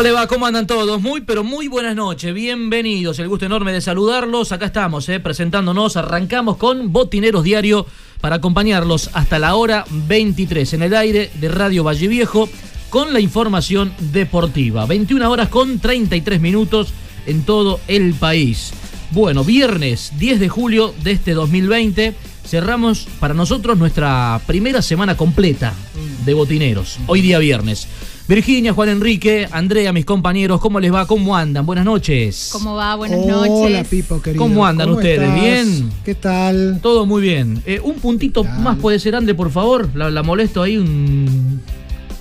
¿Cómo 0.00 0.08
le 0.08 0.14
va? 0.14 0.26
¿Cómo 0.28 0.46
andan 0.46 0.66
todos? 0.66 1.02
Muy, 1.02 1.20
pero 1.20 1.44
muy 1.44 1.68
buenas 1.68 1.94
noches. 1.94 2.32
Bienvenidos. 2.32 3.18
El 3.18 3.28
gusto 3.28 3.44
enorme 3.44 3.70
de 3.70 3.82
saludarlos. 3.82 4.50
Acá 4.50 4.64
estamos, 4.64 5.06
eh, 5.10 5.20
presentándonos. 5.20 5.98
Arrancamos 5.98 6.56
con 6.56 6.90
Botineros 6.90 7.44
Diario 7.44 7.84
para 8.18 8.36
acompañarlos 8.36 9.10
hasta 9.12 9.38
la 9.38 9.56
hora 9.56 9.84
23 9.90 10.72
en 10.72 10.82
el 10.84 10.96
aire 10.96 11.30
de 11.34 11.50
Radio 11.50 11.84
Valle 11.84 12.08
Viejo 12.08 12.48
con 12.88 13.12
la 13.12 13.20
información 13.20 13.92
deportiva. 13.98 14.86
21 14.86 15.30
horas 15.30 15.50
con 15.50 15.80
33 15.80 16.40
minutos 16.40 16.94
en 17.26 17.42
todo 17.42 17.78
el 17.86 18.14
país. 18.14 18.72
Bueno, 19.10 19.44
viernes 19.44 20.14
10 20.18 20.40
de 20.40 20.48
julio 20.48 20.94
de 21.02 21.10
este 21.10 21.34
2020 21.34 22.14
cerramos 22.46 23.06
para 23.20 23.34
nosotros 23.34 23.76
nuestra 23.76 24.40
primera 24.46 24.80
semana 24.80 25.14
completa 25.14 25.74
de 26.24 26.32
botineros. 26.32 26.98
Hoy 27.06 27.20
día 27.20 27.38
viernes. 27.38 27.86
Virginia, 28.30 28.72
Juan 28.72 28.90
Enrique, 28.90 29.48
Andrea, 29.50 29.92
mis 29.92 30.04
compañeros, 30.04 30.60
¿cómo 30.60 30.78
les 30.78 30.94
va? 30.94 31.04
¿Cómo 31.04 31.36
andan? 31.36 31.66
Buenas 31.66 31.84
noches. 31.84 32.50
¿Cómo 32.52 32.76
va? 32.76 32.94
Buenas 32.94 33.18
Hola, 33.24 33.48
noches. 33.48 33.88
Pipo, 33.88 34.22
querido. 34.22 34.40
¿Cómo 34.40 34.64
andan 34.64 34.88
ustedes? 34.90 35.20
estás? 35.20 35.40
¿Bien? 35.40 35.90
¿Qué 36.04 36.14
tal? 36.14 36.78
Todo 36.80 37.06
muy 37.06 37.22
bien. 37.22 37.60
Eh, 37.66 37.80
un 37.82 37.94
puntito 37.96 38.44
más 38.44 38.78
puede 38.78 39.00
ser, 39.00 39.16
André, 39.16 39.34
por 39.34 39.50
favor. 39.50 39.88
La, 39.96 40.10
la 40.10 40.22
molesto 40.22 40.62
ahí 40.62 40.76
un... 40.76 41.60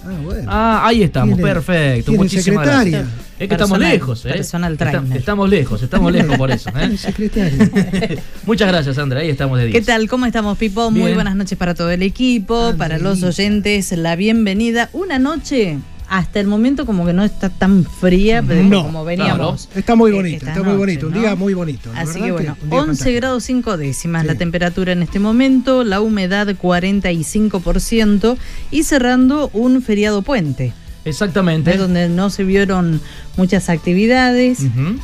Ah, 0.03 0.09
bueno. 0.24 0.44
Ah, 0.52 0.81
ahí 0.88 1.03
estamos, 1.03 1.36
Tiene- 1.38 1.53
perfecto. 1.53 2.06
tiene 2.12 2.24
Muchísimas 2.24 2.66
secretaria. 2.66 2.98
gracias. 3.02 3.25
Es 3.40 3.48
que 3.48 3.53
estamos 3.53 3.80
lejos, 3.80 4.25
¿eh? 4.25 4.30
personal 4.34 4.74
Está- 4.74 5.03
estamos 5.16 5.48
lejos, 5.50 5.81
estamos 5.84 6.12
lejos 6.12 6.38
por 6.38 6.50
eso. 6.52 6.72
¿eh? 6.75 8.18
Muchas 8.48 8.68
gracias, 8.68 8.98
André. 8.98 9.22
Ahí 9.22 9.30
estamos 9.30 9.59
de 9.59 9.68
10. 9.68 9.80
¿Qué 9.80 9.86
tal? 9.86 10.09
¿Cómo 10.09 10.25
estamos, 10.25 10.58
Pipo? 10.58 10.90
Muy 10.90 11.14
buenas 11.14 11.36
noches 11.36 11.56
para 11.58 11.75
todo 11.75 11.92
el 11.92 12.02
equipo, 12.02 12.74
para 12.78 12.98
los 12.98 13.22
oyentes, 13.22 13.92
la 13.94 14.16
bienvenida. 14.18 14.90
Una 14.92 15.19
noche, 15.19 15.78
hasta 16.09 16.40
el 16.40 16.47
momento, 16.47 16.86
como 16.86 17.06
que 17.06 17.14
no 17.14 17.24
está 17.24 17.50
tan 17.50 17.86
fría, 17.86 18.42
pero 18.46 18.64
No, 18.64 18.84
como 18.84 19.06
veníamos. 19.06 19.70
Está 19.75 19.96
muy 19.96 20.12
eh, 20.12 20.16
bonito, 20.16 20.46
está 20.47 20.59
muy 20.64 20.64
noche, 20.74 20.78
bonito. 20.78 21.08
Un 21.08 21.14
día 21.14 21.36
muy 21.36 21.53
bonito. 21.53 21.90
Así 21.96 22.20
verdad 22.20 22.25
que 22.25 22.31
bueno, 22.31 22.58
un 22.64 22.70
día 22.70 22.80
11 22.80 22.88
fantástico. 22.88 23.16
grados 23.16 23.44
5 23.44 23.78
décimas 23.78 24.22
Sí. 24.24 24.28
la 24.28 24.36
temperatura 24.36 24.92
en 24.94 25.03
este 25.03 25.19
momento, 25.19 25.84
la 25.84 26.02
humedad 26.02 26.48
45% 26.56 28.38
y 28.72 28.84
cerrando 28.84 29.50
un 29.53 29.81
feriado 29.81 30.22
puente, 30.22 30.74
Exactamente. 31.06 31.74
¿eh? 31.74 31.78
donde 31.78 32.09
no 32.09 32.30
se 32.30 32.44
vieron 32.44 33.02
muchas 33.40 33.70
actividades. 33.70 34.60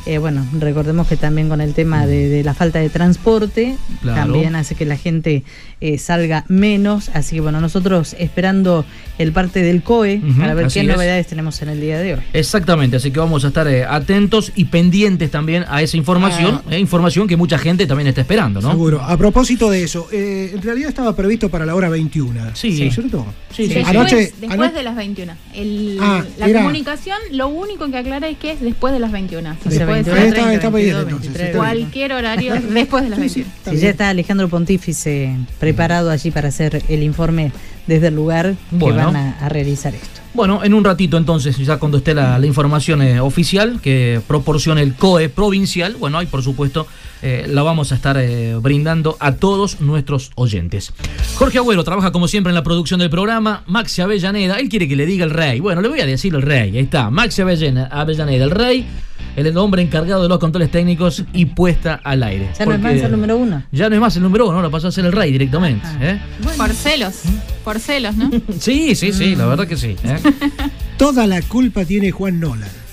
Eh, 0.06 0.18
bueno, 0.18 0.46
recordemos 0.60 1.08
que 1.08 1.16
también 1.16 1.48
con 1.48 1.60
el 1.60 1.74
tema 1.74 2.06
de, 2.06 2.28
de 2.28 2.44
la 2.44 2.54
falta 2.54 2.78
de 2.78 2.88
transporte, 2.90 3.74
Claro. 4.02 4.22
también 4.32 4.54
hace 4.54 4.74
que 4.74 4.84
la 4.84 4.96
gente 4.96 5.42
eh, 5.80 5.98
salga 5.98 6.44
menos. 6.48 7.08
Así 7.14 7.36
que 7.36 7.40
bueno, 7.40 7.60
nosotros 7.60 8.14
esperando 8.18 8.84
el 9.18 9.32
parte 9.32 9.62
del 9.62 9.82
COE 9.82 10.20
para 10.38 10.54
ver 10.54 10.66
así 10.66 10.80
qué 10.80 10.86
es. 10.86 10.92
novedades 10.92 11.26
tenemos 11.26 11.60
en 11.62 11.70
el 11.70 11.80
día 11.80 11.98
de 11.98 12.14
hoy. 12.14 12.20
Exactamente, 12.34 12.96
así 12.96 13.10
que 13.10 13.18
vamos 13.18 13.44
a 13.44 13.48
estar 13.48 13.66
eh, 13.66 13.84
atentos 13.84 14.52
y 14.54 14.66
pendientes 14.66 15.30
también 15.30 15.64
a 15.68 15.80
esa 15.82 15.96
información, 15.96 16.60
Ah. 16.66 16.74
eh, 16.74 16.78
información 16.78 17.26
que 17.26 17.36
mucha 17.36 17.58
gente 17.58 17.86
también 17.86 18.06
está 18.08 18.20
esperando, 18.20 18.60
¿no? 18.60 18.70
Seguro. 18.70 19.02
A 19.02 19.16
propósito 19.16 19.70
de 19.70 19.82
eso, 19.82 20.06
eh, 20.12 20.52
en 20.54 20.62
realidad 20.62 20.90
estaba 20.90 21.16
previsto 21.16 21.48
para 21.48 21.64
la 21.66 21.74
hora 21.74 21.88
21. 21.88 22.54
Sí. 22.54 22.78
¿no 22.80 22.84
es 22.86 22.94
¿Cierto? 22.94 23.26
Sí, 23.50 23.64
sí, 23.64 23.68
sí. 23.68 23.74
Después, 23.74 23.96
Anoche- 23.96 24.32
después 24.40 24.74
de 24.74 24.82
las 24.82 24.96
21. 24.96 25.32
El- 25.54 25.98
Ah, 26.00 26.22
la 26.38 26.46
era- 26.48 26.60
comunicación, 26.60 27.16
lo 27.32 27.48
único 27.48 27.90
que 27.90 27.96
aclara 27.96 28.25
que 28.34 28.50
es 28.52 28.60
después 28.60 28.92
de 28.92 28.98
las 28.98 29.12
21. 29.12 29.48
Así 29.48 29.60
que 29.62 29.68
O 29.68 29.72
sea, 29.72 29.86
puede 29.86 30.02
21, 30.02 30.16
ser 30.16 30.22
Ahí 30.22 30.28
está, 30.28 30.40
30, 30.42 30.54
está 30.54 30.70
muy 30.70 30.82
bien 30.82 30.94
22, 30.96 31.12
entonces, 31.12 31.32
23, 31.32 31.46
está 31.56 31.72
bien. 31.72 31.80
cualquier 31.80 32.12
horario 32.12 32.54
después 32.74 33.04
de 33.04 33.10
las 33.10 33.18
21. 33.20 33.48
Está 33.56 33.70
Si 33.70 33.76
ya 33.78 33.90
está 33.90 34.08
Alejandro 34.08 34.48
Pontífice 34.48 35.36
preparado 35.60 36.10
allí 36.10 36.30
para 36.30 36.48
hacer 36.48 36.82
el 36.88 37.02
informe 37.02 37.52
desde 37.86 38.08
el 38.08 38.16
lugar 38.16 38.54
Bueno. 38.72 38.96
que 38.96 39.04
van 39.06 39.16
a, 39.16 39.38
a 39.40 39.48
realizar 39.48 39.94
esto. 39.94 40.20
Bueno, 40.34 40.62
en 40.64 40.74
un 40.74 40.84
ratito 40.84 41.16
entonces, 41.16 41.56
ya 41.56 41.78
cuando 41.78 41.96
esté 41.98 42.12
la, 42.12 42.38
la 42.38 42.46
información 42.46 43.00
eh, 43.00 43.20
oficial 43.20 43.80
que 43.80 44.20
proporcione 44.26 44.82
el 44.82 44.92
COE 44.94 45.30
provincial, 45.30 45.94
bueno, 45.98 46.18
ahí 46.18 46.26
por 46.26 46.42
supuesto 46.42 46.86
eh, 47.28 47.48
la 47.48 47.64
vamos 47.64 47.90
a 47.90 47.96
estar 47.96 48.16
eh, 48.18 48.54
brindando 48.62 49.16
a 49.18 49.32
todos 49.32 49.80
nuestros 49.80 50.30
oyentes. 50.36 50.92
Jorge 51.34 51.58
Agüero 51.58 51.82
trabaja 51.82 52.12
como 52.12 52.28
siempre 52.28 52.52
en 52.52 52.54
la 52.54 52.62
producción 52.62 53.00
del 53.00 53.10
programa, 53.10 53.64
Maxi 53.66 54.00
Avellaneda, 54.00 54.60
él 54.60 54.68
quiere 54.68 54.86
que 54.86 54.94
le 54.94 55.06
diga 55.06 55.24
el 55.24 55.32
rey, 55.32 55.58
bueno, 55.58 55.82
le 55.82 55.88
voy 55.88 56.00
a 56.00 56.06
decir 56.06 56.32
el 56.36 56.42
rey, 56.42 56.76
ahí 56.76 56.84
está, 56.84 57.10
Maxi 57.10 57.42
Avellaneda, 57.42 58.44
el 58.44 58.50
rey, 58.52 58.86
el 59.34 59.56
hombre 59.56 59.82
encargado 59.82 60.22
de 60.22 60.28
los 60.28 60.38
controles 60.38 60.70
técnicos 60.70 61.24
y 61.32 61.46
puesta 61.46 62.00
al 62.04 62.22
aire. 62.22 62.48
Ya 62.56 62.64
no 62.64 62.74
es 62.74 62.80
más 62.80 62.92
el 62.92 63.10
número 63.10 63.36
uno. 63.36 63.64
Ya 63.72 63.88
no 63.88 63.96
es 63.96 64.00
más 64.00 64.16
el 64.16 64.22
número 64.22 64.48
uno, 64.48 64.62
lo 64.62 64.70
pasó 64.70 64.86
a 64.86 64.92
ser 64.92 65.04
el 65.04 65.12
rey 65.12 65.32
directamente. 65.32 65.84
Ajá. 65.84 66.10
¿eh? 66.10 66.20
Por 66.56 66.72
celos. 66.74 67.22
Por 67.64 67.80
celos, 67.80 68.14
¿no? 68.14 68.30
Sí, 68.60 68.94
sí, 68.94 69.12
sí, 69.12 69.34
la 69.34 69.46
verdad 69.46 69.66
que 69.66 69.76
sí. 69.76 69.96
¿eh? 70.04 70.18
Toda 70.96 71.26
la 71.26 71.42
culpa 71.42 71.84
tiene 71.84 72.12
Juan 72.12 72.38
Nolan. 72.38 72.85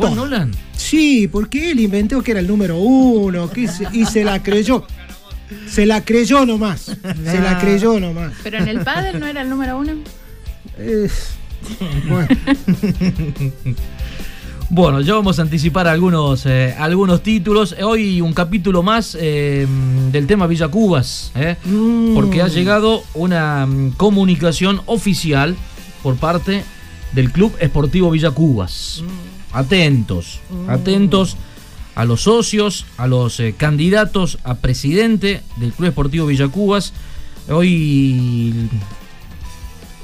Todo. 0.00 0.14
Nolan. 0.14 0.52
Sí, 0.76 1.28
porque 1.28 1.70
él 1.72 1.80
inventó 1.80 2.22
que 2.22 2.30
era 2.32 2.40
el 2.40 2.46
número 2.48 2.78
uno 2.78 3.50
que 3.50 3.68
se- 3.68 3.88
y 3.92 4.04
se 4.06 4.24
la 4.24 4.42
creyó. 4.42 4.84
Se 5.68 5.84
la 5.86 6.04
creyó 6.04 6.46
nomás. 6.46 6.82
Se 7.24 7.40
la 7.40 7.58
creyó 7.60 7.98
nomás. 8.00 8.32
Pero 8.42 8.58
en 8.58 8.68
el 8.68 8.80
pádel 8.84 9.18
no 9.20 9.26
era 9.26 9.42
el 9.42 9.48
número 9.50 9.78
uno. 9.78 9.92
Eh, 10.78 11.08
bueno, 12.08 12.28
Bueno, 14.72 15.00
ya 15.00 15.14
vamos 15.14 15.40
a 15.40 15.42
anticipar 15.42 15.88
algunos, 15.88 16.46
eh, 16.46 16.74
algunos 16.78 17.24
títulos. 17.24 17.74
Hoy 17.82 18.20
un 18.20 18.32
capítulo 18.32 18.84
más 18.84 19.16
eh, 19.20 19.66
del 20.12 20.28
tema 20.28 20.46
Villa 20.46 20.68
Cubas, 20.68 21.32
eh, 21.34 21.56
Mm. 21.64 22.14
porque 22.14 22.40
ha 22.40 22.46
llegado 22.46 23.02
una 23.14 23.66
mm, 23.66 23.92
comunicación 23.96 24.80
oficial 24.86 25.56
por 26.04 26.14
parte 26.16 26.62
del 27.12 27.32
Club 27.32 27.52
Esportivo 27.58 28.12
Villa 28.12 28.30
Cubas. 28.30 29.02
Atentos, 29.52 30.40
atentos 30.68 31.36
a 31.94 32.04
los 32.04 32.22
socios, 32.22 32.86
a 32.96 33.06
los 33.06 33.40
eh, 33.40 33.54
candidatos 33.56 34.38
a 34.44 34.54
presidente 34.54 35.42
del 35.56 35.72
Club 35.72 35.88
Esportivo 35.88 36.26
Villa 36.26 36.48
Cubas. 36.48 36.92
Hoy 37.48 38.54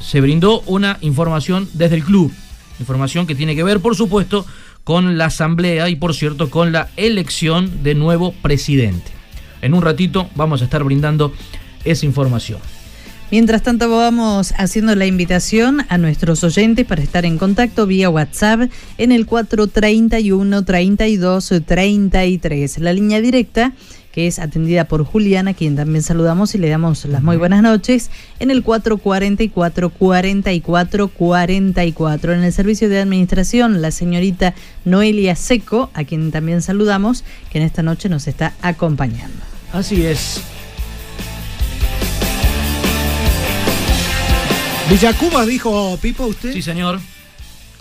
se 0.01 0.21
brindó 0.21 0.61
una 0.67 0.99
información 1.01 1.69
desde 1.75 1.97
el 1.97 2.05
club. 2.05 2.33
Información 2.81 3.27
que 3.27 3.35
tiene 3.35 3.55
que 3.55 3.63
ver, 3.63 3.81
por 3.81 3.97
supuesto, 3.97 4.45
con 4.85 5.17
la 5.17 5.27
asamblea 5.27 5.89
y, 5.89 5.97
por 5.97 6.15
cierto, 6.15 6.51
con 6.51 6.73
la 6.73 6.91
elección 6.97 7.83
de 7.83 7.95
nuevo 7.95 8.33
presidente. 8.43 9.11
En 9.63 9.75
un 9.75 9.83
ratito 9.83 10.29
vamos 10.35 10.61
a 10.61 10.65
estar 10.65 10.85
brindando 10.85 11.33
esa 11.85 12.05
información. 12.05 12.59
Mientras 13.31 13.63
tanto, 13.63 13.91
vamos 13.91 14.55
haciendo 14.57 14.95
la 14.95 15.05
invitación 15.05 15.85
a 15.89 15.99
nuestros 15.99 16.45
oyentes 16.45 16.87
para 16.87 17.03
estar 17.03 17.25
en 17.25 17.39
contacto 17.39 17.85
vía 17.85 18.09
WhatsApp 18.09 18.71
en 18.99 19.11
el 19.11 19.27
431 19.27 20.65
32 20.65 21.55
33. 21.67 22.79
La 22.79 22.93
línea 22.93 23.21
directa 23.21 23.73
que 24.13 24.29
es 24.29 24.39
atendida 24.39 24.87
por 24.87 25.05
Juliana, 25.05 25.51
a 25.51 25.55
quien 25.55 25.77
también 25.77 26.03
saludamos 26.03 26.55
y 26.55 26.59
le 26.59 26.71
damos 26.71 27.05
las 27.05 27.23
muy 27.23 27.37
buenas 27.37 27.63
noches, 27.63 28.11
en 28.39 28.51
el 28.51 28.63
444 28.63 29.91
44 29.91 31.09
44. 31.09 32.33
En 32.33 32.43
el 32.43 32.53
servicio 32.53 32.89
de 32.89 33.01
administración, 33.01 33.83
la 33.83 33.91
señorita 33.91 34.55
Noelia 34.87 35.37
Seco, 35.37 35.91
a 35.93 36.05
quien 36.05 36.31
también 36.31 36.63
saludamos, 36.63 37.25
que 37.51 37.59
en 37.59 37.65
esta 37.65 37.83
noche 37.83 38.09
nos 38.09 38.27
está 38.27 38.55
acompañando. 38.63 39.37
Así 39.75 40.07
es. 40.07 40.41
Villacuba 44.91 45.45
dijo 45.45 45.99
Pipo 46.01 46.27
usted 46.27 46.53
Sí, 46.53 46.63
señor. 46.63 47.01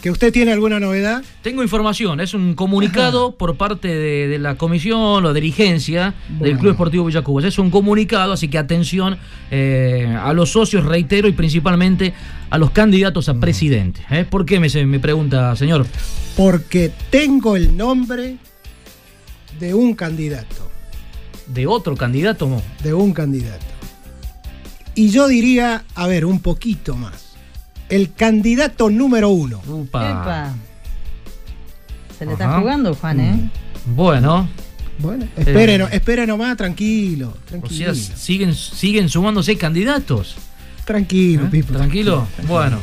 que 0.01 0.09
usted 0.11 0.31
tiene 0.33 0.51
alguna 0.51 0.79
novedad. 0.79 1.23
Tengo 1.41 1.61
información, 1.63 2.19
es 2.19 2.33
un 2.33 2.53
comunicado 2.55 3.35
por 3.35 3.57
parte 3.57 3.87
de, 3.87 4.27
de 4.27 4.39
la 4.39 4.55
comisión 4.55 5.25
o 5.25 5.33
dirigencia 5.33 6.13
del. 6.39 6.57
Club 6.57 6.71
Esportivo 6.71 7.05
Villacubas. 7.05 7.45
Es 7.45 7.57
un 7.59 7.69
comunicado, 7.71 8.33
así 8.33 8.47
que 8.47 8.57
atención 8.57 9.17
eh, 9.51 10.15
a 10.19 10.33
los 10.33 10.51
socios, 10.51 10.85
reitero, 10.85 11.27
y 11.27 11.31
principalmente 11.33 12.13
a 12.49 12.57
los 12.57 12.71
candidatos 12.71 13.29
a 13.29 13.35
presidente. 13.35 14.01
¿eh? 14.11 14.25
¿Por 14.29 14.45
qué 14.45 14.59
me, 14.59 14.67
me 14.85 14.99
pregunta, 14.99 15.55
señor? 15.55 15.85
Porque 16.35 16.91
tengo 17.09 17.55
el 17.55 17.75
nombre 17.77 18.37
de 19.59 19.73
un 19.73 19.93
candidato. 19.95 20.69
¿De 21.47 21.67
otro 21.67 21.95
candidato? 21.95 22.47
no? 22.47 22.61
De 22.83 22.93
un 22.93 23.13
candidato. 23.13 23.63
Y 24.95 25.09
yo 25.09 25.27
diría, 25.27 25.83
a 25.95 26.07
ver, 26.07 26.25
un 26.25 26.39
poquito 26.39 26.95
más. 26.95 27.35
El 27.89 28.13
candidato 28.13 28.89
número 28.89 29.29
uno. 29.29 29.61
Upa. 29.67 30.09
Epa. 30.09 30.53
Se 32.17 32.25
le 32.25 32.33
Ajá. 32.33 32.43
está 32.45 32.59
jugando, 32.59 32.95
Juan, 32.95 33.19
¿eh? 33.19 33.49
Bueno, 33.87 34.47
Bueno, 34.97 35.27
espere, 35.35 35.75
Eh. 35.75 35.77
no- 35.77 35.87
espere 35.89 36.25
nomás, 36.25 36.55
tranquilo. 36.55 37.33
o 37.35 37.49
Tranquilo. 37.49 37.93
sea, 37.93 38.17
siguen, 38.17 38.53
siguen 38.55 39.09
sumándose 39.09 39.57
candidatos. 39.57 40.35
tranquilo, 40.85 41.45
¿eh? 41.45 41.49
Pipo. 41.51 41.73
Tranquilo. 41.73 42.27
Bueno. 42.47 42.77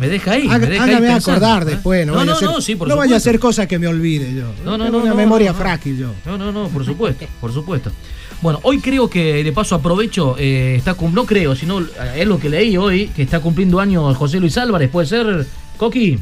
Me 0.00 0.08
deja 0.08 0.32
ahí. 0.32 0.48
Haga- 0.48 0.58
me 0.58 0.66
deja 0.66 0.84
ahí 0.84 0.90
hágame 0.94 1.06
pensando, 1.12 1.46
acordar 1.46 1.62
¿eh? 1.62 1.70
después, 1.72 2.06
no, 2.06 2.12
no, 2.14 2.18
vaya 2.18 2.32
no, 2.32 2.38
a 2.38 2.52
no, 2.54 2.60
sí, 2.62 2.74
por 2.74 2.88
no 2.88 2.96
vaya 2.96 3.16
a 3.16 3.20
supuesto. 3.20 3.30
ser 3.30 3.38
cosa 3.38 3.66
que 3.68 3.78
me 3.78 3.86
olvide 3.86 4.34
yo. 4.34 4.46
No, 4.64 4.78
no, 4.78 4.84
Tengo 4.86 4.96
no, 4.98 5.02
una 5.04 5.10
no, 5.10 5.16
memoria 5.16 5.52
no. 5.52 5.58
frágil 5.58 5.98
yo. 5.98 6.12
No, 6.26 6.36
no, 6.38 6.50
no, 6.50 6.68
por 6.68 6.84
supuesto, 6.84 7.26
por 7.40 7.52
supuesto. 7.52 7.92
Bueno, 8.42 8.58
hoy 8.62 8.80
creo 8.80 9.10
que 9.10 9.44
de 9.44 9.52
paso 9.52 9.74
aprovecho, 9.74 10.34
eh, 10.38 10.74
está 10.76 10.96
no 11.12 11.26
creo, 11.26 11.54
sino 11.54 11.80
eh, 11.80 11.86
es 12.16 12.26
lo 12.26 12.38
que 12.38 12.48
leí 12.48 12.76
hoy, 12.76 13.08
que 13.08 13.22
está 13.22 13.40
cumpliendo 13.40 13.80
años 13.80 14.16
José 14.16 14.40
Luis 14.40 14.56
Álvarez, 14.56 14.88
puede 14.88 15.06
ser, 15.06 15.46
Coqui. 15.76 16.18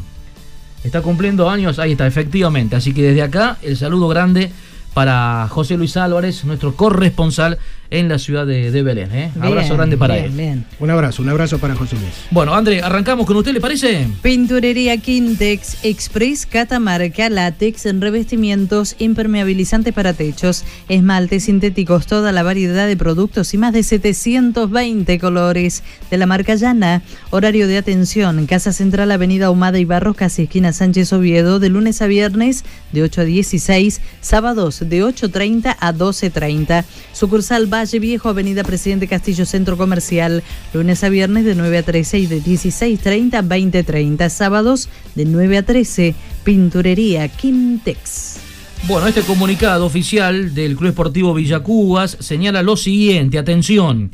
Está 0.82 1.00
cumpliendo 1.00 1.48
años, 1.48 1.78
ahí 1.78 1.92
está, 1.92 2.06
efectivamente. 2.06 2.76
Así 2.76 2.92
que 2.92 3.02
desde 3.02 3.22
acá, 3.22 3.58
el 3.62 3.76
saludo 3.76 4.08
grande 4.08 4.50
para 4.94 5.46
José 5.48 5.76
Luis 5.76 5.96
Álvarez, 5.96 6.44
nuestro 6.44 6.74
corresponsal 6.74 7.58
en 7.90 8.08
la 8.08 8.18
ciudad 8.18 8.46
de, 8.46 8.70
de 8.70 8.82
Belén. 8.82 9.10
¿eh? 9.12 9.30
Abrazo 9.40 9.74
grande 9.74 9.96
para 9.96 10.14
bien, 10.14 10.26
él. 10.26 10.32
Bien. 10.32 10.64
Un 10.78 10.90
abrazo, 10.90 11.22
un 11.22 11.28
abrazo 11.30 11.58
para 11.58 11.74
José 11.74 11.96
Luis. 11.96 12.12
Bueno, 12.30 12.54
André, 12.54 12.82
arrancamos 12.82 13.26
con 13.26 13.36
usted, 13.36 13.52
¿le 13.52 13.60
parece? 13.60 14.06
Pinturería 14.22 14.96
Quintex 14.98 15.84
Express 15.84 16.46
Catamarca 16.46 17.30
Látex 17.30 17.86
en 17.86 18.00
revestimientos 18.00 18.96
impermeabilizantes 18.98 19.94
para 19.94 20.12
techos, 20.12 20.64
esmaltes 20.88 21.44
sintéticos, 21.44 22.06
toda 22.06 22.32
la 22.32 22.42
variedad 22.42 22.86
de 22.86 22.96
productos 22.96 23.54
y 23.54 23.58
más 23.58 23.72
de 23.72 23.82
720 23.82 25.18
colores 25.18 25.82
de 26.10 26.16
la 26.18 26.26
marca 26.26 26.54
Llana. 26.54 27.02
Horario 27.30 27.66
de 27.66 27.78
atención, 27.78 28.46
Casa 28.46 28.72
Central, 28.72 29.10
Avenida 29.12 29.46
Ahumada 29.46 29.78
y 29.78 29.84
Barros, 29.84 30.16
casi 30.16 30.42
esquina 30.42 30.72
Sánchez 30.72 31.12
Oviedo, 31.12 31.58
de 31.58 31.68
lunes 31.68 32.02
a 32.02 32.06
viernes 32.06 32.64
de 32.92 33.02
8 33.02 33.22
a 33.22 33.24
16, 33.24 34.00
sábados 34.20 34.80
de 34.80 35.02
8.30 35.02 35.76
a 35.78 35.92
12.30. 35.94 36.84
Sucursal 37.12 37.66
Valle 37.78 38.00
Viejo, 38.00 38.28
Avenida 38.28 38.64
Presidente 38.64 39.06
Castillo 39.06 39.46
Centro 39.46 39.76
Comercial, 39.76 40.42
lunes 40.74 41.04
a 41.04 41.08
viernes 41.10 41.44
de 41.44 41.54
9 41.54 41.78
a 41.78 41.82
13 41.84 42.18
y 42.18 42.26
de 42.26 42.42
16.30 42.42 43.34
a 43.34 43.42
20.30, 43.42 44.28
sábados 44.30 44.88
de 45.14 45.24
9 45.24 45.58
a 45.58 45.62
13, 45.62 46.12
Pinturería 46.42 47.28
Quintex. 47.28 48.40
Bueno, 48.88 49.06
este 49.06 49.22
comunicado 49.22 49.86
oficial 49.86 50.54
del 50.54 50.76
Club 50.76 50.88
Esportivo 50.88 51.34
Villacubas 51.34 52.16
señala 52.18 52.64
lo 52.64 52.76
siguiente, 52.76 53.38
atención. 53.38 54.10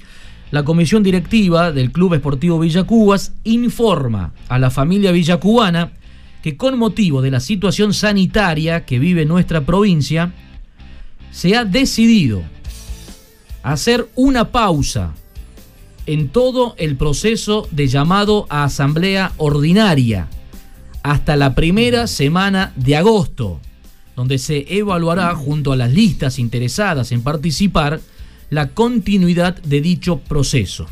La 0.51 0.63
comisión 0.63 1.03
directiva 1.03 1.73
del 1.73 1.91
Club 1.91 2.13
Esportivo 2.13 2.59
Villacubas 2.59 3.33
informa 3.45 4.35
a 4.49 4.59
la 4.59 4.71
familia 4.71 5.11
villacubana 5.11 5.93
que 6.43 6.59
con 6.59 6.79
motivo 6.79 7.23
de 7.23 7.31
la 7.31 7.41
situación 7.41 7.95
sanitaria 7.95 8.85
que 8.85 8.99
vive 8.99 9.25
nuestra 9.25 9.65
provincia, 9.65 10.35
se 11.31 11.57
ha 11.57 11.65
decidido 11.65 12.43
hacer 13.65 14.09
una 14.15 14.53
pausa 14.53 15.15
en 16.07 16.29
todo 16.29 16.75
el 16.79 16.97
proceso 16.97 17.67
de 17.71 17.89
llamado 17.89 18.47
a 18.51 18.65
asamblea 18.65 19.33
ordinaria 19.39 20.29
hasta 21.03 21.35
la 21.37 21.55
primera 21.55 22.07
semana 22.07 22.73
de 22.77 22.97
agosto, 22.97 23.61
donde 24.17 24.39
se 24.39 24.67
evaluará 24.69 25.35
junto 25.35 25.73
a 25.73 25.77
las 25.77 25.93
listas 25.93 26.39
interesadas 26.39 27.11
en 27.11 27.23
participar 27.23 28.01
la 28.51 28.69
continuidad 28.69 29.57
de 29.63 29.81
dicho 29.81 30.19
proceso. 30.19 30.87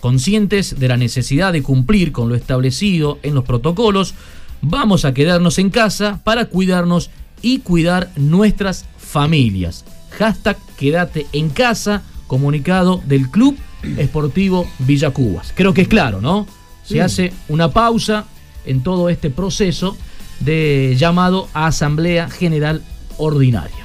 Conscientes 0.00 0.78
de 0.78 0.88
la 0.88 0.98
necesidad 0.98 1.52
de 1.52 1.62
cumplir 1.62 2.12
con 2.12 2.28
lo 2.28 2.34
establecido 2.34 3.18
en 3.22 3.34
los 3.34 3.44
protocolos, 3.44 4.14
vamos 4.60 5.06
a 5.06 5.14
quedarnos 5.14 5.58
en 5.58 5.70
casa 5.70 6.20
para 6.24 6.44
cuidarnos 6.44 7.10
y 7.40 7.60
cuidar 7.60 8.10
nuestras 8.16 8.84
familias. 8.98 9.86
Hashtag 10.10 10.58
quédate 10.76 11.26
en 11.32 11.48
casa, 11.48 12.02
comunicado 12.28 13.02
del 13.04 13.28
Club 13.30 13.58
Esportivo 13.96 14.68
Villacubas. 14.78 15.52
Creo 15.56 15.74
que 15.74 15.82
es 15.82 15.88
claro, 15.88 16.20
¿no? 16.20 16.46
Se 16.84 17.02
hace 17.02 17.32
una 17.48 17.70
pausa 17.72 18.24
en 18.64 18.82
todo 18.82 19.08
este 19.08 19.30
proceso 19.30 19.96
de 20.40 20.94
llamado 20.96 21.48
a 21.52 21.66
Asamblea 21.66 22.30
General 22.30 22.82
Ordinaria. 23.16 23.84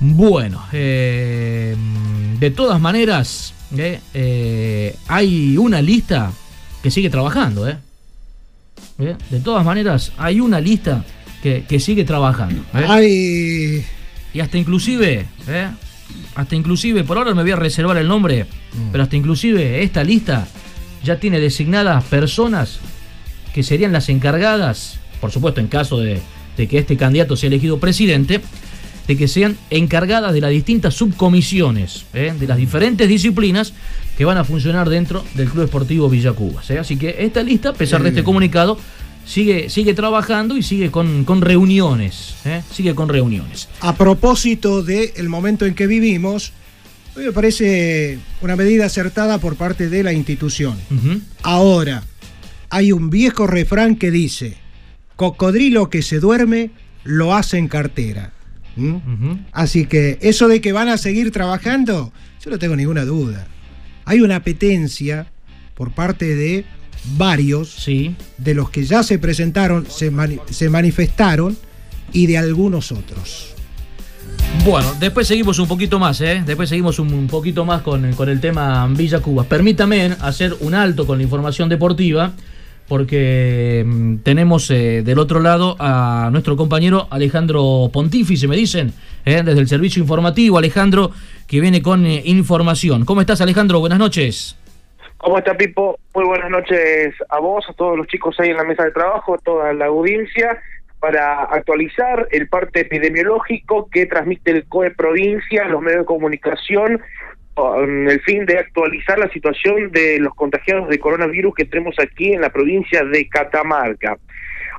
Bueno, 0.00 0.64
eh, 0.72 1.76
de 2.38 2.50
todas 2.50 2.80
maneras, 2.80 3.54
eh, 3.76 4.00
eh, 4.14 4.96
hay 5.06 5.56
una 5.56 5.80
lista 5.80 6.32
que 6.82 6.90
sigue 6.90 7.10
trabajando. 7.10 7.64
De 8.98 9.40
todas 9.42 9.64
maneras, 9.64 10.12
hay 10.18 10.40
una 10.40 10.60
lista 10.60 11.04
que, 11.42 11.64
que 11.68 11.80
sigue 11.80 12.04
trabajando. 12.04 12.62
¿eh? 12.74 12.84
Ay, 12.88 13.86
Y 14.34 14.40
hasta 14.40 14.58
inclusive, 14.58 15.26
¿eh? 15.48 15.68
Hasta 16.34 16.56
inclusive, 16.56 17.04
por 17.04 17.18
ahora 17.18 17.34
me 17.34 17.42
voy 17.42 17.52
a 17.52 17.56
reservar 17.56 17.96
el 17.96 18.08
nombre, 18.08 18.46
pero 18.92 19.04
hasta 19.04 19.16
inclusive 19.16 19.82
esta 19.82 20.04
lista 20.04 20.46
ya 21.02 21.18
tiene 21.18 21.40
designadas 21.40 22.04
personas 22.04 22.78
que 23.54 23.62
serían 23.62 23.92
las 23.92 24.08
encargadas, 24.08 24.98
por 25.20 25.30
supuesto 25.30 25.60
en 25.60 25.68
caso 25.68 25.98
de, 25.98 26.20
de 26.56 26.68
que 26.68 26.78
este 26.78 26.96
candidato 26.96 27.36
sea 27.36 27.48
elegido 27.48 27.78
presidente, 27.78 28.40
de 29.10 29.16
que 29.16 29.26
sean 29.26 29.56
encargadas 29.70 30.32
de 30.32 30.40
las 30.40 30.50
distintas 30.50 30.94
subcomisiones, 30.94 32.04
¿eh? 32.14 32.32
de 32.38 32.46
las 32.46 32.56
diferentes 32.56 33.08
disciplinas 33.08 33.72
que 34.16 34.24
van 34.24 34.38
a 34.38 34.44
funcionar 34.44 34.88
dentro 34.88 35.24
del 35.34 35.48
Club 35.48 35.64
Esportivo 35.64 36.08
Villacubas. 36.08 36.70
¿eh? 36.70 36.78
Así 36.78 36.96
que 36.96 37.16
esta 37.18 37.42
lista, 37.42 37.70
a 37.70 37.72
pesar 37.72 38.02
de 38.02 38.10
este 38.10 38.22
comunicado, 38.22 38.78
sigue, 39.30 39.70
sigue 39.70 39.94
trabajando 39.94 40.56
y 40.56 40.62
sigue 40.62 40.90
con, 40.90 41.24
con 41.24 41.40
reuniones. 41.40 42.34
¿eh? 42.44 42.62
Sigue 42.72 42.94
con 42.94 43.08
reuniones. 43.08 43.68
a 43.80 43.94
propósito 43.94 44.82
del 44.82 45.28
momento 45.28 45.66
en 45.66 45.74
que 45.74 45.86
vivimos, 45.86 46.52
a 47.14 47.18
mí 47.20 47.24
me 47.26 47.32
parece 47.32 48.18
una 48.40 48.56
medida 48.56 48.86
acertada 48.86 49.38
por 49.38 49.56
parte 49.56 49.88
de 49.88 50.02
la 50.02 50.12
institución. 50.12 50.76
Ahora, 51.42 52.02
hay 52.70 52.92
un 52.92 53.08
viejo 53.10 53.46
refrán 53.46 53.96
que 53.96 54.10
dice, 54.10 54.56
cocodrilo 55.16 55.90
que 55.90 56.02
se 56.02 56.18
duerme 56.18 56.70
lo 57.04 57.34
hace 57.34 57.58
en 57.58 57.68
cartera. 57.68 58.32
¿Mm? 58.76 59.46
Así 59.52 59.86
que 59.86 60.18
eso 60.22 60.48
de 60.48 60.60
que 60.60 60.72
van 60.72 60.88
a 60.88 60.98
seguir 60.98 61.30
trabajando, 61.30 62.12
yo 62.44 62.50
no 62.50 62.58
tengo 62.58 62.76
ninguna 62.76 63.04
duda. 63.04 63.46
Hay 64.04 64.20
una 64.20 64.36
apetencia 64.36 65.26
por 65.74 65.92
parte 65.92 66.34
de 66.34 66.64
varios 67.16 67.70
Sí. 67.70 68.14
de 68.38 68.54
los 68.54 68.70
que 68.70 68.84
ya 68.84 69.02
se 69.02 69.18
presentaron, 69.18 69.86
se, 69.88 70.10
mani- 70.12 70.40
se 70.50 70.68
manifestaron 70.68 71.56
y 72.12 72.26
de 72.26 72.38
algunos 72.38 72.92
otros. 72.92 73.54
Bueno, 74.64 74.92
después 75.00 75.26
seguimos 75.26 75.58
un 75.58 75.68
poquito 75.68 75.98
más, 75.98 76.20
¿eh? 76.20 76.42
Después 76.44 76.68
seguimos 76.68 76.98
un, 76.98 77.12
un 77.14 77.26
poquito 77.28 77.64
más 77.64 77.82
con, 77.82 78.12
con 78.14 78.28
el 78.28 78.40
tema 78.40 78.86
Villa 78.88 79.20
Cuba. 79.20 79.44
Permítame 79.44 80.16
hacer 80.20 80.54
un 80.60 80.74
alto 80.74 81.06
con 81.06 81.18
la 81.18 81.24
información 81.24 81.68
deportiva, 81.68 82.32
porque 82.88 83.84
mm, 83.86 84.16
tenemos 84.18 84.70
eh, 84.70 85.02
del 85.04 85.18
otro 85.20 85.40
lado 85.40 85.76
a 85.78 86.28
nuestro 86.32 86.56
compañero 86.56 87.06
Alejandro 87.10 87.88
Pontífice, 87.92 88.48
me 88.48 88.56
dicen, 88.56 88.92
¿eh? 89.24 89.42
desde 89.44 89.60
el 89.60 89.68
servicio 89.68 90.02
informativo, 90.02 90.58
Alejandro, 90.58 91.12
que 91.46 91.60
viene 91.60 91.80
con 91.80 92.04
eh, 92.04 92.22
información. 92.26 93.04
¿Cómo 93.04 93.20
estás, 93.20 93.40
Alejandro? 93.40 93.78
Buenas 93.80 93.98
noches. 94.00 94.56
¿Cómo 95.22 95.36
está 95.36 95.54
Pipo? 95.54 95.98
Muy 96.14 96.24
buenas 96.24 96.48
noches 96.48 97.14
a 97.28 97.38
vos, 97.40 97.66
a 97.68 97.74
todos 97.74 97.94
los 97.94 98.06
chicos 98.06 98.40
ahí 98.40 98.48
en 98.48 98.56
la 98.56 98.64
mesa 98.64 98.84
de 98.84 98.90
trabajo, 98.90 99.34
a 99.34 99.38
toda 99.38 99.70
la 99.74 99.84
audiencia, 99.84 100.58
para 100.98 101.42
actualizar 101.42 102.26
el 102.30 102.48
parte 102.48 102.80
epidemiológico 102.80 103.90
que 103.90 104.06
transmite 104.06 104.50
el 104.50 104.64
COE 104.64 104.92
Provincia, 104.92 105.66
los 105.66 105.82
medios 105.82 106.00
de 106.00 106.06
comunicación, 106.06 107.02
con 107.52 108.08
el 108.08 108.18
fin 108.22 108.46
de 108.46 108.60
actualizar 108.60 109.18
la 109.18 109.28
situación 109.28 109.90
de 109.92 110.18
los 110.20 110.34
contagiados 110.34 110.88
de 110.88 110.98
coronavirus 110.98 111.54
que 111.54 111.66
tenemos 111.66 111.96
aquí 111.98 112.32
en 112.32 112.40
la 112.40 112.48
provincia 112.48 113.04
de 113.04 113.28
Catamarca. 113.28 114.16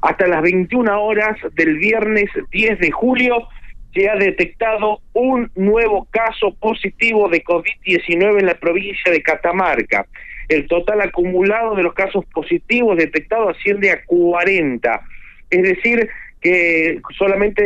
Hasta 0.02 0.26
las 0.26 0.42
21 0.42 1.04
horas 1.04 1.38
del 1.54 1.78
viernes 1.78 2.32
10 2.50 2.80
de 2.80 2.90
julio 2.90 3.48
se 3.94 4.10
ha 4.10 4.16
detectado 4.16 5.02
un 5.14 5.52
nuevo 5.56 6.08
caso 6.12 6.54
positivo 6.60 7.30
de 7.30 7.44
COVID-19 7.44 8.40
en 8.40 8.46
la 8.46 8.56
provincia 8.56 9.12
de 9.12 9.22
Catamarca. 9.22 10.06
El 10.48 10.68
total 10.68 11.02
acumulado 11.02 11.76
de 11.76 11.84
los 11.84 11.94
casos 11.94 12.26
positivos 12.26 12.98
detectados 12.98 13.58
asciende 13.58 13.92
a 13.92 14.04
40. 14.06 15.02
Es 15.50 15.64
decir, 15.64 16.10
que 16.42 17.00
solamente 17.18 17.64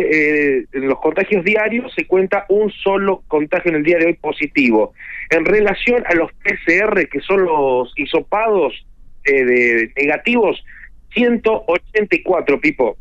eh, 0.59 0.65
en 0.73 0.87
los 0.87 0.99
contagios 0.99 1.43
diarios 1.45 1.93
se 1.95 2.05
cuenta 2.05 2.45
un 2.49 2.69
solo 2.71 3.23
contagio 3.27 3.69
en 3.69 3.77
el 3.77 3.83
día 3.83 3.97
de 3.97 4.07
hoy 4.07 4.13
positivo. 4.13 4.93
En 5.29 5.45
relación 5.45 6.03
a 6.07 6.13
los 6.13 6.31
PCR, 6.33 7.07
que 7.07 7.21
son 7.21 7.45
los 7.45 7.93
hisopados 7.95 8.85
eh, 9.23 9.45
de 9.45 9.91
negativos, 9.95 10.63
184, 11.13 12.59
Pipo. 12.59 12.97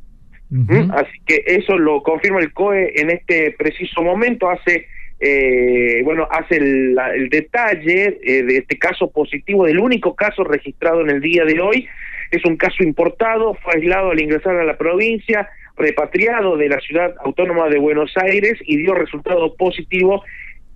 ¿Mm? 0.54 0.92
Así 0.92 1.18
que 1.26 1.42
eso 1.46 1.76
lo 1.76 2.00
confirma 2.04 2.38
el 2.38 2.52
COE 2.52 2.92
en 2.94 3.10
este 3.10 3.50
preciso 3.58 4.02
momento. 4.02 4.48
Hace, 4.48 4.86
eh, 5.18 6.00
bueno, 6.04 6.28
hace 6.30 6.58
el, 6.58 7.28
detalle 7.28 8.18
eh, 8.22 8.44
de 8.44 8.58
este 8.58 8.78
caso 8.78 9.10
positivo, 9.10 9.66
del 9.66 9.80
único 9.80 10.14
caso 10.14 10.44
registrado 10.44 11.00
en 11.00 11.10
el 11.10 11.20
día 11.20 11.44
de 11.44 11.60
hoy. 11.60 11.88
Es 12.30 12.44
un 12.44 12.56
caso 12.56 12.84
importado, 12.84 13.54
fue 13.54 13.74
aislado 13.74 14.12
al 14.12 14.20
ingresar 14.20 14.54
a 14.54 14.64
la 14.64 14.78
provincia, 14.78 15.48
repatriado 15.76 16.56
de 16.56 16.68
la 16.68 16.78
ciudad 16.78 17.12
autónoma 17.24 17.68
de 17.68 17.78
Buenos 17.78 18.12
Aires 18.16 18.56
y 18.64 18.76
dio 18.76 18.94
resultado 18.94 19.56
positivo 19.56 20.22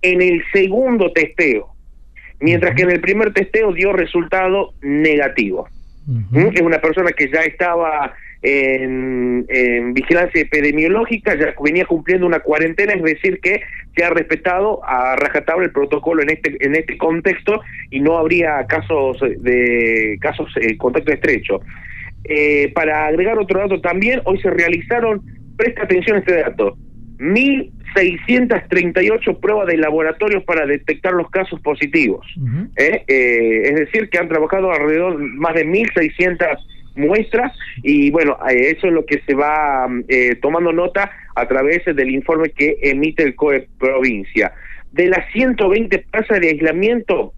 en 0.01 0.21
el 0.21 0.43
segundo 0.51 1.13
testeo, 1.13 1.69
mientras 2.41 2.75
que 2.75 2.83
en 2.83 2.91
el 2.91 2.99
primer 2.99 3.31
testeo 3.31 3.71
dio 3.71 3.93
resultado 3.93 4.73
negativo. 4.81 5.69
¿Mm? 6.05 6.47
Es 6.53 6.61
una 6.61 6.79
persona 6.79 7.11
que 7.11 7.29
ya 7.29 7.41
estaba 7.41 8.13
en, 8.41 9.45
en 9.49 9.93
vigilancia 9.93 10.41
epidemiológica, 10.41 11.37
ya 11.37 11.53
venía 11.61 11.85
cumpliendo 11.85 12.25
una 12.25 12.39
cuarentena, 12.39 12.93
es 12.93 13.03
decir, 13.03 13.39
que 13.41 13.61
se 13.95 14.03
ha 14.03 14.09
respetado 14.11 14.81
a 14.85 15.15
rajatabla 15.17 15.65
el 15.65 15.71
protocolo 15.71 16.21
en 16.21 16.29
este 16.29 16.55
en 16.65 16.75
este 16.75 16.97
contexto 16.97 17.59
y 17.89 17.99
no 17.99 18.17
habría 18.17 18.65
casos 18.67 19.17
de 19.19 20.17
casos 20.21 20.49
eh, 20.61 20.77
contacto 20.77 21.11
estrecho. 21.11 21.59
Eh, 22.25 22.71
para 22.73 23.05
agregar 23.07 23.39
otro 23.39 23.59
dato 23.59 23.79
también, 23.81 24.21
hoy 24.25 24.39
se 24.41 24.49
realizaron, 24.49 25.21
presta 25.57 25.83
atención 25.83 26.17
a 26.17 26.19
este 26.19 26.35
dato, 26.35 26.77
1.638 27.19 29.39
pruebas 29.39 29.67
de 29.67 29.77
laboratorios 29.77 30.43
para 30.43 30.65
detectar 30.65 31.13
los 31.13 31.29
casos 31.29 31.61
positivos. 31.61 32.25
¿eh? 32.77 33.03
Eh, 33.07 33.61
es 33.65 33.75
decir, 33.75 34.09
que 34.09 34.17
han 34.17 34.27
trabajado 34.29 34.71
alrededor 34.71 35.17
de 35.17 35.25
más 35.25 35.53
de 35.55 35.65
1.600 35.65 36.57
muestras 36.95 37.57
y 37.83 38.11
bueno, 38.11 38.37
eh, 38.49 38.75
eso 38.75 38.87
es 38.87 38.93
lo 38.93 39.05
que 39.05 39.21
se 39.25 39.33
va 39.33 39.87
eh, 40.07 40.35
tomando 40.41 40.71
nota 40.71 41.11
a 41.35 41.47
través 41.47 41.85
del 41.85 42.09
informe 42.11 42.49
que 42.49 42.77
emite 42.81 43.23
el 43.23 43.35
COE 43.35 43.67
provincia. 43.77 44.53
De 44.91 45.07
las 45.07 45.31
120 45.31 45.99
plazas 46.11 46.39
de 46.39 46.49
aislamiento, 46.49 47.33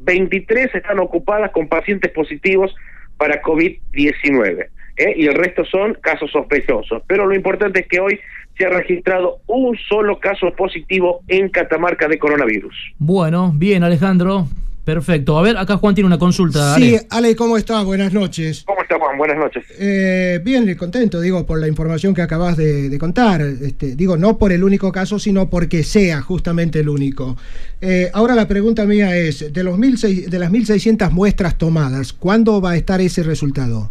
23 0.00 0.74
están 0.74 0.98
ocupadas 0.98 1.50
con 1.52 1.68
pacientes 1.68 2.10
positivos 2.12 2.74
para 3.16 3.42
COVID-19 3.42 4.68
¿eh? 4.96 5.14
y 5.16 5.26
el 5.26 5.34
resto 5.34 5.64
son 5.64 5.94
casos 6.00 6.30
sospechosos. 6.30 7.02
Pero 7.06 7.26
lo 7.26 7.34
importante 7.34 7.80
es 7.80 7.88
que 7.88 8.00
hoy 8.00 8.18
se 8.56 8.66
ha 8.66 8.70
registrado 8.70 9.38
un 9.46 9.76
solo 9.88 10.18
caso 10.18 10.52
positivo 10.52 11.20
en 11.28 11.48
Catamarca 11.48 12.08
de 12.08 12.18
coronavirus. 12.18 12.74
Bueno, 12.98 13.52
bien, 13.54 13.84
Alejandro. 13.84 14.46
Perfecto. 14.88 15.36
A 15.36 15.42
ver, 15.42 15.58
acá 15.58 15.76
Juan 15.76 15.94
tiene 15.94 16.06
una 16.06 16.16
consulta. 16.16 16.74
Sí, 16.76 16.94
Ale. 16.94 17.06
Ale, 17.10 17.36
¿cómo 17.36 17.58
estás? 17.58 17.84
Buenas 17.84 18.10
noches. 18.14 18.64
¿Cómo 18.66 18.80
está 18.80 18.98
Juan? 18.98 19.18
Buenas 19.18 19.36
noches. 19.36 19.62
Eh, 19.78 20.40
bien, 20.42 20.74
contento, 20.76 21.20
digo, 21.20 21.44
por 21.44 21.60
la 21.60 21.68
información 21.68 22.14
que 22.14 22.22
acabas 22.22 22.56
de, 22.56 22.88
de 22.88 22.98
contar. 22.98 23.42
Este, 23.42 23.94
digo, 23.94 24.16
no 24.16 24.38
por 24.38 24.50
el 24.50 24.64
único 24.64 24.90
caso, 24.90 25.18
sino 25.18 25.50
porque 25.50 25.82
sea 25.82 26.22
justamente 26.22 26.80
el 26.80 26.88
único. 26.88 27.36
Eh, 27.82 28.08
ahora 28.14 28.34
la 28.34 28.48
pregunta 28.48 28.86
mía 28.86 29.14
es, 29.14 29.52
de, 29.52 29.62
los 29.62 29.76
1600 29.76 30.30
de 30.30 30.38
las 30.38 30.50
1.600 30.50 31.10
muestras 31.10 31.58
tomadas, 31.58 32.14
¿cuándo 32.14 32.62
va 32.62 32.70
a 32.70 32.76
estar 32.76 33.02
ese 33.02 33.22
resultado? 33.22 33.90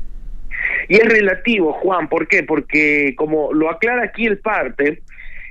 Y 0.90 0.96
es 0.96 1.06
relativo, 1.06 1.74
Juan, 1.74 2.10
¿por 2.10 2.28
qué? 2.28 2.42
Porque 2.42 3.14
como 3.16 3.54
lo 3.54 3.70
aclara 3.70 4.04
aquí 4.04 4.26
el 4.26 4.40
parte, 4.40 5.04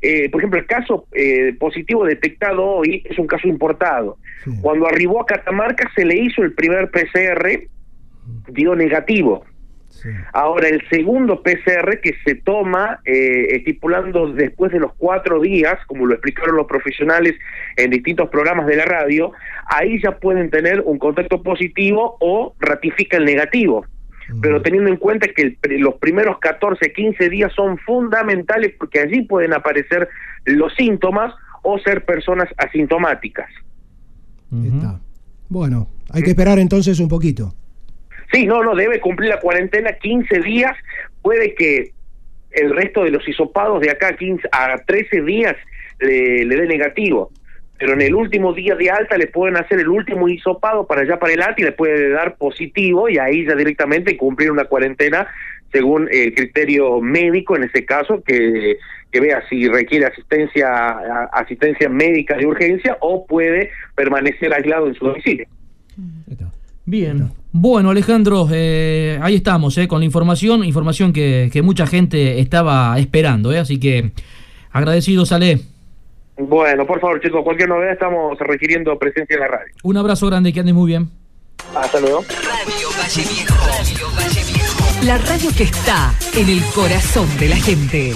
eh, 0.03 0.29
por 0.31 0.41
ejemplo, 0.41 0.61
el 0.61 0.67
caso 0.67 1.07
eh, 1.13 1.55
positivo 1.59 2.05
detectado 2.05 2.65
hoy 2.65 3.03
es 3.05 3.19
un 3.19 3.27
caso 3.27 3.49
importado. 3.49 4.19
Sí. 4.45 4.51
Cuando 4.61 4.87
arribó 4.87 5.23
a 5.23 5.27
Catamarca 5.27 5.91
se 5.95 6.05
le 6.05 6.17
hizo 6.17 6.43
el 6.43 6.53
primer 6.53 6.91
PCR, 6.91 7.69
dio 8.49 8.75
negativo. 8.75 9.45
Sí. 9.89 10.11
Ahora, 10.33 10.69
el 10.69 10.87
segundo 10.91 11.43
PCR 11.43 12.01
que 12.03 12.15
se 12.25 12.35
toma, 12.35 13.01
eh, 13.07 13.57
estipulando 13.57 14.33
después 14.33 14.71
de 14.73 14.81
los 14.81 14.93
cuatro 14.95 15.41
días, 15.41 15.79
como 15.87 16.07
lo 16.07 16.15
explicaron 16.15 16.57
los 16.57 16.67
profesionales 16.67 17.35
en 17.77 17.91
distintos 17.91 18.29
programas 18.29 18.67
de 18.67 18.77
la 18.77 18.85
radio, 18.85 19.33
ahí 19.67 20.01
ya 20.03 20.19
pueden 20.19 20.51
tener 20.51 20.83
un 20.83 20.99
contacto 20.99 21.43
positivo 21.43 22.17
o 22.21 22.55
ratifica 22.61 23.17
el 23.17 23.25
negativo. 23.25 23.87
Pero 24.43 24.61
teniendo 24.61 24.91
en 24.91 24.97
cuenta 24.97 25.29
que 25.29 25.57
el 25.63 25.81
los 25.81 25.95
primeros 25.97 26.39
14, 26.39 26.93
15 26.93 27.29
días 27.31 27.53
son 27.53 27.79
fundamentales 27.79 28.75
porque 28.79 29.01
allí 29.01 29.23
pueden 29.23 29.53
aparecer 29.53 30.09
los 30.45 30.75
síntomas 30.75 31.33
o 31.63 31.79
ser 31.79 32.05
personas 32.05 32.49
asintomáticas. 32.57 33.49
Está. 34.65 35.01
Bueno, 35.49 35.89
hay 36.11 36.23
que 36.23 36.31
esperar 36.31 36.59
entonces 36.59 36.99
un 36.99 37.09
poquito. 37.09 37.55
Sí, 38.33 38.47
no, 38.47 38.63
no, 38.63 38.75
debe 38.75 39.01
cumplir 39.01 39.31
la 39.31 39.41
cuarentena 39.41 39.93
15 39.93 40.41
días. 40.41 40.77
Puede 41.23 41.55
que 41.55 41.93
el 42.51 42.75
resto 42.75 43.05
de 43.05 43.11
los 43.11 43.27
hisopados 43.29 43.81
de 43.81 43.91
acá 43.91 44.09
a, 44.09 44.17
15, 44.17 44.49
a 44.51 44.79
13 44.85 45.23
días 45.23 45.57
le, 46.01 46.45
le 46.45 46.57
dé 46.57 46.67
negativo. 46.67 47.31
Pero 47.79 47.93
en 47.93 48.01
el 48.01 48.15
último 48.15 48.53
día 48.53 48.75
de 48.75 48.91
alta 48.91 49.19
le 49.19 49.27
pueden 49.27 49.57
hacer 49.57 49.81
el 49.81 49.89
último 49.89 50.29
hisopado 50.29 50.87
para 50.87 51.03
allá 51.03 51.19
para 51.19 51.33
adelante 51.33 51.63
y 51.63 51.65
le 51.65 51.73
puede 51.73 52.11
dar 52.11 52.37
positivo 52.37 53.09
y 53.09 53.19
ahí 53.19 53.45
ya 53.45 53.55
directamente 53.55 54.17
cumplir 54.17 54.51
una 54.51 54.65
cuarentena 54.65 55.27
según 55.73 56.09
el 56.11 56.35
criterio 56.35 57.01
médico 57.01 57.57
en 57.57 57.65
ese 57.65 57.85
caso 57.85 58.23
que, 58.25 58.79
que 59.11 59.21
vea 59.21 59.43
si 59.49 59.69
requiere 59.69 60.07
asistencia 60.07 60.69
asistencia 61.33 61.89
médica 61.89 62.37
de 62.37 62.47
urgencia 62.47 62.97
o 63.01 63.27
puede 63.27 63.71
permanecer 63.95 64.55
aislado 64.55 64.87
en 64.87 64.95
su 64.95 65.05
domicilio. 65.05 65.47
Bien. 66.87 67.31
Bueno, 67.51 67.91
Alejandro, 67.91 68.49
eh, 68.53 69.19
ahí 69.21 69.37
estamos, 69.37 69.77
eh, 69.79 69.89
con 69.89 69.99
la 70.01 70.05
información, 70.05 70.65
información 70.65 71.13
que, 71.13 71.51
que 71.53 71.63
mucha 71.63 71.87
gente 71.87 72.39
estaba 72.39 72.97
esperando, 72.99 73.51
eh, 73.53 73.59
así 73.59 73.81
que 73.81 74.13
agradecidos, 74.71 75.33
Ale. 75.33 75.61
Bueno, 76.39 76.87
por 76.87 77.01
favor, 77.01 77.21
chicos, 77.21 77.43
cualquier 77.43 77.69
novedad 77.69 77.93
estamos 77.93 78.39
requiriendo 78.39 78.99
presencia 78.99 79.35
en 79.35 79.41
la 79.41 79.49
radio. 79.49 79.73
Un 79.83 79.97
abrazo 79.97 80.27
grande, 80.27 80.53
que 80.53 80.61
andes 80.61 80.75
muy 80.75 80.89
bien. 80.89 81.11
Hasta 81.75 82.01
luego. 82.01 82.25
Radio 82.29 82.89
Valle 82.99 83.23
Viejo. 83.23 83.55
Radio 83.67 84.07
Valle 84.17 84.53
Viejo. 84.53 85.07
La 85.07 85.19
radio 85.19 85.51
que 85.57 85.65
está 85.65 86.15
en 86.35 86.49
el 86.49 86.63
corazón 86.75 87.27
de 87.39 87.49
la 87.49 87.57
gente. 87.57 88.15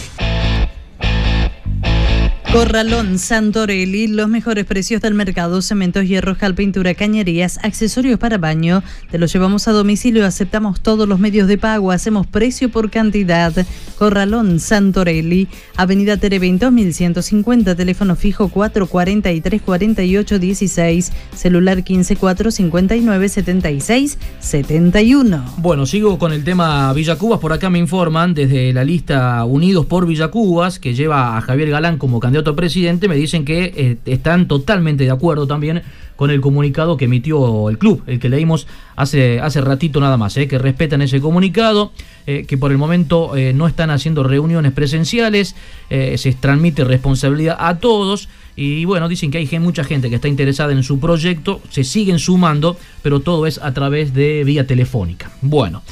Corralón 2.52 3.20
Santorelli, 3.20 4.08
los 4.08 4.28
mejores 4.28 4.64
precios 4.64 5.00
del 5.00 5.14
mercado, 5.14 5.62
cementos, 5.62 6.08
hierros, 6.08 6.36
cal, 6.36 6.56
pintura, 6.56 6.94
cañerías, 6.94 7.60
accesorios 7.62 8.18
para 8.18 8.38
baño. 8.38 8.82
Te 9.08 9.18
los 9.18 9.32
llevamos 9.32 9.68
a 9.68 9.72
domicilio, 9.72 10.26
aceptamos 10.26 10.80
todos 10.80 11.08
los 11.08 11.20
medios 11.20 11.46
de 11.46 11.58
pago, 11.58 11.92
hacemos 11.92 12.26
precio 12.26 12.68
por 12.68 12.90
cantidad. 12.90 13.54
Corralón 13.96 14.58
Santorelli, 14.58 15.46
Avenida 15.76 16.16
Terevento 16.16 16.72
1150, 16.72 17.76
teléfono 17.76 18.16
fijo 18.16 18.48
443 18.48 19.62
48 19.62 20.38
16, 20.40 21.12
celular 21.36 21.76
154 21.84 22.50
59 22.50 23.28
76 23.28 24.18
71. 24.40 25.54
Bueno, 25.58 25.86
sigo 25.86 26.18
con 26.18 26.32
el 26.32 26.42
tema 26.42 26.92
Villacubas. 26.94 27.38
Por 27.38 27.52
acá 27.52 27.70
me 27.70 27.78
informan 27.78 28.34
desde 28.34 28.72
la 28.72 28.82
lista 28.82 29.44
Unidos 29.44 29.86
por 29.86 30.04
Villacubas, 30.04 30.80
que 30.80 30.94
lleva 30.94 31.36
a 31.36 31.40
Javier 31.42 31.70
Galán 31.70 31.96
como 31.96 32.18
candidato 32.18 32.39
a 32.48 32.56
presidente, 32.56 33.08
me 33.08 33.16
dicen 33.16 33.44
que 33.44 33.72
eh, 33.76 33.96
están 34.06 34.48
totalmente 34.48 35.04
de 35.04 35.10
acuerdo 35.10 35.46
también 35.46 35.82
con 36.16 36.30
el 36.30 36.40
comunicado 36.40 36.96
que 36.96 37.06
emitió 37.06 37.68
el 37.68 37.78
club, 37.78 38.02
el 38.06 38.18
que 38.18 38.28
leímos 38.28 38.66
hace, 38.96 39.40
hace 39.40 39.60
ratito 39.60 40.00
nada 40.00 40.16
más, 40.16 40.36
eh, 40.36 40.48
que 40.48 40.58
respetan 40.58 41.02
ese 41.02 41.20
comunicado, 41.20 41.92
eh, 42.26 42.44
que 42.46 42.58
por 42.58 42.70
el 42.72 42.78
momento 42.78 43.32
no 43.54 43.66
están 43.66 43.90
haciendo 43.90 44.22
reuniones 44.22 44.72
presenciales, 44.72 45.54
se 45.88 46.36
transmite 46.38 46.84
responsabilidad 46.84 47.56
a 47.58 47.78
todos. 47.78 48.28
Y 48.56 48.84
bueno, 48.84 49.08
dicen 49.08 49.30
que 49.30 49.38
hay 49.38 49.58
mucha 49.58 49.84
gente 49.84 50.10
que 50.10 50.16
está 50.16 50.28
interesada 50.28 50.72
en 50.72 50.82
su 50.82 51.00
proyecto, 51.00 51.60
se 51.70 51.84
siguen 51.84 52.18
sumando, 52.18 52.76
pero 53.02 53.20
todo 53.20 53.46
es 53.46 53.58
a 53.58 53.72
través 53.72 54.12
de 54.12 54.44
vía 54.44 54.66
telefónica. 54.66 55.30
Bueno. 55.40 55.82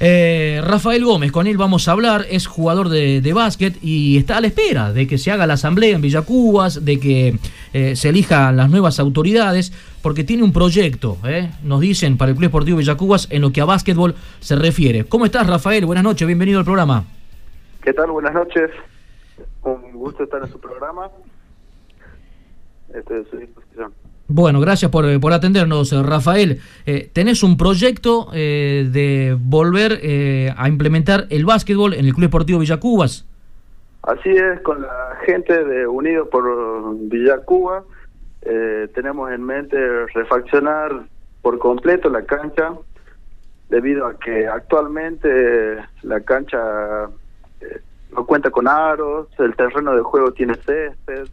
Eh, 0.00 0.60
Rafael 0.64 1.04
Gómez, 1.04 1.30
con 1.30 1.46
él 1.46 1.56
vamos 1.56 1.86
a 1.86 1.92
hablar, 1.92 2.26
es 2.28 2.46
jugador 2.46 2.88
de, 2.88 3.32
básquet 3.32 3.76
y 3.82 4.18
está 4.18 4.38
a 4.38 4.40
la 4.40 4.48
espera 4.48 4.92
de 4.92 5.06
que 5.06 5.18
se 5.18 5.30
haga 5.30 5.46
la 5.46 5.54
asamblea 5.54 5.94
en 5.94 6.02
Villacubas, 6.02 6.84
de 6.84 6.98
que 6.98 7.38
eh, 7.72 7.96
se 7.96 8.08
elijan 8.08 8.56
las 8.56 8.70
nuevas 8.70 8.98
autoridades, 8.98 9.72
porque 10.02 10.24
tiene 10.24 10.42
un 10.42 10.52
proyecto, 10.52 11.18
eh, 11.26 11.50
nos 11.62 11.80
dicen, 11.80 12.16
para 12.16 12.30
el 12.30 12.36
Club 12.36 12.46
Esportivo 12.46 12.78
Villacubas 12.78 13.28
en 13.30 13.42
lo 13.42 13.52
que 13.52 13.60
a 13.60 13.64
básquetbol 13.64 14.14
se 14.40 14.56
refiere. 14.56 15.04
¿Cómo 15.04 15.24
estás, 15.26 15.46
Rafael? 15.46 15.86
Buenas 15.86 16.04
noches, 16.04 16.26
bienvenido 16.26 16.58
al 16.58 16.64
programa. 16.64 17.04
¿Qué 17.82 17.92
tal? 17.92 18.10
Buenas 18.10 18.34
noches. 18.34 18.70
Un 19.62 19.92
gusto 19.92 20.24
estar 20.24 20.42
en 20.42 20.50
su 20.50 20.58
programa. 20.58 21.08
Estoy 22.92 23.22
a 23.22 23.30
su 23.30 23.36
disposición. 23.36 23.92
Bueno, 24.28 24.60
gracias 24.60 24.90
por, 24.90 25.04
por 25.20 25.32
atendernos, 25.32 25.92
eh, 25.92 26.02
Rafael. 26.02 26.60
Eh, 26.86 27.10
tenés 27.12 27.42
un 27.42 27.58
proyecto 27.58 28.28
eh, 28.32 28.88
de 28.90 29.36
volver 29.38 30.00
a 30.56 30.68
implementar 30.68 31.26
el 31.30 31.44
básquetbol 31.44 31.92
en 31.94 32.06
el 32.06 32.14
Club 32.14 32.24
Esportivo 32.24 32.58
Villacubas. 32.58 33.26
Así 34.02 34.30
es, 34.30 34.60
con 34.60 34.82
la 34.82 35.18
gente 35.26 35.64
de 35.64 35.86
Unidos 35.86 36.28
por 36.30 36.44
Villacuba 37.08 37.84
tenemos 38.94 39.32
en 39.32 39.42
mente 39.42 39.78
refaccionar 40.08 41.06
por 41.40 41.58
completo 41.58 42.10
la 42.10 42.26
cancha, 42.26 42.74
debido 43.70 44.06
a 44.06 44.18
que 44.18 44.46
actualmente 44.46 45.78
la 46.02 46.20
cancha 46.20 47.08
no 48.14 48.26
cuenta 48.26 48.50
con 48.50 48.68
aros, 48.68 49.28
el 49.38 49.56
terreno 49.56 49.96
de 49.96 50.02
juego 50.02 50.32
tiene 50.32 50.56
césped, 50.56 51.26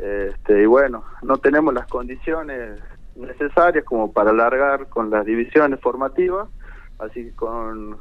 este, 0.00 0.62
y 0.62 0.66
bueno, 0.66 1.04
no 1.22 1.38
tenemos 1.38 1.74
las 1.74 1.86
condiciones 1.86 2.80
necesarias 3.16 3.84
como 3.84 4.12
para 4.12 4.30
alargar 4.30 4.88
con 4.88 5.10
las 5.10 5.26
divisiones 5.26 5.80
formativas, 5.80 6.48
así 6.98 7.24
que 7.24 7.32
con, 7.32 7.96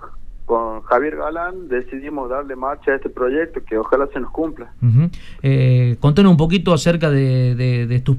con 0.46 0.82
Javier 0.84 1.18
Galán 1.18 1.68
decidimos 1.68 2.30
darle 2.30 2.56
marcha 2.56 2.92
a 2.92 2.96
este 2.96 3.10
proyecto 3.10 3.62
que 3.66 3.78
ojalá 3.78 4.08
se 4.14 4.20
nos 4.20 4.32
cumpla. 4.32 4.72
eh, 5.42 5.98
contanos 6.00 6.32
un 6.32 6.38
poquito 6.38 6.74
acerca 6.74 7.10
de, 7.10 7.56
de, 7.56 8.00
tus, 8.00 8.18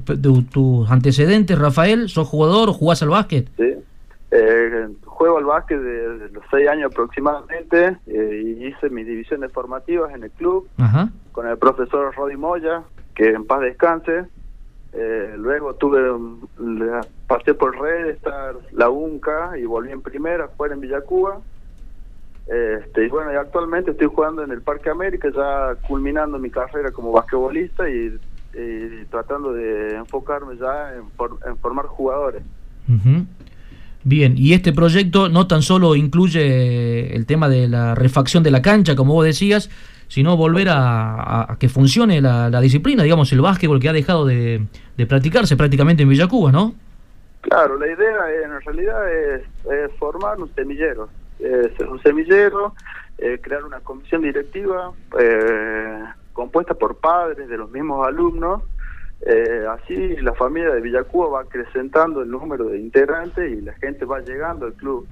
tus, 0.51 0.91
antecedentes, 0.91 1.57
Rafael, 1.57 2.09
¿sos 2.09 2.27
jugador 2.27 2.69
o 2.69 2.73
jugás 2.73 3.01
al 3.01 3.09
básquet? 3.09 3.49
Sí, 3.57 3.73
eh, 4.31 4.87
juego 5.05 5.37
al 5.39 5.45
básquet 5.45 5.79
desde 5.79 6.29
los 6.29 6.43
seis 6.51 6.67
años 6.67 6.91
aproximadamente 6.91 7.97
eh, 8.05 8.43
y 8.45 8.67
hice 8.67 8.89
mis 8.89 9.07
divisiones 9.07 9.51
formativas 9.51 10.13
en 10.13 10.23
el 10.23 10.31
club 10.31 10.67
con 11.31 11.47
el 11.47 11.57
profesor 11.57 12.13
Rodi 12.15 12.37
Moya, 12.37 12.83
que 13.15 13.29
en 13.29 13.45
paz 13.45 13.61
descanse. 13.61 14.25
Eh, 14.91 15.35
luego 15.37 15.75
tuve, 15.75 16.01
pasé 17.27 17.53
por 17.53 17.79
Red, 17.79 18.07
estar 18.07 18.55
la 18.71 18.89
UNCA 18.89 19.57
y 19.57 19.65
volví 19.65 19.91
en 19.91 20.01
primera, 20.01 20.47
fuera 20.49 20.73
en 20.73 20.81
Villacuba. 20.81 21.41
Este, 22.47 23.05
y 23.05 23.09
bueno, 23.09 23.31
y 23.31 23.35
actualmente 23.35 23.91
estoy 23.91 24.07
jugando 24.07 24.43
en 24.43 24.51
el 24.51 24.61
Parque 24.61 24.89
América, 24.89 25.29
ya 25.35 25.75
culminando 25.87 26.39
mi 26.39 26.49
carrera 26.49 26.91
como 26.91 27.11
basquetbolista 27.11 27.87
y, 27.89 28.17
tratando 29.11 29.53
de 29.53 29.95
enfocarme 29.95 30.57
ya 30.57 30.95
en, 30.95 31.57
formar 31.57 31.85
jugadores. 31.85 32.41
Bien, 34.03 34.33
y 34.35 34.53
este 34.53 34.73
proyecto 34.73 35.29
no 35.29 35.45
tan 35.45 35.61
solo 35.61 35.95
incluye 35.95 37.15
el 37.15 37.27
tema 37.27 37.47
de 37.47 37.67
la 37.67 37.93
refacción 37.93 38.41
de 38.41 38.49
la 38.49 38.63
cancha, 38.63 38.95
como 38.95 39.13
vos 39.13 39.25
decías, 39.25 39.69
sino 40.09 40.35
volver 40.35 40.67
a, 40.71 41.55
que 41.59 41.69
funcione 41.69 42.19
la, 42.19 42.59
disciplina, 42.59 43.03
digamos, 43.03 43.31
el 43.31 43.41
básquetbol 43.41 43.79
que 43.79 43.87
ha 43.87 43.93
dejado 43.93 44.25
de, 44.25 44.65
practicarse 45.07 45.55
prácticamente 45.55 46.03
en 46.03 46.09
Villacuba, 46.09 46.51
¿no? 46.51 46.73
Claro, 47.41 47.77
la 47.77 47.87
idea 47.87 48.43
en 48.43 48.59
realidad 48.59 49.13
es, 49.13 49.43
formar 49.97 50.39
un 50.41 50.53
semillero, 50.55 51.07
es 51.39 51.71
un 51.79 52.01
semillero, 52.01 52.73
eh, 53.17 53.39
crear 53.41 53.63
una 53.63 53.79
comisión 53.79 54.23
directiva 54.23 54.91
eh, 55.19 56.03
compuesta 56.33 56.73
por 56.73 56.97
padres 56.97 57.47
de 57.47 57.57
los 57.57 57.69
mismos 57.71 58.05
alumnos, 58.05 58.63
eh, 59.21 59.65
así 59.69 60.15
la 60.17 60.33
familia 60.33 60.71
de 60.71 60.81
Villacuba 60.81 61.29
va 61.29 61.41
acrecentando 61.41 62.21
el 62.21 62.31
número 62.31 62.65
de 62.65 62.79
integrantes 62.79 63.51
y 63.51 63.61
la 63.61 63.73
gente 63.73 64.05
va 64.05 64.21
llegando 64.21 64.65
al 64.65 64.73
club. 64.73 65.07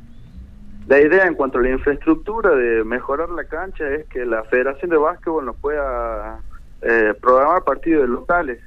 La 0.88 1.02
idea 1.02 1.28
en 1.28 1.36
cuanto 1.36 1.58
a 1.58 1.62
la 1.62 1.72
infraestructura 1.72 2.56
de 2.56 2.86
mejorar 2.86 3.30
la 3.30 3.44
cancha 3.44 3.86
es 3.94 4.06
que 4.08 4.26
la 4.26 4.46
Federación 4.46 4.90
de 4.90 4.96
Básquetbol 4.96 5.46
nos 5.46 5.58
pueda 5.58 6.40
eh, 6.82 7.14
programar 7.22 7.66
partidos 7.66 8.08
locales. 8.08 8.62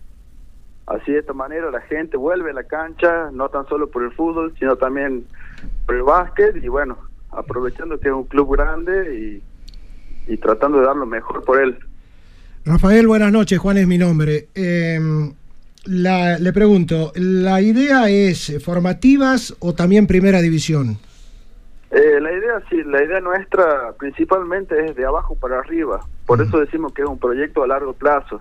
Así 0.87 1.13
de 1.13 1.21
esta 1.21 1.33
manera 1.33 1.71
la 1.71 1.81
gente 1.81 2.19
vuelve 2.19 2.51
a 2.51 2.55
la 2.55 2.65
cancha, 2.65 3.31
no 3.33 3.49
tan 3.49 3.67
solo 3.69 3.89
por 3.89 4.03
el 4.03 4.13
fútbol, 4.13 4.53
sino 4.59 4.77
también 4.77 5.25
por 5.87 5.95
el 5.95 6.03
básquet 6.03 6.63
y 6.63 6.69
bueno, 6.69 6.99
aprovechando 7.31 7.99
que 7.99 8.09
es 8.09 8.15
un 8.15 8.25
club 8.25 8.55
grande 8.55 9.41
y, 10.27 10.37
tratando 10.37 10.79
de 10.79 10.87
dar 10.87 10.97
lo 10.97 11.07
mejor 11.07 11.43
por 11.43 11.61
él. 11.61 11.79
Rafael, 12.67 13.07
buenas 13.07 13.33
noches, 13.33 13.59
Juan 13.59 13.79
es 13.79 13.87
mi 13.87 13.97
nombre. 13.97 14.49
Em, 14.55 15.33
le 15.87 16.53
pregunto, 16.53 17.13
¿la 17.15 17.63
idea 17.63 18.11
es 18.11 18.63
formativas 18.63 19.57
o 19.61 19.75
también 19.75 20.07
primera 20.07 20.43
división? 20.43 20.99
Eh, 21.91 22.21
la 22.21 22.33
idea, 22.33 22.63
sí, 22.71 22.83
la 22.85 23.03
idea 23.03 23.21
nuestra 23.21 23.93
principalmente 23.99 24.85
es 24.85 24.95
de 24.95 25.05
abajo 25.05 25.35
para 25.35 25.59
arriba. 25.59 26.01
Por 26.27 26.41
eso 26.41 26.61
decimos 26.61 26.93
que 26.93 27.03
es 27.03 27.09
un 27.09 27.19
proyecto 27.19 27.63
a 27.63 27.67
largo 27.67 27.93
plazo. 27.93 28.41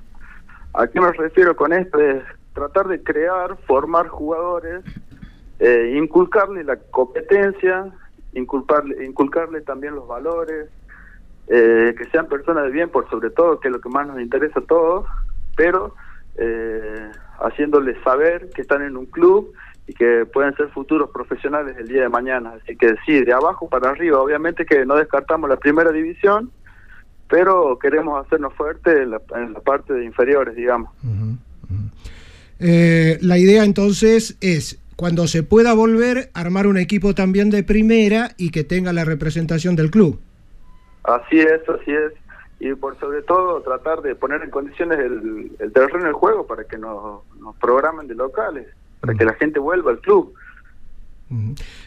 ¿A 0.74 0.86
qué 0.88 1.02
me 1.02 1.12
refiero 1.12 1.56
con 1.56 1.74
esto? 1.74 2.00
Es 2.00 2.24
tratar 2.54 2.88
de 2.88 3.02
crear, 3.02 3.58
formar 3.66 4.08
jugadores, 4.08 4.84
eh, 5.60 5.96
inculcarle 5.98 6.64
la 6.64 6.78
competencia, 6.78 7.92
inculcarle, 8.34 9.04
inculcarle 9.04 9.62
también 9.62 9.96
los 9.96 10.08
valores, 10.08 10.70
eh, 11.48 11.96
que 11.98 12.06
sean 12.12 12.28
personas 12.28 12.66
de 12.66 12.70
bien, 12.70 12.90
por 12.90 13.10
sobre 13.10 13.32
todo, 13.32 13.60
que 13.60 13.70
es 13.70 13.74
lo 13.74 13.82
que 13.82 13.90
más 13.90 14.06
nos 14.06 14.22
interesa 14.22 14.60
a 14.60 14.66
todos, 14.66 15.08
pero 15.56 15.96
eh, 16.36 17.12
haciéndoles 17.40 17.98
saber 18.04 18.52
que 18.52 18.62
están 18.62 18.84
en 18.84 18.96
un 18.96 19.08
club 19.08 19.52
y 19.90 19.94
que 19.96 20.28
pueden 20.32 20.56
ser 20.56 20.70
futuros 20.70 21.10
profesionales 21.10 21.76
el 21.80 21.88
día 21.88 22.04
de 22.04 22.10
mañana. 22.10 22.54
Así 22.62 22.78
que 22.78 22.94
sí, 23.08 23.26
de 23.26 23.34
abajo 23.34 23.68
para 23.68 23.90
arriba, 23.90 24.22
obviamente 24.22 24.64
que 24.64 24.86
no 24.86 24.96
descartamos 24.96 25.50
la 25.50 25.58
primera 25.58 25.92
división, 25.92 26.52
pero 27.28 27.80
queremos 27.80 28.24
hacernos 28.24 28.54
fuertes 28.54 29.00
en 29.00 29.10
la, 29.10 29.60
parte 29.60 29.94
de 29.94 30.06
inferiores, 30.06 30.56
digamos. 30.56 30.92
Eh, 32.60 33.18
la 33.22 33.40
idea 33.40 33.64
entonces 33.64 34.38
es, 34.42 34.80
cuando 34.96 35.26
se 35.26 35.42
pueda 35.42 35.74
volver, 35.74 36.30
armar 36.36 36.68
un 36.68 36.78
equipo 36.78 37.16
también 37.16 37.50
de 37.50 37.64
primera 37.64 38.36
y 38.38 38.52
que 38.52 38.64
tenga 38.64 38.94
la 38.94 39.06
representación 39.06 39.76
del 39.76 39.90
club. 39.90 40.20
Así 41.04 41.40
es, 41.40 41.68
así 41.68 41.92
es. 41.92 42.14
Y 42.60 42.76
por 42.76 43.00
sobre 43.00 43.24
todo 43.24 43.60
tratar 43.64 44.04
de 44.04 44.14
poner 44.14 44.44
en 44.44 44.52
condiciones 44.52 45.00
el, 45.00 45.52
el 45.58 45.74
terreno 45.74 46.04
del 46.04 46.14
juego 46.14 46.46
para 46.46 46.66
que 46.66 46.78
nos, 46.78 47.24
nos 47.40 47.56
programen 47.56 48.08
de 48.08 48.14
locales 48.14 48.68
para 49.00 49.14
que 49.14 49.26
la 49.26 49.34
gente 49.34 49.60
vuelva 49.60 49.92
al 49.92 50.00
club. 50.00 50.34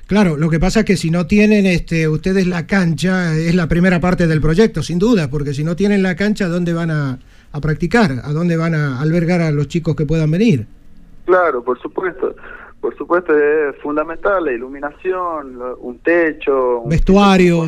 Claro, 0.06 0.36
lo 0.36 0.48
que 0.48 0.60
pasa 0.60 0.80
es 0.80 0.86
que 0.86 0.96
si 0.96 1.10
no 1.10 1.26
tienen 1.26 1.66
este, 1.66 2.08
ustedes 2.08 2.46
la 2.46 2.66
cancha, 2.66 3.34
es 3.34 3.54
la 3.54 3.66
primera 3.66 3.98
parte 3.98 4.26
del 4.26 4.40
proyecto, 4.40 4.82
sin 4.82 4.98
duda, 4.98 5.28
porque 5.30 5.52
si 5.52 5.64
no 5.64 5.74
tienen 5.74 6.02
la 6.02 6.14
cancha, 6.14 6.46
¿dónde 6.48 6.72
van 6.72 6.90
a, 6.90 7.18
practicar? 7.60 8.12
¿A 8.22 8.32
dónde 8.32 8.56
van 8.56 8.74
a 8.74 9.00
albergar 9.00 9.40
a 9.40 9.50
los 9.50 9.68
chicos 9.68 9.96
que 9.96 10.06
puedan 10.06 10.30
venir? 10.30 10.66
Claro, 11.24 11.62
por 11.62 11.80
supuesto. 11.80 12.34
Por 12.80 12.96
supuesto 12.96 13.36
es 13.36 13.76
fundamental 13.76 14.44
la 14.44 14.52
iluminación, 14.52 15.56
un 15.78 15.98
techo, 16.00 16.82
vestuario, 16.86 17.62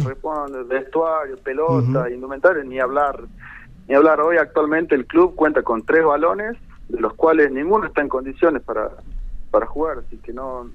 vestuario, 0.67 1.37
pelota, 1.37 2.11
indumentario, 2.11 2.65
ni 2.65 2.81
hablar. 2.81 3.21
Ni 3.87 3.95
hablar, 3.95 4.21
hoy 4.21 4.39
actualmente 4.39 4.95
el 4.95 5.07
club 5.07 5.35
cuenta 5.37 5.63
con 5.63 5.85
tres 5.85 6.05
balones, 6.05 6.57
de 6.89 7.01
los 7.01 7.15
cuales 7.15 7.53
ninguno 7.53 7.87
está 7.87 8.01
en 8.01 8.09
condiciones 8.09 8.63
para, 8.63 8.91
para 9.55 9.67
jugar, 9.67 9.99
así 10.05 10.17
que 10.17 10.33
no... 10.33 10.69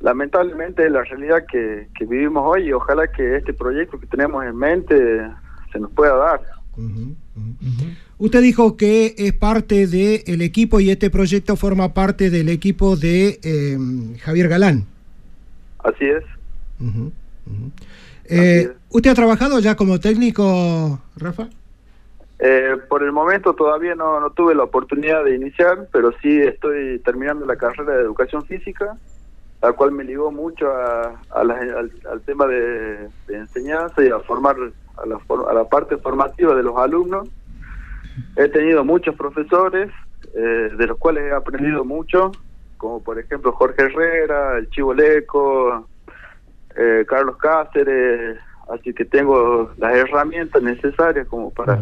Lamentablemente 0.00 0.86
es 0.86 0.92
la 0.92 1.02
realidad 1.02 1.44
que, 1.50 1.88
que 1.96 2.06
vivimos 2.06 2.42
hoy 2.46 2.68
y 2.68 2.72
ojalá 2.72 3.10
que 3.10 3.36
este 3.36 3.52
proyecto 3.52 4.00
que 4.00 4.06
tenemos 4.06 4.42
en 4.44 4.56
mente 4.56 4.94
se 5.72 5.78
nos 5.78 5.90
pueda 5.90 6.14
dar. 6.14 6.40
Usted 8.16 8.40
dijo 8.40 8.76
que 8.76 9.14
es 9.18 9.32
parte 9.32 9.86
del 9.88 10.40
equipo 10.40 10.80
y 10.80 10.90
este 10.90 11.10
proyecto 11.10 11.56
forma 11.56 11.92
parte 11.92 12.30
del 12.30 12.48
equipo 12.48 12.96
de 12.96 13.40
eh, 13.42 13.76
Javier 14.20 14.48
Galán. 14.48 14.86
Así 15.80 16.04
es. 16.04 16.24
Ujú, 16.80 17.12
ujú. 17.46 17.70
Eh, 18.26 18.72
¿Usted 18.90 19.10
ha 19.10 19.14
trabajado 19.14 19.58
ya 19.58 19.74
como 19.74 19.98
técnico, 19.98 21.00
Rafa? 21.16 21.48
Eh, 22.40 22.76
por 22.88 23.02
el 23.02 23.10
momento 23.12 23.54
todavía 23.54 23.94
no, 23.96 24.20
no 24.20 24.30
tuve 24.30 24.54
la 24.54 24.62
oportunidad 24.64 25.24
de 25.24 25.34
iniciar, 25.34 25.88
pero 25.92 26.12
sí 26.22 26.40
estoy 26.40 27.00
terminando 27.00 27.44
la 27.46 27.56
carrera 27.56 27.94
de 27.96 28.02
educación 28.02 28.44
física, 28.44 28.96
la 29.60 29.72
cual 29.72 29.90
me 29.90 30.04
ligó 30.04 30.30
mucho 30.30 30.70
a, 30.70 31.20
a 31.30 31.44
la- 31.44 31.54
al, 31.58 31.90
al 32.10 32.20
tema 32.22 32.46
de, 32.46 33.08
enseñanza 33.28 34.04
y 34.04 34.08
a 34.08 34.20
formar 34.20 34.56
a 34.96 35.06
la, 35.06 35.18
a 35.50 35.52
la 35.54 35.64
parte 35.64 35.96
formativa 35.96 36.54
de 36.54 36.62
los 36.62 36.76
alumnos. 36.76 37.28
He 38.36 38.48
tenido 38.48 38.84
muchos 38.84 39.16
profesores, 39.16 39.90
eh, 40.34 40.70
de 40.76 40.86
los 40.86 40.96
cuales 40.98 41.24
he 41.24 41.32
aprendido 41.34 41.84
mucho, 41.84 42.30
como 42.76 43.02
por 43.02 43.18
ejemplo 43.18 43.50
Jorge 43.52 43.82
Herrera, 43.82 44.58
el 44.58 44.70
Chivo 44.70 44.94
Leco, 44.94 45.88
eh, 46.76 47.04
Carlos 47.08 47.36
Cáceres, 47.38 48.38
así 48.68 48.94
que 48.94 49.04
tengo 49.04 49.72
las 49.78 49.96
herramientas 49.96 50.62
necesarias 50.62 51.26
como 51.26 51.50
para, 51.50 51.80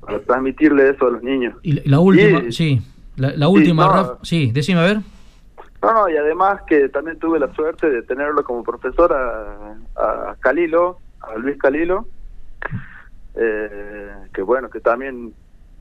para 0.00 0.18
transmitirle 0.20 0.90
eso 0.90 1.06
a 1.06 1.10
los 1.10 1.22
niños. 1.22 1.54
Y 1.62 1.88
la- 1.88 2.00
última, 2.00 2.38
Y- 2.40 2.52
sí, 2.52 2.80
la, 3.16 3.32
la 3.36 3.48
última, 3.48 3.86
no. 3.86 3.92
Rafa, 3.92 4.18
sí, 4.22 4.50
decime 4.52 4.80
a 4.80 4.84
ver. 4.84 4.98
No, 5.82 5.92
no, 5.94 6.08
y 6.10 6.16
además 6.16 6.60
que 6.66 6.88
también 6.90 7.18
tuve 7.18 7.38
la 7.38 7.52
suerte 7.54 7.88
de 7.88 8.02
tenerlo 8.02 8.44
como 8.44 8.62
profesor 8.62 9.12
a, 9.12 9.72
a 10.30 10.36
Calilo, 10.40 10.98
a 11.20 11.36
Luis 11.38 11.56
Calilo, 11.58 12.06
eh, 13.34 14.10
que 14.34 14.42
bueno, 14.42 14.68
que 14.68 14.80
también 14.80 15.32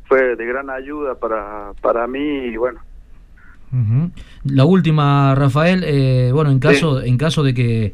fue 0.06 0.36
de 0.36 0.46
gran 0.46 0.70
ayuda 0.70 1.16
para, 1.16 1.74
para 1.82 2.08
mí 2.08 2.20
y 2.20 2.58
bueno. 2.58 2.80
La 4.46 4.66
última, 4.66 5.36
Rafael, 5.36 5.84
eh, 5.86 6.32
bueno, 6.34 6.50
en 6.50 6.60
caso, 6.60 7.02
en 7.02 7.18
caso 7.18 7.44
de 7.44 7.54
que 7.54 7.94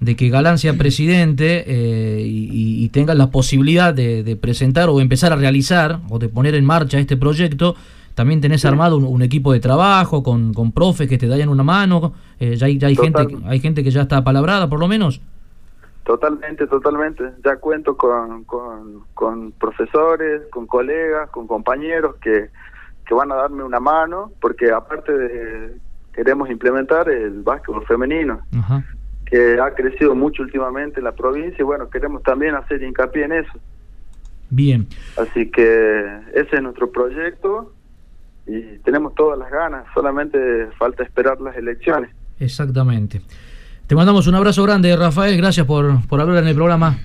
de 0.00 0.14
que 0.16 0.28
Galán 0.28 0.58
sea 0.58 0.74
presidente 0.74 1.64
eh, 1.66 2.20
y, 2.22 2.84
y- 2.84 2.88
tenga 2.90 3.14
la 3.14 3.30
posibilidad 3.30 3.92
de, 3.94 4.22
de 4.22 4.36
presentar 4.36 4.88
o 4.88 5.00
empezar 5.00 5.32
a 5.32 5.36
realizar 5.36 6.00
o 6.10 6.18
de 6.18 6.28
poner 6.28 6.54
en 6.54 6.64
marcha 6.64 6.98
este 6.98 7.16
proyecto, 7.16 7.74
también 8.14 8.40
tenés 8.40 8.64
armado 8.64 8.96
un, 8.98 9.04
un 9.04 9.22
equipo 9.22 9.52
de 9.52 9.60
trabajo 9.60 10.22
con, 10.22 10.52
con 10.54 10.72
profes 10.72 11.08
que 11.08 11.18
te 11.18 11.26
dayan 11.26 11.48
una 11.48 11.62
mano, 11.62 12.12
eh, 12.40 12.56
ya 12.56 12.66
hay, 12.66 12.78
ya 12.78 12.88
hay 12.88 12.96
gente, 12.96 13.26
hay 13.46 13.60
gente 13.60 13.82
que 13.84 13.90
ya 13.90 14.02
está 14.02 14.22
palabrada 14.24 14.68
por 14.68 14.78
lo 14.80 14.88
menos. 14.88 15.20
totalmente, 16.04 16.66
totalmente. 16.66 17.24
Ya 17.44 17.56
cuento 17.56 17.96
con, 17.96 18.44
con, 18.44 19.00
con 19.14 19.52
profesores, 19.52 20.42
con 20.50 20.66
colegas, 20.66 21.28
con 21.30 21.46
compañeros 21.46 22.16
que, 22.22 22.50
que 23.06 23.14
van 23.14 23.32
a 23.32 23.34
darme 23.34 23.64
una 23.64 23.80
mano, 23.80 24.32
porque 24.40 24.70
aparte 24.70 25.12
de 25.12 25.76
queremos 26.14 26.48
implementar 26.48 27.08
el 27.10 27.42
básquetbol 27.42 27.84
femenino. 27.86 28.40
Ajá. 28.56 28.84
Que 29.26 29.60
ha 29.60 29.74
crecido 29.74 30.14
mucho 30.14 30.42
últimamente 30.42 31.00
en 31.00 31.04
la 31.04 31.12
provincia 31.12 31.56
y 31.58 31.64
bueno, 31.64 31.90
queremos 31.90 32.22
también 32.22 32.54
hacer 32.54 32.82
hincapié 32.82 33.24
en 33.24 33.32
eso. 33.32 33.52
Bien. 34.48 34.86
Así 35.16 35.50
que 35.50 36.06
ese 36.32 36.56
es 36.56 36.62
nuestro 36.62 36.90
proyecto 36.90 37.72
y 38.46 38.60
tenemos 38.78 39.14
todas 39.14 39.38
las 39.38 39.50
ganas, 39.50 39.84
solamente 39.92 40.38
falta 40.78 41.02
esperar 41.02 41.40
las 41.40 41.56
elecciones. 41.56 42.10
Exactamente. 42.38 43.20
Te 43.86 43.94
mandamos 43.94 44.26
un 44.26 44.36
abrazo 44.36 44.62
grande, 44.62 44.94
Rafael. 44.96 45.36
Gracias 45.36 45.66
por, 45.66 46.06
por 46.06 46.20
hablar 46.20 46.42
en 46.42 46.48
el 46.48 46.54
programa. 46.54 46.98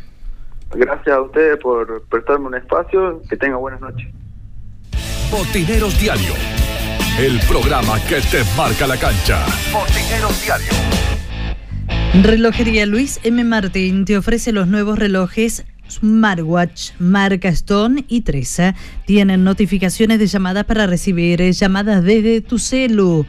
Gracias 0.73 1.15
a 1.15 1.21
ustedes 1.21 1.57
por 1.57 2.03
prestarme 2.03 2.47
un 2.47 2.55
espacio, 2.55 3.21
que 3.29 3.35
tengan 3.35 3.59
buenas 3.59 3.81
noches. 3.81 4.07
Botineros 5.31 5.99
Diario. 5.99 6.33
El 7.19 7.39
programa 7.47 7.99
que 8.07 8.21
te 8.21 8.43
marca 8.55 8.87
la 8.87 8.97
cancha. 8.97 9.45
Botineros 9.73 10.41
Diario. 10.43 11.30
Relojería 12.13 12.85
Luis 12.85 13.21
M. 13.23 13.41
Martín 13.45 14.03
te 14.03 14.17
ofrece 14.17 14.51
los 14.51 14.67
nuevos 14.67 14.99
relojes 14.99 15.63
Smartwatch, 15.89 16.91
marca 16.99 17.47
Stone 17.47 18.03
y 18.09 18.21
Tresa. 18.21 18.75
Tienen 19.05 19.45
notificaciones 19.45 20.19
de 20.19 20.27
llamadas 20.27 20.65
para 20.65 20.87
recibir 20.87 21.41
eh, 21.41 21.53
llamadas 21.53 22.03
desde 22.03 22.41
tu 22.41 22.59
celu. 22.59 23.25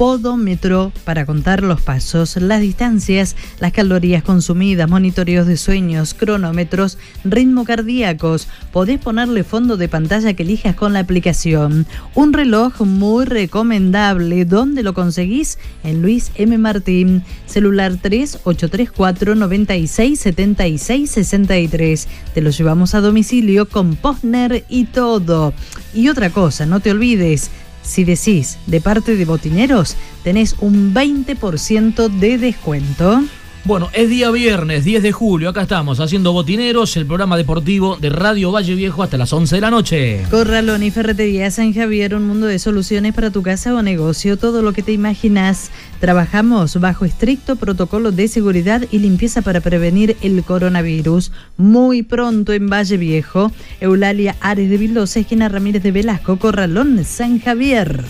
Podómetro 0.00 0.94
para 1.04 1.26
contar 1.26 1.62
los 1.62 1.82
pasos, 1.82 2.36
las 2.36 2.62
distancias, 2.62 3.36
las 3.58 3.70
calorías 3.72 4.22
consumidas, 4.22 4.88
monitoreos 4.88 5.46
de 5.46 5.58
sueños, 5.58 6.14
cronómetros, 6.14 6.96
ritmo 7.22 7.66
cardíacos. 7.66 8.48
Podés 8.72 8.98
ponerle 8.98 9.44
fondo 9.44 9.76
de 9.76 9.90
pantalla 9.90 10.32
que 10.32 10.42
elijas 10.42 10.74
con 10.74 10.94
la 10.94 11.00
aplicación. 11.00 11.84
Un 12.14 12.32
reloj 12.32 12.80
muy 12.80 13.26
recomendable. 13.26 14.46
¿Dónde 14.46 14.82
lo 14.82 14.94
conseguís? 14.94 15.58
En 15.84 16.00
Luis 16.00 16.32
M. 16.36 16.56
Martín. 16.56 17.22
Celular 17.44 17.98
3834 18.00 19.34
96 19.34 20.18
76 20.18 21.10
63. 21.10 22.08
Te 22.32 22.40
lo 22.40 22.48
llevamos 22.48 22.94
a 22.94 23.02
domicilio 23.02 23.68
con 23.68 23.96
Postner 23.96 24.64
y 24.70 24.86
todo. 24.86 25.52
Y 25.92 26.08
otra 26.08 26.30
cosa, 26.30 26.64
no 26.64 26.80
te 26.80 26.90
olvides. 26.90 27.50
Si 27.90 28.04
decís 28.04 28.56
de 28.68 28.80
parte 28.80 29.16
de 29.16 29.24
Botineros, 29.24 29.96
tenés 30.22 30.54
un 30.60 30.94
20% 30.94 32.08
de 32.08 32.38
descuento. 32.38 33.24
Bueno, 33.62 33.90
es 33.92 34.08
día 34.08 34.30
viernes, 34.30 34.84
10 34.84 35.02
de 35.02 35.12
julio. 35.12 35.50
Acá 35.50 35.62
estamos 35.62 36.00
haciendo 36.00 36.32
Botineros, 36.32 36.96
el 36.96 37.04
programa 37.04 37.36
deportivo 37.36 37.96
de 37.96 38.08
Radio 38.08 38.50
Valle 38.50 38.74
Viejo 38.74 39.02
hasta 39.02 39.18
las 39.18 39.32
11 39.34 39.56
de 39.56 39.60
la 39.60 39.70
noche. 39.70 40.22
Corralón 40.30 40.82
y 40.82 40.90
Ferretería 40.90 41.50
San 41.50 41.74
Javier, 41.74 42.14
un 42.14 42.26
mundo 42.26 42.46
de 42.46 42.58
soluciones 42.58 43.12
para 43.12 43.30
tu 43.30 43.42
casa 43.42 43.74
o 43.74 43.82
negocio, 43.82 44.38
todo 44.38 44.62
lo 44.62 44.72
que 44.72 44.82
te 44.82 44.92
imaginas. 44.92 45.70
Trabajamos 46.00 46.80
bajo 46.80 47.04
estricto 47.04 47.56
protocolo 47.56 48.12
de 48.12 48.28
seguridad 48.28 48.86
y 48.90 48.98
limpieza 48.98 49.42
para 49.42 49.60
prevenir 49.60 50.16
el 50.22 50.42
coronavirus. 50.42 51.30
Muy 51.58 52.02
pronto 52.02 52.54
en 52.54 52.70
Valle 52.70 52.96
Viejo, 52.96 53.52
Eulalia 53.80 54.36
Ares 54.40 54.70
de 54.70 54.78
Vildosa, 54.78 55.20
esquina 55.20 55.50
Ramírez 55.50 55.82
de 55.82 55.92
Velasco, 55.92 56.38
Corralón, 56.38 57.04
San 57.04 57.38
Javier. 57.38 58.04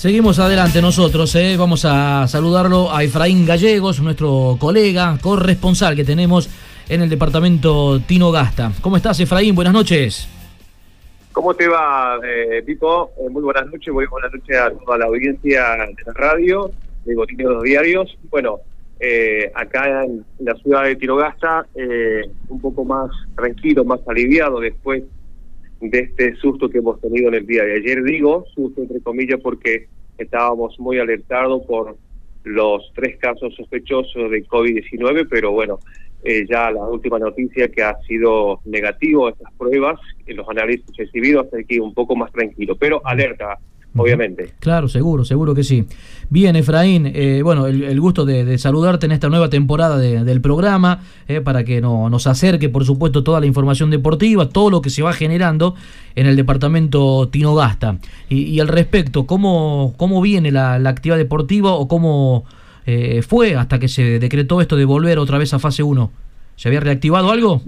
Seguimos 0.00 0.38
adelante 0.38 0.80
nosotros, 0.80 1.34
¿eh? 1.34 1.56
vamos 1.58 1.84
a 1.84 2.26
saludarlo 2.26 2.90
a 2.90 3.04
Efraín 3.04 3.44
Gallegos, 3.44 4.00
nuestro 4.00 4.56
colega, 4.58 5.18
corresponsal 5.20 5.94
que 5.94 6.04
tenemos 6.04 6.48
en 6.88 7.02
el 7.02 7.10
departamento 7.10 8.00
Tino 8.00 8.32
Gasta. 8.32 8.72
¿Cómo 8.80 8.96
estás 8.96 9.20
Efraín? 9.20 9.54
Buenas 9.54 9.74
noches. 9.74 10.26
¿Cómo 11.32 11.52
te 11.52 11.68
va, 11.68 12.18
eh, 12.24 12.62
Pipo? 12.64 13.10
Eh, 13.18 13.28
muy 13.28 13.42
buenas 13.42 13.66
noches, 13.66 13.92
muy 13.92 14.06
buenas 14.06 14.32
noches 14.32 14.56
a 14.56 14.70
toda 14.70 14.96
la 14.96 15.04
audiencia 15.04 15.76
de 15.94 16.02
la 16.06 16.12
radio, 16.14 16.70
de 17.04 17.14
Botineros 17.14 17.62
Diarios. 17.62 18.16
Bueno, 18.30 18.60
eh, 19.00 19.52
acá 19.54 20.04
en 20.04 20.24
la 20.38 20.54
ciudad 20.54 20.84
de 20.84 20.96
Tirogasta, 20.96 21.66
eh, 21.74 22.22
un 22.48 22.58
poco 22.62 22.86
más 22.86 23.10
tranquilo, 23.36 23.84
más 23.84 24.00
aliviado 24.08 24.60
después 24.60 25.02
de 25.80 25.98
este 25.98 26.34
susto 26.36 26.68
que 26.68 26.78
hemos 26.78 27.00
tenido 27.00 27.28
en 27.28 27.34
el 27.34 27.46
día 27.46 27.64
de 27.64 27.76
ayer. 27.76 28.02
Digo 28.02 28.44
susto 28.54 28.82
entre 28.82 29.00
comillas 29.00 29.40
porque 29.42 29.88
estábamos 30.18 30.78
muy 30.78 30.98
alertados 30.98 31.62
por 31.66 31.96
los 32.44 32.92
tres 32.94 33.18
casos 33.18 33.54
sospechosos 33.54 34.30
de 34.30 34.44
COVID-19, 34.46 35.26
pero 35.28 35.52
bueno, 35.52 35.78
eh, 36.22 36.46
ya 36.48 36.70
la 36.70 36.84
última 36.84 37.18
noticia 37.18 37.68
que 37.68 37.82
ha 37.82 37.96
sido 38.02 38.60
negativo 38.64 39.28
estas 39.28 39.52
pruebas, 39.54 39.98
en 40.26 40.36
los 40.36 40.48
análisis 40.48 40.84
recibidos, 40.96 41.46
hasta 41.46 41.58
aquí 41.58 41.78
un 41.78 41.94
poco 41.94 42.14
más 42.16 42.30
tranquilo, 42.32 42.76
pero 42.76 43.00
alerta, 43.04 43.58
obviamente. 43.96 44.52
Claro, 44.60 44.88
seguro, 44.88 45.24
seguro 45.24 45.54
que 45.54 45.64
sí. 45.64 45.84
Bien, 46.28 46.54
Efraín, 46.56 47.10
eh, 47.12 47.40
bueno, 47.42 47.66
el, 47.66 47.82
el 47.82 48.00
gusto 48.00 48.24
de, 48.24 48.44
de 48.44 48.56
saludarte 48.58 49.06
en 49.06 49.12
esta 49.12 49.28
nueva 49.28 49.50
temporada 49.50 49.98
de- 49.98 50.22
del 50.24 50.40
programa, 50.40 51.02
eh, 51.28 51.40
para 51.40 51.64
que 51.64 51.80
no- 51.80 52.08
nos 52.08 52.26
acerque, 52.26 52.68
por 52.68 52.84
supuesto, 52.84 53.24
toda 53.24 53.40
la 53.40 53.46
información 53.46 53.90
deportiva, 53.90 54.48
todo 54.48 54.70
lo 54.70 54.80
que 54.82 54.90
se 54.90 55.02
va 55.02 55.12
generando 55.12 55.74
en 56.14 56.26
el 56.26 56.36
departamento 56.36 57.28
Tinogasta. 57.30 57.98
Y, 58.28 58.42
y 58.44 58.60
al 58.60 58.68
respecto, 58.68 59.26
¿cómo, 59.26 59.94
cómo 59.96 60.20
viene 60.22 60.52
la, 60.52 60.78
la 60.78 60.90
actividad 60.90 61.16
deportiva 61.18 61.72
o 61.72 61.88
cómo 61.88 62.44
eh, 62.86 63.22
fue 63.22 63.56
hasta 63.56 63.78
que 63.78 63.88
se 63.88 64.18
decretó 64.18 64.60
esto 64.60 64.76
de 64.76 64.84
volver 64.84 65.18
otra 65.18 65.36
vez 65.38 65.52
a 65.54 65.58
fase 65.58 65.82
1? 65.82 66.10
¿Se 66.56 66.68
había 66.68 66.80
reactivado 66.80 67.30
algo? 67.30 67.62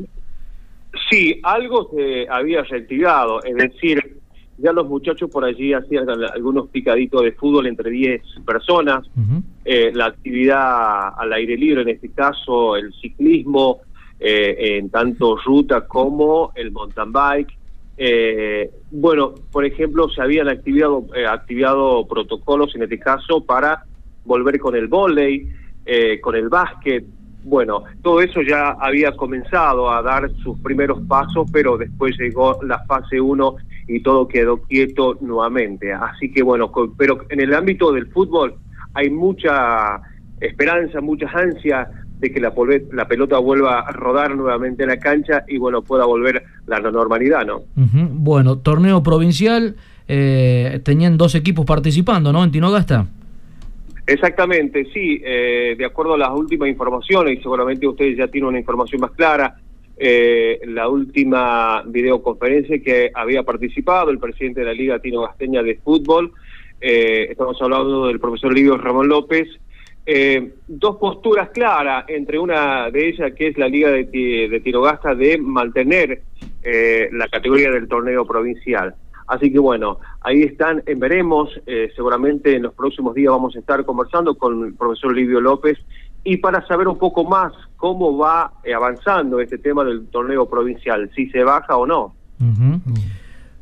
Sí, 1.10 1.40
algo 1.42 1.90
se 1.96 2.26
había 2.28 2.62
reactivado, 2.62 3.42
es 3.42 3.54
decir, 3.56 4.18
ya 4.62 4.72
los 4.72 4.88
muchachos 4.88 5.28
por 5.30 5.44
allí 5.44 5.72
hacían 5.72 6.08
al- 6.08 6.24
algunos 6.32 6.68
picaditos 6.68 7.22
de 7.22 7.32
fútbol 7.32 7.66
entre 7.66 7.90
10 7.90 8.22
personas, 8.46 9.06
eh, 9.64 9.90
la 9.94 10.06
actividad 10.06 11.08
al 11.18 11.32
aire 11.32 11.56
libre, 11.56 11.82
en 11.82 11.88
este 11.88 12.10
caso 12.10 12.76
el 12.76 12.92
ciclismo, 12.94 13.80
eh, 14.20 14.78
en 14.78 14.88
tanto 14.90 15.36
ruta 15.44 15.86
como 15.86 16.52
el 16.54 16.70
mountain 16.70 17.12
bike. 17.12 17.52
Eh, 17.96 18.70
bueno, 18.90 19.34
por 19.50 19.64
ejemplo, 19.64 20.08
se 20.08 20.22
habían 20.22 20.48
activado, 20.48 21.04
eh, 21.14 21.26
activado 21.26 22.06
protocolos 22.06 22.74
en 22.74 22.84
este 22.84 22.98
caso 22.98 23.44
para 23.44 23.84
volver 24.24 24.58
con 24.58 24.74
el 24.76 24.86
volei, 24.86 25.48
eh, 25.84 26.20
con 26.20 26.34
el 26.36 26.48
básquet. 26.48 27.04
Bueno, 27.44 27.84
todo 28.02 28.20
eso 28.20 28.40
ya 28.42 28.76
había 28.80 29.12
comenzado 29.12 29.90
a 29.90 30.02
dar 30.02 30.30
sus 30.42 30.58
primeros 30.58 31.00
pasos, 31.08 31.48
pero 31.52 31.76
después 31.76 32.16
llegó 32.18 32.58
la 32.62 32.84
fase 32.84 33.20
1 33.20 33.56
y 33.88 34.00
todo 34.00 34.28
quedó 34.28 34.62
quieto 34.62 35.18
nuevamente. 35.20 35.92
Así 35.92 36.30
que 36.32 36.42
bueno, 36.42 36.70
pero 36.96 37.24
en 37.28 37.40
el 37.40 37.52
ámbito 37.54 37.92
del 37.92 38.06
fútbol 38.06 38.54
hay 38.94 39.10
mucha 39.10 40.00
esperanza, 40.40 41.00
muchas 41.00 41.34
ansias 41.34 41.88
de 42.18 42.32
que 42.32 42.40
la, 42.40 42.52
la 42.92 43.08
pelota 43.08 43.38
vuelva 43.38 43.80
a 43.80 43.90
rodar 43.90 44.36
nuevamente 44.36 44.84
en 44.84 44.90
la 44.90 44.98
cancha 44.98 45.44
y 45.48 45.58
bueno, 45.58 45.82
pueda 45.82 46.04
volver 46.04 46.44
la 46.66 46.78
normalidad, 46.78 47.44
¿no? 47.44 47.62
Bueno, 47.74 48.58
torneo 48.58 49.02
provincial, 49.02 49.74
eh, 50.06 50.80
tenían 50.84 51.18
dos 51.18 51.34
equipos 51.34 51.66
participando, 51.66 52.32
¿no? 52.32 52.44
En 52.44 52.52
Tinogasta. 52.52 53.06
Exactamente, 54.06 54.84
sí, 54.92 55.20
eh, 55.24 55.74
de 55.78 55.84
acuerdo 55.84 56.14
a 56.14 56.18
las 56.18 56.30
últimas 56.30 56.68
informaciones, 56.68 57.38
y 57.38 57.42
seguramente 57.42 57.86
ustedes 57.86 58.16
ya 58.16 58.26
tienen 58.26 58.48
una 58.48 58.58
información 58.58 59.00
más 59.00 59.12
clara, 59.12 59.56
eh, 59.96 60.60
la 60.66 60.88
última 60.88 61.82
videoconferencia 61.86 62.82
que 62.82 63.10
había 63.14 63.44
participado 63.44 64.10
el 64.10 64.18
presidente 64.18 64.60
de 64.60 64.66
la 64.66 64.72
Liga 64.72 64.98
Tino 64.98 65.22
Gasteña 65.22 65.62
de 65.62 65.76
Fútbol, 65.76 66.32
eh, 66.80 67.28
estamos 67.30 67.56
hablando 67.62 68.08
del 68.08 68.18
profesor 68.18 68.52
Livio 68.52 68.76
Ramón 68.76 69.08
López, 69.08 69.48
eh, 70.04 70.54
dos 70.66 70.96
posturas 70.96 71.50
claras, 71.50 72.04
entre 72.08 72.40
una 72.40 72.90
de 72.90 73.08
ellas 73.08 73.32
que 73.34 73.48
es 73.48 73.58
la 73.58 73.68
Liga 73.68 73.88
de, 73.88 74.04
de 74.04 74.60
Tirogasta 74.60 75.14
de 75.14 75.38
mantener 75.38 76.22
eh, 76.64 77.08
la 77.12 77.28
categoría 77.28 77.70
del 77.70 77.86
torneo 77.86 78.26
provincial. 78.26 78.96
Así 79.32 79.50
que 79.50 79.58
bueno, 79.58 79.98
ahí 80.20 80.42
están, 80.42 80.82
en 80.84 81.00
veremos, 81.00 81.48
eh, 81.66 81.90
seguramente 81.96 82.54
en 82.54 82.64
los 82.64 82.74
próximos 82.74 83.14
días 83.14 83.30
vamos 83.30 83.56
a 83.56 83.60
estar 83.60 83.82
conversando 83.86 84.34
con 84.34 84.66
el 84.66 84.74
profesor 84.74 85.14
Livio 85.14 85.40
López 85.40 85.78
y 86.22 86.36
para 86.36 86.66
saber 86.66 86.86
un 86.86 86.98
poco 86.98 87.24
más 87.24 87.50
cómo 87.78 88.18
va 88.18 88.52
eh, 88.62 88.74
avanzando 88.74 89.40
este 89.40 89.56
tema 89.56 89.84
del 89.84 90.06
torneo 90.08 90.44
provincial, 90.50 91.10
si 91.16 91.30
se 91.30 91.42
baja 91.44 91.76
o 91.78 91.86
no. 91.86 92.14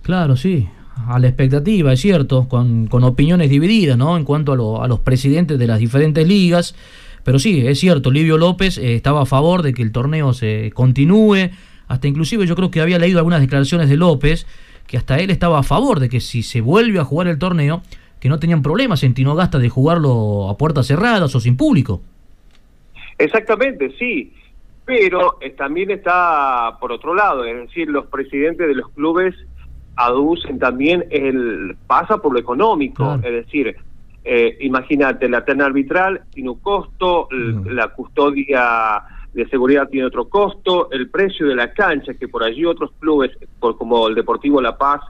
Claro, 0.02 0.34
sí. 0.36 0.68
A 1.06 1.18
la 1.20 1.28
expectativa, 1.28 1.92
es 1.92 2.00
cierto, 2.00 2.48
con, 2.48 2.86
con 2.88 3.04
opiniones 3.04 3.48
divididas, 3.48 3.96
¿no? 3.96 4.16
En 4.16 4.24
cuanto 4.24 4.52
a, 4.52 4.56
lo- 4.56 4.82
a 4.82 4.88
los 4.88 4.98
presidentes 5.00 5.56
de 5.56 5.66
las 5.68 5.78
diferentes 5.78 6.26
ligas. 6.26 6.74
Pero 7.22 7.38
sí, 7.38 7.64
es 7.66 7.78
cierto, 7.78 8.10
Livio 8.10 8.38
López 8.38 8.76
eh, 8.76 8.96
estaba 8.96 9.22
a 9.22 9.26
favor 9.26 9.62
de 9.62 9.72
que 9.72 9.82
el 9.82 9.92
torneo 9.92 10.32
se 10.32 10.72
continúe. 10.74 11.50
Hasta 11.86 12.08
inclusive 12.08 12.46
yo 12.46 12.56
creo 12.56 12.70
que 12.70 12.80
había 12.80 12.98
leído 12.98 13.18
algunas 13.18 13.40
declaraciones 13.40 13.88
de 13.88 13.96
López, 13.96 14.46
que 14.86 14.96
hasta 14.96 15.18
él 15.18 15.30
estaba 15.30 15.58
a 15.60 15.62
favor 15.62 16.00
de 16.00 16.08
que 16.08 16.20
si 16.20 16.42
se 16.42 16.60
vuelve 16.60 16.98
a 16.98 17.04
jugar 17.04 17.28
el 17.28 17.38
torneo, 17.38 17.82
que 18.20 18.28
no 18.28 18.38
tenían 18.38 18.62
problemas 18.62 19.02
en 19.02 19.14
Tinogasta 19.14 19.58
de 19.58 19.68
jugarlo 19.68 20.48
a 20.50 20.56
puertas 20.58 20.86
cerradas 20.86 21.34
o 21.34 21.40
sin 21.40 21.56
público. 21.56 22.02
Exactamente, 23.18 23.92
sí, 23.98 24.32
pero 24.84 25.38
eh, 25.40 25.50
también 25.50 25.90
está 25.90 26.76
por 26.80 26.92
otro 26.92 27.14
lado, 27.14 27.44
es 27.44 27.56
decir, 27.68 27.88
los 27.88 28.06
presidentes 28.06 28.66
de 28.66 28.74
los 28.74 28.88
clubes 28.90 29.34
aducen 29.96 30.58
también 30.58 31.04
el 31.10 31.76
pasa 31.86 32.18
por 32.18 32.32
lo 32.32 32.38
económico, 32.40 33.04
Claro. 33.04 33.22
es 33.22 33.44
decir, 33.44 33.76
eh, 34.24 34.56
imagínate, 34.60 35.28
la 35.28 35.44
terna 35.44 35.66
arbitral 35.66 36.22
tiene 36.32 36.50
un 36.50 36.58
costo, 36.60 37.28
la 37.30 37.88
custodia 37.88 39.02
de 39.32 39.48
seguridad 39.48 39.88
tiene 39.88 40.06
otro 40.06 40.28
costo, 40.28 40.90
el 40.90 41.08
precio 41.10 41.46
de 41.46 41.54
la 41.54 41.72
cancha, 41.72 42.14
que 42.14 42.28
por 42.28 42.42
allí 42.42 42.64
otros 42.64 42.90
clubes, 42.98 43.30
por- 43.58 43.76
como 43.76 44.08
el 44.08 44.14
Deportivo 44.14 44.60
La 44.60 44.76
Paz, 44.76 45.00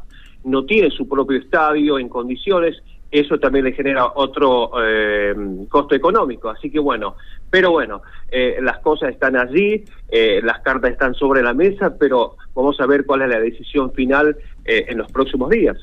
no 0.44 0.64
tiene 0.64 0.90
su 0.90 1.09
propio 1.09 1.38
estadio 1.38 1.98
en 1.98 2.09
condiciones, 2.09 2.76
eso 3.11 3.38
también 3.38 3.64
le 3.64 3.72
genera 3.72 4.06
otro 4.14 4.70
eh, 4.83 5.35
costo 5.68 5.94
económico. 5.94 6.48
Así 6.48 6.70
que 6.70 6.78
bueno, 6.78 7.16
pero 7.50 7.72
bueno, 7.72 8.02
eh, 8.30 8.59
las 8.62 8.78
cosas 8.78 9.11
están 9.11 9.37
allí, 9.37 9.85
eh, 10.09 10.40
las 10.44 10.61
cartas 10.61 10.92
están 10.92 11.14
sobre 11.14 11.42
la 11.42 11.52
mesa, 11.52 11.96
pero 11.98 12.37
vamos 12.54 12.78
a 12.80 12.87
ver 12.87 13.04
cuál 13.04 13.22
es 13.22 13.28
la 13.28 13.40
decisión 13.40 13.92
final 13.92 14.37
eh, 14.64 14.85
en 14.88 14.98
los 14.98 15.11
próximos 15.11 15.50
días. 15.50 15.76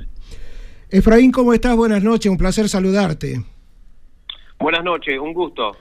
Efraín, 0.89 1.31
¿cómo 1.31 1.53
estás? 1.53 1.75
Buenas 1.75 2.01
noches, 2.01 2.31
un 2.31 2.37
placer 2.37 2.69
saludarte. 2.69 3.43
Buenas 4.59 4.83
noches, 4.83 5.19
un 5.19 5.33
gusto. 5.33 5.75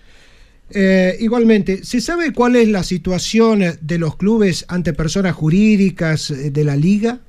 Eh, 0.70 1.16
igualmente, 1.20 1.84
¿se 1.84 2.00
sabe 2.00 2.32
cuál 2.32 2.56
es 2.56 2.68
la 2.68 2.82
situación 2.82 3.60
de 3.80 3.98
los 3.98 4.16
clubes 4.16 4.66
ante 4.68 4.92
personas 4.92 5.34
jurídicas 5.34 6.30
eh, 6.30 6.50
de 6.50 6.64
la 6.64 6.74
liga? 6.74 7.20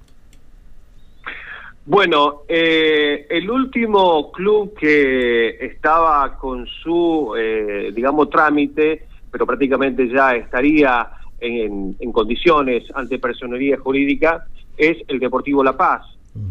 Bueno, 1.85 2.41
eh, 2.49 3.27
el 3.29 3.49
último 3.49 4.31
club 4.31 4.73
que 4.77 5.49
estaba 5.65 6.37
con 6.37 6.67
su, 6.67 7.33
eh, 7.37 7.91
digamos, 7.95 8.29
trámite, 8.29 9.05
pero 9.31 9.45
prácticamente 9.45 10.09
ya 10.09 10.35
estaría 10.35 11.07
en, 11.39 11.95
en 11.99 12.11
condiciones 12.11 12.83
ante 12.93 13.19
personería 13.19 13.77
jurídica, 13.77 14.47
es 14.75 14.97
el 15.07 15.19
Deportivo 15.19 15.63
La 15.63 15.77
Paz. 15.77 16.05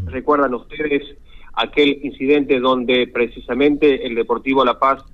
¿Recuerdan 0.07 0.55
ustedes 0.55 1.03
aquel 1.53 2.01
incidente 2.03 2.59
donde 2.59 3.07
precisamente 3.07 4.07
el 4.07 4.15
Deportivo 4.15 4.65
La 4.65 4.79
Paz 4.79 5.05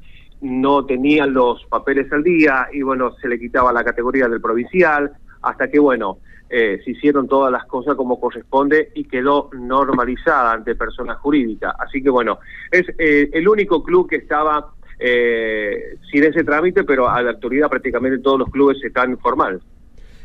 no 0.43 0.85
tenía 0.85 1.25
los 1.25 1.65
papeles 1.67 2.13
al 2.13 2.23
día 2.23 2.67
y 2.73 2.83
bueno, 2.83 3.15
se 3.21 3.29
le 3.29 3.39
quitaba 3.39 3.73
la 3.73 3.85
categoría 3.85 4.29
del 4.29 4.41
provincial, 4.41 5.13
hasta 5.41 5.71
que 5.71 5.79
bueno, 5.79 6.19
eh, 6.51 6.81
se 6.85 6.91
hicieron 6.91 7.29
todas 7.29 7.51
las 7.51 7.65
cosas 7.65 7.95
como 7.95 8.21
corresponde 8.21 8.91
y 8.95 9.05
quedó 9.05 9.49
normalizada 9.53 10.53
ante 10.53 10.75
persona 10.75 11.15
jurídica. 11.15 11.75
Así 11.79 12.03
que 12.03 12.11
bueno, 12.11 12.41
es 12.71 12.85
eh, 12.99 13.31
el 13.33 13.49
único 13.49 13.83
club 13.83 14.09
que 14.11 14.17
estaba 14.17 14.73
eh, 14.99 15.97
sin 16.11 16.25
ese 16.25 16.45
trámite, 16.45 16.85
pero 16.85 17.09
a 17.09 17.23
la 17.23 17.31
actualidad 17.31 17.71
prácticamente 17.71 18.19
todos 18.19 18.41
los 18.41 18.51
clubes 18.51 18.83
están 18.85 19.17
formales. 19.19 19.63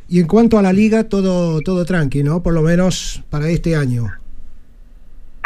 Y 0.09 0.19
en 0.19 0.27
cuanto 0.27 0.57
a 0.57 0.61
la 0.61 0.73
liga, 0.73 1.07
todo, 1.07 1.61
todo 1.61 1.85
tranqui, 1.85 2.23
¿no? 2.23 2.41
Por 2.41 2.53
lo 2.53 2.61
menos 2.61 3.23
para 3.29 3.49
este 3.49 3.75
año. 3.75 4.07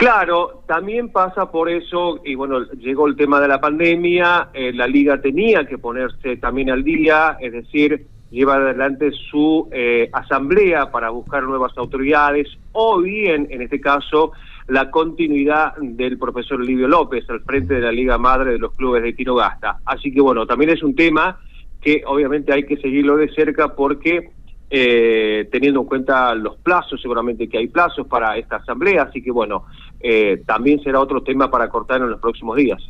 Claro, 0.02 0.64
también 0.66 1.10
pasa 1.10 1.52
por 1.52 1.70
eso, 1.70 2.22
y 2.26 2.34
bueno, 2.34 2.64
llegó 2.72 3.06
el 3.06 3.16
tema 3.16 3.40
de 3.40 3.48
la 3.48 3.62
pandemia, 3.62 4.50
eh, 4.52 4.74
la 4.74 4.88
liga 4.88 5.22
tenía 5.22 5.64
que 5.68 5.78
ponerse 5.78 6.38
también 6.38 6.72
al 6.72 6.84
día, 6.84 7.38
es 7.40 7.54
decir, 7.54 8.08
lleva 8.32 8.56
adelante 8.56 9.12
su 9.12 9.70
eh, 9.72 10.10
asamblea 10.12 10.90
para 10.90 11.12
buscar 11.12 11.44
nuevas 11.44 11.78
autoridades, 11.78 12.48
o 12.72 13.00
bien, 13.00 13.46
en 13.52 13.62
este 13.62 13.80
caso, 13.80 14.32
la 14.66 14.90
continuidad 14.90 15.76
del 15.80 16.18
profesor 16.18 16.66
Livio 16.66 16.88
López 16.88 17.30
al 17.30 17.42
frente 17.42 17.76
de 17.76 17.82
la 17.82 17.92
Liga 17.92 18.18
Madre 18.18 18.54
de 18.54 18.58
los 18.58 18.74
clubes 18.74 19.04
de 19.04 19.14
Tirogasta. 19.14 19.82
Así 19.86 20.12
que 20.12 20.20
bueno, 20.20 20.48
también 20.48 20.72
es 20.72 20.82
un 20.82 20.96
tema 20.96 21.40
que 21.80 22.02
obviamente 22.08 22.52
hay 22.52 22.64
que 22.66 22.78
seguirlo 22.78 23.18
de 23.18 23.32
cerca 23.36 23.76
porque 23.76 24.32
eh, 24.74 25.50
teniendo 25.52 25.82
en 25.82 25.86
cuenta 25.86 26.34
los 26.34 26.56
plazos, 26.56 27.02
seguramente 27.02 27.50
que 27.50 27.58
hay 27.58 27.68
plazos 27.68 28.08
para 28.08 28.38
esta 28.38 28.56
asamblea, 28.56 29.04
así 29.04 29.22
que 29.22 29.30
bueno, 29.30 29.66
eh, 30.00 30.42
también 30.46 30.82
será 30.82 31.02
otro 31.02 31.22
tema 31.22 31.52
para 31.52 31.68
cortar 31.68 32.02
en 32.02 32.10
los 32.10 32.22
próximos 32.22 32.56
días. 32.56 32.82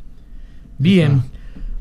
Bien. 0.77 1.21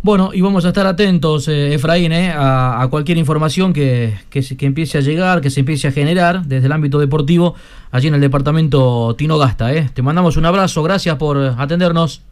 Bueno, 0.02 0.30
y 0.32 0.40
vamos 0.40 0.64
a 0.64 0.68
estar 0.68 0.86
atentos, 0.86 1.46
eh, 1.48 1.74
Efraín, 1.74 2.12
eh, 2.12 2.32
a, 2.34 2.80
a 2.80 2.88
cualquier 2.88 3.18
información 3.18 3.74
que, 3.74 4.14
que, 4.30 4.42
empiece 4.60 4.96
a 4.96 5.02
llegar, 5.02 5.42
que 5.42 5.50
se 5.50 5.60
empiece 5.60 5.88
a 5.88 5.92
generar 5.92 6.44
desde 6.44 6.64
el 6.64 6.72
ámbito 6.72 6.98
deportivo 6.98 7.54
allí 7.90 8.08
en 8.08 8.14
el 8.14 8.22
departamento 8.22 9.14
Tinogasta. 9.16 9.74
Eh. 9.74 9.90
Te 9.92 10.00
mandamos 10.00 10.38
un 10.38 10.46
abrazo, 10.46 10.82
gracias 10.82 11.16
por 11.16 11.36
atendernos. 11.36 12.24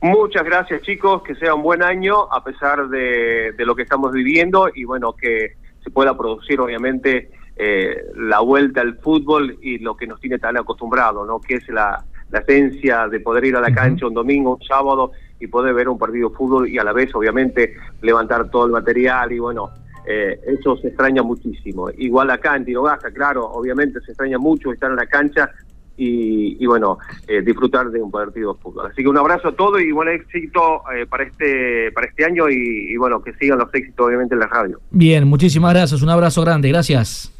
Muchas 0.00 0.42
gracias 0.44 0.80
chicos, 0.80 1.22
que 1.22 1.34
sea 1.34 1.54
un 1.54 1.62
buen 1.62 1.82
año 1.82 2.32
a 2.32 2.42
pesar 2.42 2.88
de, 2.88 3.52
de 3.52 3.66
lo 3.66 3.74
que 3.74 3.82
estamos 3.82 4.12
viviendo 4.12 4.70
y 4.74 4.84
bueno, 4.84 5.12
que 5.12 5.56
se 5.84 5.90
pueda 5.90 6.16
producir 6.16 6.60
obviamente 6.60 7.30
eh, 7.56 8.06
la 8.16 8.40
vuelta 8.40 8.80
al 8.80 8.96
fútbol 8.96 9.58
y 9.62 9.78
lo 9.78 9.96
que 9.96 10.06
nos 10.06 10.18
tiene 10.18 10.38
tan 10.38 10.56
acostumbrado, 10.56 11.24
¿no? 11.24 11.40
que 11.40 11.56
es 11.56 11.68
la, 11.68 12.04
la 12.30 12.40
esencia 12.40 13.06
de 13.06 13.20
poder 13.20 13.44
ir 13.44 13.56
a 13.56 13.60
la 13.60 13.72
cancha 13.72 14.06
un 14.06 14.14
domingo, 14.14 14.56
un 14.56 14.62
sábado 14.62 15.12
y 15.38 15.46
poder 15.46 15.74
ver 15.74 15.88
un 15.88 15.98
partido 15.98 16.30
de 16.30 16.36
fútbol 16.36 16.68
y 16.68 16.78
a 16.78 16.84
la 16.84 16.92
vez 16.92 17.14
obviamente 17.14 17.76
levantar 18.02 18.50
todo 18.50 18.66
el 18.66 18.72
material 18.72 19.30
y 19.32 19.38
bueno, 19.38 19.70
eh, 20.06 20.40
eso 20.46 20.76
se 20.78 20.88
extraña 20.88 21.22
muchísimo. 21.22 21.90
Igual 21.96 22.30
acá 22.30 22.56
en 22.56 22.64
Tirogasta, 22.64 23.10
claro, 23.10 23.46
obviamente 23.46 24.00
se 24.00 24.12
extraña 24.12 24.38
mucho 24.38 24.72
estar 24.72 24.90
en 24.90 24.96
la 24.96 25.06
cancha 25.06 25.50
y, 25.96 26.62
y 26.62 26.66
bueno, 26.66 26.98
eh, 27.28 27.42
disfrutar 27.42 27.90
de 27.90 28.02
un 28.02 28.10
partido 28.10 28.54
de 28.54 28.60
fútbol. 28.60 28.90
Así 28.90 29.02
que 29.02 29.08
un 29.08 29.18
abrazo 29.18 29.48
a 29.48 29.52
todos 29.52 29.80
y 29.80 29.92
buen 29.92 30.08
éxito 30.08 30.82
eh, 30.94 31.06
para 31.06 31.24
este 31.24 31.92
para 31.92 32.06
este 32.06 32.24
año 32.24 32.48
y, 32.48 32.92
y 32.92 32.96
bueno, 32.96 33.22
que 33.22 33.32
sigan 33.34 33.58
los 33.58 33.72
éxitos 33.74 34.06
obviamente 34.06 34.34
en 34.34 34.40
la 34.40 34.46
radio. 34.46 34.80
Bien, 34.90 35.26
muchísimas 35.26 35.72
gracias, 35.72 36.02
un 36.02 36.10
abrazo 36.10 36.42
grande, 36.42 36.68
gracias. 36.68 37.32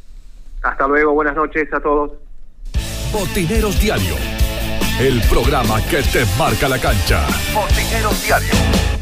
Hasta 0.63 0.87
luego, 0.87 1.13
buenas 1.13 1.35
noches 1.35 1.71
a 1.73 1.79
todos. 1.79 2.11
Botineros 3.13 3.79
Diario, 3.79 4.15
el 4.99 5.21
programa 5.29 5.79
que 5.89 5.97
te 5.97 6.25
marca 6.37 6.67
la 6.67 6.79
cancha. 6.79 7.25
Botineros 7.53 8.23
Diario. 8.25 8.49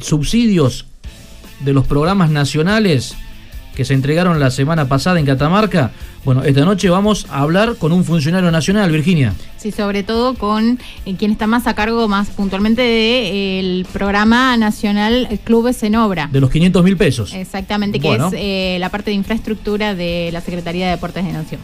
subsidios 0.01 0.87
de 1.61 1.73
los 1.73 1.87
programas 1.87 2.31
nacionales 2.31 3.17
que 3.77 3.85
se 3.85 3.93
entregaron 3.95 4.41
la 4.41 4.51
semana 4.51 4.89
pasada 4.89 5.21
en 5.21 5.27
Catamarca, 5.27 5.93
bueno, 6.25 6.43
esta 6.43 6.65
noche 6.65 6.89
vamos 6.89 7.27
a 7.31 7.41
hablar 7.43 7.77
con 7.77 7.93
un 7.93 8.05
funcionario 8.05 8.51
nacional, 8.51 8.91
Virginia. 8.91 9.35
Sí, 9.59 9.71
sobre 9.71 10.03
todo 10.03 10.35
con 10.35 10.81
eh, 11.05 11.15
quien 11.17 11.31
está 11.31 11.47
más 11.47 11.67
a 11.67 11.75
cargo 11.75 12.09
más 12.09 12.31
puntualmente 12.31 12.81
del 12.81 13.87
programa 13.93 14.57
nacional 14.57 15.29
Clubes 15.45 15.83
en 15.83 15.95
Obra. 15.95 16.29
De 16.33 16.41
los 16.41 16.51
500 16.51 16.83
mil 16.83 16.97
pesos. 16.97 17.35
Exactamente, 17.35 18.01
que 18.01 18.09
Bueno. 18.09 18.29
es 18.29 18.35
eh, 18.37 18.79
la 18.81 18.89
parte 18.89 19.11
de 19.11 19.17
infraestructura 19.17 19.95
de 19.95 20.31
la 20.33 20.41
Secretaría 20.41 20.87
de 20.87 20.93
Deportes 20.93 21.25
de 21.25 21.33
Nación. 21.33 21.61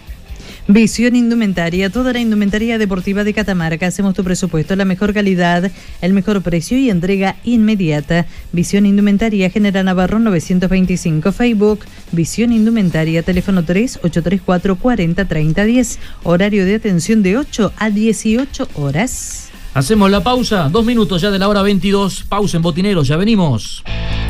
Visión 0.69 1.17
Indumentaria, 1.17 1.91
toda 1.91 2.13
la 2.13 2.21
indumentaria 2.21 2.79
deportiva 2.79 3.25
de 3.25 3.35
Catamarca. 3.35 3.87
Hacemos 3.87 4.15
tu 4.15 4.23
presupuesto, 4.23 4.77
la 4.77 4.85
mejor 4.85 5.13
calidad, 5.13 5.71
el 6.01 6.13
mejor 6.13 6.41
precio 6.43 6.79
y 6.79 6.89
entrega 6.89 7.37
inmediata. 7.43 8.27
Visión 8.53 8.87
Indumentaria, 8.87 9.51
General 9.51 9.85
Navarro 9.85 10.21
925, 10.21 11.33
Facebook, 11.33 11.81
Visión 12.13 12.53
Indumentaria, 12.53 13.23
teléfono 13.23 13.65
3834 13.65 14.77
40 14.77 15.25
30 15.25 15.65
10, 15.65 15.99
horario 16.23 16.65
de 16.65 16.77
atención 16.77 17.23
de 17.23 17.39
8 17.39 17.73
a 17.77 17.91
18 17.91 18.69
horas. 18.75 19.51
Hacemos 19.75 20.11
la 20.11 20.23
pausa, 20.23 20.69
dos 20.71 20.85
minutos 20.85 21.23
ya 21.23 21.31
de 21.31 21.39
la 21.39 21.49
hora 21.49 21.63
22, 21.63 22.25
pausa 22.29 22.59
en 22.59 22.63
Botineros, 22.63 23.09
ya 23.09 23.17
venimos. 23.17 23.83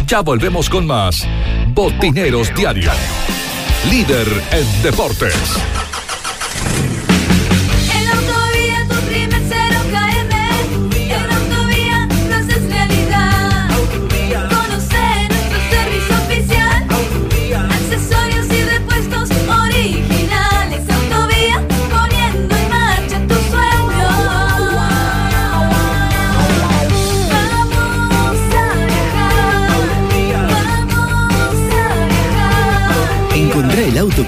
Ya 0.07 0.21
volvemos 0.21 0.71
con 0.71 0.87
más 0.87 1.27
Botineros 1.75 2.55
Diario. 2.55 2.91
Líder 3.91 4.29
en 4.53 4.83
deportes. 4.83 5.35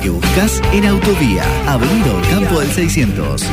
Que 0.00 0.10
buscas 0.10 0.60
en 0.72 0.86
Autovía, 0.86 1.44
Avenida 1.66 2.12
Campo 2.30 2.60
del 2.60 2.70
600. 2.70 3.44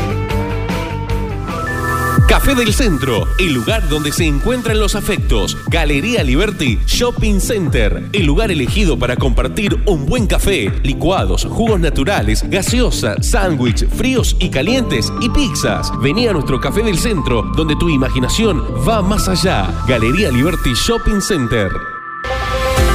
Café 2.28 2.56
del 2.56 2.74
Centro, 2.74 3.28
el 3.40 3.54
lugar 3.54 3.90
donde 3.90 4.14
se 4.14 4.26
encuentran 4.26 4.80
los 4.80 4.96
afectos. 4.96 5.58
Galería 5.68 6.24
Liberty 6.24 6.80
Shopping 6.86 7.40
Center, 7.42 8.08
el 8.14 8.26
lugar 8.26 8.52
elegido 8.52 8.98
para 8.98 9.18
compartir 9.18 9.78
un 9.86 10.06
buen 10.06 10.28
café, 10.28 10.72
licuados, 10.84 11.46
jugos 11.46 11.80
naturales, 11.80 12.50
gaseosa, 12.50 13.22
sándwich, 13.22 13.86
fríos 13.90 14.38
y 14.40 14.50
calientes 14.50 15.12
y 15.20 15.30
pizzas. 15.30 15.92
Vení 16.02 16.28
a 16.28 16.34
nuestro 16.34 16.62
Café 16.62 16.82
del 16.84 16.98
Centro, 16.98 17.44
donde 17.56 17.76
tu 17.76 17.90
imaginación 17.90 18.64
va 18.88 19.02
más 19.02 19.28
allá. 19.28 19.70
Galería 19.88 20.32
Liberty 20.32 20.74
Shopping 20.74 21.22
Center. 21.22 22.01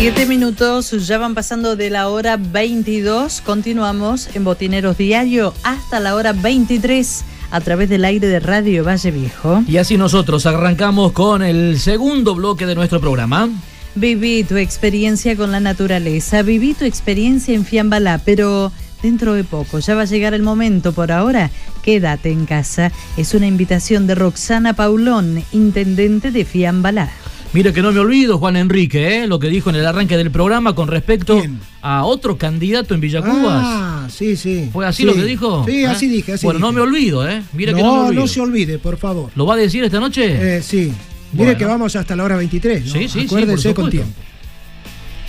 Siete 0.00 0.26
minutos, 0.26 0.92
ya 1.08 1.18
van 1.18 1.34
pasando 1.34 1.74
de 1.74 1.90
la 1.90 2.06
hora 2.08 2.36
22. 2.36 3.40
Continuamos 3.40 4.28
en 4.36 4.44
Botineros 4.44 4.96
Diario 4.96 5.52
hasta 5.64 5.98
la 5.98 6.14
hora 6.14 6.32
23 6.32 7.24
a 7.50 7.60
través 7.62 7.88
del 7.88 8.04
aire 8.04 8.28
de 8.28 8.38
Radio 8.38 8.84
Valle 8.84 9.10
Viejo. 9.10 9.64
Y 9.66 9.78
así 9.78 9.96
nosotros 9.96 10.46
arrancamos 10.46 11.10
con 11.10 11.42
el 11.42 11.80
segundo 11.80 12.36
bloque 12.36 12.64
de 12.64 12.76
nuestro 12.76 13.00
programa. 13.00 13.48
Viví 13.96 14.44
tu 14.44 14.56
experiencia 14.56 15.34
con 15.36 15.50
la 15.50 15.58
naturaleza, 15.58 16.42
viví 16.42 16.74
tu 16.74 16.84
experiencia 16.84 17.56
en 17.56 17.64
Fiambalá, 17.64 18.20
pero 18.24 18.70
dentro 19.02 19.34
de 19.34 19.42
poco 19.42 19.80
ya 19.80 19.96
va 19.96 20.02
a 20.02 20.04
llegar 20.04 20.32
el 20.32 20.44
momento. 20.44 20.92
Por 20.92 21.10
ahora, 21.10 21.50
quédate 21.82 22.30
en 22.30 22.46
casa. 22.46 22.92
Es 23.16 23.34
una 23.34 23.48
invitación 23.48 24.06
de 24.06 24.14
Roxana 24.14 24.74
Paulón, 24.74 25.42
intendente 25.50 26.30
de 26.30 26.44
Fiambalá. 26.44 27.10
Mire 27.54 27.72
que 27.72 27.80
no 27.80 27.92
me 27.92 27.98
olvido, 28.00 28.38
Juan 28.38 28.56
Enrique, 28.56 29.22
¿eh? 29.22 29.26
lo 29.26 29.38
que 29.38 29.48
dijo 29.48 29.70
en 29.70 29.76
el 29.76 29.86
arranque 29.86 30.16
del 30.18 30.30
programa 30.30 30.74
con 30.74 30.86
respecto 30.86 31.42
a 31.80 32.04
otro 32.04 32.36
candidato 32.36 32.94
en 32.94 33.00
Villacubas. 33.00 33.62
Ah, 33.64 34.06
sí, 34.10 34.36
sí. 34.36 34.68
¿Fue 34.70 34.86
así 34.86 35.02
Sí. 35.02 35.06
lo 35.08 35.14
que 35.14 35.24
dijo? 35.24 35.64
Sí, 35.66 35.82
¿Eh? 35.82 35.86
así 35.86 36.08
dije, 36.08 36.34
así 36.34 36.44
Bueno, 36.44 36.60
no 36.60 36.72
me 36.72 36.82
olvido, 36.82 37.26
¿eh? 37.26 37.42
Mire 37.54 37.72
que 37.74 37.80
no 37.82 37.90
me 37.92 37.98
no, 38.00 38.06
olvido. 38.08 38.22
no 38.22 38.28
se 38.28 38.40
olvide, 38.40 38.78
por 38.78 38.98
favor. 38.98 39.30
¿Lo 39.34 39.46
va 39.46 39.54
a 39.54 39.56
decir 39.56 39.82
esta 39.82 39.98
noche? 39.98 40.56
Eh, 40.58 40.62
sí. 40.62 40.92
Mire 41.32 41.44
Bueno. 41.44 41.58
que 41.58 41.64
vamos 41.64 41.96
hasta 41.96 42.14
la 42.14 42.24
hora 42.24 42.36
23. 42.36 42.84
¿no? 42.86 42.92
Sí, 42.92 43.08
sí, 43.08 43.20
sí, 43.20 43.26
Acuérdese 43.26 43.68
por 43.74 43.82
con 43.84 43.90
tiempo. 43.92 44.12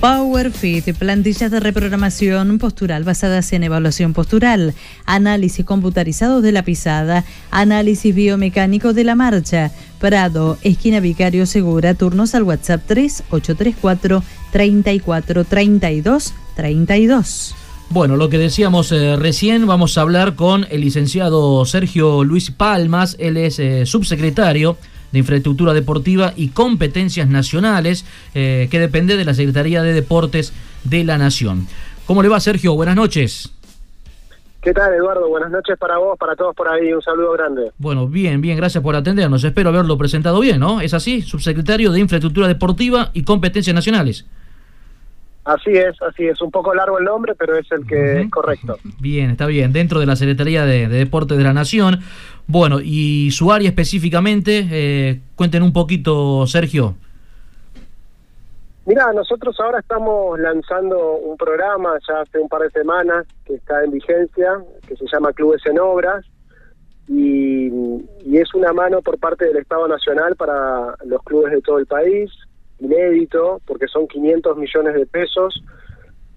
PowerFit, 0.00 0.94
plantillas 0.96 1.50
de 1.50 1.58
reprogramación 1.58 2.58
postural 2.58 3.02
basadas 3.02 3.52
en 3.52 3.64
evaluación 3.64 4.12
postural, 4.12 4.74
análisis 5.06 5.64
computarizados 5.64 6.40
de 6.40 6.52
la 6.52 6.62
pisada, 6.62 7.24
análisis 7.50 8.14
biomecánico 8.14 8.92
de 8.92 9.02
la 9.02 9.16
marcha. 9.16 9.72
Prado, 9.98 10.56
esquina 10.62 11.00
Vicario 11.00 11.46
Segura, 11.46 11.94
turnos 11.94 12.36
al 12.36 12.44
WhatsApp 12.44 12.82
3834 12.86 14.22
34 14.52 15.44
32 15.44 16.34
32. 16.54 17.54
Bueno, 17.90 18.16
lo 18.16 18.28
que 18.28 18.38
decíamos 18.38 18.92
eh, 18.92 19.16
recién, 19.16 19.66
vamos 19.66 19.98
a 19.98 20.02
hablar 20.02 20.36
con 20.36 20.66
el 20.70 20.82
licenciado 20.82 21.64
Sergio 21.64 22.22
Luis 22.22 22.52
Palmas, 22.52 23.16
él 23.18 23.36
es 23.36 23.58
eh, 23.58 23.84
subsecretario 23.84 24.76
de 25.12 25.18
Infraestructura 25.18 25.74
Deportiva 25.74 26.32
y 26.36 26.48
Competencias 26.48 27.28
Nacionales, 27.28 28.04
eh, 28.34 28.68
que 28.70 28.78
depende 28.78 29.16
de 29.16 29.24
la 29.24 29.34
Secretaría 29.34 29.82
de 29.82 29.92
Deportes 29.92 30.52
de 30.84 31.04
la 31.04 31.18
Nación. 31.18 31.66
¿Cómo 32.06 32.22
le 32.22 32.28
va, 32.28 32.40
Sergio? 32.40 32.74
Buenas 32.74 32.96
noches. 32.96 33.52
¿Qué 34.60 34.74
tal, 34.74 34.92
Eduardo? 34.92 35.28
Buenas 35.28 35.50
noches 35.50 35.78
para 35.78 35.98
vos, 35.98 36.18
para 36.18 36.34
todos 36.34 36.54
por 36.54 36.68
ahí. 36.68 36.92
Un 36.92 37.00
saludo 37.00 37.32
grande. 37.32 37.70
Bueno, 37.78 38.08
bien, 38.08 38.40
bien, 38.40 38.56
gracias 38.56 38.82
por 38.82 38.96
atendernos. 38.96 39.44
Espero 39.44 39.68
haberlo 39.68 39.96
presentado 39.96 40.40
bien, 40.40 40.58
¿no? 40.58 40.80
¿Es 40.80 40.94
así? 40.94 41.22
Subsecretario 41.22 41.92
de 41.92 42.00
Infraestructura 42.00 42.48
Deportiva 42.48 43.10
y 43.14 43.22
Competencias 43.22 43.74
Nacionales. 43.74 44.26
Así 45.48 45.70
es, 45.70 45.96
así 46.02 46.26
es. 46.26 46.42
Un 46.42 46.50
poco 46.50 46.74
largo 46.74 46.98
el 46.98 47.06
nombre, 47.06 47.34
pero 47.34 47.56
es 47.56 47.72
el 47.72 47.86
que 47.86 48.20
es 48.20 48.30
correcto. 48.30 48.76
Bien, 49.00 49.30
está 49.30 49.46
bien. 49.46 49.72
Dentro 49.72 49.98
de 49.98 50.04
la 50.04 50.14
Secretaría 50.14 50.66
de, 50.66 50.88
de 50.88 50.98
Deportes 50.98 51.38
de 51.38 51.44
la 51.44 51.54
Nación. 51.54 52.00
Bueno, 52.46 52.80
y 52.82 53.30
su 53.30 53.50
área 53.50 53.70
específicamente, 53.70 54.68
eh, 54.70 55.20
cuenten 55.36 55.62
un 55.62 55.72
poquito, 55.72 56.46
Sergio. 56.46 56.96
Mira, 58.84 59.10
nosotros 59.14 59.58
ahora 59.60 59.78
estamos 59.78 60.38
lanzando 60.38 61.16
un 61.16 61.38
programa 61.38 61.94
ya 62.06 62.20
hace 62.20 62.38
un 62.38 62.48
par 62.50 62.60
de 62.60 62.70
semanas 62.70 63.26
que 63.46 63.54
está 63.54 63.82
en 63.84 63.92
vigencia, 63.92 64.62
que 64.86 64.96
se 64.96 65.06
llama 65.10 65.32
Clubes 65.32 65.64
en 65.64 65.78
Obras, 65.78 66.26
y, 67.06 67.68
y 67.68 68.36
es 68.36 68.52
una 68.52 68.74
mano 68.74 69.00
por 69.00 69.18
parte 69.18 69.46
del 69.46 69.56
Estado 69.56 69.88
Nacional 69.88 70.36
para 70.36 70.94
los 71.06 71.22
clubes 71.22 71.52
de 71.52 71.62
todo 71.62 71.78
el 71.78 71.86
país, 71.86 72.30
inédito, 72.80 73.60
porque 73.66 73.86
son 73.88 74.06
500 74.06 74.56
millones 74.56 74.94
de 74.94 75.06
pesos 75.06 75.62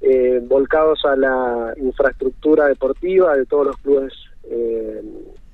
eh, 0.01 0.41
volcados 0.43 1.05
a 1.05 1.15
la 1.15 1.73
infraestructura 1.77 2.67
deportiva 2.67 3.35
de 3.35 3.45
todos 3.45 3.67
los 3.67 3.77
clubes 3.77 4.13
eh, 4.43 5.01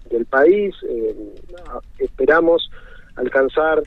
del 0.10 0.26
país. 0.26 0.76
Eh, 0.88 1.16
esperamos 2.00 2.70
alcanzar 3.16 3.84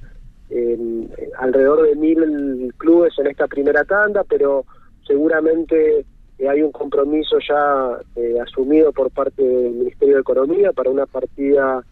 eh, 0.50 1.08
alrededor 1.38 1.88
de 1.88 1.96
mil 1.96 2.74
clubes 2.76 3.14
en 3.18 3.28
esta 3.28 3.46
primera 3.46 3.84
tanda, 3.84 4.24
pero 4.24 4.64
seguramente 5.06 6.04
hay 6.48 6.62
un 6.62 6.72
compromiso 6.72 7.38
ya 7.46 7.98
eh, 8.16 8.36
asumido 8.40 8.92
por 8.92 9.10
parte 9.10 9.42
del 9.42 9.72
Ministerio 9.72 10.14
de 10.16 10.20
Economía 10.20 10.72
para 10.72 10.90
una 10.90 11.06
partida, 11.06 11.84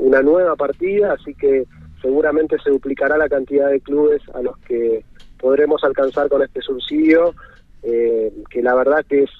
una 0.00 0.22
nueva 0.22 0.56
partida, 0.56 1.12
así 1.12 1.34
que 1.34 1.64
seguramente 2.04 2.56
se 2.62 2.70
duplicará 2.70 3.16
la 3.16 3.28
cantidad 3.30 3.70
de 3.70 3.80
clubes 3.80 4.20
a 4.34 4.42
los 4.42 4.56
que 4.58 5.02
podremos 5.40 5.82
alcanzar 5.84 6.28
con 6.28 6.42
este 6.42 6.60
subsidio, 6.60 7.34
eh, 7.82 8.30
que 8.50 8.60
la 8.62 8.74
verdad 8.74 9.04
que 9.08 9.22
es 9.24 9.30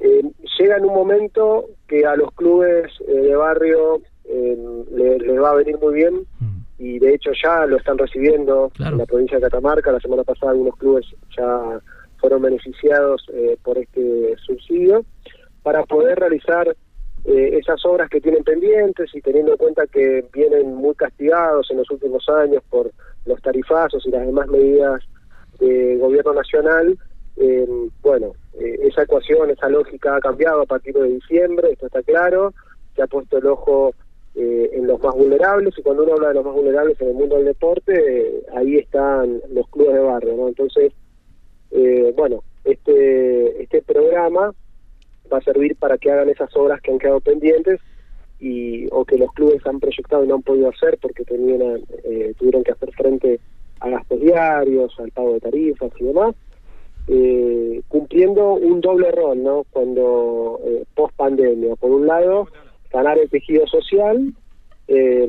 eh, 0.00 0.22
llega 0.58 0.76
en 0.76 0.84
un 0.84 0.94
momento 0.94 1.66
que 1.88 2.06
a 2.06 2.16
los 2.16 2.30
clubes 2.32 2.86
eh, 3.08 3.12
de 3.12 3.34
barrio 3.36 4.00
eh, 4.24 4.56
le- 4.92 5.18
les 5.18 5.38
va 5.42 5.50
a 5.52 5.54
venir 5.56 5.76
muy 5.78 5.94
bien 5.94 6.14
y 6.78 6.98
de 6.98 7.14
hecho 7.14 7.30
ya 7.42 7.66
lo 7.66 7.76
están 7.76 7.98
recibiendo 7.98 8.70
en 8.78 8.98
la 8.98 9.04
provincia 9.06 9.36
de 9.38 9.42
Catamarca. 9.42 9.92
La 9.92 10.00
semana 10.00 10.24
pasada 10.24 10.52
algunos 10.52 10.76
clubes 10.76 11.04
ya 11.36 11.80
fueron 12.18 12.40
beneficiados 12.42 13.26
eh, 13.34 13.56
por 13.62 13.76
este 13.78 14.34
subsidio. 14.46 15.04
Para 15.62 15.84
poder 15.84 16.18
realizar 16.18 16.74
eh, 17.24 17.58
esas 17.58 17.84
obras 17.84 18.08
que 18.08 18.20
tienen 18.20 18.44
pendientes 18.44 19.14
y 19.14 19.20
teniendo 19.20 19.52
en 19.52 19.58
cuenta 19.58 19.86
que 19.86 20.24
vienen 20.32 20.74
muy 20.74 20.94
castigados 20.94 21.70
en 21.70 21.78
los 21.78 21.90
últimos 21.90 22.28
años 22.28 22.62
por 22.70 22.90
los 23.26 23.40
tarifazos 23.42 24.06
y 24.06 24.10
las 24.10 24.26
demás 24.26 24.48
medidas 24.48 25.02
de 25.58 25.96
gobierno 25.98 26.32
nacional, 26.32 26.98
eh, 27.36 27.66
bueno, 28.02 28.32
eh, 28.58 28.78
esa 28.82 29.02
ecuación, 29.02 29.50
esa 29.50 29.68
lógica 29.68 30.16
ha 30.16 30.20
cambiado 30.20 30.62
a 30.62 30.66
partir 30.66 30.94
de 30.94 31.08
diciembre, 31.08 31.72
esto 31.72 31.86
está 31.86 32.02
claro, 32.02 32.52
se 32.94 33.02
ha 33.02 33.06
puesto 33.06 33.38
el 33.38 33.46
ojo 33.46 33.94
eh, 34.34 34.70
en 34.72 34.86
los 34.86 35.00
más 35.02 35.14
vulnerables 35.14 35.74
y 35.78 35.82
cuando 35.82 36.02
uno 36.02 36.14
habla 36.14 36.28
de 36.28 36.34
los 36.34 36.44
más 36.44 36.54
vulnerables 36.54 37.00
en 37.00 37.08
el 37.08 37.14
mundo 37.14 37.36
del 37.36 37.46
deporte, 37.46 37.94
eh, 37.94 38.42
ahí 38.54 38.76
están 38.76 39.40
los 39.50 39.68
clubes 39.68 39.94
de 39.94 40.00
barrio, 40.00 40.36
¿no? 40.36 40.48
Entonces, 40.48 40.92
bueno, 42.16 42.42
este, 42.64 43.62
este 43.62 43.80
programa 43.82 44.52
va 45.32 45.38
a 45.38 45.42
servir 45.42 45.76
para 45.76 45.98
que 45.98 46.10
hagan 46.10 46.28
esas 46.28 46.54
obras 46.56 46.80
que 46.80 46.92
han 46.92 46.98
quedado 46.98 47.20
pendientes 47.20 47.80
y 48.38 48.86
o 48.90 49.04
que 49.04 49.18
los 49.18 49.32
clubes 49.32 49.64
han 49.66 49.80
proyectado 49.80 50.24
y 50.24 50.28
no 50.28 50.36
han 50.36 50.42
podido 50.42 50.70
hacer 50.70 50.98
porque 51.00 51.24
tenían 51.24 51.82
eh, 52.04 52.32
tuvieron 52.38 52.64
que 52.64 52.72
hacer 52.72 52.90
frente 52.92 53.40
a 53.80 53.88
gastos 53.88 54.20
diarios, 54.20 54.98
al 54.98 55.10
pago 55.10 55.34
de 55.34 55.40
tarifas 55.40 55.90
y 55.98 56.04
demás, 56.04 56.34
eh, 57.08 57.82
cumpliendo 57.88 58.54
un 58.54 58.80
doble 58.80 59.10
rol, 59.10 59.42
¿no? 59.42 59.64
Cuando 59.70 60.60
eh, 60.64 60.84
post 60.94 61.14
pandemia, 61.16 61.76
por 61.76 61.90
un 61.90 62.06
lado, 62.06 62.48
ganar 62.92 63.18
el 63.18 63.30
tejido 63.30 63.66
social, 63.66 64.34
eh, 64.92 65.28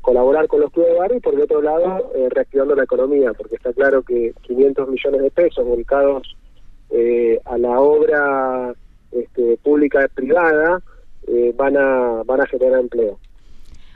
colaborar 0.00 0.48
con 0.48 0.60
los 0.60 0.72
clubes 0.72 0.92
de 0.92 0.98
barrio 0.98 1.18
y 1.18 1.20
por 1.20 1.34
el 1.34 1.42
otro 1.42 1.60
lado, 1.60 2.12
eh, 2.14 2.28
reactivando 2.30 2.74
la 2.74 2.84
economía, 2.84 3.32
porque 3.34 3.56
está 3.56 3.72
claro 3.72 4.02
que 4.02 4.32
500 4.42 4.88
millones 4.88 5.22
de 5.22 5.30
pesos 5.30 5.64
volcados 5.64 6.36
eh, 6.90 7.38
a 7.44 7.58
la 7.58 7.78
obra 7.78 8.74
este, 9.12 9.58
pública 9.62 10.04
y 10.04 10.08
privada 10.14 10.80
eh, 11.28 11.52
van 11.56 11.76
a 11.76 12.22
van 12.24 12.40
a 12.40 12.46
generar 12.46 12.80
empleo. 12.80 13.18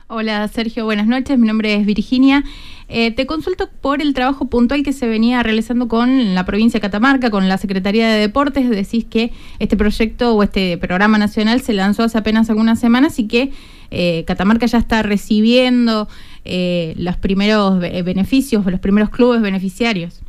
Hola 0.09 0.47
Sergio, 0.47 0.85
buenas 0.85 1.09
noches. 1.09 1.37
Mi 1.37 1.49
nombre 1.49 1.75
es 1.75 1.85
Virginia. 1.85 2.45
Eh, 2.89 3.11
te 3.11 3.27
consulto 3.27 3.69
por 3.81 4.01
el 4.01 4.15
trabajo 4.15 4.45
puntual 4.47 4.85
que 4.85 4.93
se 4.93 5.09
venía 5.09 5.43
realizando 5.43 5.89
con 5.89 6.37
la 6.37 6.45
provincia 6.47 6.79
de 6.79 6.83
Catamarca, 6.83 7.31
con 7.31 7.49
la 7.49 7.59
Secretaría 7.59 8.09
de 8.09 8.21
Deportes. 8.21 8.71
Decís 8.71 9.05
que 9.05 9.33
este 9.59 9.77
proyecto 9.77 10.37
o 10.37 10.43
este 10.45 10.79
programa 10.79 11.19
nacional 11.19 11.61
se 11.61 11.73
lanzó 11.73 12.05
hace 12.05 12.19
apenas 12.19 12.49
algunas 12.49 12.79
semanas 12.79 13.19
y 13.19 13.27
que 13.27 13.51
eh, 13.91 14.23
Catamarca 14.29 14.67
ya 14.67 14.79
está 14.79 15.03
recibiendo 15.03 16.07
eh, 16.45 16.95
los 16.97 17.17
primeros 17.17 17.81
be- 17.81 18.03
beneficios, 18.03 18.65
los 18.65 18.79
primeros 18.79 19.11
clubes 19.11 19.43
beneficiarios. 19.43 20.23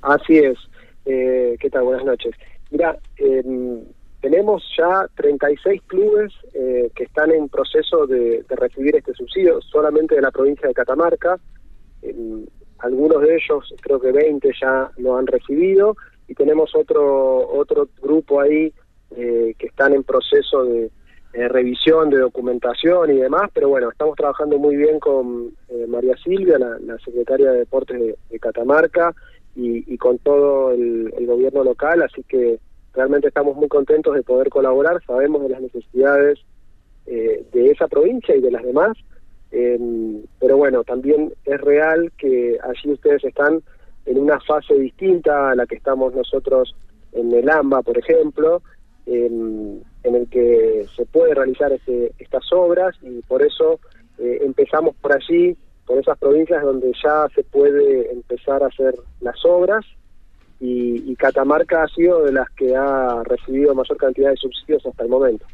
Así 0.00 0.38
es. 0.38 0.56
Eh, 1.04 1.56
¿Qué 1.60 1.68
tal? 1.68 1.82
Buenas 1.82 2.06
noches. 2.06 2.34
Mira, 2.70 2.98
em, 3.16 3.84
tenemos 4.20 4.62
ya 4.76 5.06
36 5.14 5.82
clubes 5.86 6.32
eh, 6.54 6.90
que 6.94 7.04
están 7.04 7.30
en 7.30 7.48
proceso 7.48 8.06
de, 8.06 8.42
de 8.48 8.56
recibir 8.56 8.96
este 8.96 9.14
subsidio, 9.14 9.60
solamente 9.62 10.16
de 10.16 10.22
la 10.22 10.30
provincia 10.30 10.68
de 10.68 10.74
Catamarca. 10.74 11.38
Em, 12.02 12.44
algunos 12.78 13.22
de 13.22 13.36
ellos, 13.36 13.74
creo 13.80 14.00
que 14.00 14.12
20 14.12 14.50
ya 14.60 14.90
lo 14.98 15.16
han 15.16 15.26
recibido, 15.26 15.96
y 16.28 16.34
tenemos 16.34 16.74
otro, 16.74 17.48
otro 17.48 17.88
grupo 18.00 18.40
ahí 18.40 18.72
eh, 19.16 19.54
que 19.58 19.66
están 19.66 19.94
en 19.94 20.04
proceso 20.04 20.64
de, 20.64 20.90
revisión, 21.32 22.10
de 22.10 22.18
documentación 22.18 23.12
y 23.12 23.18
demás, 23.20 23.48
pero 23.54 23.68
bueno, 23.68 23.90
estamos 23.90 24.16
trabajando 24.16 24.58
muy 24.58 24.74
bien 24.74 24.98
con 24.98 25.52
eh, 25.68 25.86
María 25.86 26.16
Silvia, 26.16 26.58
la, 26.58 26.98
secretaria 26.98 27.52
de 27.52 27.58
Deportes 27.60 28.00
de, 28.00 28.16
de 28.28 28.38
Catamarca, 28.40 29.14
y, 29.58 29.92
y 29.92 29.98
con 29.98 30.18
todo 30.18 30.70
el, 30.70 31.12
gobierno 31.26 31.64
local, 31.64 32.00
así 32.02 32.22
que 32.22 32.58
realmente 32.94 33.28
estamos 33.28 33.56
muy 33.56 33.68
contentos 33.68 34.14
de 34.14 34.22
poder 34.22 34.48
colaborar, 34.48 35.02
sabemos 35.04 35.42
de 35.42 35.48
las 35.48 35.60
necesidades 35.60 36.38
eh, 37.06 37.44
de 37.52 37.70
esa 37.72 37.88
provincia 37.88 38.34
y 38.36 38.40
de 38.40 38.52
las 38.52 38.62
demás, 38.62 38.96
eh, 39.50 39.78
pero 40.38 40.56
bueno, 40.56 40.84
también 40.84 41.32
es 41.44 41.60
real 41.60 42.12
que 42.16 42.56
allí 42.62 42.92
ustedes 42.92 43.24
están 43.24 43.60
en 44.06 44.18
una 44.18 44.38
fase 44.40 44.74
distinta 44.74 45.50
a 45.50 45.54
la 45.56 45.66
que 45.66 45.74
estamos 45.74 46.14
nosotros 46.14 46.74
en 47.12 47.32
el 47.34 47.50
AMBA, 47.50 47.82
por 47.82 47.98
ejemplo, 47.98 48.62
en, 49.06 49.82
en 50.04 50.14
el 50.14 50.28
que 50.28 50.86
se 50.96 51.04
puede 51.06 51.34
realizar 51.34 51.72
este- 51.72 52.12
estas 52.18 52.44
obras 52.52 52.94
y 53.02 53.22
por 53.22 53.42
eso 53.42 53.80
eh, 54.18 54.38
empezamos 54.44 54.94
por 54.96 55.12
allí, 55.12 55.56
por 55.88 55.98
esas 55.98 56.18
provincias 56.18 56.62
donde 56.62 56.92
ya 57.02 57.26
se 57.34 57.42
puede 57.42 58.12
empezar 58.12 58.62
a 58.62 58.66
hacer 58.66 58.94
las 59.22 59.42
obras 59.44 59.84
y, 60.60 61.10
y 61.10 61.16
Catamarca 61.16 61.82
ha 61.82 61.88
sido 61.88 62.22
de 62.24 62.32
las 62.32 62.50
que 62.50 62.76
ha 62.76 63.22
recibido 63.24 63.74
mayor 63.74 63.96
cantidad 63.96 64.30
de 64.30 64.36
subsidios 64.36 64.84
hasta 64.84 65.04
el 65.04 65.08
momento. 65.08 65.46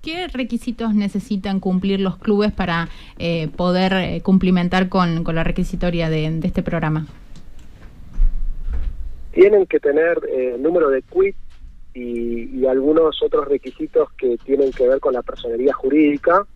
¿Qué 0.00 0.26
requisitos 0.28 0.94
necesitan 0.94 1.60
cumplir 1.60 2.00
los 2.00 2.16
clubes 2.16 2.50
para 2.50 2.88
eh, 3.18 3.48
poder 3.48 3.92
eh, 3.92 4.20
cumplimentar 4.22 4.88
con, 4.88 5.22
con 5.22 5.34
la 5.34 5.44
requisitoria 5.44 6.08
de, 6.08 6.30
de 6.30 6.46
este 6.48 6.62
programa? 6.62 7.06
Tienen 9.32 9.66
que 9.66 9.80
tener 9.80 10.18
eh, 10.28 10.56
número 10.58 10.88
de 10.88 11.02
quit 11.02 11.36
y, 11.94 12.58
y 12.58 12.66
algunos 12.66 13.22
otros 13.22 13.46
requisitos 13.46 14.10
que 14.12 14.38
tienen 14.38 14.72
que 14.72 14.88
ver 14.88 14.98
con 14.98 15.12
la 15.12 15.22
personería 15.22 15.74
jurídica, 15.74 16.46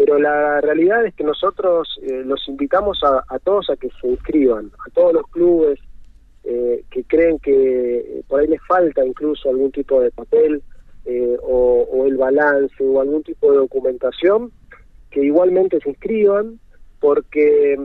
pero 0.00 0.18
la 0.18 0.62
realidad 0.62 1.04
es 1.04 1.14
que 1.14 1.24
nosotros 1.24 1.86
eh, 2.00 2.22
los 2.24 2.48
invitamos 2.48 3.04
a, 3.04 3.22
a 3.28 3.38
todos 3.38 3.68
a 3.68 3.76
que 3.76 3.90
se 4.00 4.08
inscriban, 4.08 4.72
a 4.86 4.90
todos 4.94 5.12
los 5.12 5.26
clubes 5.26 5.78
eh, 6.42 6.82
que 6.90 7.04
creen 7.04 7.38
que 7.38 7.98
eh, 7.98 8.22
por 8.26 8.40
ahí 8.40 8.46
les 8.46 8.62
falta 8.66 9.04
incluso 9.04 9.50
algún 9.50 9.70
tipo 9.70 10.00
de 10.00 10.10
papel 10.10 10.62
eh, 11.04 11.36
o, 11.42 11.86
o 11.92 12.06
el 12.06 12.16
balance 12.16 12.74
o 12.82 12.98
algún 12.98 13.22
tipo 13.24 13.52
de 13.52 13.58
documentación, 13.58 14.50
que 15.10 15.22
igualmente 15.22 15.78
se 15.80 15.90
inscriban, 15.90 16.58
porque 16.98 17.76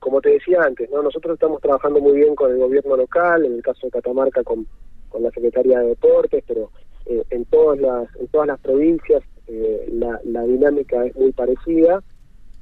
como 0.00 0.20
te 0.20 0.28
decía 0.28 0.60
antes, 0.60 0.90
¿no? 0.90 1.02
nosotros 1.02 1.36
estamos 1.36 1.62
trabajando 1.62 2.00
muy 2.00 2.16
bien 2.18 2.34
con 2.34 2.50
el 2.50 2.58
gobierno 2.58 2.98
local, 2.98 3.46
en 3.46 3.54
el 3.54 3.62
caso 3.62 3.86
de 3.86 3.92
Catamarca 3.92 4.42
con, 4.42 4.66
con 5.08 5.22
la 5.22 5.30
Secretaría 5.30 5.78
de 5.78 5.88
Deportes, 5.88 6.44
pero 6.46 6.70
eh, 7.06 7.24
en 7.30 7.46
todas 7.46 7.80
las 7.80 8.14
en 8.16 8.28
todas 8.28 8.48
las 8.48 8.60
provincias 8.60 9.22
eh, 9.48 9.86
la, 9.92 10.20
la 10.24 10.42
dinámica 10.42 11.06
es 11.06 11.16
muy 11.16 11.32
parecida 11.32 12.02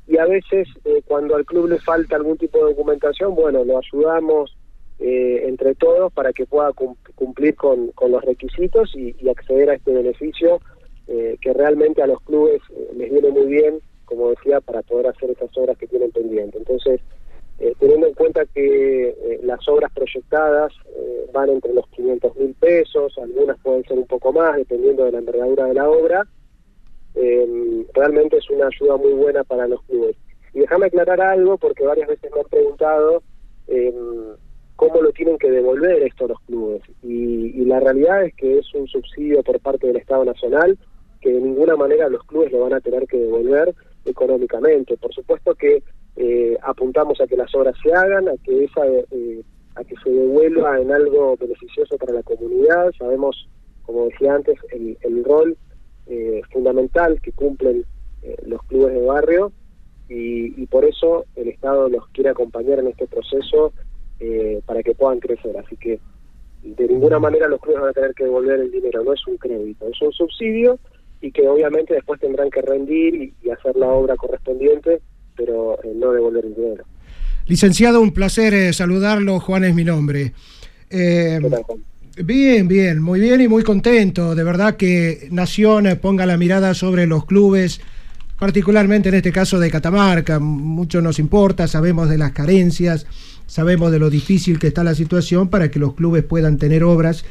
y 0.07 0.19
a 0.19 0.25
veces 0.25 0.69
eh, 0.85 1.03
cuando 1.05 1.35
al 1.35 1.45
club 1.45 1.69
le 1.69 1.81
falta 1.81 2.15
algún 2.15 2.39
tipo 2.39 2.59
de 2.59 2.73
documentación, 2.75 3.35
bueno, 3.35 3.65
lo 3.65 3.79
ayudamos 3.79 4.57
eh, 5.01 5.43
entre 5.47 5.75
todos 5.75 6.13
para 6.13 6.33
que 6.33 6.47
pueda 6.47 6.73
cum- 6.73 6.97
cumplir 7.17 7.57
con, 7.57 7.93
los 8.09 8.25
requisitos 8.25 8.95
y, 8.95 9.17
y 9.19 9.29
acceder 9.29 9.71
a 9.71 9.75
este 9.75 9.93
beneficio 9.93 10.61
eh, 11.09 11.37
que 11.41 11.53
realmente 11.53 12.03
a 12.03 12.07
los 12.07 12.21
clubes 12.23 12.63
les 12.95 13.11
viene 13.11 13.31
muy 13.31 13.47
bien, 13.47 13.81
como 14.05 14.31
decía, 14.31 14.61
para 14.61 14.83
poder 14.83 15.09
hacer 15.09 15.31
estas 15.31 15.51
obras 15.59 15.77
que 15.77 15.89
tienen 15.89 16.13
pendiente. 16.13 16.59
Entonces, 16.59 17.01
teniendo 17.81 18.07
en 18.07 18.15
cuenta 18.15 18.45
que 18.47 19.41
las 19.43 19.67
obras 19.69 19.91
proyectadas 19.93 20.73
van 21.33 21.49
entre 21.51 21.73
los 21.73 21.87
500 21.89 22.37
mil 22.37 22.55
pesos, 22.55 23.17
algunas 23.19 23.59
pueden 23.61 23.83
ser 23.85 23.99
un 23.99 24.07
poco 24.07 24.33
más, 24.33 24.57
dependiendo 24.57 25.05
de 25.05 25.13
la 25.13 25.19
envergadura 25.19 25.65
de 25.65 25.75
la 25.75 25.89
obra, 25.91 26.29
eh, 27.17 27.87
realmente 27.95 28.37
es 28.39 28.49
una 28.51 28.67
ayuda 28.67 28.97
muy 28.97 29.13
buena 29.13 29.43
para 29.45 29.67
los 29.67 29.83
clubes. 29.85 30.17
Y 30.55 30.61
déjame 30.61 30.87
aclarar 30.87 31.21
algo, 31.21 31.59
porque 31.59 31.85
varias 31.85 32.09
veces 32.09 32.31
me 32.33 32.41
han 32.41 32.47
preguntado 32.47 33.23
eh, 33.69 33.93
cómo 34.77 35.03
lo 35.03 35.11
tienen 35.13 35.39
que 35.39 35.51
devolver 35.51 36.03
esto 36.03 36.29
los 36.29 36.41
clubes. 36.43 36.83
Y, 37.03 37.61
y 37.61 37.65
la 37.65 37.81
realidad 37.81 38.25
es 38.25 38.35
que 38.35 38.59
es 38.59 38.75
un 38.75 38.87
subsidio 38.87 39.43
por 39.43 39.61
parte 39.61 39.87
del 39.87 39.97
Estado 39.97 40.25
Nacional 40.25 40.79
que 41.21 41.33
de 41.33 41.41
ninguna 41.41 41.77
manera 41.77 42.09
los 42.09 42.23
clubes 42.25 42.53
lo 42.53 42.61
van 42.61 42.75
a 42.75 42.81
tener 42.81 43.07
que 43.07 43.19
devolver 43.19 43.75
económicamente. 44.05 44.97
Por 44.97 45.13
supuesto 45.13 45.55
que 45.55 45.83
eh, 46.17 46.57
apuntamos 46.63 47.21
a 47.21 47.27
que 47.27 47.37
las 47.37 47.55
obras 47.55 47.75
se 47.83 47.93
hagan, 47.93 48.29
a 48.29 48.35
que 48.45 48.65
esa 48.65 48.87
eh, 48.87 49.43
a 49.75 49.85
que 49.85 49.95
se 50.03 50.11
devuelva 50.11 50.81
en 50.81 50.91
algo 50.93 51.37
beneficioso 51.37 51.99
para 51.99 52.15
la 52.15 52.23
comunidad. 52.23 52.93
Sabemos, 52.99 53.49
como 53.83 54.07
decía 54.07 54.35
antes, 54.35 54.59
el, 54.73 54.97
el 55.03 55.25
rol 55.25 55.57
eh, 56.07 56.43
fundamental 56.53 57.21
que 57.21 57.33
cumplen 57.33 57.85
eh, 58.23 58.37
los 58.47 58.63
clubes 58.65 58.95
de 58.95 59.03
barrio 59.03 59.53
y, 60.09 60.61
y 60.61 60.67
por 60.67 60.85
eso 60.85 61.25
el 61.35 61.49
Estado 61.49 61.89
los 61.89 62.07
quiere 62.09 62.31
acompañar 62.31 62.79
en 62.79 62.89
este 62.89 63.07
proceso 63.07 63.73
eh, 64.21 64.61
para 64.67 64.83
que 64.83 64.95
puedan 64.95 65.21
crecer. 65.21 65.57
Así 65.57 65.77
que 65.77 65.99
de 66.63 66.89
ninguna 66.89 67.19
manera 67.19 67.49
los 67.49 67.61
clubes 67.61 67.81
van 67.81 67.91
a 67.91 67.93
tener 67.93 68.15
que 68.15 68.25
devolver 68.25 68.61
el 68.61 68.71
dinero, 68.71 69.05
no 69.05 69.13
es 69.13 69.27
un 69.27 69.37
crédito, 69.37 69.87
es 69.89 70.01
un 70.03 70.13
subsidio 70.13 70.79
y 71.21 71.31
que 71.33 71.49
obviamente 71.49 71.95
después 71.95 72.21
tendrán 72.21 72.51
que 72.51 72.63
rendir 72.63 73.15
y, 73.15 73.35
y 73.43 73.51
hacer 73.51 73.77
la 73.77 73.89
obra 73.89 74.17
correspondiente, 74.17 75.01
pero 75.37 75.79
eh, 75.83 75.93
no 75.95 76.13
devolver 76.13 76.45
el 76.45 76.55
dinero. 76.55 76.85
Licenciado, 77.47 78.01
un 78.01 78.13
placer 78.13 78.55
eh, 78.55 78.73
saludarlo. 78.73 79.39
Juan 79.39 79.65
es 79.65 79.75
mi 79.75 79.85
nombre. 79.85 80.33
Eh, 80.91 81.39
bien, 82.25 82.67
bien, 82.69 83.01
muy 83.01 83.21
bien 83.21 83.41
y 83.41 83.49
muy 83.49 83.63
contento. 83.63 84.35
De 84.35 84.45
verdad 84.45 84.77
que 84.77 85.29
Nación 85.31 85.87
eh, 85.87 85.97
ponga 85.97 86.27
la 86.27 86.37
mirada 86.37 86.75
sobre 86.75 87.07
los 87.07 87.27
clubes, 87.27 87.81
particularmente 88.39 89.09
en 89.09 89.17
este 89.17 89.33
caso 89.33 89.59
de 89.59 89.71
Catamarca. 89.71 90.39
Mucho 90.39 91.03
nos 91.03 91.19
importa, 91.19 91.69
sabemos 91.69 92.09
de 92.09 92.19
las 92.19 92.33
carencias, 92.33 93.07
sabemos 93.47 93.93
de 93.93 93.99
lo 93.99 94.11
difícil 94.11 94.59
que 94.59 94.69
está 94.69 94.83
la 94.85 94.95
situación 94.95 95.49
para 95.49 95.71
que 95.71 95.79
los 95.79 95.95
clubes 95.95 96.25
puedan 96.25 96.57
tener 96.57 96.85
obras. 96.85 97.25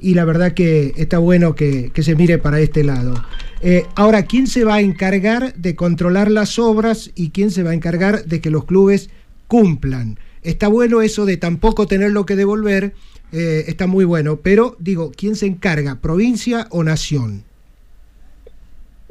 Y 0.00 0.14
la 0.14 0.24
verdad 0.24 0.52
que 0.52 0.92
está 0.96 1.18
bueno 1.18 1.56
que, 1.56 1.90
se 1.96 2.14
mire 2.14 2.38
para 2.38 2.60
este 2.60 2.84
lado. 2.84 3.20
Eh, 3.60 3.84
ahora, 3.96 4.22
¿quién 4.22 4.46
se 4.46 4.62
va 4.62 4.76
a 4.76 4.80
encargar 4.80 5.54
de 5.54 5.74
controlar 5.74 6.30
las 6.30 6.60
obras 6.60 7.10
y 7.16 7.30
quién 7.30 7.50
se 7.50 7.64
va 7.64 7.70
a 7.70 7.74
encargar 7.74 8.24
de 8.24 8.40
que 8.40 8.50
los 8.50 8.64
clubes 8.64 9.10
cumplan? 9.48 10.20
Está 10.42 10.68
bueno 10.68 11.02
eso 11.02 11.26
de 11.26 11.36
tampoco 11.36 11.88
tenerlo 11.88 12.24
que 12.24 12.36
devolver, 12.36 12.94
eh, 13.32 13.64
está 13.66 13.86
muy 13.86 14.04
bueno, 14.04 14.38
pero 14.42 14.76
digo, 14.78 15.12
¿quién 15.16 15.36
se 15.36 15.46
encarga? 15.46 15.98
¿Provincia 16.00 16.66
o 16.70 16.82
nación? 16.82 17.44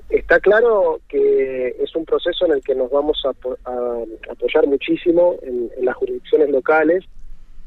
Está 0.10 0.40
claro 0.40 1.02
que 1.10 1.76
es 1.82 1.96
un 1.96 2.06
proceso 2.06 2.46
en 2.46 2.54
el 2.54 2.62
que 2.64 2.74
nos 2.74 2.90
vamos 2.90 3.22
a, 3.26 3.30
apo- 3.30 3.58
a 3.66 4.32
apoyar 4.32 4.66
muchísimo 4.66 5.36
en, 5.42 5.70
en 5.78 5.86
las 5.86 5.96
jurisdicciones 5.98 6.50
locales, 6.50 7.04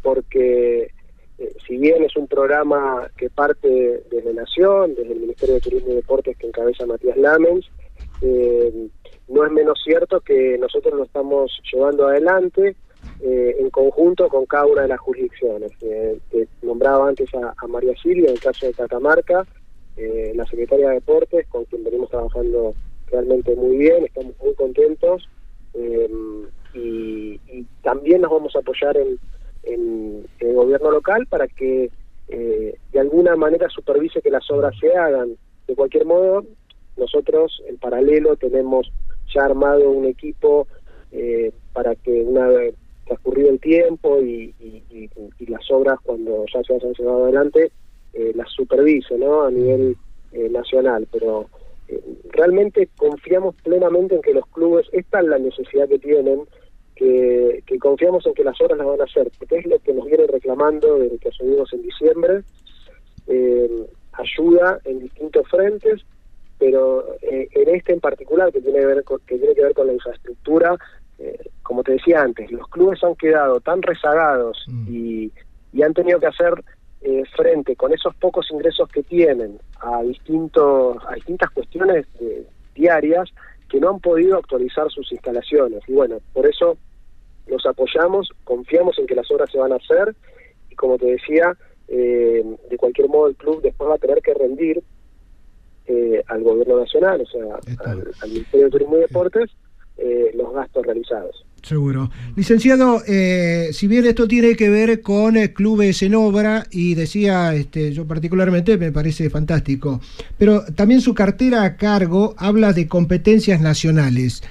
porque 0.02 0.90
eh, 1.38 1.52
si 1.66 1.76
bien 1.76 2.02
es 2.02 2.16
un 2.16 2.26
programa 2.26 3.10
que 3.16 3.28
parte 3.28 4.02
desde 4.10 4.32
Nación, 4.32 4.94
desde 4.94 5.12
el 5.12 5.20
Ministerio 5.20 5.56
de 5.56 5.60
Turismo 5.60 5.92
y 5.92 5.96
Deportes 5.96 6.36
que 6.38 6.46
encabeza 6.46 6.86
Matías 6.86 7.18
Lamens, 7.18 7.70
eh, 8.22 8.88
no 9.28 9.44
es 9.44 9.52
menos 9.52 9.78
cierto 9.84 10.20
que 10.20 10.56
nosotros 10.58 10.94
lo 10.94 11.04
estamos 11.04 11.60
llevando 11.70 12.08
adelante 12.08 12.74
eh, 13.22 13.56
en 13.58 13.70
conjunto 13.70 14.28
con 14.28 14.46
cada 14.46 14.66
una 14.66 14.82
de 14.82 14.88
las 14.88 15.00
jurisdicciones. 15.00 15.72
Eh, 15.82 16.18
nombraba 16.62 17.08
antes 17.08 17.28
a, 17.34 17.66
María 17.66 17.94
Silvia, 18.02 18.28
en 18.28 18.34
el 18.34 18.40
caso 18.40 18.66
de 18.66 18.72
Catamarca, 18.74 19.46
eh, 19.96 20.32
la 20.34 20.46
secretaria 20.46 20.88
de 20.88 20.94
Deportes, 20.94 21.46
con 21.48 21.64
quien 21.66 21.84
venimos 21.84 22.08
trabajando 22.10 22.74
realmente 23.10 23.54
muy 23.56 23.76
bien, 23.76 24.04
estamos 24.06 24.34
muy 24.42 24.54
contentos 24.54 25.28
eh, 25.74 26.08
y, 26.74 27.40
y 27.48 27.66
también 27.82 28.20
nos 28.22 28.30
vamos 28.30 28.54
a 28.54 28.60
apoyar 28.60 28.96
en, 28.96 29.18
en- 29.64 30.24
el 30.38 30.54
gobierno 30.54 30.90
local 30.90 31.26
para 31.26 31.46
que 31.48 31.90
eh, 32.28 32.74
de 32.92 33.00
alguna 33.00 33.34
manera 33.36 33.68
supervise 33.68 34.22
que 34.22 34.30
las 34.30 34.48
obras 34.50 34.74
se 34.80 34.94
hagan. 34.96 35.36
De 35.66 35.74
cualquier 35.74 36.06
modo, 36.06 36.44
nosotros 36.96 37.60
en 37.68 37.76
paralelo 37.76 38.36
tenemos 38.36 38.90
ya 39.34 39.44
armado 39.44 39.90
un 39.90 40.06
equipo 40.06 40.66
para 41.72 41.94
que 41.96 42.22
una 42.22 42.48
transcurrido 43.10 43.50
el 43.50 43.60
tiempo 43.60 44.20
y, 44.20 44.54
y- 44.60 44.80
las 45.48 45.68
obras 45.72 45.98
cuando 46.04 46.44
ya 46.54 46.62
se 46.62 46.74
hayan 46.74 46.92
llevado 46.92 47.24
adelante 47.24 47.72
eh, 48.12 48.32
las 48.36 48.48
supervise 48.52 49.18
¿no? 49.18 49.42
a 49.42 49.50
nivel 49.50 49.96
eh, 50.32 50.48
nacional, 50.48 51.08
pero 51.10 51.46
eh, 51.88 52.00
realmente 52.30 52.88
confiamos 52.96 53.56
plenamente 53.64 54.14
en 54.14 54.22
que 54.22 54.32
los 54.32 54.46
clubes, 54.46 54.86
esta 54.92 55.20
es 55.20 55.26
la 55.26 55.38
necesidad 55.38 55.88
que 55.88 55.98
tienen, 55.98 56.42
que, 56.94 57.64
que 57.66 57.78
confiamos 57.80 58.24
en 58.26 58.34
que 58.34 58.44
las 58.44 58.60
obras 58.60 58.78
las 58.78 58.86
van 58.86 59.00
a 59.00 59.04
hacer, 59.04 59.28
porque 59.38 59.58
es 59.58 59.66
lo 59.66 59.80
que 59.80 59.92
nos 59.92 60.06
viene 60.06 60.26
reclamando 60.28 60.98
desde 61.00 61.18
que 61.18 61.28
asumimos 61.30 61.72
en 61.72 61.82
diciembre, 61.82 62.42
eh, 63.26 63.86
ayuda 64.12 64.78
en 64.84 65.00
distintos 65.00 65.48
frentes, 65.48 66.00
pero 66.60 67.16
eh, 67.22 67.48
en 67.52 67.74
este 67.74 67.92
en 67.92 68.00
particular 68.00 68.52
que 68.52 68.60
tiene 68.60 68.78
que 68.78 68.86
ver 68.86 69.02
con, 69.02 69.18
que 69.26 69.36
tiene 69.36 69.54
que 69.54 69.62
ver 69.62 69.74
con 69.74 69.88
la 69.88 69.94
infraestructura, 69.94 70.76
eh, 71.20 71.50
como 71.62 71.82
te 71.82 71.92
decía 71.92 72.22
antes, 72.22 72.50
los 72.50 72.66
clubes 72.68 73.04
han 73.04 73.14
quedado 73.14 73.60
tan 73.60 73.82
rezagados 73.82 74.64
y, 74.88 75.30
y 75.72 75.82
han 75.82 75.92
tenido 75.92 76.18
que 76.18 76.26
hacer 76.26 76.54
eh, 77.02 77.22
frente 77.36 77.76
con 77.76 77.92
esos 77.92 78.14
pocos 78.16 78.50
ingresos 78.50 78.88
que 78.88 79.02
tienen 79.02 79.58
a 79.80 80.02
distintos 80.02 80.96
a 81.06 81.14
distintas 81.14 81.50
cuestiones 81.50 82.06
eh, 82.20 82.46
diarias 82.74 83.30
que 83.68 83.80
no 83.80 83.90
han 83.90 84.00
podido 84.00 84.36
actualizar 84.36 84.90
sus 84.90 85.10
instalaciones. 85.12 85.82
Y 85.88 85.92
bueno 85.92 86.18
por 86.32 86.46
eso 86.46 86.76
los 87.46 87.64
apoyamos 87.66 88.30
confiamos 88.44 88.98
en 88.98 89.06
que 89.06 89.14
las 89.14 89.30
obras 89.30 89.50
se 89.50 89.58
van 89.58 89.72
a 89.72 89.76
hacer 89.76 90.14
y 90.70 90.74
como 90.74 90.96
te 90.96 91.06
decía 91.06 91.54
eh, 91.88 92.44
de 92.70 92.76
cualquier 92.76 93.08
modo 93.08 93.28
el 93.28 93.36
club 93.36 93.60
después 93.62 93.90
va 93.90 93.94
a 93.94 93.98
tener 93.98 94.20
que 94.22 94.34
rendir 94.34 94.82
eh, 95.86 96.22
al 96.28 96.42
gobierno 96.42 96.78
nacional 96.78 97.20
o 97.22 97.26
sea 97.26 97.58
al, 97.86 98.10
al 98.22 98.28
Ministerio 98.28 98.66
de 98.66 98.70
Turismo 98.70 98.96
y 98.96 99.00
Deportes 99.00 99.50
eh, 100.00 100.32
los 100.34 100.52
gastos 100.54 100.84
realizados 100.84 101.44
Seguro. 101.62 102.10
Licenciado, 102.36 103.02
eh, 103.06 103.70
si 103.72 103.86
bien 103.86 104.06
esto 104.06 104.26
tiene 104.26 104.56
que 104.56 104.70
ver 104.70 105.02
con 105.02 105.36
eh, 105.36 105.52
clubes 105.52 106.02
en 106.02 106.14
obra, 106.14 106.66
y 106.70 106.94
decía, 106.94 107.54
este, 107.54 107.92
yo 107.92 108.06
particularmente 108.06 108.78
me 108.78 108.92
parece 108.92 109.28
fantástico, 109.28 110.00
pero 110.38 110.64
también 110.74 111.00
su 111.00 111.14
cartera 111.14 111.64
a 111.64 111.76
cargo 111.76 112.34
habla 112.38 112.72
de 112.72 112.88
competencias 112.88 113.60
nacionales. 113.60 114.42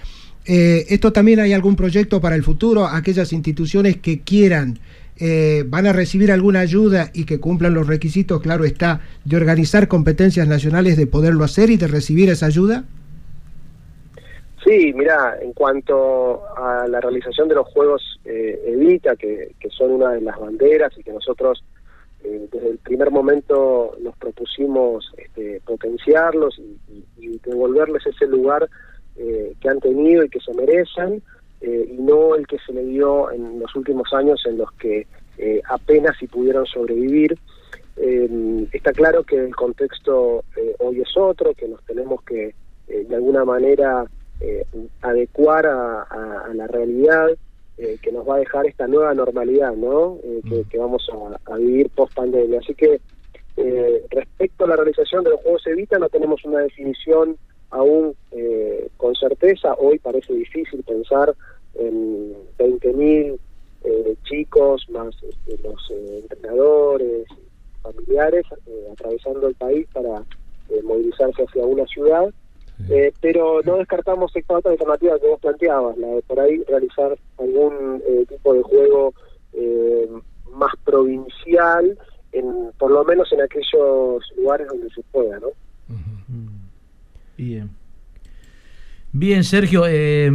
Eh, 0.45 0.85
¿Esto 0.89 1.11
también 1.11 1.39
hay 1.39 1.53
algún 1.53 1.75
proyecto 1.75 2.21
para 2.21 2.35
el 2.35 2.43
futuro? 2.43 2.87
Aquellas 2.87 3.33
instituciones 3.33 3.97
que 3.97 4.21
quieran, 4.21 4.79
eh, 5.17 5.65
van 5.67 5.85
a 5.85 5.93
recibir 5.93 6.31
alguna 6.31 6.61
ayuda 6.61 7.11
y 7.13 7.25
que 7.25 7.39
cumplan 7.39 7.73
los 7.73 7.87
requisitos, 7.87 8.41
claro 8.41 8.65
está, 8.65 9.01
de 9.25 9.35
organizar 9.35 9.87
competencias 9.87 10.47
nacionales, 10.47 10.95
de 10.95 11.07
poderlo 11.07 11.43
hacer 11.43 11.69
y 11.69 11.77
de 11.77 11.87
recibir 11.87 12.29
esa 12.29 12.45
ayuda? 12.45 12.85
Sí, 14.63 14.93
mira, 14.93 15.37
en 15.41 15.53
cuanto 15.53 16.43
a 16.57 16.87
la 16.87 16.99
realización 16.99 17.47
de 17.47 17.55
los 17.55 17.67
Juegos 17.67 18.19
eh, 18.25 18.61
Evita, 18.67 19.15
que, 19.15 19.55
son 19.69 19.91
una 19.91 20.11
de 20.11 20.21
las 20.21 20.37
banderas 20.37 20.91
y 20.97 21.03
que 21.03 21.13
nosotros 21.13 21.63
eh, 22.23 22.47
desde 22.51 22.71
el 22.71 22.77
primer 22.79 23.11
momento 23.11 23.95
nos 24.01 24.17
propusimos 24.17 25.11
este, 25.17 25.61
potenciarlos 25.65 26.59
y, 26.59 27.05
devolverles 27.45 28.05
ese 28.05 28.27
lugar 28.27 28.69
eh, 29.15 29.53
que 29.61 29.69
han 29.69 29.79
tenido 29.79 30.23
y 30.23 30.29
que 30.29 30.41
se 30.41 30.53
merecen, 30.53 31.23
eh, 31.61 31.89
y 31.91 32.01
no 32.01 32.35
el 32.35 32.47
que 32.47 32.57
se 32.65 32.71
le 32.71 32.85
dio 32.85 33.31
en 33.31 33.59
los 33.59 33.75
últimos 33.75 34.13
años 34.13 34.41
en 34.45 34.57
los 34.57 34.71
que 34.73 35.07
eh, 35.37 35.61
apenas 35.69 36.15
si 36.17 36.27
pudieron 36.27 36.65
sobrevivir. 36.65 37.37
Eh, 37.97 38.67
está 38.71 38.93
claro 38.93 39.23
que 39.23 39.35
el 39.35 39.55
contexto 39.55 40.43
hoy 40.79 41.01
es 41.01 41.17
otro, 41.17 41.53
que 41.53 41.67
nos 41.67 41.83
tenemos 41.83 42.23
que 42.23 42.55
de 42.87 43.15
alguna 43.15 43.45
manera 43.45 44.05
eh, 44.41 44.65
adecuar 45.01 45.65
a, 45.67 46.03
a- 46.03 46.45
a 46.49 46.53
la 46.53 46.67
realidad 46.67 47.29
eh, 47.77 47.97
que 48.01 48.11
nos 48.11 48.27
va 48.27 48.35
a 48.35 48.39
dejar 48.39 48.65
esta 48.67 48.87
nueva 48.87 49.13
normalidad, 49.13 49.73
¿no? 49.73 50.17
Eh, 50.23 50.41
que, 50.47 50.63
que 50.69 50.77
vamos 50.77 51.09
a, 51.13 51.53
a 51.53 51.57
vivir 51.57 51.89
post 51.91 52.13
pandemia. 52.13 52.59
Así 52.59 52.73
que 52.75 52.99
eh, 53.57 54.03
respecto 54.09 54.65
a 54.65 54.67
la 54.67 54.75
realización 54.75 55.23
de 55.23 55.29
los 55.31 55.41
Juegos 55.41 55.65
Evita, 55.67 55.97
no 55.99 56.09
tenemos 56.09 56.43
una 56.45 56.59
definición 56.59 57.37
aún 57.71 58.13
eh, 58.31 58.89
con 58.97 59.15
certeza. 59.15 59.75
Hoy 59.75 59.99
parece 59.99 60.33
difícil 60.33 60.83
pensar 60.83 61.33
en 61.75 62.33
20.000 62.57 63.37
eh, 63.85 64.15
chicos, 64.23 64.85
más 64.89 65.15
este, 65.23 65.61
los 65.65 65.91
entrenadores, 66.21 67.27
familiares, 67.81 68.45
atravesando 68.91 69.47
el 69.47 69.55
país 69.55 69.87
para 69.93 70.23
movilizarse 70.83 71.43
hacia 71.43 71.63
una 71.65 71.85
ciudad. 71.87 72.29
Eh, 72.89 73.11
pero 73.19 73.61
no 73.65 73.77
descartamos 73.77 74.33
esta 74.35 74.57
otra 74.57 74.71
alternativa 74.71 75.19
que 75.19 75.27
vos 75.27 75.39
planteabas, 75.41 75.97
la 75.97 76.07
de 76.07 76.21
por 76.21 76.39
ahí 76.39 76.63
realizar 76.67 77.17
algún 77.37 78.01
eh, 78.07 78.25
tipo 78.29 78.53
de 78.53 78.61
juego 78.63 79.13
eh, 79.53 80.09
más 80.53 80.71
provincial, 80.85 81.97
en, 82.31 82.71
por 82.77 82.91
lo 82.91 83.03
menos 83.03 83.31
en 83.33 83.41
aquellos 83.41 84.23
lugares 84.37 84.67
donde 84.67 84.89
se 84.91 85.01
pueda, 85.11 85.39
¿no? 85.39 85.47
Bien. 87.37 87.69
Bien, 89.11 89.43
Sergio, 89.43 89.85
eh, 89.87 90.29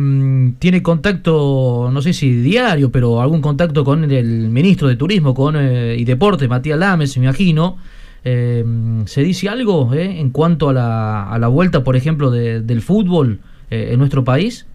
tiene 0.59 0.83
contacto, 0.83 1.91
no 1.93 2.03
sé 2.03 2.13
si 2.13 2.35
diario, 2.43 2.91
pero 2.91 3.21
algún 3.21 3.41
contacto 3.41 3.85
con 3.85 4.11
el 4.11 4.51
ministro 4.51 4.89
de 4.89 4.97
Turismo 4.97 5.33
con, 5.33 5.55
eh, 5.57 5.95
y 5.97 6.05
Deportes, 6.05 6.49
Matías 6.49 6.79
Lames, 6.79 7.17
me 7.17 7.25
imagino. 7.25 7.79
Eh, 8.25 8.64
¿Se 9.07 9.22
dice 9.22 9.49
algo 9.49 9.93
eh, 9.93 10.18
en 10.20 10.31
cuanto 10.31 10.70
a 10.70 10.72
la, 10.72 11.31
a 11.31 11.39
la 11.39 11.49
vuelta, 11.49 11.85
por 11.85 11.95
ejemplo, 11.97 12.31
de- 12.31 12.61
del 12.61 12.81
fútbol 12.81 13.41
eh, 13.70 13.91
en 13.93 13.99
nuestro 13.99 14.25
país? 14.25 14.66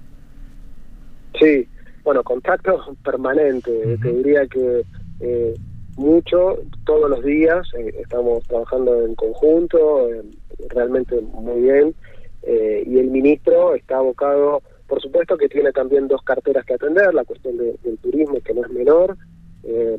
Sí, 1.40 1.68
bueno, 2.04 2.24
contacto 2.24 2.80
permanente, 3.04 3.98
te 4.02 4.14
diría 4.14 4.46
que 4.48 4.84
eh, 5.20 5.54
mucho, 5.98 6.58
todos 6.86 7.10
los 7.10 7.24
días, 7.24 7.68
eh, 7.78 7.94
estamos 8.00 8.44
trabajando 8.48 9.06
en 9.06 9.16
conjunto, 9.16 10.10
eh, 10.14 10.22
realmente 10.70 11.20
muy 11.22 11.62
bien, 11.62 11.96
eh, 12.44 12.84
y 12.86 13.00
el 13.00 13.08
ministro 13.08 13.74
está 13.76 13.98
abocado, 13.98 14.62
por 14.88 15.02
supuesto 15.02 15.38
que 15.38 15.50
tiene 15.50 15.72
también 15.72 16.08
dos 16.08 16.22
carteras 16.24 16.66
que 16.66 16.76
atender, 16.76 17.14
la 17.14 17.24
cuestión 17.26 17.58
de- 17.58 17.76
del 17.84 17.98
turismo 17.98 18.40
que 18.46 18.54
no 18.54 18.62
es 18.64 18.72
menor, 18.72 19.18
eh, 19.64 19.98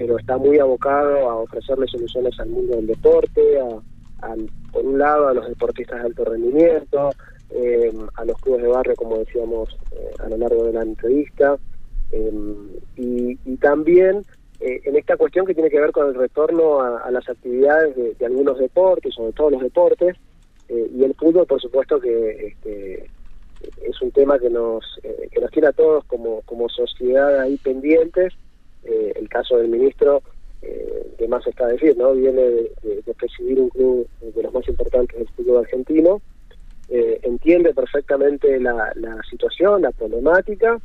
pero 0.00 0.18
está 0.18 0.38
muy 0.38 0.58
abocado 0.58 1.28
a 1.28 1.36
ofrecerle 1.36 1.86
soluciones 1.86 2.40
al 2.40 2.48
mundo 2.48 2.74
del 2.76 2.86
deporte, 2.86 3.60
a, 3.60 4.34
por 4.72 4.86
un 4.86 4.98
lado 4.98 5.28
a 5.28 5.34
los 5.34 5.46
deportistas 5.46 6.00
de 6.00 6.06
alto 6.06 6.24
rendimiento, 6.24 7.10
eh, 7.50 7.92
a 8.14 8.24
los 8.24 8.40
clubes 8.40 8.62
de 8.62 8.68
barrio, 8.68 8.96
como 8.96 9.18
decíamos 9.18 9.76
eh, 9.92 10.10
a 10.20 10.28
lo 10.30 10.38
largo 10.38 10.64
de 10.64 10.72
la 10.72 10.82
entrevista, 10.84 11.58
eh, 12.12 12.32
y, 12.96 13.36
también 13.58 14.24
en 14.60 14.96
esta 14.96 15.18
cuestión 15.18 15.44
que 15.44 15.52
tiene 15.52 15.68
que 15.68 15.80
ver 15.80 15.92
con 15.92 16.08
el 16.08 16.14
retorno 16.14 16.80
a, 16.80 17.10
las 17.10 17.28
actividades 17.28 17.94
de, 18.18 18.24
algunos 18.24 18.58
deportes, 18.58 19.14
sobre 19.14 19.32
todo 19.32 19.50
los 19.50 19.62
deportes, 19.62 20.16
y 20.70 21.04
el 21.04 21.14
fútbol, 21.14 21.46
por 21.46 21.60
supuesto, 21.60 22.00
que 22.00 22.46
este, 22.46 23.10
es 23.82 24.00
un 24.00 24.10
tema 24.12 24.38
que 24.38 24.48
nos, 24.48 24.98
que 25.02 25.40
nos 25.40 25.50
tiene 25.50 25.68
a 25.68 25.72
todos 25.72 26.04
como, 26.06 26.40
como 26.46 26.70
sociedad 26.70 27.38
ahí 27.40 27.58
pendientes. 27.58 28.32
Eh, 28.84 29.12
el 29.16 29.28
caso 29.28 29.56
del 29.58 29.68
ministro, 29.68 30.22
eh, 30.62 31.06
de 31.18 31.28
más 31.28 31.46
está 31.46 31.66
decir, 31.66 31.96
¿no? 31.96 32.12
Viene 32.12 32.40
de, 32.42 32.72
de- 32.82 33.14
presidir 33.14 33.60
un 33.60 33.68
club 33.68 34.08
de 34.20 34.42
los 34.42 34.52
más 34.54 34.66
importantes 34.68 35.18
del 35.18 35.28
fútbol 35.28 35.58
argentino, 35.64 36.22
eh, 36.88 37.18
entiende 37.22 37.74
perfectamente 37.74 38.58
la, 38.58 38.92
situación, 39.28 39.82
la 39.82 39.90
problemática 39.90 40.78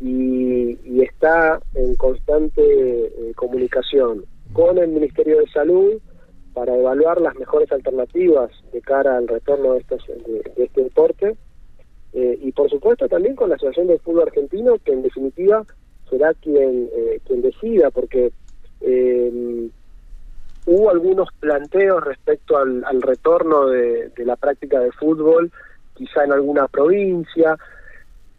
y, 0.00 0.78
y 0.84 1.02
está 1.02 1.60
en 1.74 1.94
constante 1.96 2.60
eh, 2.62 3.32
comunicación 3.34 4.24
con 4.52 4.78
el 4.78 4.88
Ministerio 4.88 5.38
de 5.38 5.48
Salud 5.48 5.94
para 6.54 6.76
evaluar 6.76 7.20
las 7.20 7.34
mejores 7.36 7.70
alternativas 7.72 8.50
de 8.72 8.80
cara 8.82 9.16
al 9.16 9.28
retorno 9.28 9.72
de, 9.74 9.80
estos, 9.80 10.06
de, 10.06 10.42
de 10.56 10.64
este 10.64 10.84
deporte 10.84 11.36
eh, 12.12 12.38
y 12.40 12.52
por 12.52 12.68
supuesto 12.70 13.08
también 13.08 13.34
con 13.34 13.48
la 13.48 13.56
Asociación 13.56 13.88
del 13.88 14.00
Fútbol 14.00 14.22
Argentino 14.28 14.76
que 14.84 14.92
en 14.92 15.02
definitiva 15.02 15.64
será 16.10 16.34
quien, 16.34 16.88
eh, 16.94 17.20
quien 17.26 17.42
decida 17.42 17.90
porque 17.90 18.30
eh, 18.80 19.68
hubo 20.66 20.90
algunos 20.90 21.28
planteos 21.40 22.04
respecto 22.04 22.56
al, 22.58 22.84
al 22.84 23.00
retorno 23.02 23.66
de, 23.68 24.10
de 24.10 24.24
la 24.24 24.36
práctica 24.36 24.80
de 24.80 24.92
fútbol, 24.92 25.50
quizá 25.94 26.24
en 26.24 26.32
alguna 26.32 26.68
provincia. 26.68 27.56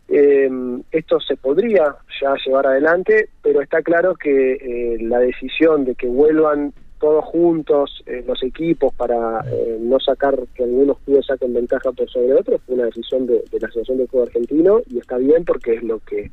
Eh, 0.08 0.50
esto 0.92 1.20
se 1.20 1.36
podría 1.38 1.96
ya 2.20 2.34
llevar 2.44 2.68
adelante, 2.68 3.30
pero 3.44 3.62
está 3.62 3.82
claro 3.82 4.16
que 4.16 4.54
eh, 4.54 4.98
la 5.02 5.20
decisión 5.20 5.86
de 5.86 5.96
que 5.96 6.08
vuelvan 6.08 6.74
todos 7.00 7.24
juntos 7.26 8.04
los 8.28 8.44
equipos 8.44 8.94
para 8.94 9.40
eh, 9.50 9.78
no 9.80 10.02
sacar 10.02 10.38
que 10.54 10.64
algunos 10.64 11.00
clubes 11.00 11.28
saquen 11.28 11.54
ventaja 11.54 11.94
por 11.94 12.10
sobre 12.10 12.34
otros 12.34 12.60
fue 12.66 12.76
una 12.76 12.86
decisión 12.86 13.26
de, 13.26 13.42
de 13.50 13.60
la 13.60 13.68
Asociación 13.68 14.00
del 14.00 14.08
Fútbol 14.10 14.28
Argentino 14.28 14.82
y 14.90 14.98
está 14.98 15.18
bien 15.18 15.46
porque 15.46 15.76
es 15.76 15.84
lo 15.84 16.00
que 16.00 16.30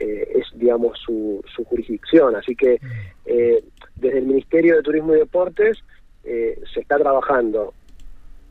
eh, 0.00 0.32
es, 0.34 0.46
digamos, 0.58 0.98
su, 0.98 1.42
su 1.54 1.64
jurisdicción. 1.64 2.34
Así 2.34 2.56
que 2.56 2.80
eh, 3.26 3.62
desde 3.96 4.18
el 4.18 4.26
Ministerio 4.26 4.76
de 4.76 4.82
Turismo 4.82 5.14
y 5.14 5.18
Deportes 5.18 5.78
eh, 6.24 6.58
se 6.72 6.80
está 6.80 6.98
trabajando 6.98 7.72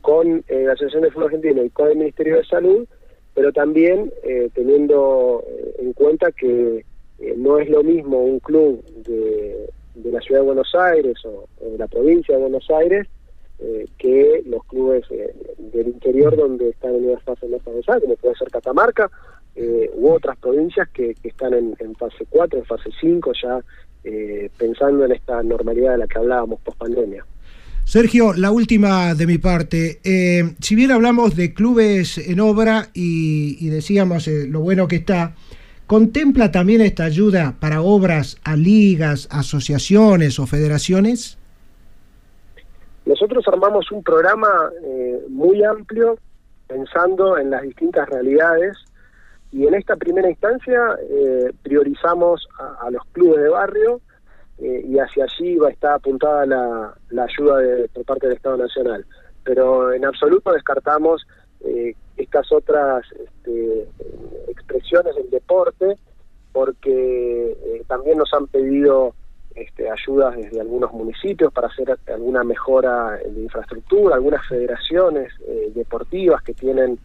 con 0.00 0.42
eh, 0.48 0.64
la 0.64 0.72
Asociación 0.72 1.02
de 1.02 1.10
Fútbol 1.10 1.26
Argentino 1.26 1.62
y 1.62 1.70
con 1.70 1.88
el 1.88 1.98
Ministerio 1.98 2.36
de 2.36 2.44
Salud, 2.44 2.86
pero 3.34 3.52
también 3.52 4.10
eh, 4.24 4.48
teniendo 4.54 5.44
en 5.78 5.92
cuenta 5.92 6.32
que 6.32 6.84
no 7.36 7.58
es 7.58 7.68
lo 7.68 7.82
mismo 7.82 8.18
un 8.24 8.40
club 8.40 8.82
de, 9.04 9.68
de 9.94 10.10
la 10.10 10.20
Ciudad 10.20 10.40
de 10.40 10.46
Buenos 10.46 10.74
Aires 10.74 11.22
o, 11.26 11.46
o 11.60 11.70
de 11.70 11.76
la 11.76 11.86
provincia 11.86 12.34
de 12.34 12.40
Buenos 12.40 12.70
Aires 12.70 13.06
eh, 13.62 13.86
que 13.98 14.42
los 14.46 14.64
clubes 14.64 15.04
eh, 15.10 15.34
del 15.58 15.88
interior 15.88 16.34
donde 16.34 16.70
están 16.70 16.94
en 16.94 17.10
una 17.10 17.20
fase 17.20 17.46
más 17.46 17.60
avanzada, 17.66 18.00
como 18.00 18.16
puede 18.16 18.34
ser 18.36 18.48
Catamarca, 18.50 19.10
eh, 19.60 19.90
u 19.94 20.10
otras 20.10 20.38
provincias 20.38 20.88
que, 20.88 21.14
que 21.14 21.28
están 21.28 21.52
en, 21.52 21.76
en 21.78 21.94
fase 21.94 22.24
4, 22.30 22.60
en 22.60 22.64
fase 22.64 22.88
5, 22.98 23.32
ya 23.42 23.60
eh, 24.04 24.50
pensando 24.56 25.04
en 25.04 25.12
esta 25.12 25.42
normalidad 25.42 25.92
de 25.92 25.98
la 25.98 26.06
que 26.06 26.18
hablábamos 26.18 26.60
post 26.60 26.78
pandemia. 26.78 27.24
Sergio, 27.84 28.32
la 28.32 28.50
última 28.50 29.14
de 29.14 29.26
mi 29.26 29.36
parte. 29.36 30.00
Eh, 30.02 30.54
si 30.60 30.74
bien 30.76 30.92
hablamos 30.92 31.36
de 31.36 31.52
clubes 31.52 32.16
en 32.16 32.40
obra 32.40 32.86
y, 32.94 33.56
y 33.60 33.68
decíamos 33.68 34.28
eh, 34.28 34.46
lo 34.46 34.60
bueno 34.60 34.88
que 34.88 34.96
está, 34.96 35.34
¿contempla 35.86 36.50
también 36.50 36.80
esta 36.80 37.04
ayuda 37.04 37.56
para 37.60 37.82
obras 37.82 38.38
a 38.44 38.56
ligas, 38.56 39.28
asociaciones 39.30 40.38
o 40.38 40.46
federaciones? 40.46 41.36
Nosotros 43.04 43.44
armamos 43.48 43.90
un 43.92 44.02
programa 44.02 44.70
eh, 44.84 45.18
muy 45.28 45.62
amplio 45.64 46.16
pensando 46.66 47.36
en 47.36 47.50
las 47.50 47.62
distintas 47.62 48.08
realidades 48.08 48.78
y 49.52 49.66
en 49.66 49.74
esta 49.74 49.96
primera 49.96 50.28
instancia 50.28 50.80
eh, 51.08 51.52
priorizamos 51.62 52.48
a, 52.58 52.86
a 52.86 52.90
los 52.90 53.04
clubes 53.12 53.42
de 53.42 53.48
barrio 53.48 54.00
eh, 54.58 54.84
y 54.86 54.98
hacia 54.98 55.24
allí 55.24 55.56
va 55.56 55.68
a 55.68 55.72
estar 55.72 55.92
apuntada 55.94 56.46
la, 56.46 56.94
la 57.10 57.24
ayuda 57.24 57.58
de, 57.58 57.88
por 57.88 58.04
parte 58.04 58.26
del 58.26 58.36
Estado 58.36 58.58
Nacional. 58.58 59.04
Pero 59.42 59.92
en 59.92 60.04
absoluto 60.04 60.52
descartamos 60.52 61.26
eh, 61.64 61.94
estas 62.16 62.50
otras 62.52 63.04
este, 63.12 63.88
expresiones 64.48 65.16
del 65.16 65.30
deporte 65.30 65.96
porque 66.52 67.50
eh, 67.52 67.84
también 67.86 68.18
nos 68.18 68.32
han 68.34 68.46
pedido 68.48 69.14
este, 69.54 69.90
ayudas 69.90 70.36
desde 70.36 70.60
algunos 70.60 70.92
municipios 70.92 71.52
para 71.52 71.68
hacer 71.68 71.98
alguna 72.08 72.44
mejora 72.44 73.16
de 73.16 73.42
infraestructura, 73.42 74.16
algunas 74.16 74.46
federaciones 74.46 75.32
eh, 75.46 75.70
deportivas 75.74 76.42
que 76.42 76.54
tienen 76.54 76.98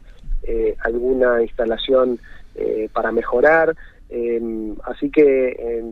eh, 0.47 0.75
alguna 0.83 1.41
instalación 1.41 2.19
eh, 2.55 2.89
para 2.93 3.11
mejorar. 3.11 3.75
Eh, 4.09 4.73
así 4.85 5.09
que 5.09 5.49
eh, 5.49 5.83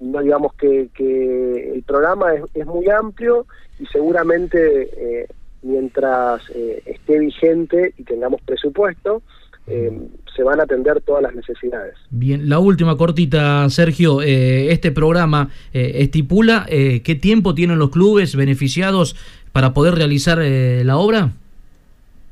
no 0.00 0.20
digamos 0.20 0.54
que, 0.54 0.88
que 0.94 1.72
el 1.74 1.82
programa 1.82 2.34
es, 2.34 2.42
es 2.54 2.66
muy 2.66 2.88
amplio 2.88 3.46
y 3.80 3.86
seguramente 3.86 4.58
eh, 4.92 5.26
mientras 5.62 6.42
eh, 6.54 6.82
esté 6.86 7.18
vigente 7.18 7.94
y 7.96 8.04
tengamos 8.04 8.40
presupuesto, 8.42 9.22
eh, 9.66 9.90
se 10.34 10.42
van 10.42 10.60
a 10.60 10.62
atender 10.62 11.00
todas 11.00 11.22
las 11.22 11.34
necesidades. 11.34 11.94
Bien, 12.10 12.48
la 12.48 12.58
última 12.58 12.96
cortita, 12.96 13.68
Sergio. 13.70 14.22
Eh, 14.22 14.72
este 14.72 14.92
programa 14.92 15.50
eh, 15.72 15.92
estipula 15.96 16.64
eh, 16.68 17.02
qué 17.02 17.14
tiempo 17.16 17.54
tienen 17.54 17.78
los 17.78 17.90
clubes 17.90 18.36
beneficiados 18.36 19.16
para 19.52 19.74
poder 19.74 19.94
realizar 19.94 20.38
la 20.38 20.96
obra. 20.96 21.32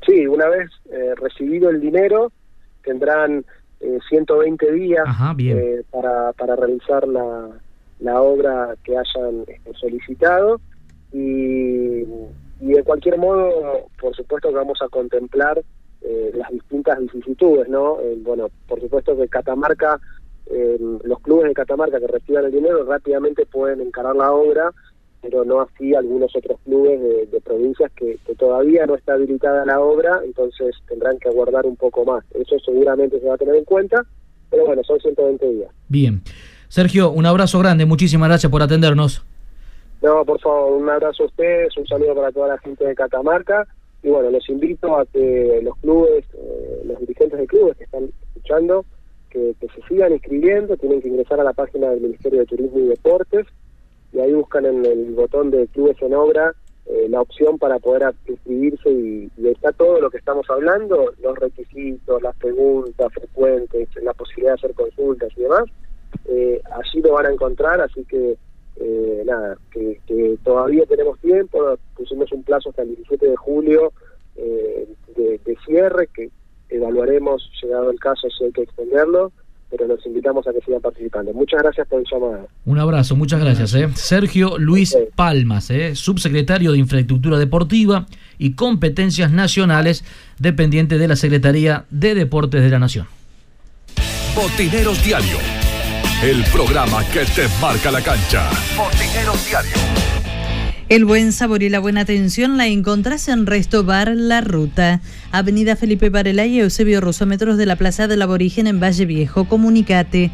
Sí, 0.05 0.25
una 0.25 0.47
vez 0.47 0.69
eh, 0.97 1.15
recibido 1.15 1.69
el 1.69 1.79
dinero, 1.79 2.31
tendrán 2.83 3.45
eh, 3.79 3.99
120 4.09 4.71
días 4.71 5.03
Ajá, 5.05 5.35
eh, 5.37 5.83
para, 5.91 6.33
para 6.33 6.55
realizar 6.55 7.07
la, 7.07 7.49
la 7.99 8.21
obra 8.21 8.75
que 8.83 8.97
hayan 8.97 9.43
este, 9.47 9.73
solicitado 9.75 10.59
y, 11.13 11.99
y 12.59 12.73
de 12.73 12.83
cualquier 12.83 13.17
modo, 13.17 13.87
por 13.99 14.15
supuesto 14.15 14.49
que 14.49 14.55
vamos 14.55 14.81
a 14.81 14.89
contemplar 14.89 15.61
eh, 16.01 16.31
las 16.33 16.49
distintas 16.51 16.99
vicisitudes, 16.99 17.69
¿no? 17.69 17.97
Bueno, 18.23 18.49
por 18.67 18.81
supuesto 18.81 19.15
que 19.15 19.27
Catamarca, 19.27 19.99
los 21.03 21.19
clubes 21.19 21.49
de 21.49 21.53
Catamarca 21.53 21.99
que 21.99 22.07
reciban 22.07 22.45
el 22.45 22.51
dinero 22.51 22.85
rápidamente 22.85 23.45
pueden 23.45 23.81
encarar 23.81 24.15
la 24.15 24.31
obra, 24.31 24.71
pero 25.21 25.43
no 25.43 25.61
así 25.61 25.93
algunos 25.93 26.35
otros 26.35 26.59
clubes 26.63 27.01
de, 27.01 27.25
de 27.27 27.41
provincias 27.41 27.91
que, 27.93 28.17
que 28.25 28.35
todavía 28.35 28.85
no 28.85 28.95
está 28.95 29.13
habilitada 29.13 29.65
la 29.65 29.79
obra, 29.79 30.21
entonces 30.23 30.75
tendrán 30.87 31.17
que 31.19 31.29
aguardar 31.29 31.65
un 31.65 31.75
poco 31.75 32.05
más. 32.05 32.23
Eso 32.33 32.57
seguramente 32.59 33.19
se 33.19 33.27
va 33.27 33.35
a 33.35 33.37
tener 33.37 33.55
en 33.55 33.65
cuenta, 33.65 34.05
pero 34.49 34.65
bueno, 34.65 34.83
son 34.83 34.99
120 34.99 35.49
días. 35.49 35.71
Bien. 35.87 36.21
Sergio, 36.69 37.11
un 37.11 37.25
abrazo 37.25 37.59
grande, 37.59 37.85
muchísimas 37.85 38.29
gracias 38.29 38.51
por 38.51 38.61
atendernos. 38.61 39.25
No, 40.01 40.23
por 40.25 40.39
favor, 40.39 40.73
un 40.73 40.89
abrazo 40.89 41.23
a 41.23 41.25
ustedes, 41.27 41.75
un 41.77 41.87
saludo 41.87 42.15
para 42.15 42.31
toda 42.31 42.49
la 42.49 42.57
gente 42.59 42.85
de 42.85 42.93
Catamarca 42.93 43.67
y 44.03 44.09
bueno, 44.09 44.29
los 44.29 44.47
invito 44.49 44.97
a 44.97 45.05
que 45.05 45.59
los 45.63 45.75
clubes, 45.77 46.23
eh, 46.33 46.81
los 46.85 46.99
dirigentes 46.99 47.39
de 47.39 47.47
clubes 47.47 47.77
que 47.77 47.85
están 47.85 48.09
escuchando, 48.27 48.85
que, 49.29 49.55
que 49.59 49.67
se 49.69 49.81
sigan 49.87 50.13
inscribiendo, 50.13 50.77
tienen 50.77 51.01
que 51.01 51.07
ingresar 51.07 51.39
a 51.39 51.43
la 51.43 51.53
página 51.53 51.89
del 51.89 52.01
Ministerio 52.01 52.41
de 52.41 52.45
Turismo 52.45 52.79
y 52.79 52.87
Deportes 52.87 53.47
y 54.13 54.19
ahí 54.19 54.33
buscan 54.33 54.65
en 54.65 54.85
el 54.85 55.13
botón 55.13 55.51
de 55.51 55.67
clubes 55.67 56.01
en 56.01 56.13
obra 56.13 56.53
eh, 56.85 57.07
la 57.09 57.21
opción 57.21 57.57
para 57.57 57.79
poder 57.79 58.13
inscribirse 58.27 58.89
y, 58.89 59.31
está 59.43 59.71
todo 59.73 59.99
lo 59.99 60.09
que 60.09 60.17
estamos 60.17 60.49
hablando, 60.49 61.13
los 61.21 61.37
requisitos, 61.37 62.21
las 62.21 62.35
preguntas 62.37 63.11
frecuentes, 63.13 63.89
la 64.01 64.13
posibilidad 64.13 64.51
de 64.51 64.55
hacer 64.55 64.73
consultas 64.73 65.29
y 65.35 65.41
demás, 65.41 65.63
eh, 66.25 66.61
allí 66.71 67.01
lo 67.01 67.13
van 67.13 67.25
a 67.25 67.31
encontrar, 67.31 67.81
así 67.81 68.05
que 68.05 68.37
eh, 68.79 69.23
nada, 69.25 69.57
que, 69.71 69.99
que 70.05 70.37
todavía 70.43 70.85
tenemos 70.85 71.19
tiempo, 71.19 71.77
pusimos 71.95 72.31
un 72.31 72.43
plazo 72.43 72.69
hasta 72.69 72.83
el 72.83 72.95
17 72.95 73.27
de 73.27 73.35
julio 73.35 73.91
eh, 74.35 74.87
de, 75.15 75.41
de 75.43 75.57
cierre, 75.65 76.07
que 76.13 76.29
evaluaremos, 76.69 77.49
llegado 77.61 77.89
el 77.89 77.99
caso, 77.99 78.29
si 78.29 78.45
hay 78.45 78.51
que 78.51 78.63
extenderlo, 78.63 79.31
pero 79.69 79.87
los 79.87 80.05
invitamos 80.05 80.47
a 80.47 80.53
que 80.53 80.61
sigan 80.61 80.81
participando. 80.81 81.33
Muchas 81.33 81.61
gracias 81.61 81.87
por 81.87 81.99
el 81.99 82.05
llamado. 82.09 82.47
Un 82.65 82.79
abrazo, 82.79 83.15
muchas 83.15 83.39
gracias. 83.39 83.73
¿eh? 83.75 83.89
Sergio 83.95 84.57
Luis 84.57 84.97
Palmas, 85.15 85.69
¿eh? 85.69 85.95
subsecretario 85.95 86.71
de 86.71 86.77
Infraestructura 86.77 87.37
Deportiva 87.37 88.05
y 88.37 88.53
Competencias 88.53 89.31
Nacionales, 89.31 90.03
dependiente 90.39 90.97
de 90.97 91.07
la 91.07 91.15
Secretaría 91.15 91.85
de 91.89 92.15
Deportes 92.15 92.61
de 92.61 92.69
la 92.69 92.79
Nación. 92.79 93.07
Botineros 94.35 95.03
Diario, 95.03 95.37
el 96.23 96.43
programa 96.51 97.03
que 97.11 97.25
te 97.25 97.47
marca 97.59 97.91
la 97.91 98.01
cancha. 98.01 98.49
Botineros 98.77 99.45
Diario. 99.47 100.16
El 100.89 101.03
buen 101.03 101.33
sabor 101.33 101.63
y 101.63 101.69
la 101.69 101.79
buena 101.79 101.99
atención 102.01 102.55
la 102.55 102.67
encontrás 102.67 103.27
en 103.27 103.45
Resto 103.45 103.83
Bar 103.83 104.15
La 104.15 104.39
Ruta, 104.39 105.01
Avenida 105.33 105.75
Felipe 105.75 106.09
Varela 106.09 106.45
y 106.45 106.59
Eusebio 106.59 107.01
Rosso, 107.01 107.25
metros 107.25 107.57
de 107.57 107.65
la 107.65 107.75
Plaza 107.75 108.07
del 108.07 108.21
Aborigen 108.21 108.67
en 108.67 108.79
Valle 108.79 109.05
Viejo. 109.05 109.49
Comunicate 109.49 110.31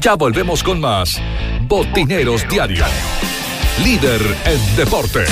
Ya 0.00 0.14
volvemos 0.14 0.62
con 0.62 0.80
más 0.80 1.20
Botineros 1.68 2.48
Diario. 2.48 2.84
Líder 3.84 4.20
en 4.46 4.76
deportes. 4.76 5.30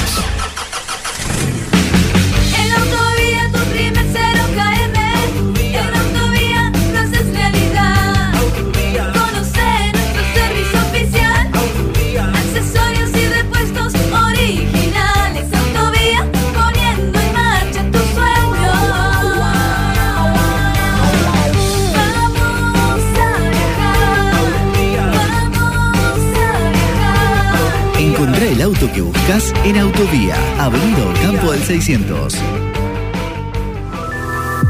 Buscas 29.01 29.53
en 29.64 29.78
Autovía, 29.78 30.36
Avenida 30.59 31.05
Campo 31.22 31.53
del 31.53 31.62
600. 31.62 32.34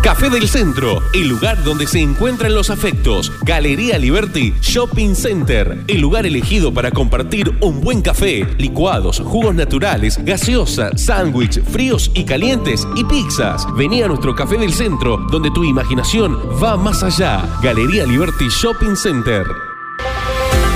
Café 0.02 0.30
del 0.30 0.48
Centro, 0.48 1.02
el 1.12 1.28
lugar 1.28 1.62
donde 1.64 1.86
se 1.86 2.00
encuentran 2.00 2.54
los 2.54 2.70
afectos. 2.70 3.30
Galería 3.42 3.98
Liberty 3.98 4.54
Shopping 4.60 5.14
Center, 5.14 5.84
el 5.86 6.00
lugar 6.00 6.24
elegido 6.24 6.72
para 6.72 6.90
compartir 6.90 7.52
un 7.60 7.80
buen 7.80 8.00
café, 8.00 8.46
licuados, 8.58 9.20
jugos 9.20 9.54
naturales, 9.54 10.18
gaseosa, 10.24 10.96
sándwich, 10.96 11.62
fríos 11.62 12.10
y 12.14 12.24
calientes 12.24 12.86
y 12.96 13.04
pizzas. 13.04 13.66
Vení 13.76 14.02
a 14.02 14.08
nuestro 14.08 14.34
Café 14.34 14.56
del 14.56 14.72
Centro, 14.72 15.18
donde 15.30 15.50
tu 15.50 15.64
imaginación 15.64 16.38
va 16.62 16.76
más 16.76 17.02
allá. 17.02 17.46
Galería 17.62 18.06
Liberty 18.06 18.48
Shopping 18.48 18.96
Center. 18.96 19.67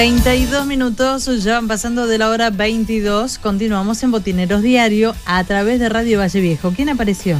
32 0.00 0.66
minutos, 0.66 1.24
ya 1.42 1.54
van 1.54 1.68
pasando 1.68 2.06
de 2.06 2.18
la 2.18 2.28
hora 2.28 2.50
22. 2.50 3.38
Continuamos 3.38 4.02
en 4.02 4.10
Botineros 4.10 4.60
Diario 4.60 5.14
a 5.24 5.42
través 5.44 5.80
de 5.80 5.88
Radio 5.88 6.18
Valle 6.18 6.38
Viejo. 6.38 6.70
¿Quién 6.76 6.90
apareció? 6.90 7.38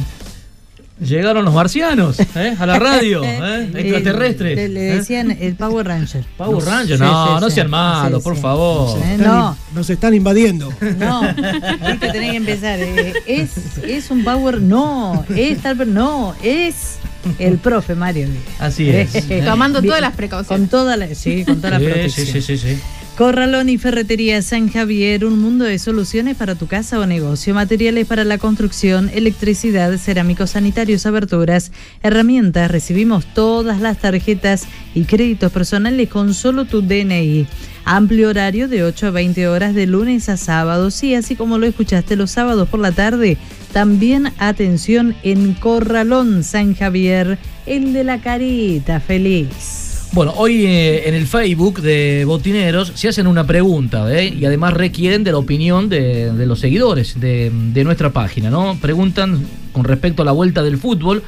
Llegaron 0.99 1.45
los 1.45 1.53
marcianos 1.53 2.19
¿eh? 2.19 2.55
a 2.57 2.65
la 2.65 2.79
radio, 2.79 3.23
¿eh? 3.23 3.69
extraterrestres. 3.75 4.55
Le, 4.57 4.69
le 4.69 4.89
¿eh? 4.89 4.95
decían 4.95 5.37
el 5.39 5.53
Power 5.53 5.85
Ranger. 5.85 6.25
Power 6.35 6.63
No, 6.63 6.71
Ranger, 6.71 6.99
no, 6.99 7.35
sí, 7.35 7.41
no 7.41 7.49
sean 7.51 7.69
malos, 7.69 8.23
Sí, 8.23 8.27
por 8.27 8.35
favor. 8.37 8.97
Eh, 9.03 9.17
No, 9.19 9.55
Nos 9.75 9.87
están 9.91 10.15
invadiendo. 10.15 10.73
no, 10.97 11.21
viste, 11.21 12.09
tenés 12.11 12.31
que 12.31 12.37
empezar. 12.37 12.79
eh, 12.79 13.13
Es, 13.27 13.51
es 13.83 14.09
un 14.09 14.23
Power, 14.23 14.59
no, 14.61 15.23
es 15.29 15.61
tal, 15.61 15.93
no, 15.93 16.33
es 16.41 16.95
el 17.39 17.57
profe 17.57 17.95
Mario. 17.95 18.27
Así 18.59 18.89
es. 18.89 19.11
Tomando 19.45 19.81
todas 19.81 20.01
las 20.01 20.15
precauciones. 20.15 20.47
Con 20.61 20.69
toda 20.69 20.97
la, 20.97 21.13
sí, 21.15 21.43
con 21.45 21.57
toda 21.57 21.71
la 21.71 21.79
Sí, 21.79 21.85
protección. 21.85 22.25
sí, 22.27 22.41
sí, 22.41 22.57
sí, 22.57 22.57
sí. 22.57 22.81
Corralón 23.17 23.67
y 23.67 23.79
Ferretería 23.79 24.43
San 24.43 24.69
Javier, 24.69 25.25
un 25.25 25.39
mundo 25.39 25.65
de 25.65 25.79
soluciones 25.79 26.37
para 26.37 26.53
tu 26.53 26.67
casa 26.67 26.99
o 26.99 27.07
negocio, 27.07 27.55
materiales 27.55 28.05
para 28.05 28.23
la 28.23 28.37
construcción, 28.37 29.09
electricidad, 29.11 29.97
cerámicos 29.97 30.51
sanitarios, 30.51 31.07
aberturas, 31.07 31.71
herramientas. 32.03 32.69
Recibimos 32.69 33.25
todas 33.33 33.81
las 33.81 33.97
tarjetas 33.97 34.67
y 34.93 35.05
créditos 35.05 35.51
personales 35.51 36.09
con 36.09 36.35
solo 36.35 36.65
tu 36.65 36.83
DNI. 36.83 37.47
Amplio 37.85 38.29
horario 38.29 38.67
de 38.67 38.83
8 38.83 39.07
a 39.07 39.11
20 39.11 39.47
horas 39.47 39.73
de 39.73 39.87
lunes 39.87 40.29
a 40.29 40.37
sábados 40.37 41.03
y 41.03 41.15
así 41.15 41.35
como 41.35 41.57
lo 41.57 41.65
escuchaste 41.65 42.15
los 42.17 42.29
sábados 42.29 42.69
por 42.69 42.81
la 42.81 42.91
tarde, 42.91 43.39
también 43.73 44.31
atención 44.37 45.15
en 45.23 45.55
Corralón 45.55 46.43
San 46.43 46.75
Javier, 46.75 47.39
el 47.65 47.93
de 47.93 48.03
la 48.03 48.21
carita 48.21 48.99
feliz. 48.99 49.86
Bueno, 50.13 50.33
hoy 50.37 50.65
eh, 50.65 51.07
en 51.07 51.13
el 51.13 51.27
Facebook 51.27 51.81
de 51.81 52.23
Botineros 52.25 52.93
se 52.95 53.09
hacen 53.09 53.27
una 53.27 53.45
pregunta 53.45 54.11
¿eh? 54.11 54.33
y 54.35 54.45
además 54.45 54.73
requieren 54.73 55.23
de 55.23 55.31
la 55.31 55.37
opinión 55.37 55.89
de, 55.89 56.31
los 56.45 56.59
seguidores 56.59 57.19
de, 57.19 57.51
nuestra 57.83 58.11
página, 58.11 58.49
¿no? 58.49 58.77
Preguntan 58.81 59.45
con 59.73 59.83
respecto 59.83 60.23
a 60.23 60.25
la 60.25 60.31
vuelta 60.31 60.63
del 60.63 60.77
fútbol 60.77 61.23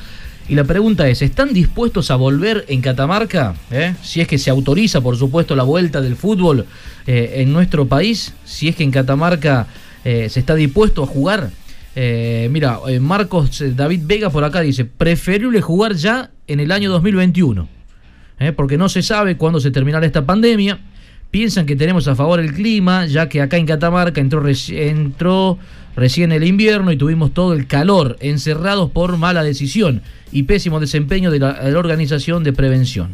y 0.47 0.55
la 0.55 0.63
pregunta 0.63 1.07
es, 1.07 1.21
¿están 1.21 1.53
dispuestos 1.53 2.09
a 2.09 2.15
volver 2.15 2.65
en 2.69 2.81
Catamarca? 2.81 3.53
¿Eh? 3.69 3.93
Si 4.01 4.21
es 4.21 4.27
que 4.27 4.39
se 4.39 4.49
autoriza, 4.49 4.99
por 4.99 5.15
supuesto, 5.15 5.55
la 5.55 5.63
vuelta 5.63 6.01
del 6.01 6.15
fútbol 6.15 6.65
eh, 7.05 7.41
en 7.41 7.53
nuestro 7.53 7.87
país, 7.87 8.33
si 8.45 8.67
es 8.67 8.75
que 8.75 8.83
en 8.83 8.89
Catamarca 8.89 9.67
eh, 10.03 10.27
se 10.29 10.39
está 10.39 10.55
dispuesto 10.55 11.03
a 11.03 11.05
jugar. 11.05 11.51
Eh, 11.95 12.47
mira, 12.51 12.79
Marcos 12.99 13.63
David 13.75 14.01
Vega 14.05 14.31
por 14.31 14.43
acá 14.43 14.61
dice, 14.61 14.85
preferible 14.85 15.61
jugar 15.61 15.93
ya 15.93 16.31
en 16.47 16.59
el 16.59 16.71
año 16.71 16.89
2021. 16.89 17.78
¿Eh? 18.39 18.51
porque 18.51 18.77
no 18.77 18.89
se 18.89 19.01
sabe 19.01 19.37
cuándo 19.37 19.59
se 19.59 19.71
terminará 19.71 20.05
esta 20.05 20.25
pandemia. 20.25 20.79
Piensan 21.31 21.65
que 21.65 21.75
tenemos 21.75 22.07
a 22.07 22.15
favor 22.15 22.39
el 22.39 22.53
clima, 22.53 23.05
ya 23.05 23.29
que 23.29 23.41
acá 23.41 23.57
en 23.57 23.67
Catamarca 23.67 24.19
entró, 24.19 24.41
reci- 24.41 24.75
entró 24.75 25.59
recién 25.95 26.31
el 26.31 26.43
invierno 26.43 26.91
y 26.91 26.97
tuvimos 26.97 27.33
todo 27.33 27.53
el 27.53 27.67
calor, 27.67 28.17
encerrados 28.19 28.89
por 28.89 29.17
mala 29.17 29.43
decisión 29.43 30.01
y 30.31 30.43
pésimo 30.43 30.79
desempeño 30.79 31.29
de 31.29 31.39
la 31.39 31.59
organización 31.77 32.43
de 32.43 32.53
prevención. 32.53 33.09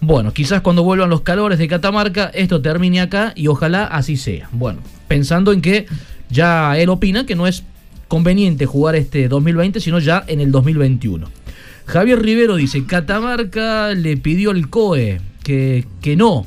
Bueno, 0.00 0.32
quizás 0.32 0.62
cuando 0.62 0.82
vuelvan 0.82 1.10
los 1.10 1.20
calores 1.20 1.58
de 1.58 1.68
Catamarca, 1.68 2.30
esto 2.32 2.62
termine 2.62 3.02
acá 3.02 3.34
y 3.36 3.48
ojalá 3.48 3.84
así 3.84 4.16
sea. 4.16 4.48
Bueno, 4.52 4.80
pensando 5.08 5.52
en 5.52 5.60
que 5.60 5.84
ya 6.30 6.78
él 6.78 6.88
opina 6.88 7.26
que 7.26 7.34
no 7.34 7.46
es 7.46 7.64
conveniente 8.08 8.64
jugar 8.64 8.96
este 8.96 9.28
2020, 9.28 9.78
sino 9.80 9.98
ya 9.98 10.24
en 10.26 10.40
el 10.40 10.50
2021. 10.50 11.28
Javier 11.86 12.20
Rivero 12.20 12.56
dice, 12.56 12.84
Catamarca 12.86 13.94
le 13.94 14.16
pidió 14.16 14.50
al 14.50 14.68
COE 14.68 15.20
que, 15.42 15.86
que 16.00 16.16
no. 16.16 16.46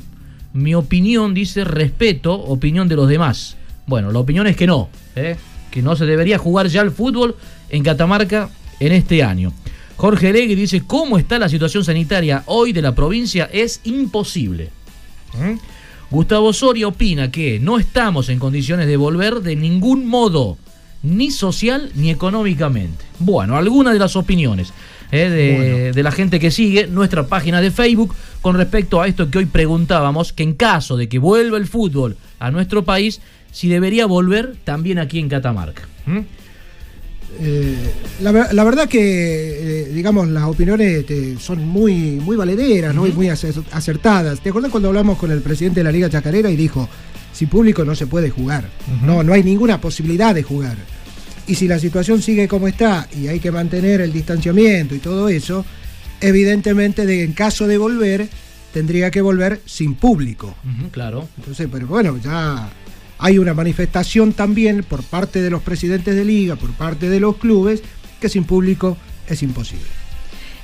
Mi 0.52 0.74
opinión 0.74 1.34
dice 1.34 1.64
respeto, 1.64 2.34
opinión 2.34 2.88
de 2.88 2.96
los 2.96 3.08
demás. 3.08 3.56
Bueno, 3.86 4.12
la 4.12 4.20
opinión 4.20 4.46
es 4.46 4.56
que 4.56 4.66
no, 4.66 4.88
¿eh? 5.16 5.36
que 5.70 5.82
no 5.82 5.96
se 5.96 6.06
debería 6.06 6.38
jugar 6.38 6.68
ya 6.68 6.80
el 6.80 6.90
fútbol 6.90 7.36
en 7.68 7.82
Catamarca 7.82 8.48
en 8.80 8.92
este 8.92 9.22
año. 9.22 9.52
Jorge 9.96 10.32
Legui 10.32 10.54
dice, 10.54 10.82
¿cómo 10.86 11.18
está 11.18 11.38
la 11.38 11.48
situación 11.48 11.84
sanitaria 11.84 12.42
hoy 12.46 12.72
de 12.72 12.82
la 12.82 12.94
provincia? 12.94 13.48
Es 13.52 13.80
imposible. 13.84 14.70
¿Mm? 15.34 15.58
Gustavo 16.10 16.52
Soria 16.52 16.88
opina 16.88 17.30
que 17.30 17.58
no 17.58 17.78
estamos 17.78 18.28
en 18.28 18.38
condiciones 18.38 18.86
de 18.86 18.96
volver 18.96 19.40
de 19.40 19.56
ningún 19.56 20.06
modo, 20.06 20.58
ni 21.02 21.30
social 21.30 21.90
ni 21.94 22.10
económicamente. 22.10 23.04
Bueno, 23.18 23.56
algunas 23.56 23.92
de 23.92 23.98
las 23.98 24.16
opiniones 24.16 24.72
eh, 25.12 25.28
de, 25.30 25.92
de 25.92 26.02
la 26.02 26.10
gente 26.10 26.40
que 26.40 26.50
sigue 26.50 26.86
nuestra 26.86 27.26
página 27.26 27.60
de 27.60 27.70
Facebook 27.70 28.14
con 28.40 28.56
respecto 28.56 29.00
a 29.00 29.06
esto 29.08 29.30
que 29.30 29.38
hoy 29.38 29.46
preguntábamos, 29.46 30.32
que 30.32 30.42
en 30.42 30.54
caso 30.54 30.96
de 30.96 31.08
que 31.08 31.18
vuelva 31.18 31.56
el 31.58 31.66
fútbol 31.66 32.16
a 32.38 32.50
nuestro 32.50 32.84
país, 32.84 33.20
si 33.52 33.68
debería 33.68 34.06
volver 34.06 34.54
también 34.64 34.98
aquí 34.98 35.18
en 35.18 35.28
Catamarca. 35.28 35.82
¿Mm? 36.06 36.18
Eh, 37.40 37.74
la, 38.20 38.30
ver- 38.32 38.54
la 38.54 38.62
verdad 38.64 38.88
que, 38.88 39.00
eh, 39.00 39.88
digamos, 39.92 40.28
las 40.28 40.44
opiniones 40.44 41.04
eh, 41.08 41.36
son 41.40 41.66
muy, 41.66 41.92
muy 42.20 42.36
valederas, 42.36 42.94
¿no? 42.94 43.06
y 43.06 43.12
muy 43.12 43.26
acer- 43.28 43.64
acertadas. 43.72 44.40
¿Te 44.40 44.50
acuerdas 44.50 44.70
cuando 44.70 44.88
hablamos 44.88 45.18
con 45.18 45.30
el 45.32 45.40
presidente 45.40 45.80
de 45.80 45.84
la 45.84 45.90
Liga 45.92 46.08
Chacarera 46.08 46.48
y 46.50 46.56
dijo, 46.56 46.88
sin 47.32 47.48
público 47.48 47.84
no 47.84 47.96
se 47.96 48.06
puede 48.06 48.30
jugar? 48.30 48.68
No, 49.02 49.22
no 49.24 49.32
hay 49.32 49.42
ninguna 49.42 49.80
posibilidad 49.80 50.32
de 50.34 50.44
jugar. 50.44 50.76
Y 51.46 51.56
si 51.56 51.68
la 51.68 51.78
situación 51.78 52.22
sigue 52.22 52.48
como 52.48 52.68
está 52.68 53.08
y 53.14 53.28
hay 53.28 53.40
que 53.40 53.50
mantener 53.50 54.00
el 54.00 54.12
distanciamiento 54.12 54.94
y 54.94 54.98
todo 54.98 55.28
eso, 55.28 55.64
evidentemente 56.20 57.04
de, 57.04 57.22
en 57.22 57.32
caso 57.32 57.66
de 57.66 57.76
volver, 57.76 58.28
tendría 58.72 59.10
que 59.10 59.20
volver 59.20 59.60
sin 59.66 59.94
público. 59.94 60.54
Claro. 60.90 61.28
Entonces, 61.36 61.68
pero 61.70 61.86
bueno, 61.86 62.18
ya 62.22 62.70
hay 63.18 63.38
una 63.38 63.54
manifestación 63.54 64.32
también 64.32 64.84
por 64.84 65.02
parte 65.02 65.42
de 65.42 65.50
los 65.50 65.62
presidentes 65.62 66.14
de 66.14 66.24
liga, 66.24 66.56
por 66.56 66.72
parte 66.72 67.08
de 67.08 67.20
los 67.20 67.36
clubes, 67.36 67.82
que 68.20 68.28
sin 68.28 68.44
público 68.44 68.96
es 69.28 69.42
imposible. 69.42 70.03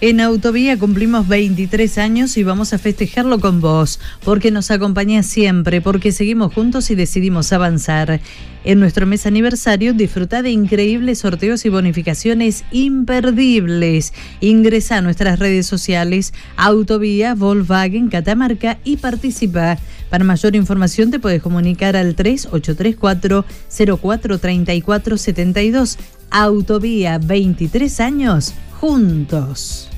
En 0.02 0.18
Autovía 0.20 0.78
cumplimos 0.78 1.28
23 1.28 1.98
años 1.98 2.38
y 2.38 2.42
vamos 2.42 2.72
a 2.72 2.78
festejarlo 2.78 3.38
con 3.38 3.60
vos, 3.60 4.00
porque 4.24 4.50
nos 4.50 4.70
acompañás 4.70 5.26
siempre, 5.26 5.82
porque 5.82 6.10
seguimos 6.10 6.54
juntos 6.54 6.90
y 6.90 6.94
decidimos 6.94 7.52
avanzar. 7.52 8.18
En 8.64 8.80
nuestro 8.80 9.06
mes 9.06 9.26
aniversario 9.26 9.92
disfruta 9.92 10.40
de 10.40 10.52
increíbles 10.52 11.18
sorteos 11.18 11.66
y 11.66 11.68
bonificaciones 11.68 12.64
imperdibles. 12.72 14.14
Ingresa 14.40 14.96
a 14.96 15.02
nuestras 15.02 15.38
redes 15.38 15.66
sociales 15.66 16.32
Autovía, 16.56 17.34
Volkswagen, 17.34 18.08
Catamarca 18.08 18.78
y 18.84 18.96
participa. 18.96 19.76
Para 20.08 20.24
mayor 20.24 20.56
información 20.56 21.10
te 21.10 21.18
puedes 21.18 21.42
comunicar 21.42 21.94
al 21.94 22.14
3834 22.14 23.44
043472. 23.68 25.98
Autovía 26.30 27.18
23 27.18 28.00
años 28.00 28.54
juntos. 28.80 29.89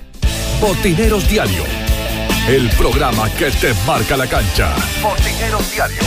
Botineros 0.63 1.29
Diario. 1.29 1.65
El 2.47 2.71
programa 2.77 3.29
que 3.31 3.51
te 3.51 3.75
marca 3.85 4.17
la 4.17 4.29
cancha. 4.29 4.73
Botineros 5.03 5.73
Diario. 5.73 5.99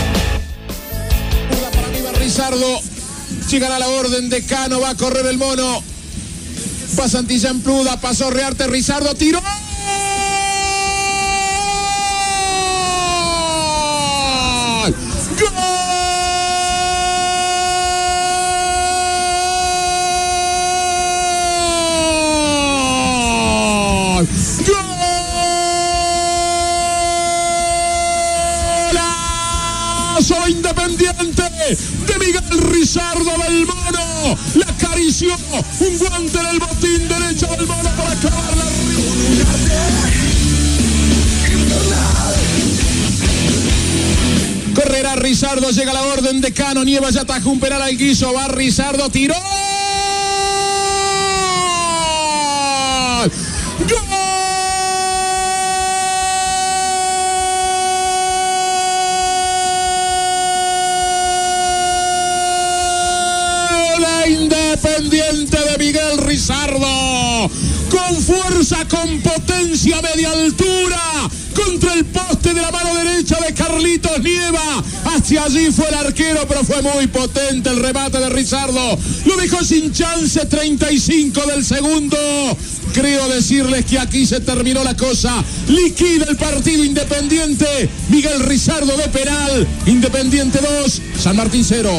Rizardo 2.18 2.80
llegará 3.50 3.78
la 3.80 3.90
orden 3.90 4.30
de 4.30 4.46
Cano, 4.46 4.80
va 4.80 4.92
a 4.92 4.96
correr 4.96 5.26
el 5.26 5.38
mono. 5.38 5.84
Va 6.98 7.10
Santillán 7.10 7.60
Pluda, 7.60 8.00
pasó 8.00 8.30
Rearte, 8.30 8.66
Rizardo, 8.68 9.14
tiró. 9.14 9.42
¡Golazo 30.16 30.48
independiente 30.48 31.44
de 31.44 32.20
Miguel 32.20 32.72
Rizardo 32.72 33.32
del 33.50 33.66
Mono! 33.66 34.38
La 34.56 34.66
acarició 34.66 35.36
un 35.82 35.98
guante 35.98 36.40
en 36.40 36.46
el 36.46 36.60
botín 36.60 37.10
derecho 37.10 37.48
del 37.48 37.68
Mono 37.68 37.90
para 37.98 38.16
clavarla 38.16 38.64
Correrá 44.74 45.16
Rizardo, 45.18 45.70
llega 45.72 45.92
la 45.92 46.04
orden 46.04 46.40
de 46.40 46.54
Cano, 46.54 46.86
Nieva 46.86 47.10
ya 47.10 47.22
atajó 47.22 47.50
un 47.50 47.60
penal 47.60 47.82
al 47.82 47.98
guiso, 47.98 48.32
va 48.32 48.48
Rizardo, 48.48 49.10
tiró. 49.10 49.36
Fuerza, 68.26 68.86
con 68.88 69.22
potencia, 69.22 70.02
media 70.02 70.32
altura. 70.32 71.30
Contra 71.54 71.94
el 71.94 72.06
poste 72.06 72.54
de 72.54 72.62
la 72.62 72.72
mano 72.72 72.94
derecha 72.96 73.38
de 73.40 73.54
Carlitos 73.54 74.20
Nieva. 74.22 74.84
Hacia 75.06 75.44
allí 75.44 75.72
fue 75.72 75.88
el 75.88 75.94
arquero, 75.94 76.46
pero 76.48 76.64
fue 76.64 76.82
muy 76.82 77.08
potente 77.08 77.70
el 77.70 77.82
remate 77.82 78.18
de 78.18 78.30
Rizardo. 78.30 78.98
Lo 79.26 79.38
dejó 79.38 79.64
sin 79.64 79.94
chance, 79.94 80.46
35 80.46 81.42
del 81.46 81.64
segundo. 81.64 82.18
Creo 82.94 83.28
decirles 83.30 83.86
que 83.86 84.00
aquí 84.00 84.26
se 84.26 84.40
terminó 84.40 84.84
la 84.84 84.96
cosa. 84.96 85.44
Liquida 85.68 86.26
el 86.28 86.36
partido 86.36 86.84
Independiente. 86.84 87.90
Miguel 88.10 88.42
Rizardo 88.42 88.98
de 88.98 89.08
penal. 89.10 89.68
Independiente 89.86 90.60
2, 90.60 91.02
San 91.22 91.36
Martín 91.36 91.64
0. 91.64 91.92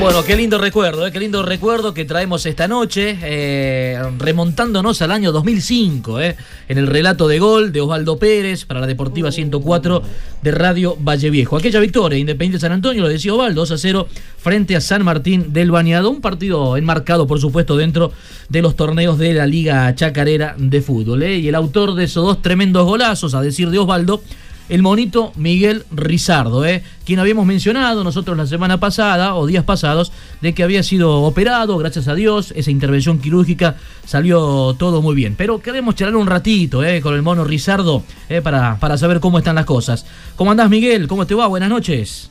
Bueno, 0.00 0.22
qué 0.24 0.36
lindo 0.36 0.58
recuerdo, 0.58 1.06
¿eh? 1.06 1.12
qué 1.12 1.20
lindo 1.20 1.42
recuerdo 1.42 1.94
que 1.94 2.04
traemos 2.04 2.44
esta 2.46 2.66
noche, 2.66 3.16
eh, 3.22 3.98
remontándonos 4.18 5.00
al 5.00 5.12
año 5.12 5.30
2005, 5.30 6.20
¿eh? 6.20 6.36
en 6.68 6.78
el 6.78 6.88
relato 6.88 7.28
de 7.28 7.38
gol 7.38 7.72
de 7.72 7.80
Osvaldo 7.80 8.18
Pérez 8.18 8.64
para 8.64 8.80
la 8.80 8.86
Deportiva 8.86 9.30
104 9.30 10.02
de 10.42 10.50
Radio 10.50 10.96
Valle 11.00 11.30
Viejo. 11.30 11.56
Aquella 11.56 11.80
victoria, 11.80 12.18
Independiente 12.18 12.60
San 12.60 12.72
Antonio, 12.72 13.02
lo 13.02 13.08
decía 13.08 13.32
Osvaldo, 13.32 13.62
2 13.62 13.70
a 13.70 13.78
0 13.78 14.08
frente 14.36 14.76
a 14.76 14.80
San 14.80 15.04
Martín 15.04 15.52
del 15.52 15.70
Bañado, 15.70 16.10
un 16.10 16.20
partido 16.20 16.76
enmarcado, 16.76 17.26
por 17.26 17.40
supuesto, 17.40 17.76
dentro 17.76 18.12
de 18.48 18.62
los 18.62 18.76
torneos 18.76 19.16
de 19.18 19.32
la 19.32 19.46
Liga 19.46 19.94
Chacarera 19.94 20.54
de 20.58 20.82
Fútbol. 20.82 21.22
¿eh? 21.22 21.38
Y 21.38 21.48
el 21.48 21.54
autor 21.54 21.94
de 21.94 22.04
esos 22.04 22.26
dos 22.26 22.42
tremendos 22.42 22.84
golazos, 22.84 23.34
a 23.34 23.40
decir 23.40 23.70
de 23.70 23.78
Osvaldo, 23.78 24.22
el 24.68 24.82
monito 24.82 25.32
Miguel 25.36 25.84
Rizardo, 25.90 26.64
¿eh? 26.64 26.82
quien 27.04 27.20
habíamos 27.20 27.46
mencionado 27.46 28.02
nosotros 28.02 28.36
la 28.36 28.46
semana 28.46 28.78
pasada 28.78 29.34
o 29.34 29.46
días 29.46 29.64
pasados 29.64 30.12
de 30.40 30.54
que 30.54 30.62
había 30.62 30.82
sido 30.82 31.22
operado, 31.22 31.76
gracias 31.76 32.08
a 32.08 32.14
Dios, 32.14 32.52
esa 32.56 32.70
intervención 32.70 33.18
quirúrgica 33.18 33.76
salió 34.04 34.74
todo 34.78 35.02
muy 35.02 35.14
bien. 35.14 35.34
Pero 35.36 35.60
queremos 35.60 35.94
charlar 35.94 36.16
un 36.16 36.26
ratito 36.26 36.82
¿eh? 36.82 37.00
con 37.00 37.14
el 37.14 37.22
mono 37.22 37.44
Rizardo 37.44 38.02
¿eh? 38.28 38.40
para, 38.40 38.76
para 38.80 38.96
saber 38.96 39.20
cómo 39.20 39.38
están 39.38 39.56
las 39.56 39.66
cosas. 39.66 40.06
¿Cómo 40.36 40.50
andás 40.50 40.70
Miguel? 40.70 41.08
¿Cómo 41.08 41.26
te 41.26 41.34
va? 41.34 41.46
Buenas 41.46 41.68
noches. 41.68 42.30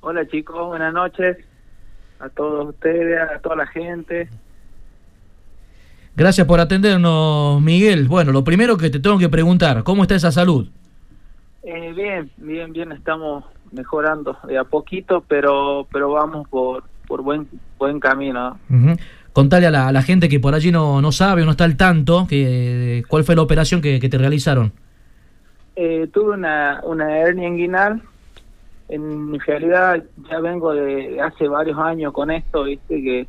Hola 0.00 0.26
chicos, 0.28 0.66
buenas 0.66 0.92
noches 0.92 1.38
a 2.20 2.28
todos 2.28 2.68
ustedes, 2.68 3.18
a 3.20 3.38
toda 3.40 3.56
la 3.56 3.66
gente. 3.66 4.28
Gracias 6.14 6.46
por 6.46 6.60
atendernos 6.60 7.60
Miguel. 7.60 8.06
Bueno, 8.06 8.30
lo 8.32 8.44
primero 8.44 8.76
que 8.76 8.90
te 8.90 9.00
tengo 9.00 9.18
que 9.18 9.28
preguntar, 9.28 9.82
¿cómo 9.82 10.02
está 10.02 10.14
esa 10.14 10.30
salud? 10.30 10.68
Eh, 11.64 11.92
bien, 11.92 12.30
bien, 12.38 12.72
bien, 12.72 12.92
estamos 12.92 13.44
mejorando 13.70 14.36
de 14.48 14.58
a 14.58 14.64
poquito, 14.64 15.24
pero 15.28 15.86
pero 15.92 16.10
vamos 16.10 16.48
por 16.48 16.84
por 17.06 17.22
buen 17.22 17.48
buen 17.78 18.00
camino. 18.00 18.58
Ujú. 18.68 18.96
Contale 19.32 19.66
a 19.66 19.70
la, 19.70 19.88
a 19.88 19.92
la 19.92 20.02
gente 20.02 20.28
que 20.28 20.40
por 20.40 20.54
allí 20.54 20.72
no, 20.72 21.00
no 21.00 21.12
sabe 21.12 21.42
o 21.42 21.44
no 21.44 21.52
está 21.52 21.64
al 21.64 21.76
tanto 21.76 22.26
que, 22.28 23.02
cuál 23.08 23.24
fue 23.24 23.34
la 23.34 23.42
operación 23.42 23.80
que, 23.80 23.98
que 23.98 24.08
te 24.08 24.18
realizaron. 24.18 24.72
Eh, 25.76 26.08
tuve 26.12 26.34
una 26.34 26.80
una 26.84 27.18
hernia 27.18 27.48
inguinal. 27.48 28.02
En 28.88 29.38
realidad 29.40 30.02
ya 30.28 30.40
vengo 30.40 30.74
de 30.74 31.18
hace 31.20 31.48
varios 31.48 31.78
años 31.78 32.12
con 32.12 32.30
esto, 32.30 32.64
viste 32.64 33.02
que 33.02 33.26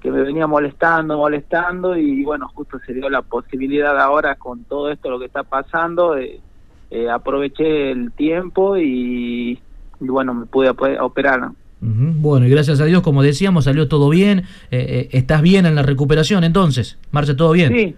que 0.00 0.10
me 0.10 0.22
venía 0.22 0.46
molestando, 0.46 1.16
molestando 1.16 1.96
y 1.96 2.24
bueno, 2.24 2.50
justo 2.54 2.78
se 2.84 2.92
dio 2.92 3.08
la 3.08 3.22
posibilidad 3.22 3.98
ahora 3.98 4.34
con 4.34 4.62
todo 4.64 4.90
esto 4.90 5.08
lo 5.08 5.18
que 5.18 5.26
está 5.26 5.44
pasando, 5.44 6.18
eh, 6.18 6.40
eh, 6.90 7.08
aproveché 7.10 7.90
el 7.90 8.12
tiempo 8.14 8.76
y, 8.76 9.52
y 10.00 10.06
bueno, 10.06 10.34
me 10.34 10.46
pude 10.46 10.70
op- 10.70 11.00
operar. 11.00 11.50
Bueno, 11.80 12.46
y 12.46 12.50
gracias 12.50 12.80
a 12.80 12.86
Dios, 12.86 13.02
como 13.02 13.22
decíamos, 13.22 13.64
salió 13.64 13.88
todo 13.88 14.08
bien. 14.08 14.40
Eh, 14.70 14.86
eh, 14.88 15.08
¿Estás 15.12 15.42
bien 15.42 15.66
en 15.66 15.74
la 15.74 15.82
recuperación 15.82 16.42
entonces? 16.44 16.98
¿Marcha 17.10 17.36
todo 17.36 17.52
bien? 17.52 17.72
Sí, 17.74 17.96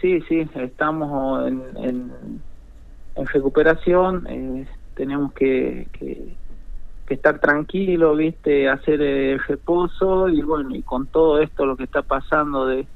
sí, 0.00 0.20
sí, 0.28 0.46
estamos 0.54 1.48
en, 1.48 1.62
en, 1.76 2.12
en 3.14 3.26
recuperación, 3.26 4.26
eh, 4.28 4.66
tenemos 4.94 5.32
que, 5.32 5.88
que, 5.98 6.36
que 7.06 7.14
estar 7.14 7.40
tranquilos, 7.40 8.18
viste, 8.18 8.68
hacer 8.68 9.00
eh, 9.00 9.38
reposo 9.48 10.28
y 10.28 10.42
bueno, 10.42 10.74
y 10.74 10.82
con 10.82 11.08
todo 11.08 11.40
esto 11.40 11.64
lo 11.64 11.76
que 11.76 11.84
está 11.84 12.02
pasando 12.02 12.66
de, 12.66 12.86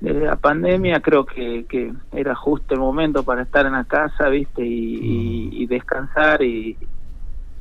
de 0.00 0.14
la 0.14 0.36
pandemia 0.36 1.00
creo 1.00 1.26
que, 1.26 1.66
que 1.68 1.92
era 2.12 2.34
justo 2.34 2.74
el 2.74 2.80
momento 2.80 3.22
para 3.22 3.42
estar 3.42 3.66
en 3.66 3.72
la 3.72 3.84
casa, 3.84 4.28
viste, 4.28 4.64
y, 4.64 4.94
y- 4.96 5.62
y 5.62 5.66
descansar 5.66 6.42
y, 6.42 6.76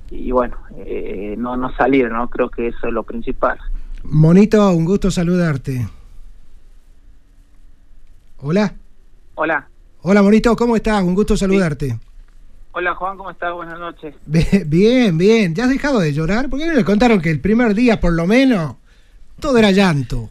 y 0.09 0.31
bueno, 0.31 0.55
eh, 0.77 1.35
no, 1.37 1.57
no 1.57 1.71
salir, 1.75 2.09
¿no? 2.09 2.29
Creo 2.29 2.49
que 2.49 2.67
eso 2.67 2.87
es 2.87 2.93
lo 2.93 3.03
principal. 3.03 3.59
Monito, 4.03 4.71
un 4.71 4.85
gusto 4.85 5.11
saludarte. 5.11 5.87
Hola. 8.37 8.73
Hola, 9.35 9.67
Hola, 10.01 10.21
Monito, 10.23 10.55
¿cómo 10.55 10.77
estás? 10.77 11.03
Un 11.03 11.13
gusto 11.13 11.35
saludarte. 11.35 11.99
hola 12.71 12.95
Juan, 12.95 13.17
¿cómo 13.17 13.31
estás? 13.31 13.53
Buenas 13.53 13.77
noches. 13.79 14.15
Bien, 14.25 15.17
bien. 15.17 15.53
¿Ya 15.53 15.65
has 15.65 15.69
dejado 15.69 15.99
de 15.99 16.13
llorar? 16.13 16.49
Porque 16.49 16.65
me 16.71 16.85
contaron 16.85 17.19
que 17.21 17.29
el 17.31 17.41
primer 17.41 17.73
día, 17.75 17.99
por 17.99 18.13
lo 18.13 18.25
menos, 18.25 18.77
todo 19.41 19.57
era 19.57 19.71
llanto. 19.71 20.29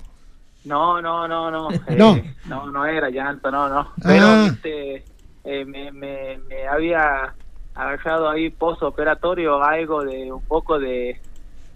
No, 0.69 1.01
no, 1.03 1.27
no, 1.27 1.51
no. 1.51 1.71
eh, 1.73 1.97
No. 1.97 2.21
no, 2.47 2.71
no 2.71 2.87
era 2.87 3.11
llanto, 3.11 3.51
no, 3.51 3.69
no. 3.69 3.89
Pero, 4.03 4.25
Ah. 4.27 4.49
viste, 4.51 5.05
eh, 5.45 5.65
me, 5.65 5.91
me, 5.93 6.39
me 6.49 6.67
había 6.69 7.35
agarrado 7.75 8.29
ahí 8.29 8.51
postoperatorio 8.51 9.63
algo 9.63 10.05
de 10.05 10.31
un 10.33 10.43
poco 10.43 10.79
de, 10.79 11.21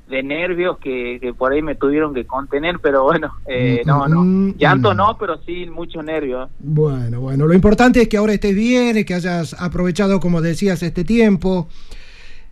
de 0.09 0.23
nervios 0.23 0.79
que, 0.79 1.19
que 1.21 1.33
por 1.33 1.53
ahí 1.53 1.63
me 1.63 1.75
tuvieron 1.77 2.13
que 2.13 2.27
contener, 2.27 2.81
pero 2.83 3.05
bueno, 3.05 3.33
eh, 3.47 3.83
no, 3.87 4.07
no. 4.09 4.21
Mm, 4.23 4.57
Llanto 4.59 4.93
mm. 4.93 4.97
no, 4.97 5.17
pero 5.19 5.39
sí 5.47 5.67
mucho 5.67 6.03
nervio. 6.03 6.51
Bueno, 6.59 7.21
bueno, 7.21 7.47
lo 7.47 7.55
importante 7.55 8.03
es 8.03 8.09
que 8.09 8.17
ahora 8.19 8.33
estés 8.35 8.55
bien 8.55 9.05
que 9.05 9.15
hayas 9.15 9.55
aprovechado, 9.61 10.21
como 10.21 10.41
decías, 10.43 10.83
este 10.83 11.05
tiempo. 11.05 11.69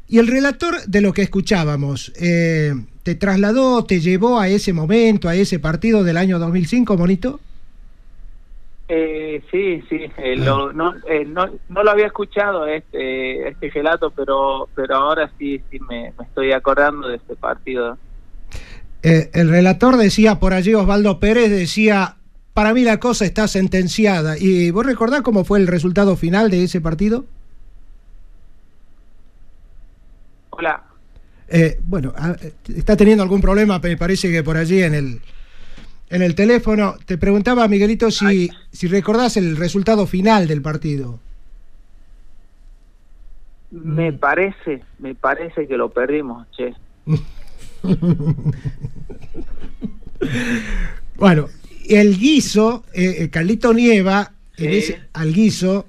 Y 0.08 0.18
el 0.18 0.26
relator 0.26 0.74
de 0.86 1.00
lo 1.02 1.12
que 1.12 1.22
escuchábamos, 1.22 2.12
eh, 2.20 2.72
¿te 3.10 3.16
trasladó, 3.16 3.84
te 3.84 3.98
llevó 3.98 4.38
a 4.38 4.46
ese 4.46 4.72
momento, 4.72 5.28
a 5.28 5.34
ese 5.34 5.58
partido 5.58 6.04
del 6.04 6.16
año 6.16 6.38
2005, 6.38 6.96
Monito? 6.96 7.40
Eh, 8.86 9.42
sí, 9.50 9.82
sí, 9.88 10.08
eh, 10.16 10.36
lo- 10.36 10.72
no, 10.72 10.94
eh, 11.08 11.24
no, 11.24 11.48
no 11.68 11.82
lo 11.82 11.90
había 11.90 12.06
escuchado 12.06 12.66
este 12.68 13.48
este 13.48 13.68
relato, 13.70 14.12
pero 14.12 14.68
pero 14.76 14.94
ahora 14.94 15.28
sí 15.38 15.60
sí 15.70 15.80
me, 15.88 16.12
me 16.16 16.24
estoy 16.24 16.52
acordando 16.52 17.08
de 17.08 17.16
este 17.16 17.34
partido. 17.34 17.98
Eh, 19.02 19.28
el 19.32 19.48
relator 19.48 19.96
decía 19.96 20.38
por 20.38 20.52
allí, 20.52 20.72
Osvaldo 20.74 21.18
Pérez 21.18 21.50
decía, 21.50 22.14
para 22.54 22.72
mí 22.74 22.84
la 22.84 23.00
cosa 23.00 23.24
está 23.24 23.48
sentenciada. 23.48 24.36
¿Y 24.38 24.70
vos 24.70 24.86
recordás 24.86 25.22
cómo 25.22 25.44
fue 25.44 25.58
el 25.58 25.66
resultado 25.66 26.14
final 26.14 26.48
de 26.48 26.62
ese 26.62 26.80
partido? 26.80 27.24
Hola. 30.50 30.89
Eh, 31.52 31.80
bueno, 31.84 32.12
a- 32.16 32.36
está 32.74 32.96
teniendo 32.96 33.22
algún 33.24 33.40
problema, 33.40 33.78
me 33.80 33.96
parece 33.96 34.30
que 34.30 34.42
por 34.44 34.56
allí 34.56 34.82
en 34.82 34.94
el, 34.94 35.20
en 36.08 36.22
el 36.22 36.34
teléfono. 36.36 36.94
Te 37.06 37.18
preguntaba, 37.18 37.66
Miguelito, 37.66 38.10
si, 38.10 38.48
si 38.72 38.86
recordás 38.86 39.36
el 39.36 39.56
resultado 39.56 40.06
final 40.06 40.46
del 40.46 40.62
partido. 40.62 41.18
Me 43.72 44.12
parece, 44.12 44.82
me 44.98 45.14
parece 45.14 45.66
que 45.66 45.76
lo 45.76 45.90
perdimos, 45.90 46.46
che. 46.56 46.72
Bueno, 51.16 51.48
el 51.88 52.18
guiso, 52.18 52.84
eh, 52.94 53.16
eh, 53.20 53.30
Carlito 53.30 53.72
Nieva, 53.74 54.32
en 54.56 54.70
Sí. 54.70 54.76
ese, 54.78 55.00
al 55.12 55.32
guiso, 55.32 55.86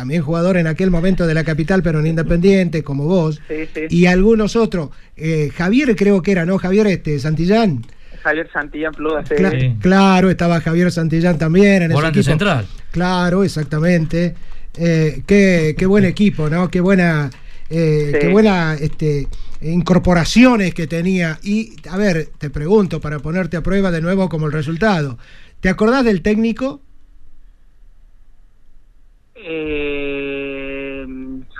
también 0.00 0.22
jugador 0.22 0.56
en 0.56 0.66
aquel 0.66 0.90
momento 0.90 1.26
de 1.26 1.34
la 1.34 1.44
capital, 1.44 1.82
pero 1.82 2.00
en 2.00 2.06
Independiente, 2.06 2.82
como 2.82 3.04
vos, 3.04 3.38
Sí, 3.46 3.68
sí. 3.74 3.80
y 3.90 4.06
algunos 4.06 4.56
otros. 4.56 4.88
Eh, 5.14 5.50
Javier 5.54 5.94
creo 5.94 6.22
que 6.22 6.32
era, 6.32 6.46
¿no? 6.46 6.56
Javier 6.56 6.86
este, 6.86 7.18
Santillán. 7.18 7.84
Javier 8.22 8.48
Santillán 8.50 8.92
Pluda, 8.94 9.22
sí. 9.26 9.34
Cla- 9.34 9.78
Claro, 9.78 10.30
estaba 10.30 10.60
Javier 10.62 10.90
Santillán 10.90 11.36
también 11.36 11.82
en 11.82 11.90
ese 11.90 11.92
Volante 11.94 12.20
equipo. 12.20 12.30
central. 12.30 12.66
Claro, 12.92 13.44
exactamente. 13.44 14.34
Eh, 14.78 15.22
qué, 15.26 15.74
qué 15.76 15.84
buen 15.84 16.06
equipo, 16.06 16.48
¿no? 16.48 16.70
Qué 16.70 16.80
buena, 16.80 17.28
eh, 17.68 18.10
Sí. 18.12 18.18
qué 18.20 18.28
buena 18.28 18.74
este, 18.80 19.26
incorporaciones 19.60 20.72
que 20.72 20.86
tenía. 20.86 21.38
Y, 21.42 21.74
a 21.90 21.98
ver, 21.98 22.28
te 22.38 22.48
pregunto 22.48 23.00
para 23.02 23.18
ponerte 23.18 23.58
a 23.58 23.62
prueba 23.62 23.90
de 23.90 24.00
nuevo 24.00 24.30
como 24.30 24.46
el 24.46 24.52
resultado. 24.52 25.18
¿Te 25.60 25.68
acordás 25.68 26.04
del 26.06 26.22
técnico? 26.22 26.80
Eh, 29.42 31.06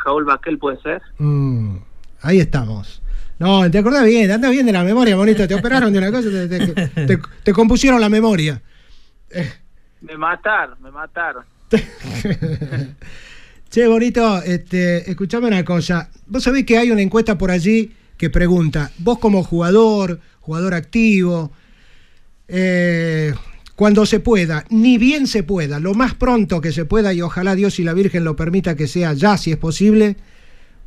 Raúl 0.05 0.25
Baquel 0.25 0.59
puede 0.59 0.81
ser. 0.83 1.01
Mm, 1.19 1.77
ahí 2.23 2.41
estamos. 2.41 3.03
No, 3.39 3.71
te 3.71 3.79
acordás 3.79 4.05
bien, 4.05 4.31
anda 4.31 4.51
bien 4.51 4.67
de 4.67 4.73
la 4.73 4.85
memoria, 4.85 5.17
bonito. 5.17 5.47
Te 5.49 5.55
operaron 5.55 5.93
de 5.93 5.99
una 5.99 6.11
cosa, 6.13 6.29
te, 6.31 6.47
te- 6.49 7.07
te- 7.07 7.19
te 7.43 7.53
compusieron 7.53 8.01
la 8.01 8.09
memoria. 8.11 8.61
Me 10.03 10.17
mataron, 10.17 10.77
me 10.83 10.91
mataron. 10.91 11.45
Che, 13.71 13.87
bonito, 13.87 14.43
este, 14.43 15.09
escuchame 15.09 15.47
una 15.47 15.65
cosa. 15.65 16.11
Vos 16.27 16.43
sabés 16.43 16.67
que 16.67 16.77
hay 16.77 16.91
una 16.91 17.03
encuesta 17.03 17.39
por 17.39 17.53
allí 17.53 17.93
que 18.17 18.29
pregunta, 18.29 18.91
vos 18.99 19.21
como 19.21 19.45
jugador, 19.45 20.19
jugador 20.41 20.75
activo, 20.75 21.53
eh, 22.49 23.33
cuando 23.81 24.05
se 24.05 24.21
pueda, 24.21 24.65
ni 24.69 24.99
bien 24.99 25.27
se 25.27 25.43
pueda, 25.43 25.81
lo 25.81 25.95
más 25.95 26.13
pronto 26.15 26.61
que 26.61 26.71
se 26.71 26.85
pueda, 26.85 27.15
y 27.15 27.23
ojalá 27.23 27.55
Dios 27.55 27.79
y 27.81 27.83
la 27.83 27.95
Virgen 27.95 28.25
lo 28.25 28.37
permita 28.37 28.77
que 28.77 28.87
sea 28.87 29.15
ya, 29.15 29.39
si 29.39 29.53
es 29.53 29.57
posible, 29.57 30.17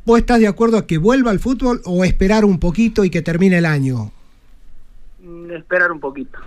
¿vos 0.06 0.20
estás 0.20 0.38
de 0.38 0.46
acuerdo 0.46 0.78
a 0.78 0.86
que 0.86 0.98
vuelva 0.98 1.32
al 1.32 1.40
fútbol 1.40 1.80
o 1.86 2.04
esperar 2.04 2.44
un 2.44 2.60
poquito 2.60 3.04
y 3.04 3.10
que 3.10 3.20
termine 3.20 3.58
el 3.58 3.66
año? 3.66 4.12
Mm, 5.24 5.50
Esperar 5.50 5.90
un 5.90 5.98
poquito. 5.98 6.38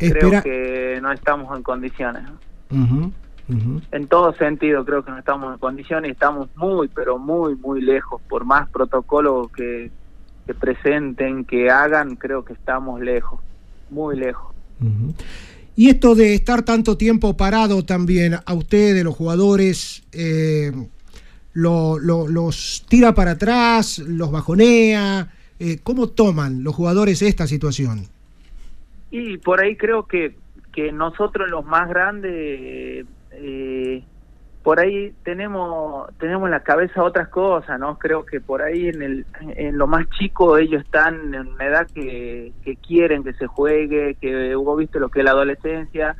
Espera- 0.00 0.42
Creo 0.42 0.42
que 0.42 0.98
no 1.00 1.12
estamos 1.12 1.56
en 1.56 1.62
condiciones. 1.62 2.24
En 3.92 4.08
todo 4.08 4.34
sentido 4.34 4.84
creo 4.84 5.04
que 5.04 5.12
no 5.12 5.18
estamos 5.18 5.52
en 5.52 5.60
condiciones 5.60 6.08
y 6.08 6.12
estamos 6.14 6.48
muy, 6.56 6.88
pero 6.88 7.16
muy, 7.16 7.54
muy 7.54 7.80
lejos. 7.80 8.20
Por 8.28 8.44
más 8.44 8.68
protocolos 8.70 9.52
que, 9.52 9.92
que 10.46 10.52
presenten, 10.52 11.44
que 11.44 11.70
hagan, 11.70 12.16
creo 12.16 12.44
que 12.44 12.54
estamos 12.54 13.00
lejos, 13.00 13.38
muy 13.88 14.16
lejos. 14.16 14.52
Y 15.76 15.90
esto 15.90 16.14
de 16.14 16.34
estar 16.34 16.62
tanto 16.62 16.96
tiempo 16.96 17.36
parado 17.36 17.84
también, 17.84 18.34
a 18.44 18.54
ustedes, 18.54 19.04
los 19.04 19.14
jugadores, 19.14 20.02
eh, 20.12 20.72
lo- 21.52 21.98
lo- 21.98 22.28
los 22.28 22.84
tira 22.88 23.14
para 23.14 23.32
atrás, 23.32 23.98
los 23.98 24.30
bajonea. 24.30 25.32
eh, 25.58 25.78
¿Cómo 25.82 26.08
toman 26.08 26.62
los 26.64 26.74
jugadores 26.74 27.22
esta 27.22 27.46
situación? 27.46 28.06
Y 29.10 29.38
por 29.38 29.62
ahí 29.62 29.74
creo 29.76 30.06
que, 30.06 30.34
que 30.74 30.92
nosotros 30.92 31.48
los 31.48 31.64
más 31.64 31.88
grandes, 31.88 33.06
eh, 33.32 34.02
por 34.66 34.80
ahí 34.80 35.14
tenemos 35.22 36.08
tenemos 36.18 36.46
en 36.46 36.50
la 36.50 36.64
cabeza 36.64 37.04
otras 37.04 37.28
cosas, 37.28 37.78
¿no? 37.78 37.96
Creo 37.98 38.26
que 38.26 38.40
por 38.40 38.62
ahí 38.62 38.88
en, 38.88 39.00
el, 39.00 39.26
en 39.54 39.78
lo 39.78 39.86
más 39.86 40.10
chico 40.18 40.58
ellos 40.58 40.82
están 40.82 41.32
en 41.32 41.46
una 41.46 41.66
edad 41.66 41.86
que, 41.94 42.52
que 42.64 42.74
quieren 42.74 43.22
que 43.22 43.32
se 43.34 43.46
juegue, 43.46 44.16
que 44.20 44.56
hubo 44.56 44.74
visto 44.74 44.98
lo 44.98 45.08
que 45.08 45.20
es 45.20 45.24
la 45.24 45.30
adolescencia 45.30 46.16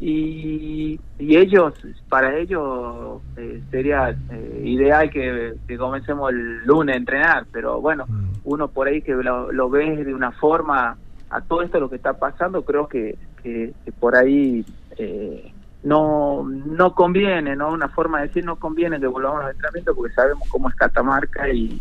y, 0.00 0.98
y 1.20 1.36
ellos, 1.36 1.72
para 2.08 2.36
ellos 2.36 3.22
eh, 3.36 3.62
sería 3.70 4.10
eh, 4.10 4.62
ideal 4.64 5.08
que, 5.08 5.54
que 5.68 5.78
comencemos 5.78 6.32
el 6.32 6.64
lunes 6.64 6.96
a 6.96 6.98
entrenar, 6.98 7.46
pero 7.52 7.80
bueno, 7.80 8.06
uno 8.42 8.66
por 8.66 8.88
ahí 8.88 9.02
que 9.02 9.12
lo, 9.12 9.52
lo 9.52 9.70
ve 9.70 10.02
de 10.02 10.12
una 10.12 10.32
forma 10.32 10.96
a 11.30 11.40
todo 11.42 11.62
esto 11.62 11.78
lo 11.78 11.88
que 11.88 11.94
está 11.94 12.14
pasando, 12.14 12.64
creo 12.64 12.88
que, 12.88 13.16
que, 13.40 13.72
que 13.84 13.92
por 13.92 14.16
ahí 14.16 14.66
eh, 14.98 15.53
no 15.84 16.44
no 16.48 16.94
conviene, 16.94 17.54
¿no? 17.56 17.70
Una 17.70 17.88
forma 17.88 18.20
de 18.20 18.28
decir 18.28 18.44
no 18.44 18.56
conviene 18.56 18.98
que 18.98 19.06
volvamos 19.06 19.44
al 19.44 19.50
entrenamiento 19.52 19.94
porque 19.94 20.14
sabemos 20.14 20.48
cómo 20.48 20.68
es 20.68 20.74
Catamarca 20.74 21.48
y, 21.50 21.80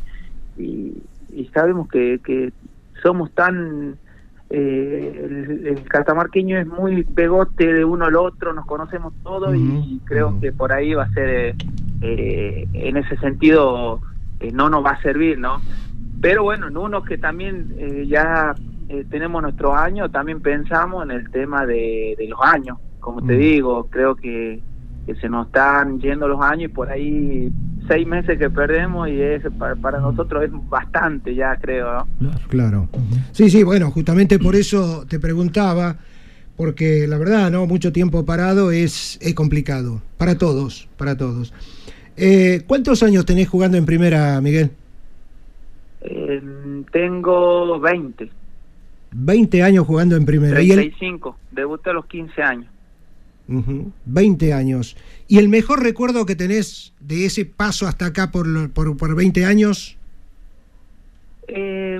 y, 0.57 0.93
y 1.31 1.45
sabemos 1.53 1.87
que, 1.89 2.19
que 2.23 2.51
somos 3.01 3.31
tan... 3.31 3.95
eh, 4.49 5.21
el, 5.25 5.67
el 5.67 5.83
catamarqueño 5.85 6.59
es 6.59 6.67
muy 6.67 7.03
pegote 7.03 7.73
de 7.73 7.83
uno 7.83 8.05
al 8.05 8.15
otro, 8.15 8.53
nos 8.53 8.65
conocemos 8.65 9.13
todos 9.23 9.55
y 9.55 9.99
creo 10.05 10.39
que 10.39 10.51
por 10.51 10.71
ahí 10.71 10.93
va 10.93 11.03
a 11.05 11.09
ser, 11.13 11.29
eh, 11.29 11.55
eh, 12.01 12.67
en 12.73 12.97
ese 12.97 13.17
sentido, 13.17 13.99
eh, 14.39 14.51
no 14.51 14.69
nos 14.69 14.85
va 14.85 14.91
a 14.91 15.01
servir, 15.01 15.39
¿no? 15.39 15.59
Pero 16.21 16.43
bueno, 16.43 16.67
en 16.67 16.77
uno 16.77 17.01
que 17.03 17.17
también 17.17 17.73
eh, 17.77 18.05
ya 18.07 18.53
eh, 18.89 19.03
tenemos 19.09 19.41
nuestros 19.41 19.75
años, 19.75 20.11
también 20.11 20.39
pensamos 20.39 21.03
en 21.03 21.11
el 21.11 21.31
tema 21.31 21.65
de, 21.65 22.15
de 22.17 22.27
los 22.27 22.39
años. 22.41 22.77
Como 23.03 23.21
te 23.21 23.33
digo, 23.33 23.85
creo 23.89 24.15
que, 24.15 24.61
que 25.05 25.15
se 25.15 25.27
nos 25.27 25.47
están 25.47 25.99
yendo 25.99 26.25
los 26.25 26.39
años 26.39 26.71
y 26.71 26.73
por 26.73 26.89
ahí 26.89 27.51
seis 27.85 28.07
meses 28.07 28.39
que 28.39 28.49
perdemos 28.49 29.09
y 29.09 29.21
es 29.21 29.43
para, 29.59 29.75
para 29.75 29.99
nosotros 29.99 30.45
es 30.45 30.51
bastante 30.69 31.35
ya, 31.35 31.57
creo, 31.57 32.07
¿no? 32.21 32.31
Claro. 32.47 32.87
Sí, 33.33 33.49
sí, 33.49 33.63
bueno, 33.63 33.91
justamente 33.91 34.39
por 34.39 34.55
eso 34.55 35.05
te 35.05 35.19
preguntaba, 35.19 35.97
porque 36.55 37.05
la 37.05 37.17
verdad, 37.17 37.51
¿no? 37.51 37.67
Mucho 37.67 37.91
tiempo 37.91 38.23
parado 38.23 38.71
es, 38.71 39.19
es 39.21 39.33
complicado. 39.33 40.01
Para 40.17 40.37
todos, 40.37 40.87
para 40.97 41.17
todos. 41.17 41.53
Eh, 42.15 42.61
¿Cuántos 42.65 43.03
años 43.03 43.25
tenés 43.25 43.49
jugando 43.49 43.75
en 43.75 43.85
primera, 43.85 44.39
Miguel? 44.39 44.71
Eh, 45.99 46.41
tengo 46.89 47.81
20, 47.81 48.29
20 49.11 49.61
años 49.61 49.85
jugando 49.85 50.15
en 50.15 50.25
primera. 50.25 50.61
¿Y 50.61 50.71
el, 50.71 50.77
35, 50.77 51.37
debuté 51.51 51.89
a 51.89 51.93
los 51.93 52.05
15 52.05 52.41
años. 52.41 52.72
Ujú, 53.53 53.91
20 54.05 54.53
años. 54.53 54.97
¿Y 55.27 55.37
el 55.37 55.49
mejor 55.49 55.83
recuerdo 55.83 56.25
que 56.25 56.35
tenés 56.35 56.93
de 56.99 57.25
ese 57.25 57.45
paso 57.45 57.87
hasta 57.87 58.07
acá 58.07 58.31
por, 58.31 58.71
por, 58.71 58.97
por 58.97 59.15
20 59.15 59.45
años? 59.45 59.97
Eh, 61.47 61.99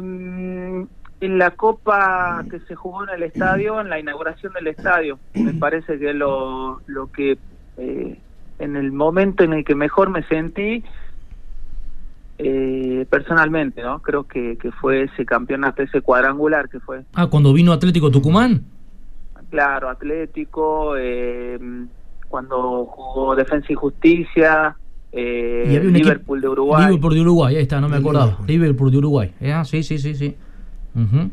en 1.21 1.37
la 1.37 1.51
copa 1.51 2.43
que 2.49 2.59
se 2.61 2.75
jugó 2.75 3.03
en 3.03 3.11
el 3.11 3.23
estadio, 3.23 3.79
en 3.79 3.89
la 3.89 3.99
inauguración 3.99 4.51
del 4.53 4.67
estadio, 4.67 5.19
me 5.33 5.53
parece 5.53 5.97
que 5.97 6.13
lo, 6.13 6.81
lo 6.87 7.11
que 7.11 7.37
eh, 7.77 8.17
en 8.59 8.75
el 8.75 8.91
momento 8.91 9.43
en 9.43 9.53
el 9.53 9.63
que 9.63 9.75
mejor 9.75 10.09
me 10.09 10.23
sentí 10.23 10.83
eh, 12.39 13.05
personalmente, 13.09 13.81
¿no? 13.81 14.01
Creo 14.01 14.27
que, 14.27 14.57
que 14.57 14.71
fue 14.71 15.03
ese 15.03 15.25
campeonato, 15.25 15.81
ese 15.81 16.01
cuadrangular 16.01 16.67
que 16.67 16.79
fue, 16.79 17.03
Ah, 17.13 17.27
cuando 17.27 17.53
vino 17.53 17.71
Atlético 17.71 18.11
Tucumán. 18.11 18.63
Claro, 19.53 19.87
Atlético, 19.87 20.95
eh, 20.97 21.59
cuando 22.27 22.85
jugó 22.87 23.35
Defensa 23.35 23.67
y 23.69 23.75
Justicia, 23.75 24.75
eh, 25.11 25.79
Y 25.85 25.91
Liverpool 25.91 26.41
de 26.41 26.47
Uruguay. 26.49 26.85
Liverpool 26.87 27.13
de 27.13 27.21
Uruguay, 27.21 27.55
ahí 27.55 27.61
está, 27.61 27.79
no 27.79 27.87
me 27.87 27.97
acordaba. 27.97 28.39
Liverpool 28.47 28.89
de 28.89 28.97
Uruguay. 28.97 29.31
Ah, 29.53 29.63
sí, 29.63 29.83
sí, 29.83 29.99
sí, 29.99 30.15
sí. 30.15 30.33
Ujú. 30.95 31.29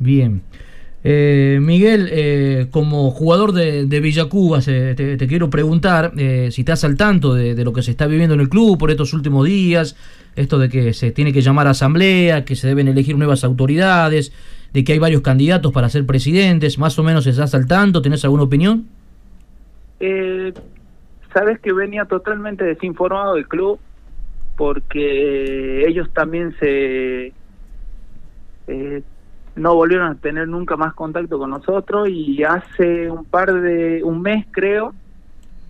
Bien. 0.00 0.42
Eh, 1.04 1.58
Miguel, 1.62 2.08
eh, 2.10 2.66
como 2.72 3.12
jugador 3.12 3.52
de, 3.52 3.86
de 3.86 4.00
Villacuba, 4.00 4.60
se- 4.60 4.96
te, 4.96 5.16
te 5.16 5.26
quiero 5.28 5.50
preguntar 5.50 6.12
eh, 6.16 6.48
si 6.50 6.62
estás 6.62 6.82
al 6.82 6.96
tanto 6.96 7.32
de, 7.34 7.54
de 7.54 7.64
lo 7.64 7.72
que 7.72 7.82
se 7.82 7.92
está 7.92 8.06
viviendo 8.08 8.34
en 8.34 8.40
el 8.40 8.48
club 8.48 8.76
por 8.76 8.90
estos 8.90 9.12
últimos 9.12 9.46
días, 9.46 9.94
esto 10.34 10.58
de 10.58 10.68
que 10.68 10.92
se 10.94 11.12
tiene 11.12 11.32
que 11.32 11.42
llamar 11.42 11.68
a 11.68 11.70
asamblea, 11.70 12.44
que 12.44 12.56
se 12.56 12.66
deben 12.66 12.88
elegir 12.88 13.16
nuevas 13.16 13.44
autoridades, 13.44 14.32
de 14.72 14.84
que 14.84 14.92
hay 14.92 14.98
varios 14.98 15.22
candidatos 15.22 15.72
para 15.72 15.88
ser 15.88 16.06
presidentes, 16.06 16.78
más 16.78 16.98
o 16.98 17.02
menos 17.02 17.26
estás 17.26 17.54
al 17.54 17.66
tanto, 17.66 18.00
¿tenés 18.02 18.24
alguna 18.24 18.44
opinión? 18.44 18.86
Eh, 20.00 20.52
Sabes 21.32 21.58
que 21.60 21.72
venía 21.72 22.04
totalmente 22.04 22.64
desinformado 22.64 23.34
del 23.34 23.48
club 23.48 23.78
porque 24.56 25.86
ellos 25.86 26.10
también 26.12 26.54
se 26.58 27.32
eh, 28.66 29.02
no 29.56 29.74
volvieron 29.74 30.08
a 30.08 30.14
tener 30.16 30.46
nunca 30.46 30.76
más 30.76 30.94
contacto 30.94 31.38
con 31.38 31.50
nosotros 31.50 32.08
y 32.10 32.44
hace 32.44 33.10
un 33.10 33.24
par 33.24 33.52
de 33.52 34.02
un 34.04 34.20
mes 34.20 34.46
creo 34.50 34.94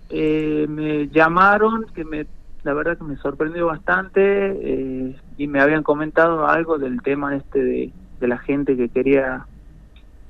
eh, 0.09 0.65
me 0.69 1.07
llamaron 1.07 1.85
que 1.95 2.03
me 2.03 2.27
la 2.63 2.73
verdad 2.73 2.97
que 2.97 3.03
me 3.05 3.17
sorprendió 3.17 3.67
bastante 3.67 4.21
eh, 4.21 5.15
y 5.37 5.47
me 5.47 5.61
habían 5.61 5.83
comentado 5.83 6.47
algo 6.47 6.77
del 6.77 7.01
tema 7.01 7.35
este 7.35 7.63
de, 7.63 7.91
de 8.23 8.29
la 8.29 8.39
gente 8.39 8.75
que 8.77 8.87
quería 8.89 9.45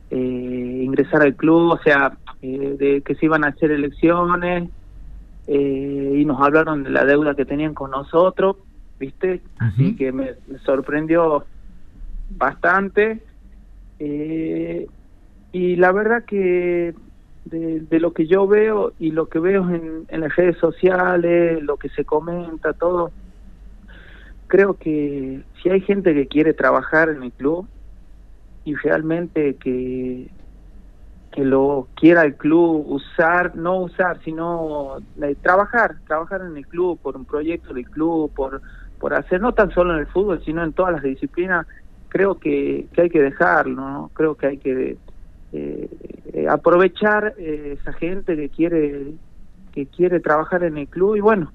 eh, 0.09 0.81
ingresar 0.87 1.21
al 1.21 1.35
club, 1.35 1.73
o 1.73 1.79
sea, 1.85 2.17
eh, 2.41 2.75
de 2.79 3.01
que 3.05 3.15
se 3.15 3.25
iban 3.27 3.43
a 3.43 3.49
hacer 3.49 3.71
elecciones 3.71 4.69
eh, 5.47 6.13
y 6.19 6.25
nos 6.25 6.41
hablaron 6.41 6.83
de 6.83 6.89
la 6.89 7.05
deuda 7.05 7.35
que 7.35 7.45
tenían 7.45 7.73
con 7.73 7.91
nosotros, 7.91 8.57
¿viste? 8.99 9.41
Así 9.59 9.95
que 9.95 10.11
me, 10.11 10.31
me 10.47 10.57
sorprendió 10.59 11.45
bastante. 12.29 13.23
eh, 13.99 14.89
y 15.51 15.75
la 15.75 15.91
verdad 15.91 16.25
que 16.25 16.95
de, 17.45 17.81
de 17.81 17.99
lo 17.99 18.11
que 18.13 18.25
yo 18.25 18.47
veo 18.47 18.93
y 18.97 19.11
lo 19.11 19.27
que 19.27 19.39
veo 19.39 19.69
en, 19.69 20.05
en 20.07 20.21
las 20.21 20.35
redes 20.35 20.57
sociales, 20.57 21.61
lo 21.61 21.77
que 21.77 21.89
se 21.89 22.03
comenta, 22.05 22.73
todo, 22.73 23.13
creo 24.47 24.75
que 24.77 25.43
si 25.61 25.69
hay 25.69 25.81
gente 25.81 26.13
que 26.13 26.27
quiere 26.27 26.53
trabajar 26.53 27.09
en 27.09 27.21
el 27.23 27.31
club 27.33 27.67
y 28.65 28.75
realmente 28.75 29.55
que 29.55 30.29
que 31.33 31.43
lo 31.43 31.87
quiera 31.95 32.23
el 32.25 32.35
club 32.35 32.85
usar, 32.87 33.55
no 33.55 33.79
usar, 33.79 34.19
sino 34.23 34.97
eh, 35.19 35.35
trabajar, 35.41 35.95
trabajar 36.05 36.41
en 36.41 36.55
el 36.55 36.67
club, 36.67 36.99
por 37.01 37.17
un 37.17 37.25
proyecto 37.25 37.73
del 37.73 37.89
club, 37.89 38.31
por, 38.35 38.61
por 38.99 39.15
hacer, 39.15 39.41
no 39.41 39.51
tan 39.51 39.71
solo 39.71 39.95
en 39.95 40.01
el 40.01 40.05
fútbol, 40.05 40.43
sino 40.45 40.63
en 40.63 40.73
todas 40.73 40.93
las 40.93 41.01
disciplinas, 41.01 41.65
creo 42.07 42.37
que, 42.37 42.85
que 42.93 43.01
hay 43.01 43.09
que 43.09 43.21
dejarlo. 43.21 44.11
Creo 44.13 44.35
que 44.35 44.45
hay 44.45 44.57
que 44.59 44.97
eh, 45.53 45.89
aprovechar 46.47 47.33
eh, 47.37 47.77
esa 47.79 47.93
gente 47.93 48.35
que 48.35 48.49
quiere 48.49 49.13
que 49.71 49.87
quiere 49.87 50.19
trabajar 50.19 50.63
en 50.63 50.77
el 50.77 50.87
club 50.87 51.15
y 51.15 51.19
bueno, 51.19 51.51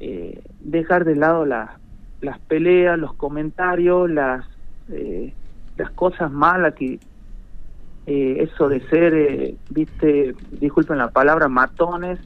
eh, 0.00 0.42
dejar 0.58 1.04
de 1.04 1.14
lado 1.14 1.46
las 1.46 1.70
las 2.20 2.40
peleas, 2.40 2.98
los 2.98 3.14
comentarios, 3.14 4.10
las 4.10 4.44
eh, 4.90 5.32
las 5.76 5.90
cosas 5.90 6.30
malas 6.30 6.74
que 6.74 6.98
eh, 8.06 8.48
eso 8.48 8.68
de 8.68 8.80
ser, 8.88 9.14
eh, 9.14 9.56
viste, 9.70 10.34
disculpen 10.52 10.98
la 10.98 11.10
palabra, 11.10 11.48
matones, 11.48 12.20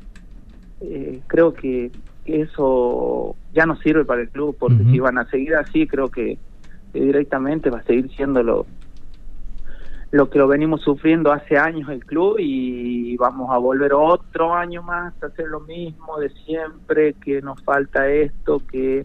eh, 0.80 1.20
creo 1.26 1.54
que, 1.54 1.90
eso 2.26 3.34
ya 3.52 3.66
no 3.66 3.74
sirve 3.76 4.04
para 4.04 4.20
el 4.20 4.28
club, 4.28 4.54
porque 4.56 4.84
si 4.84 5.00
van 5.00 5.18
a 5.18 5.24
seguir 5.24 5.56
así, 5.56 5.88
creo 5.88 6.10
que, 6.10 6.38
que 6.92 7.00
directamente 7.00 7.70
va 7.70 7.78
a 7.78 7.82
seguir 7.82 8.08
siendo 8.14 8.42
lo, 8.44 8.66
lo 10.12 10.30
que 10.30 10.38
lo 10.38 10.46
venimos 10.46 10.82
sufriendo 10.82 11.32
hace 11.32 11.58
años 11.58 11.88
el 11.88 12.04
club 12.04 12.36
y 12.38 13.16
vamos 13.16 13.50
a 13.50 13.58
volver 13.58 13.94
otro 13.94 14.54
año 14.54 14.82
más 14.82 15.14
a 15.22 15.26
hacer 15.26 15.46
lo 15.48 15.60
mismo 15.60 16.20
de 16.20 16.30
siempre, 16.30 17.14
que 17.14 17.42
nos 17.42 17.60
falta 17.64 18.08
esto, 18.08 18.62
que 18.70 19.04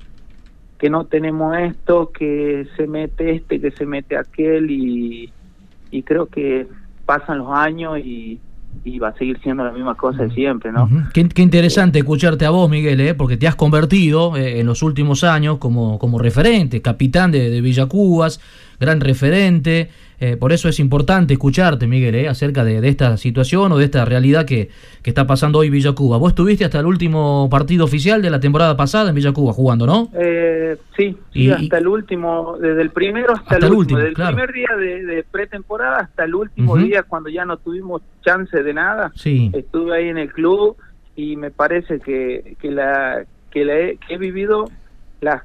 que 0.78 0.90
no 0.90 1.06
tenemos 1.06 1.58
esto, 1.58 2.12
que 2.12 2.68
se 2.76 2.88
mete 2.88 3.36
este, 3.36 3.62
que 3.62 3.72
se 3.72 3.86
mete 3.86 4.18
aquel 4.18 4.70
y, 4.70 5.32
y 5.92 6.04
creo 6.04 6.28
que 6.28 6.68
pasan 7.06 7.38
los 7.38 7.50
años 7.52 8.00
y, 8.00 8.40
y 8.84 9.00
va 9.00 9.10
a 9.10 9.14
seguir 9.14 9.40
siendo 9.42 9.64
la 9.64 9.72
misma 9.72 9.96
cosa 9.96 10.24
de 10.24 10.32
siempre, 10.32 10.72
¿no? 10.72 10.90
Qué, 11.14 11.28
qué 11.30 11.42
interesante 11.42 12.00
escucharte 12.00 12.46
a 12.46 12.50
vos, 12.50 12.70
Miguel, 12.70 13.00
¿eh? 13.00 13.14
porque 13.14 13.38
te 13.38 13.48
has 13.48 13.56
convertido 13.56 14.36
eh, 14.36 14.60
en 14.60 14.68
los 14.68 14.84
últimos 14.84 15.24
años 15.24 15.58
como, 15.60 15.98
como 15.98 16.20
referente, 16.20 16.82
capitán 16.82 17.32
de, 17.32 17.50
de 17.50 17.62
Villacubas, 17.62 18.42
gran 18.80 19.00
referente. 19.00 19.90
Eh, 20.20 20.38
por 20.38 20.52
eso 20.54 20.70
es 20.70 20.80
importante 20.80 21.34
escucharte, 21.34 21.88
Miguel, 21.88 22.16
¿eh? 22.16 22.28
acerca 22.28 22.64
de, 22.64 22.82
de 22.82 22.88
esta 22.90 23.18
situación 23.18 23.72
o 23.72 23.78
de 23.78 23.86
esta 23.86 24.06
realidad 24.06 24.46
que, 24.46 24.70
que 25.02 25.10
está 25.10 25.28
pasando 25.28 25.60
hoy 25.60 25.70
Villacuba. 25.70 26.18
Vos 26.18 26.30
estuviste 26.30 26.66
hasta 26.66 26.80
el 26.80 26.86
último 26.86 27.48
partido 27.50 27.86
oficial 27.86 28.22
de 28.22 28.30
la 28.30 28.40
temporada 28.40 28.76
pasada 28.78 29.10
en 29.10 29.16
Villacuba 29.16 29.54
jugando, 29.54 29.86
¿no? 29.86 30.10
Eh, 30.14 30.78
sí, 30.96 31.18
sí, 31.34 31.46
Y- 31.48 31.52
hasta 31.52 31.78
el 31.78 31.88
último, 31.88 32.58
desde 32.60 32.82
el 32.82 32.90
primero 32.92 33.34
hasta, 33.34 33.56
Hasta 33.56 33.68
el 33.68 33.74
último, 33.74 34.00
último, 34.00 34.00
desde 34.00 34.22
el 34.22 34.36
primer 34.36 34.54
día 34.54 34.70
de, 34.78 35.06
de 35.06 35.24
pretemporada 35.24 35.98
hasta 36.00 36.24
el 36.26 36.36
último 36.36 36.78
día 36.78 37.04
cuando 37.04 37.30
ya 37.30 37.46
no 37.46 37.58
tuvimos 37.58 38.02
chance 38.24 38.62
de 38.64 38.74
nada. 38.74 39.12
Sí. 39.16 39.52
Estuve 39.54 39.98
ahí 39.98 40.10
en 40.10 40.18
el 40.18 40.32
club 40.32 40.76
y 41.16 41.36
me 41.36 41.52
parece 41.52 42.00
que, 42.00 42.56
que 42.62 42.72
la 42.72 43.24
que, 43.52 43.64
la 43.66 43.74
he, 43.78 43.98
que 44.06 44.16
he 44.16 44.18
vivido 44.18 44.70
las 45.22 45.44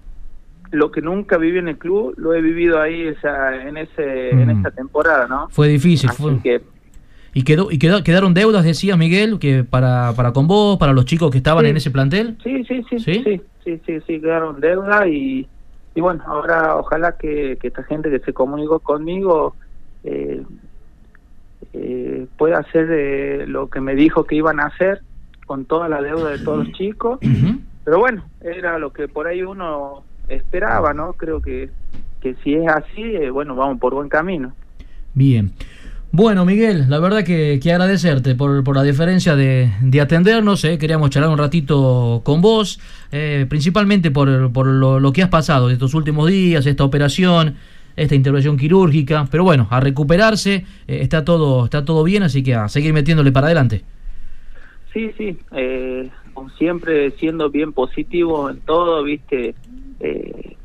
lo 0.72 0.90
que 0.90 1.00
nunca 1.02 1.36
viví 1.36 1.58
en 1.58 1.68
el 1.68 1.78
club 1.78 2.14
lo 2.16 2.32
he 2.34 2.40
vivido 2.40 2.80
ahí 2.80 3.02
esa, 3.08 3.56
en 3.66 3.76
ese 3.76 4.30
en 4.30 4.46
Mm. 4.46 4.50
esta 4.50 4.70
temporada, 4.70 5.26
¿no? 5.28 5.48
Fue 5.50 5.68
difícil. 5.68 6.10
Así 6.10 6.22
Fue... 6.22 6.38
que 6.40 6.62
¿Y, 7.32 7.44
quedó, 7.44 7.70
y 7.70 7.78
quedó, 7.78 8.02
quedaron 8.02 8.34
deudas, 8.34 8.64
decías 8.64 8.98
Miguel, 8.98 9.38
que 9.38 9.62
para, 9.62 10.12
para 10.16 10.32
con 10.32 10.48
vos, 10.48 10.78
para 10.78 10.92
los 10.92 11.04
chicos 11.04 11.30
que 11.30 11.38
estaban 11.38 11.64
Sí. 11.64 11.70
en 11.70 11.76
ese 11.76 11.90
plantel? 11.92 12.36
Sí, 12.42 12.64
sí, 12.64 12.82
sí, 12.90 12.98
¿Sí? 12.98 13.14
sí, 13.24 13.40
sí, 13.64 13.80
sí, 13.86 13.98
sí, 14.06 14.20
quedaron 14.20 14.60
deuda 14.60 15.06
y, 15.06 15.46
y 15.94 16.00
bueno, 16.00 16.24
ahora 16.26 16.76
ojalá 16.76 17.16
que, 17.16 17.56
que 17.60 17.68
esta 17.68 17.84
gente 17.84 18.10
que 18.10 18.18
se 18.18 18.32
comunicó 18.32 18.80
conmigo 18.80 19.54
eh, 20.02 20.42
eh, 21.72 22.26
pueda 22.36 22.58
hacer 22.58 22.88
eh, 22.90 23.44
lo 23.46 23.68
que 23.68 23.80
me 23.80 23.94
dijo 23.94 24.24
que 24.24 24.34
iban 24.36 24.58
a 24.60 24.66
hacer 24.66 25.00
con 25.46 25.66
toda 25.66 25.88
la 25.88 26.00
deuda 26.02 26.30
de 26.30 26.38
todos 26.38 26.66
los 26.66 26.72
chicos, 26.76 27.18
pero 27.84 27.98
bueno, 27.98 28.24
era 28.40 28.78
lo 28.78 28.92
que 28.92 29.08
por 29.08 29.26
ahí 29.26 29.42
uno 29.42 30.04
esperaba, 30.30 30.94
¿no? 30.94 31.12
Creo 31.12 31.40
que, 31.42 31.68
que 32.20 32.34
si 32.42 32.54
es 32.54 32.66
así, 32.68 33.02
eh, 33.02 33.30
bueno, 33.30 33.54
vamos 33.54 33.78
por 33.78 33.94
buen 33.94 34.08
camino. 34.08 34.54
Bien. 35.12 35.52
Bueno, 36.12 36.44
Miguel, 36.44 36.86
la 36.88 36.98
verdad 36.98 37.22
que, 37.22 37.60
que 37.62 37.72
agradecerte 37.72 38.34
por, 38.34 38.64
por 38.64 38.74
la 38.74 38.82
diferencia 38.82 39.36
de, 39.36 39.70
de 39.80 40.00
atendernos. 40.00 40.64
eh. 40.64 40.76
Queríamos 40.76 41.10
charlar 41.10 41.30
un 41.30 41.38
ratito 41.38 42.22
con 42.24 42.40
vos, 42.40 42.80
eh, 43.12 43.46
principalmente 43.48 44.10
por, 44.10 44.52
por 44.52 44.66
lo, 44.66 44.98
lo 44.98 45.12
que 45.12 45.22
has 45.22 45.28
pasado 45.28 45.68
de 45.68 45.74
estos 45.74 45.94
últimos 45.94 46.28
días, 46.28 46.66
esta 46.66 46.82
operación, 46.82 47.54
esta 47.94 48.16
intervención 48.16 48.56
quirúrgica. 48.56 49.28
Pero 49.30 49.44
bueno, 49.44 49.68
a 49.70 49.78
recuperarse, 49.78 50.64
eh, 50.88 50.98
está, 51.00 51.24
todo, 51.24 51.66
está 51.66 51.84
todo 51.84 52.02
bien, 52.02 52.24
así 52.24 52.42
que 52.42 52.56
a 52.56 52.68
seguir 52.68 52.92
metiéndole 52.92 53.30
para 53.30 53.46
adelante. 53.46 53.84
Sí, 54.92 55.12
sí, 55.16 55.38
como 56.34 56.50
siempre 56.50 57.12
siendo 57.12 57.50
bien 57.50 57.72
positivo 57.72 58.50
en 58.50 58.58
todo, 58.62 59.04
viste, 59.04 59.54
eh, 60.00 60.56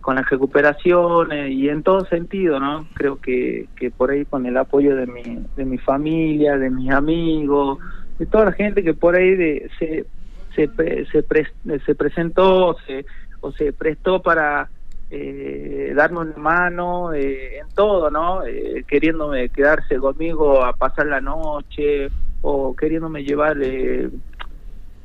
con 0.00 0.14
las 0.16 0.28
recuperaciones 0.30 1.50
y 1.50 1.68
en 1.68 1.82
todo 1.82 2.04
sentido, 2.06 2.58
¿no? 2.60 2.88
Creo 2.94 3.18
que, 3.18 3.68
que 3.76 3.90
por 3.90 4.10
ahí 4.10 4.24
con 4.24 4.46
el 4.46 4.56
apoyo 4.56 4.96
de 4.96 5.06
mi, 5.06 5.44
de 5.54 5.64
mi 5.66 5.78
familia, 5.78 6.56
de 6.56 6.70
mis 6.70 6.90
amigos, 6.90 7.78
de 8.18 8.26
toda 8.26 8.46
la 8.46 8.52
gente 8.52 8.82
que 8.82 8.94
por 8.94 9.14
ahí 9.16 9.34
de, 9.34 9.70
se, 9.78 10.06
se, 10.54 10.68
pre- 10.68 11.06
se, 11.06 11.26
pres- 11.26 11.52
se 11.84 11.94
presentó 11.94 12.76
se, 12.86 13.04
o 13.40 13.52
se 13.52 13.72
prestó 13.74 14.22
para 14.22 14.70
eh, 15.10 15.92
darme 15.94 16.20
una 16.20 16.36
mano 16.36 17.12
eh, 17.12 17.58
en 17.58 17.66
todo, 17.74 18.10
¿no? 18.10 18.44
Eh, 18.46 18.84
queriéndome 18.88 19.50
quedarse 19.50 19.98
conmigo 19.98 20.64
a 20.64 20.72
pasar 20.72 21.06
la 21.06 21.20
noche 21.20 22.10
o 22.40 22.74
queriéndome 22.74 23.24
llevar 23.24 23.58
eh, 23.62 24.08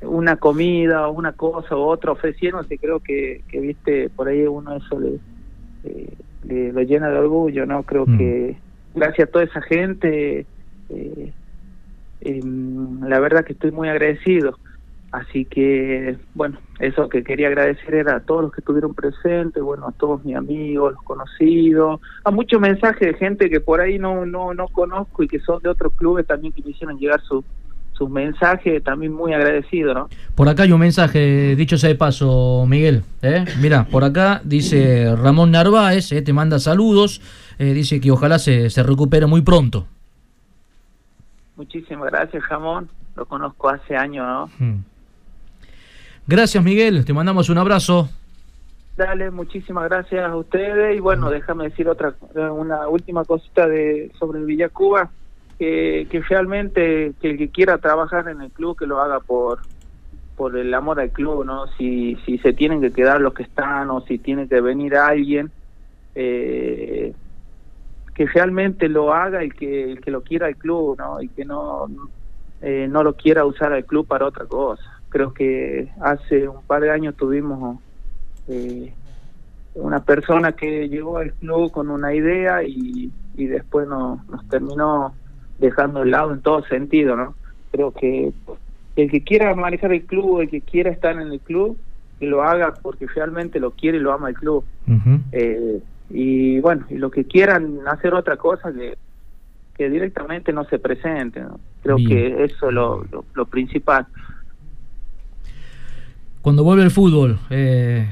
una 0.02 0.38
comida 0.38 1.08
o 1.08 1.12
una 1.12 1.34
cosa 1.34 1.76
u 1.76 1.80
otra 1.82 2.12
ofreciéndose, 2.14 2.78
creo 2.80 3.00
que, 3.00 3.44
que 3.48 3.60
viste, 3.60 4.10
por 4.10 4.28
ahí 4.28 4.44
uno 4.44 4.76
eso 4.76 5.00
le, 5.00 5.20
eh, 5.84 6.16
le- 6.44 6.72
lo 6.72 6.82
llena 6.82 7.10
de 7.10 7.18
orgullo, 7.20 7.66
¿no? 7.66 7.84
Creo 7.84 8.06
Mm. 8.08 8.18
que 8.18 8.62
gracias 8.94 9.28
a 9.28 9.32
toda 9.32 9.46
esa 9.46 9.62
gente, 9.62 10.48
eh, 10.90 11.34
em, 12.22 13.02
la 13.08 13.20
verdad 13.20 13.46
que 13.46 13.54
estoy 13.54 13.72
muy 13.72 13.90
agradecido. 13.90 14.58
Así 15.12 15.46
que, 15.46 16.20
bueno, 16.36 16.62
eso 16.78 17.10
que 17.10 17.24
quería 17.24 17.48
agradecer 17.48 17.96
era 17.96 18.18
a 18.18 18.20
todos 18.20 18.44
los 18.44 18.52
que 18.52 18.62
estuvieron 18.62 18.94
presentes, 18.94 19.62
bueno, 19.64 19.88
a 19.88 19.92
todos 19.92 20.24
mis 20.24 20.36
amigos, 20.36 20.92
los 20.94 21.02
conocidos, 21.04 22.00
a 22.24 22.30
muchos 22.30 22.62
mensajes 22.62 23.00
de 23.08 23.14
gente 23.16 23.50
que 23.50 23.60
por 23.60 23.82
ahí 23.82 23.98
no, 23.98 24.24
no, 24.28 24.54
no 24.54 24.68
conozco 24.68 25.24
y 25.24 25.28
que 25.28 25.40
son 25.40 25.60
de 25.64 25.70
otros 25.70 25.94
clubes 25.96 26.28
también 26.28 26.54
que 26.54 26.62
me 26.64 26.72
hicieron 26.72 26.98
llegar 27.00 27.22
su, 27.22 27.44
sus 28.00 28.10
mensajes, 28.10 28.82
también 28.82 29.14
muy 29.14 29.34
agradecido, 29.34 29.94
¿no? 29.94 30.10
Por 30.34 30.48
acá 30.48 30.64
hay 30.64 30.72
un 30.72 30.80
mensaje, 30.80 31.56
dicho 31.58 31.78
sea 31.78 31.90
de 31.90 31.96
paso, 31.96 32.66
Miguel. 32.66 33.04
¿eh? 33.22 33.44
Mira, 33.62 33.84
por 33.84 34.06
acá 34.06 34.42
dice 34.44 35.16
Ramón 35.18 35.52
Narváez, 35.52 36.12
¿eh? 36.14 36.22
te 36.22 36.32
manda 36.32 36.60
saludos, 36.60 37.22
eh, 37.60 37.74
dice 37.74 38.00
que 38.00 38.10
ojalá 38.10 38.40
se, 38.40 38.70
se 38.70 38.82
recupere 38.82 39.26
muy 39.26 39.42
pronto. 39.42 39.86
Muchísimas 41.58 42.10
gracias, 42.10 42.42
Jamón, 42.44 42.90
lo 43.18 43.26
conozco 43.26 43.70
hace 43.70 43.98
años, 43.98 44.26
¿no? 44.26 44.66
Mm. 44.66 44.84
Gracias, 46.26 46.64
Miguel, 46.64 47.04
te 47.04 47.12
mandamos 47.12 47.50
un 47.50 47.58
abrazo. 47.58 48.08
Dale, 48.96 49.30
muchísimas 49.30 49.90
gracias 49.90 50.26
a 50.26 50.36
ustedes 50.36 50.96
y 50.96 51.00
bueno, 51.00 51.30
déjame 51.30 51.66
decir 51.66 51.90
otra, 51.90 52.16
una 52.34 52.88
última 52.88 53.26
cosita 53.26 53.68
de 53.68 54.12
sobre 54.18 54.40
el 54.40 54.46
Villa 54.46 54.70
Cuba, 54.70 55.10
que, 55.60 56.24
realmente 56.30 57.14
que 57.22 57.32
el 57.32 57.38
que 57.38 57.50
quiera 57.50 57.78
trabajar 57.78 58.30
en 58.30 58.42
el 58.42 58.52
club 58.52 58.78
que 58.78 58.88
lo 58.88 59.00
haga 59.02 59.20
por 59.20 59.60
por 60.38 60.58
el 60.58 60.74
amor 60.74 61.02
al 61.02 61.12
club, 61.12 61.44
¿no? 61.46 61.68
Si 61.78 62.16
si 62.26 62.38
se 62.38 62.54
tienen 62.54 62.80
que 62.80 62.92
quedar 62.92 63.20
los 63.20 63.34
que 63.34 63.44
están 63.44 63.90
o 63.90 64.00
si 64.02 64.18
tiene 64.18 64.48
que 64.48 64.62
venir 64.62 64.96
alguien, 64.96 65.52
eh, 66.16 67.14
que 68.16 68.26
realmente 68.26 68.88
lo 68.88 69.14
haga 69.14 69.44
y 69.44 69.50
que 69.50 69.92
el 69.92 70.00
que 70.00 70.12
lo 70.12 70.22
quiera 70.22 70.48
el 70.48 70.56
club, 70.56 70.98
¿no? 70.98 71.22
Y 71.22 71.28
que 71.28 71.44
no 71.44 71.88
eh, 72.62 72.88
no 72.90 73.04
lo 73.04 73.16
quiera 73.16 73.46
usar 73.46 73.74
al 73.74 73.86
club 73.86 74.08
para 74.08 74.28
otra 74.28 74.46
cosa. 74.46 74.84
Creo 75.10 75.34
que 75.34 75.90
hace 76.00 76.48
un 76.48 76.64
par 76.64 76.84
de 76.84 76.92
años 76.92 77.16
tuvimos 77.18 77.80
eh, 78.48 78.94
una 79.76 80.00
persona 80.00 80.54
que 80.54 80.88
llegó 80.88 81.18
al 81.18 81.34
club 81.34 81.70
con 81.72 81.90
una 81.90 82.14
idea 82.14 82.64
y, 82.64 83.12
y 83.36 83.48
después 83.48 83.88
no, 83.90 84.24
nos 84.30 84.48
terminó 84.48 85.14
dejando 85.60 86.02
de 86.02 86.08
lado 86.08 86.34
en 86.34 86.42
todo 86.42 86.64
sentido, 86.66 87.16
¿no? 87.16 87.36
Creo 87.72 87.92
que 87.92 88.32
el 88.96 89.12
que 89.12 89.24
quiera 89.24 89.54
manejar 89.56 89.94
el 89.94 90.04
club, 90.04 90.42
el 90.42 90.50
que 90.50 90.62
quiera 90.62 90.90
estar 90.90 91.20
en 91.20 91.32
el 91.32 91.40
club, 91.40 91.78
que 92.20 92.26
lo 92.26 92.44
haga 92.44 92.74
porque 92.82 93.08
realmente 93.08 93.60
lo 93.60 93.72
quiere 93.72 93.98
y 93.98 94.02
lo 94.02 94.12
ama 94.12 94.30
el 94.30 94.36
club. 94.36 94.64
Eh, 95.32 95.80
y 96.10 96.60
bueno, 96.60 96.86
y 96.90 96.96
los 96.96 97.12
que 97.12 97.26
quieran 97.26 97.80
hacer 97.88 98.14
otra 98.14 98.38
cosa, 98.38 98.74
que, 98.74 98.98
que 99.78 99.90
directamente 99.90 100.52
no 100.52 100.66
se 100.66 100.80
presenten. 100.80 101.44
¿no? 101.44 101.60
Creo 101.84 101.96
Bien. 101.98 102.10
que 102.10 102.44
eso 102.44 102.68
es 102.70 102.74
lo, 102.74 103.06
lo, 103.12 103.26
lo 103.34 103.46
principal. 103.46 104.06
Cuando 106.42 106.64
vuelve 106.64 106.84
el 106.84 106.92
fútbol, 106.92 107.40
eh, 107.50 108.10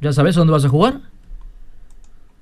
¿ya 0.00 0.12
sabes 0.12 0.34
dónde 0.34 0.52
vas 0.52 0.64
a 0.64 0.68
jugar? 0.68 1.00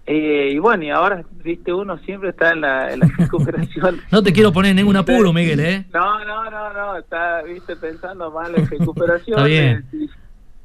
Eh, 0.08 0.50
y 0.52 0.58
bueno, 0.58 0.84
y 0.84 0.90
ahora, 0.90 1.24
viste, 1.42 1.72
uno 1.72 1.98
siempre 1.98 2.30
está 2.30 2.52
en 2.52 2.60
la, 2.60 2.92
en 2.92 3.00
la 3.00 3.06
recuperación. 3.18 4.00
No 4.12 4.22
te 4.22 4.32
quiero 4.32 4.52
poner 4.52 4.70
en 4.70 4.76
ningún 4.76 4.96
apuro, 4.96 5.32
Miguel, 5.32 5.58
¿eh? 5.60 5.84
No, 5.92 6.24
no, 6.24 6.48
no, 6.50 6.72
no, 6.72 6.96
está, 6.96 7.42
viste, 7.42 7.74
pensando 7.76 8.30
mal 8.30 8.54
en 8.56 8.66
recuperación. 8.70 9.38
Está 9.38 9.48
bien. 9.48 9.84
eh, 9.92 10.06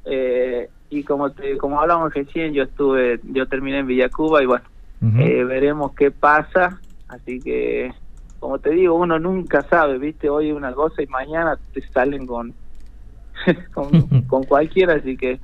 eh, 0.05 0.69
y 0.89 1.03
como 1.03 1.31
te, 1.31 1.57
como 1.57 1.79
hablamos 1.81 2.13
recién, 2.13 2.53
yo 2.53 2.63
estuve, 2.63 3.19
yo 3.23 3.47
terminé 3.47 3.79
en 3.79 3.87
Villacuba 3.87 4.43
y 4.43 4.45
bueno, 4.45 4.65
eh, 5.19 5.43
veremos 5.43 5.93
qué 5.95 6.11
pasa. 6.11 6.79
Así 7.07 7.39
que, 7.39 7.91
como 8.39 8.59
te 8.59 8.71
digo, 8.71 8.95
uno 8.95 9.17
nunca 9.17 9.61
sabe, 9.63 9.97
viste, 9.97 10.29
hoy 10.29 10.51
una 10.51 10.73
cosa 10.73 11.01
y 11.01 11.07
mañana 11.07 11.57
te 11.73 11.81
salen 11.93 12.27
con, 12.27 12.53
con, 13.73 14.21
con 14.27 14.43
cualquiera, 14.43 14.95
así 14.95 15.17
que 15.17 15.39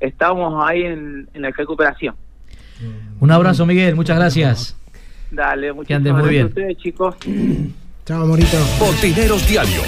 estamos 0.00 0.54
ahí 0.64 0.82
en, 0.82 1.28
en 1.34 1.42
la 1.42 1.50
recuperación. 1.50 2.14
Un 3.20 3.30
abrazo, 3.30 3.66
Miguel, 3.66 3.94
muchas 3.94 4.16
gracias. 4.16 4.76
Dale, 5.30 5.72
muchas 5.72 6.02
gracias 6.02 6.22
muy 6.22 6.30
bien. 6.30 6.44
a 6.44 6.48
ustedes, 6.48 6.76
chicos. 6.78 7.14
Chao, 8.04 8.26
Morito. 8.26 8.58
Botineros 8.78 9.46
Diario. 9.48 9.80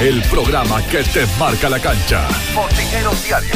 El 0.00 0.22
programa 0.30 0.82
que 0.90 0.98
te 0.98 1.26
marca 1.38 1.68
la 1.68 1.78
cancha. 1.78 2.26
Botineros 2.54 3.24
Diario. 3.26 3.50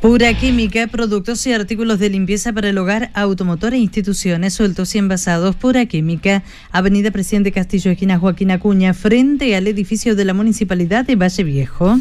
Pura 0.00 0.32
Química, 0.32 0.86
productos 0.86 1.44
y 1.48 1.52
artículos 1.52 1.98
de 1.98 2.08
limpieza 2.08 2.52
para 2.52 2.68
el 2.68 2.78
hogar, 2.78 3.10
automotor 3.14 3.74
e 3.74 3.78
instituciones 3.78 4.54
sueltos 4.54 4.94
y 4.94 4.98
envasados. 4.98 5.56
Pura 5.56 5.86
Química, 5.86 6.44
Avenida 6.70 7.10
Presidente 7.10 7.50
Castillo, 7.50 7.90
esquina 7.90 8.16
Joaquín 8.16 8.52
Acuña, 8.52 8.94
frente 8.94 9.56
al 9.56 9.66
edificio 9.66 10.14
de 10.14 10.24
la 10.24 10.34
Municipalidad 10.34 11.04
de 11.04 11.16
Valle 11.16 11.42
Viejo. 11.42 11.98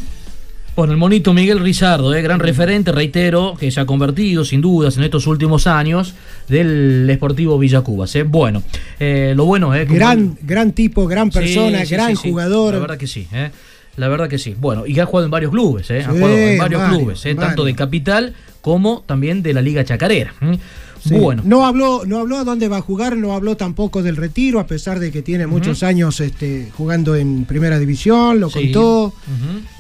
Bueno, 0.78 0.94
el 0.94 1.00
monito 1.00 1.34
Miguel 1.34 1.60
Rizardo, 1.60 2.14
eh, 2.14 2.22
gran 2.22 2.40
referente, 2.40 2.92
reitero, 2.92 3.56
que 3.60 3.72
se 3.72 3.80
ha 3.80 3.88
convertido 3.88 4.46
sin 4.46 4.62
dudas 4.62 4.96
en 4.96 5.04
estos 5.06 5.26
últimos 5.26 5.66
años 5.66 6.14
del 6.48 7.10
Sportivo 7.16 7.58
Villacubas. 7.58 8.16
Eh. 8.16 8.22
Bueno, 8.22 8.62
eh, 9.00 9.34
lo 9.36 9.46
bueno 9.46 9.74
es 9.74 9.88
que... 9.88 9.96
Gran, 9.96 10.38
gran 10.40 10.74
tipo, 10.74 11.08
gran 11.08 11.32
persona, 11.32 11.84
sí, 11.84 11.96
gran 11.96 12.16
sí, 12.16 12.30
jugador. 12.30 12.76
La 12.76 12.80
verdad 12.80 12.98
que 13.00 13.08
sí, 13.08 13.28
¿eh? 13.34 13.50
La 13.96 14.08
verdad 14.08 14.30
que 14.30 14.38
sí. 14.38 14.56
Bueno, 14.56 14.86
y 14.86 14.94
que 14.94 15.02
ha 15.02 15.08
jugado 15.08 15.26
en 15.26 15.32
varios 15.32 15.52
clubes, 15.52 15.90
¿eh? 15.90 16.04
Ha 16.08 16.12
jugado 16.12 16.38
en 16.38 16.60
varios 16.60 16.84
clubes, 16.90 17.26
¿eh? 17.26 17.34
varios. 17.34 17.48
Tanto 17.48 17.66
de 17.66 17.74
Capital 17.74 18.36
como 18.62 19.04
también 19.08 19.42
de 19.42 19.54
la 19.56 19.62
Liga 19.64 19.84
Chacarera. 19.84 20.36
¿eh? 20.42 20.60
Sí. 21.04 21.14
Bueno, 21.16 21.42
No 21.46 21.66
habló, 21.66 22.04
no 22.06 22.20
habló 22.20 22.38
a 22.38 22.44
dónde 22.44 22.68
va 22.68 22.78
a 22.78 22.82
jugar, 22.82 23.16
no 23.18 23.34
habló 23.34 23.56
tampoco 23.58 24.02
del 24.04 24.16
retiro, 24.16 24.60
a 24.60 24.68
pesar 24.68 25.00
de 25.00 25.12
que 25.12 25.22
tiene 25.22 25.46
muchos 25.48 25.84
años 25.84 26.20
este, 26.20 26.72
jugando 26.76 27.16
en 27.16 27.46
primera 27.46 27.78
división, 27.80 28.40
lo 28.40 28.50
Sí. 28.50 28.72
contó. 28.72 29.14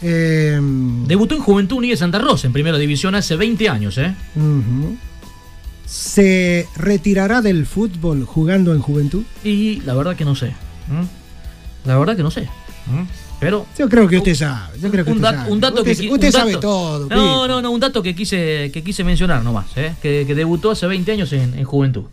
Eh, 0.01 0.59
debutó 1.07 1.35
en 1.35 1.41
Juventud 1.41 1.77
Unida 1.77 1.95
Santa 1.97 2.19
Rosa 2.19 2.47
en 2.47 2.53
Primera 2.53 2.77
División 2.77 3.15
hace 3.15 3.35
20 3.35 3.67
años, 3.69 3.97
¿eh? 3.97 4.13
¿Se 5.85 6.67
retirará 6.75 7.41
del 7.41 7.65
fútbol 7.65 8.25
jugando 8.25 8.73
en 8.73 8.81
juventud? 8.81 9.23
Y 9.43 9.81
la 9.85 9.93
verdad 9.93 10.15
que 10.15 10.25
no 10.25 10.35
sé. 10.35 10.53
La 11.85 11.97
verdad 11.97 12.17
que 12.17 12.23
no 12.23 12.31
sé. 12.31 12.47
Pero 13.39 13.67
Yo 13.77 13.87
creo 13.87 14.07
que 14.07 14.17
usted 14.17 14.33
sabe. 14.35 14.79
Yo 14.81 14.89
creo 14.89 15.05
que 15.05 15.11
un, 15.11 15.17
usted 15.23 15.29
sabe. 15.37 15.51
un 15.51 15.59
dato 15.59 15.81
usted, 15.83 15.97
que 15.97 16.09
usted 16.11 16.31
sabe 16.31 16.51
dato- 16.53 16.59
todo. 16.67 17.07
No, 17.09 17.47
no, 17.47 17.61
no, 17.61 17.71
un 17.71 17.79
dato 17.79 18.01
que 18.01 18.15
quise 18.15 18.71
que 18.73 18.83
quise 18.83 19.03
mencionar 19.03 19.43
nomás, 19.43 19.67
¿eh? 19.75 19.93
que, 20.01 20.23
que 20.25 20.33
debutó 20.35 20.71
hace 20.71 20.87
20 20.87 21.11
años 21.11 21.31
en, 21.33 21.53
en 21.57 21.63
Juventud. 21.63 22.05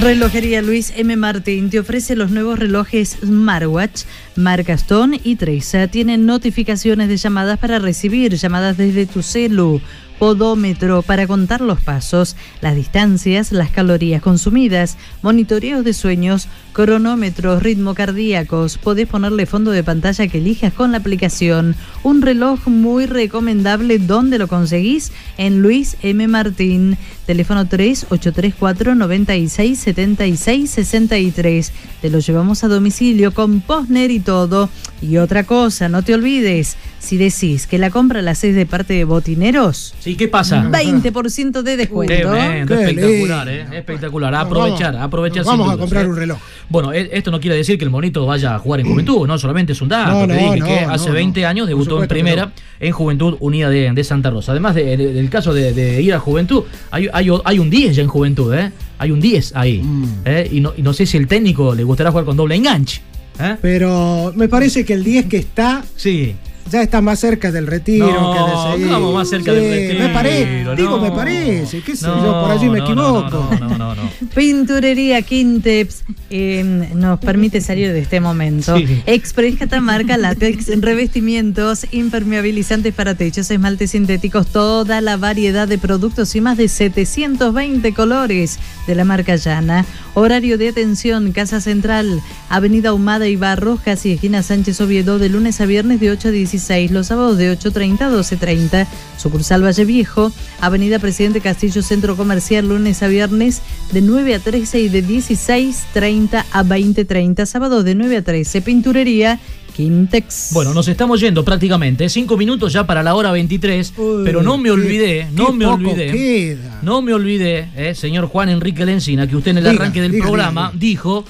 Relojería 0.00 0.60
Luis 0.60 0.92
M. 0.96 1.16
Martín 1.16 1.70
te 1.70 1.78
ofrece 1.80 2.14
los 2.14 2.30
nuevos 2.30 2.58
relojes 2.58 3.16
Smartwatch, 3.24 4.02
marca 4.36 4.74
Stone 4.74 5.18
y 5.24 5.36
Treza. 5.36 5.88
Tienen 5.88 6.26
notificaciones 6.26 7.08
de 7.08 7.16
llamadas 7.16 7.58
para 7.58 7.78
recibir 7.78 8.34
llamadas 8.36 8.76
desde 8.76 9.06
tu 9.06 9.22
celu, 9.22 9.80
podómetro 10.18 11.00
para 11.00 11.26
contar 11.26 11.62
los 11.62 11.80
pasos, 11.80 12.36
las 12.60 12.76
distancias, 12.76 13.50
las 13.50 13.70
calorías 13.70 14.20
consumidas, 14.20 14.98
monitoreos 15.22 15.82
de 15.84 15.94
sueños, 15.94 16.48
cronómetros, 16.78 17.60
ritmo 17.60 17.92
cardíacos. 17.92 18.78
Podés 18.78 19.08
ponerle 19.08 19.46
fondo 19.46 19.72
de 19.72 19.82
pantalla 19.82 20.28
que 20.28 20.38
elijas 20.38 20.72
con 20.72 20.92
la 20.92 20.98
aplicación. 20.98 21.74
Un 22.04 22.22
reloj 22.22 22.68
muy 22.68 23.06
recomendable. 23.06 23.98
¿Dónde 23.98 24.38
lo 24.38 24.46
conseguís? 24.46 25.10
En 25.38 25.60
Luis 25.60 25.96
M. 26.02 26.28
Martín. 26.28 26.96
Teléfono 27.26 27.66
3834 27.66 28.94
96 28.94 29.76
76 29.78 30.70
63. 30.70 31.72
Te 32.00 32.10
lo 32.10 32.20
llevamos 32.20 32.62
a 32.62 32.68
domicilio 32.68 33.34
con 33.34 33.60
postner 33.60 34.12
y 34.12 34.20
todo. 34.20 34.70
Y 35.02 35.16
otra 35.18 35.44
cosa, 35.44 35.88
no 35.88 36.02
te 36.02 36.14
olvides, 36.14 36.76
si 36.98 37.16
decís 37.18 37.66
que 37.68 37.78
la 37.78 37.90
compra 37.90 38.20
la 38.22 38.32
haces 38.32 38.54
de 38.56 38.66
parte 38.66 38.94
de 38.94 39.04
botineros, 39.04 39.94
Sí, 40.00 40.16
¿qué 40.16 40.26
pasa? 40.26 40.64
20% 40.70 41.62
de 41.62 41.76
descuento. 41.76 42.34
Espectacular. 42.34 43.48
¿eh? 43.48 43.66
espectacular. 43.72 44.34
A 44.34 44.40
aprovechar, 44.40 44.96
a 44.96 45.04
aprovechar 45.04 45.44
Vamos 45.44 45.66
sin 45.66 45.70
a 45.70 45.74
dudas, 45.74 45.78
comprar 45.78 46.04
¿eh? 46.04 46.08
un 46.08 46.16
reloj. 46.16 46.38
Bueno, 46.70 46.92
e- 46.92 47.08
esto 47.12 47.30
no 47.30 47.40
quiere 47.40 47.56
decir 47.56 47.78
que 47.78 47.84
el 47.84 47.90
monito 47.90 48.26
vaya 48.26 48.54
a 48.54 48.58
jugar 48.58 48.80
en 48.80 48.86
Juventud, 48.86 49.26
no 49.26 49.38
solamente 49.38 49.72
es 49.72 49.80
un 49.80 49.88
dato. 49.88 50.26
No, 50.26 50.34
te 50.34 50.40
no, 50.40 50.52
dije 50.52 50.58
no, 50.58 50.66
que 50.66 50.78
hace 50.80 51.08
no. 51.08 51.14
20 51.14 51.46
años 51.46 51.66
debutó 51.66 51.90
en 51.90 51.94
supuesto 52.02 52.14
primera 52.14 52.52
en 52.80 52.92
Juventud 52.92 53.36
Unida 53.40 53.70
de, 53.70 53.90
de 53.92 54.04
Santa 54.04 54.30
Rosa. 54.30 54.52
Además 54.52 54.74
de- 54.74 54.96
de- 54.96 55.12
del 55.14 55.30
caso 55.30 55.54
de, 55.54 56.02
ir 56.02 56.12
a 56.14 56.20
Juventud, 56.20 56.64
hay, 56.90 57.08
hay, 57.12 57.28
hay 57.44 57.58
un 57.58 57.70
10 57.70 57.96
ya 57.96 58.02
en 58.02 58.08
Juventud, 58.08 58.52
¿eh? 58.54 58.70
Hay 58.98 59.10
un 59.10 59.20
10 59.20 59.52
ahí. 59.56 59.80
Mm. 59.82 60.04
¿eh? 60.26 60.48
Y, 60.52 60.60
no, 60.60 60.72
y 60.76 60.82
no 60.82 60.92
sé 60.92 61.06
si 61.06 61.16
el 61.16 61.26
técnico 61.26 61.74
le 61.74 61.84
gustará 61.84 62.10
jugar 62.10 62.24
con 62.26 62.36
doble 62.36 62.54
enganche. 62.56 63.00
¿eh? 63.40 63.56
Pero 63.62 64.32
me 64.36 64.48
parece 64.48 64.84
que 64.84 64.92
el 64.92 65.04
10 65.04 65.26
que 65.26 65.36
está 65.38 65.84
Sí. 65.96 66.34
Ya 66.70 66.82
está 66.82 67.00
más 67.00 67.18
cerca 67.18 67.50
del 67.52 67.66
retiro 67.66 68.06
No, 68.06 68.32
que 68.32 68.38
de 68.38 68.72
seguir. 68.72 68.94
¿cómo 68.94 69.12
más 69.12 69.28
cerca 69.28 69.52
del 69.52 69.70
retiro? 69.70 70.04
Me 70.06 70.14
parece, 70.14 70.74
digo, 70.76 71.00
me 71.00 71.10
parece, 71.10 71.82
qué 71.82 71.96
sé 71.96 72.06
No, 72.06 72.24
yo, 72.24 72.40
por 72.42 72.50
allí 72.50 72.68
me 72.68 72.78
equivoco. 72.80 73.48
No, 73.60 73.68
no, 73.68 73.78
no. 73.78 73.94
no. 73.94 74.10
Pinturería 74.34 75.22
Quinteps 75.22 76.04
eh, 76.30 76.88
nos 76.94 77.18
permite 77.20 77.60
salir 77.60 77.92
de 77.92 78.00
este 78.00 78.20
momento. 78.20 78.76
Sí. 78.76 79.02
Express 79.06 79.56
Catamarca, 79.58 80.16
látex, 80.16 80.68
revestimientos, 80.80 81.86
impermeabilizantes 81.90 82.94
para 82.94 83.14
techos, 83.14 83.50
esmaltes 83.50 83.92
sintéticos, 83.92 84.46
toda 84.48 85.00
la 85.00 85.16
variedad 85.16 85.66
de 85.66 85.78
productos 85.78 86.34
y 86.36 86.40
más 86.40 86.56
de 86.56 86.68
720 86.68 87.92
colores 87.94 88.58
de 88.86 88.94
la 88.94 89.04
marca 89.04 89.36
Llana. 89.36 89.84
Horario 90.14 90.58
de 90.58 90.68
atención, 90.68 91.32
Casa 91.32 91.60
Central, 91.60 92.20
Avenida 92.48 92.92
Humada 92.92 93.28
y 93.28 93.36
Barros, 93.36 93.80
casi 93.80 94.12
esquina 94.12 94.42
Sánchez 94.42 94.80
Oviedo, 94.80 95.18
de 95.18 95.28
lunes 95.28 95.60
a 95.60 95.66
viernes 95.66 96.00
de 96.00 96.10
8 96.10 96.28
a 96.28 96.30
16, 96.58 96.90
los 96.90 97.06
sábados 97.06 97.38
de 97.38 97.56
8.30 97.56 98.00
a 98.02 98.10
12.30. 98.10 98.86
Sucursal 99.16 99.64
Valle 99.64 99.84
Viejo, 99.84 100.32
Avenida 100.60 100.98
Presidente 100.98 101.40
Castillo, 101.40 101.82
Centro 101.82 102.16
Comercial, 102.16 102.68
lunes 102.68 103.00
a 103.02 103.08
viernes 103.08 103.62
de 103.92 104.00
9 104.00 104.34
a 104.34 104.38
13 104.40 104.80
y 104.80 104.88
de 104.88 105.04
16.30 105.04 106.44
a 106.50 106.64
20.30, 106.64 107.46
sábados 107.46 107.84
de 107.84 107.94
9 107.94 108.16
a 108.18 108.22
13. 108.22 108.60
Pinturería 108.62 109.38
Quintex. 109.76 110.50
Bueno, 110.52 110.74
nos 110.74 110.88
estamos 110.88 111.20
yendo 111.20 111.44
prácticamente. 111.44 112.06
¿eh? 112.06 112.08
Cinco 112.08 112.36
minutos 112.36 112.72
ya 112.72 112.84
para 112.84 113.02
la 113.04 113.14
hora 113.14 113.30
23. 113.30 113.92
pero 114.24 114.42
no 114.42 114.58
me 114.58 114.64
qué- 114.64 114.70
olvidé, 114.72 115.28
no 115.32 115.46
qué 115.46 115.52
me 115.52 115.66
olvidé. 115.66 116.10
queda. 116.10 116.80
No 116.82 117.02
me 117.02 117.14
olvidé, 117.14 117.68
eh, 117.76 117.94
señor 117.94 118.26
Juan 118.26 118.48
Enrique 118.48 118.84
Lencina, 118.84 119.28
que 119.28 119.36
usted 119.36 119.52
en 119.52 119.58
el 119.58 119.64
Diga, 119.64 119.76
arranque 119.76 120.00
del 120.02 120.10
diga, 120.12 120.24
programa 120.24 120.70
diga, 120.74 120.80
dijo 120.80 121.24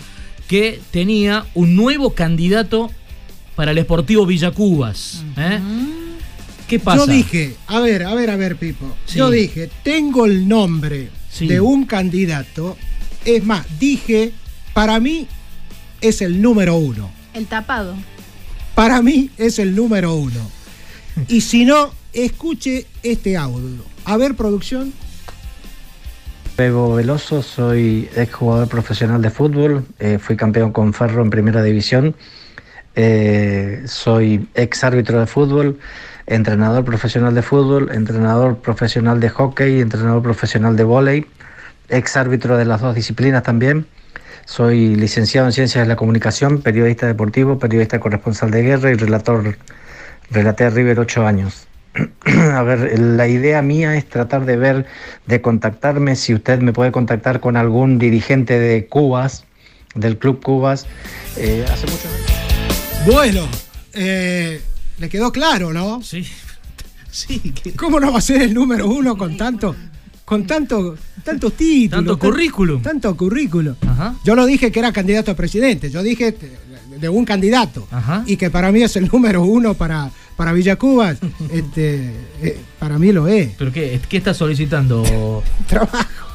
que 0.48 0.80
tenía 0.90 1.44
un 1.54 1.76
nuevo 1.76 2.14
candidato 2.14 2.90
para 3.58 3.72
el 3.72 3.78
Esportivo 3.78 4.24
Villacubas. 4.24 5.24
¿eh? 5.36 5.58
¿Qué 6.68 6.78
pasa? 6.78 6.98
Yo 6.98 7.06
dije, 7.08 7.56
a 7.66 7.80
ver, 7.80 8.04
a 8.04 8.14
ver, 8.14 8.30
a 8.30 8.36
ver, 8.36 8.54
Pipo. 8.54 8.94
Sí. 9.04 9.18
Yo 9.18 9.32
dije, 9.32 9.68
tengo 9.82 10.26
el 10.26 10.46
nombre 10.46 11.08
Sí. 11.28 11.48
de 11.48 11.60
un 11.60 11.84
candidato. 11.84 12.76
Es 13.24 13.42
más, 13.44 13.66
dije, 13.80 14.30
para 14.74 15.00
mí 15.00 15.26
es 16.00 16.22
el 16.22 16.40
número 16.40 16.76
uno. 16.76 17.10
El 17.34 17.46
tapado. 17.46 17.96
Para 18.76 19.02
mí 19.02 19.30
es 19.38 19.58
el 19.58 19.74
número 19.74 20.14
uno. 20.14 20.48
Y 21.26 21.40
si 21.40 21.64
no, 21.64 21.90
escuche 22.12 22.86
este 23.02 23.36
audio. 23.36 23.82
A 24.04 24.16
ver, 24.16 24.36
producción. 24.36 24.92
Bebo 26.56 26.94
Veloso, 26.94 27.42
soy 27.42 28.08
exjugador 28.14 28.68
profesional 28.68 29.20
de 29.20 29.30
fútbol, 29.30 29.84
eh, 29.98 30.20
fui 30.20 30.36
campeón 30.36 30.70
con 30.70 30.94
Ferro 30.94 31.22
en 31.22 31.30
primera 31.30 31.60
división, 31.60 32.14
eh, 33.00 33.84
soy 33.86 34.48
ex 34.54 34.82
árbitro 34.82 35.20
de 35.20 35.26
fútbol, 35.28 35.78
entrenador 36.26 36.84
profesional 36.84 37.32
de 37.32 37.42
fútbol, 37.42 37.92
entrenador 37.94 38.58
profesional 38.58 39.20
de 39.20 39.28
hockey, 39.28 39.80
entrenador 39.80 40.20
profesional 40.20 40.74
de 40.74 40.82
vóley, 40.82 41.26
ex 41.90 42.16
árbitro 42.16 42.56
de 42.56 42.64
las 42.64 42.80
dos 42.80 42.96
disciplinas 42.96 43.44
también. 43.44 43.86
Soy 44.46 44.96
licenciado 44.96 45.46
en 45.46 45.52
Ciencias 45.52 45.84
de 45.84 45.88
la 45.88 45.94
Comunicación, 45.94 46.60
periodista 46.60 47.06
deportivo, 47.06 47.60
periodista 47.60 48.00
corresponsal 48.00 48.50
de 48.50 48.62
guerra 48.62 48.90
y 48.90 48.94
relator. 48.94 49.56
Relaté 50.32 50.64
a 50.64 50.70
River 50.70 50.98
ocho 50.98 51.24
años. 51.24 51.68
A 52.52 52.62
ver, 52.64 52.98
la 52.98 53.28
idea 53.28 53.62
mía 53.62 53.94
es 53.94 54.08
tratar 54.08 54.44
de 54.44 54.56
ver, 54.56 54.86
de 55.26 55.40
contactarme, 55.40 56.16
si 56.16 56.34
usted 56.34 56.58
me 56.58 56.72
puede 56.72 56.90
contactar 56.90 57.38
con 57.38 57.56
algún 57.56 58.00
dirigente 58.00 58.58
de 58.58 58.88
Cubas, 58.88 59.44
del 59.94 60.18
Club 60.18 60.42
Cubas. 60.42 60.88
Eh, 61.36 61.64
hace 61.70 61.86
mucho 61.86 62.08
Bueno, 63.06 63.46
eh, 63.94 64.60
le 64.98 65.08
quedó 65.08 65.32
claro, 65.32 65.72
¿no? 65.72 66.02
Sí. 66.02 66.24
Sí. 67.10 67.40
¿Cómo 67.74 67.98
no 67.98 68.12
va 68.12 68.18
a 68.18 68.20
ser 68.20 68.42
el 68.42 68.52
número 68.54 68.86
uno 68.86 69.16
con 69.16 69.36
tanto, 69.36 69.74
con 70.26 70.46
tanto, 70.46 70.94
tantos 71.24 71.54
títulos? 71.54 72.04
Tanto 72.04 72.16
tan- 72.18 72.30
currículum. 72.30 72.82
Tanto 72.82 73.16
currículum. 73.16 73.74
Ajá. 73.88 74.14
Yo 74.24 74.36
no 74.36 74.44
dije 74.46 74.70
que 74.70 74.78
era 74.78 74.92
candidato 74.92 75.30
a 75.32 75.34
presidente, 75.34 75.90
yo 75.90 76.02
dije 76.02 76.36
de- 77.00 77.08
un 77.08 77.24
candidato. 77.24 77.88
Ajá. 77.90 78.22
Y 78.26 78.36
que 78.36 78.50
para 78.50 78.70
mí 78.70 78.82
es 78.82 78.94
el 78.96 79.08
número 79.08 79.42
uno 79.42 79.72
para, 79.74 80.10
para 80.36 80.52
Villacubas. 80.52 81.18
este, 81.50 82.12
eh, 82.42 82.60
para 82.78 82.98
mí 82.98 83.10
lo 83.10 83.26
es. 83.26 83.52
¿Pero 83.58 83.72
qué, 83.72 83.98
qué 84.08 84.18
está 84.18 84.34
solicitando? 84.34 85.42
Trabajo. 85.66 86.27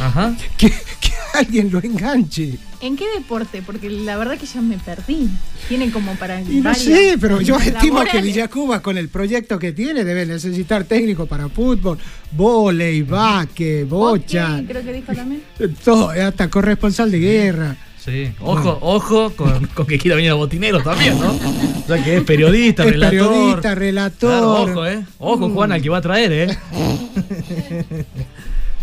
Ajá. 0.00 0.34
Que, 0.56 0.68
que 0.68 1.12
alguien 1.34 1.70
lo 1.70 1.78
enganche. 1.82 2.58
¿En 2.80 2.96
qué 2.96 3.04
deporte? 3.14 3.62
Porque 3.64 3.90
la 3.90 4.16
verdad 4.16 4.38
que 4.38 4.46
ya 4.46 4.60
me 4.62 4.78
perdí. 4.78 5.28
Tienen 5.68 5.90
como 5.90 6.14
para. 6.16 6.40
Y 6.40 6.60
no 6.60 6.74
sé, 6.74 7.16
pero 7.20 7.40
yo 7.40 7.56
estimo 7.56 7.98
que 8.00 8.06
laborales. 8.06 8.24
Villacubas 8.24 8.80
con 8.80 8.96
el 8.96 9.08
proyecto 9.10 9.58
que 9.58 9.72
tiene 9.72 10.02
debe 10.04 10.24
necesitar 10.24 10.84
técnico 10.84 11.26
para 11.26 11.48
fútbol, 11.50 11.98
volei, 12.32 13.02
baque, 13.02 13.84
bocha, 13.84 14.48
Hockey, 14.52 14.66
creo 14.66 14.82
que 14.82 14.92
dijo 14.94 15.12
también. 15.12 15.42
todo, 15.84 16.08
hasta 16.10 16.48
corresponsal 16.48 17.10
de 17.10 17.18
guerra. 17.18 17.76
Sí. 18.02 18.32
Ojo, 18.40 18.78
ojo 18.80 19.30
con, 19.36 19.66
con 19.66 19.86
que 19.86 19.98
quiera 19.98 20.16
venir 20.16 20.30
a 20.30 20.34
Botinero 20.34 20.82
también, 20.82 21.20
¿no? 21.20 21.32
O 21.32 21.86
sea 21.86 22.02
que 22.02 22.16
es 22.16 22.22
periodista, 22.22 22.82
Es 22.84 22.92
relator. 22.92 23.28
periodista, 23.28 23.74
relator. 23.74 24.30
Claro, 24.30 24.52
ojo, 24.72 24.86
¿eh? 24.86 25.04
Ojo, 25.18 25.50
Juan, 25.50 25.72
al 25.72 25.82
que 25.82 25.90
va 25.90 25.98
a 25.98 26.00
traer, 26.00 26.32
¿eh? 26.32 26.58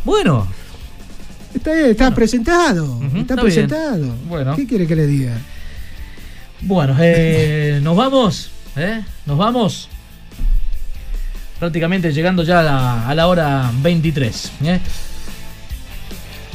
bueno, 0.05 0.47
Está, 1.67 1.87
está 1.89 2.15
presentado, 2.15 3.01
está, 3.15 3.35
presentado. 3.35 4.15
Bueno. 4.29 4.55
¿Qué 4.55 4.65
quiere 4.65 4.87
que 4.87 4.95
le 4.95 5.05
diga? 5.05 5.37
bueno, 6.61 6.95
eh, 6.99 7.79
nos 7.83 7.95
vamos, 7.97 8.49
¿eh? 8.77 9.01
Nos 9.25 9.37
vamos. 9.37 9.89
Prácticamente 11.59 12.13
llegando 12.13 12.43
ya 12.43 12.59
a 12.61 12.63
la, 12.63 13.09
a 13.09 13.15
la 13.15 13.27
hora 13.27 13.69
23, 13.81 14.51
¿eh? 14.63 14.79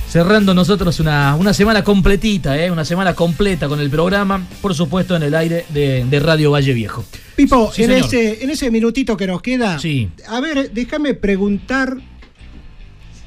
Cerrando 0.09 0.55
nosotros 0.55 0.99
una, 1.01 1.35
una 1.37 1.53
semana 1.53 1.85
completita, 1.85 2.57
¿eh? 2.59 2.71
Una 2.71 2.85
semana 2.85 3.13
completa 3.15 3.69
con 3.69 3.81
el 3.81 3.91
programa, 3.91 4.47
por 4.63 4.75
supuesto 4.75 5.15
en 5.17 5.25
el 5.25 5.35
aire 5.35 5.67
de, 5.71 6.05
de 6.05 6.21
Radio 6.21 6.51
Valle 6.53 6.73
Viejo. 6.73 7.05
Pipo, 7.37 7.71
Sí, 7.73 7.83
en, 7.85 7.91
señor. 7.91 8.07
ese, 8.07 8.45
en 8.45 8.51
ese 8.51 8.71
minutito 8.71 9.17
que 9.17 9.27
nos 9.27 9.43
queda, 9.43 9.79
Sí. 9.79 10.09
a 10.29 10.41
ver, 10.41 10.71
déjame 10.73 11.15
preguntar, 11.15 11.97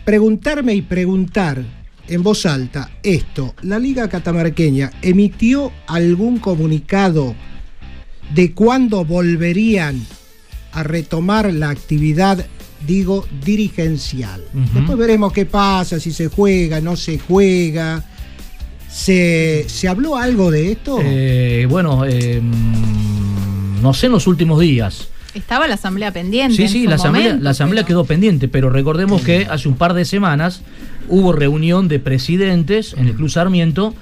preguntarme 0.06 0.74
y 0.76 0.82
preguntar 0.84 1.64
en 2.07 2.23
voz 2.23 2.45
alta 2.45 2.90
esto. 3.03 3.56
¿La 3.61 3.80
Liga 3.80 4.07
Catamarqueña 4.10 4.91
emitió 5.02 5.72
algún 5.88 6.40
comunicado 6.40 7.36
de 8.34 8.53
cuándo 8.53 9.06
volverían 9.06 10.02
a 10.72 10.84
retomar 10.84 11.53
la 11.53 11.69
actividad, 11.69 12.45
digo, 12.86 13.26
dirigencial? 13.44 14.44
Después 14.73 14.98
veremos 14.98 15.32
qué 15.34 15.45
pasa, 15.45 15.99
si 15.99 16.11
se 16.11 16.27
juega, 16.27 16.82
no 16.82 16.95
se 16.95 17.18
juega. 17.19 18.03
¿Se, 18.90 19.65
¿se 19.68 19.88
habló 19.90 20.15
algo 20.15 20.52
de 20.52 20.72
esto? 20.72 20.99
Eh, 21.02 21.68
bueno, 21.69 22.06
eh, 22.06 22.40
mm, 22.41 23.82
no 23.82 23.94
sé 23.94 24.06
en 24.06 24.14
los 24.14 24.26
últimos 24.27 24.60
días. 24.61 25.10
Estaba 25.34 25.68
la 25.68 25.73
asamblea 25.73 26.11
pendiente. 26.14 26.56
Sí, 26.56 26.64
en 26.64 26.69
sí, 26.69 26.84
su 26.86 26.90
la 26.90 26.95
asamblea, 26.95 27.23
momento, 27.26 27.44
la 27.44 27.49
asamblea 27.49 27.84
pero- 27.84 27.88
quedó 27.88 28.06
pendiente, 28.06 28.48
pero 28.48 28.69
recordemos 28.69 29.22
que 29.22 29.48
hace 29.49 29.68
un 29.68 29.76
par 29.76 29.94
de 29.94 30.06
semanas 30.06 30.61
hubo 31.07 31.34
reunión 31.34 31.88
de 31.88 31.99
presidentes 31.99 32.94
en 32.94 33.07
el 33.07 33.15
Club 33.15 33.30
Sarmiento 33.30 33.94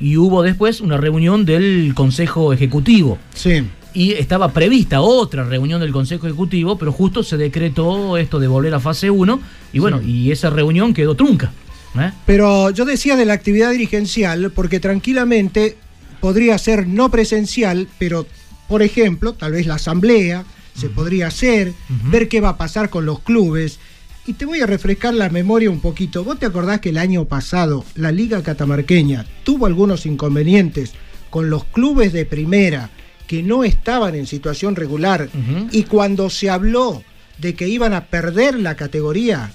y 0.00 0.16
hubo 0.16 0.42
después 0.42 0.80
una 0.80 0.96
reunión 0.96 1.44
del 1.44 1.92
Consejo 1.94 2.52
Ejecutivo. 2.52 3.18
Sí. 3.34 3.62
Y 3.94 4.12
estaba 4.12 4.52
prevista 4.52 5.00
otra 5.00 5.44
reunión 5.44 5.80
del 5.80 5.92
Consejo 5.92 6.26
Ejecutivo, 6.26 6.78
pero 6.78 6.92
justo 6.92 7.22
se 7.22 7.36
decretó 7.36 8.16
esto 8.16 8.40
de 8.40 8.48
volver 8.48 8.74
a 8.74 8.80
fase 8.80 9.10
1 9.10 9.40
y 9.72 9.78
bueno, 9.78 10.00
y 10.02 10.32
esa 10.32 10.50
reunión 10.50 10.94
quedó 10.94 11.14
trunca. 11.14 11.52
¿eh? 11.98 12.10
Pero 12.26 12.70
yo 12.70 12.84
decía 12.84 13.16
de 13.16 13.26
la 13.26 13.34
actividad 13.34 13.70
dirigencial 13.70 14.50
porque 14.50 14.80
tranquilamente 14.80 15.76
podría 16.20 16.56
ser 16.58 16.86
no 16.86 17.10
presencial, 17.10 17.88
pero 17.98 18.26
por 18.68 18.82
ejemplo, 18.82 19.34
tal 19.34 19.52
vez 19.52 19.66
la 19.66 19.74
asamblea 19.74 20.44
se 20.74 20.88
podría 20.88 21.26
hacer, 21.26 21.74
ver 22.10 22.28
qué 22.28 22.40
va 22.40 22.50
a 22.50 22.56
pasar 22.56 22.88
con 22.88 23.04
los 23.04 23.20
clubes. 23.20 23.78
Y 24.24 24.34
te 24.34 24.44
voy 24.44 24.60
a 24.60 24.66
refrescar 24.66 25.14
la 25.14 25.28
memoria 25.30 25.70
un 25.70 25.80
poquito. 25.80 26.22
¿Vos 26.22 26.38
te 26.38 26.46
acordás 26.46 26.80
que 26.80 26.90
el 26.90 26.98
año 26.98 27.24
pasado 27.24 27.84
la 27.96 28.12
Liga 28.12 28.42
Catamarqueña 28.42 29.26
tuvo 29.42 29.66
algunos 29.66 30.06
inconvenientes 30.06 30.92
con 31.28 31.50
los 31.50 31.64
clubes 31.64 32.12
de 32.12 32.24
primera 32.24 32.90
que 33.26 33.42
no 33.42 33.64
estaban 33.64 34.14
en 34.14 34.26
situación 34.26 34.76
regular? 34.76 35.28
Y 35.72 35.84
cuando 35.84 36.30
se 36.30 36.50
habló 36.50 37.02
de 37.38 37.54
que 37.54 37.68
iban 37.68 37.94
a 37.94 38.06
perder 38.06 38.60
la 38.60 38.76
categoría 38.76 39.52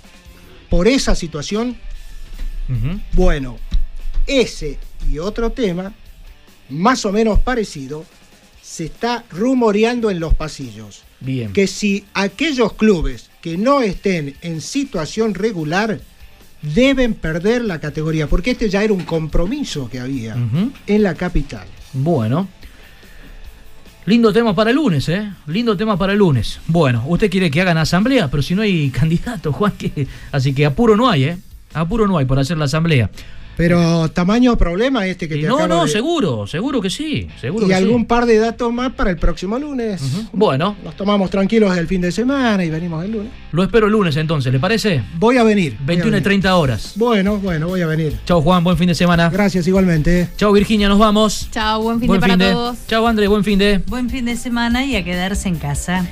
por 0.69 0.89
esa 0.89 1.15
situación, 1.15 1.77
bueno, 3.13 3.57
ese 4.25 4.77
y 5.09 5.19
otro 5.19 5.51
tema, 5.51 5.93
más 6.67 7.05
o 7.05 7.13
menos 7.13 7.39
parecido, 7.39 8.03
se 8.61 8.85
está 8.85 9.23
rumoreando 9.29 10.11
en 10.11 10.19
los 10.19 10.33
pasillos. 10.33 11.03
Bien. 11.21 11.53
Que 11.53 11.67
si 11.67 12.05
aquellos 12.13 12.73
clubes 12.73 13.29
que 13.41 13.57
no 13.57 13.81
estén 13.81 14.35
en 14.41 14.61
situación 14.61 15.33
regular 15.33 15.99
deben 16.61 17.13
perder 17.13 17.63
la 17.63 17.79
categoría, 17.79 18.27
porque 18.27 18.51
este 18.51 18.69
ya 18.69 18.83
era 18.83 18.93
un 18.93 19.03
compromiso 19.03 19.89
que 19.89 19.99
había 19.99 20.35
en 20.87 21.03
la 21.03 21.15
capital. 21.15 21.67
Bueno. 21.93 22.47
Lindo 24.05 24.31
tema 24.31 24.55
para 24.55 24.69
el 24.69 24.77
lunes, 24.77 25.09
¿eh? 25.09 25.29
Lindo 25.47 25.75
tema 25.75 25.97
para 25.97 26.13
el 26.13 26.19
lunes. 26.19 26.61
Bueno, 26.67 27.03
usted 27.07 27.29
quiere 27.29 27.51
que 27.51 27.59
hagan 27.59 27.77
asamblea, 27.77 28.31
pero 28.31 28.41
si 28.41 28.55
no 28.55 28.61
hay 28.61 28.89
candidato, 28.97 29.51
Juan, 29.51 29.73
que... 29.73 30.07
así 30.31 30.53
que 30.53 30.65
apuro 30.65 30.95
no 30.95 31.09
hay, 31.09 31.25
¿eh? 31.25 31.37
Apuro 31.73 32.07
no 32.07 32.17
hay 32.17 32.25
por 32.25 32.39
hacer 32.39 32.57
la 32.57 32.65
asamblea. 32.65 33.09
Pero 33.57 34.07
tamaño 34.09 34.55
problema 34.55 35.07
este 35.07 35.27
que 35.27 35.35
te 35.37 35.47
No, 35.47 35.55
acabo 35.55 35.67
no, 35.67 35.85
de- 35.85 35.91
seguro, 35.91 36.45
seguro 36.45 36.79
que 36.79 36.91
sí. 36.91 37.27
Seguro 37.41 37.65
Y 37.65 37.69
que 37.69 37.75
algún 37.75 38.01
sí. 38.01 38.05
par 38.05 38.27
de 38.27 38.37
datos 38.37 38.71
más 38.71 38.93
para 38.93 39.09
el 39.09 39.17
próximo 39.17 39.57
lunes. 39.57 39.99
Bueno, 40.31 40.75
Nos 40.83 40.95
tomamos 40.95 41.31
tranquilos 41.31 41.75
el 41.75 41.87
fin 41.87 41.99
de 42.01 42.11
semana 42.11 42.63
y 42.63 42.69
venimos 42.69 43.03
el 43.03 43.11
lunes. 43.13 43.31
lo 43.51 43.63
espero 43.63 43.87
el 43.87 43.93
lunes 43.93 44.15
entonces, 44.15 44.53
¿le 44.53 44.59
parece? 44.59 45.01
Voy 45.17 45.37
a 45.37 45.43
venir. 45.43 45.73
voy 45.79 45.83
a 45.85 45.87
21 45.87 46.07
y 46.07 46.11
venir. 46.11 46.23
30 46.23 46.55
horas. 46.55 46.93
Bueno, 46.95 47.37
bueno, 47.39 47.67
voy 47.67 47.81
a 47.81 47.87
venir. 47.87 48.15
Chao 48.25 48.41
Juan, 48.43 48.63
buen 48.63 48.77
fin 48.77 48.89
de 48.89 48.95
semana. 48.95 49.29
Gracias 49.31 49.65
igualmente. 49.67 50.29
Chao 50.37 50.51
Virginia, 50.51 50.87
nos 50.87 50.99
vamos. 50.99 51.47
Chao, 51.51 51.81
buen 51.81 51.99
fin 51.99 52.07
Buen 52.09 52.19
de 52.19 52.27
para 52.27 52.33
fin 52.33 52.39
de. 52.39 52.51
todos. 52.51 52.77
Chao 52.87 53.07
André, 53.07 53.27
buen 53.27 53.43
fin 53.43 53.57
de. 53.57 53.79
Buen 53.87 54.09
fin 54.11 54.25
de 54.25 54.35
semana 54.35 54.85
y 54.85 54.95
a 54.95 55.03
quedarse 55.03 55.49
en 55.49 55.55
casa. 55.55 56.05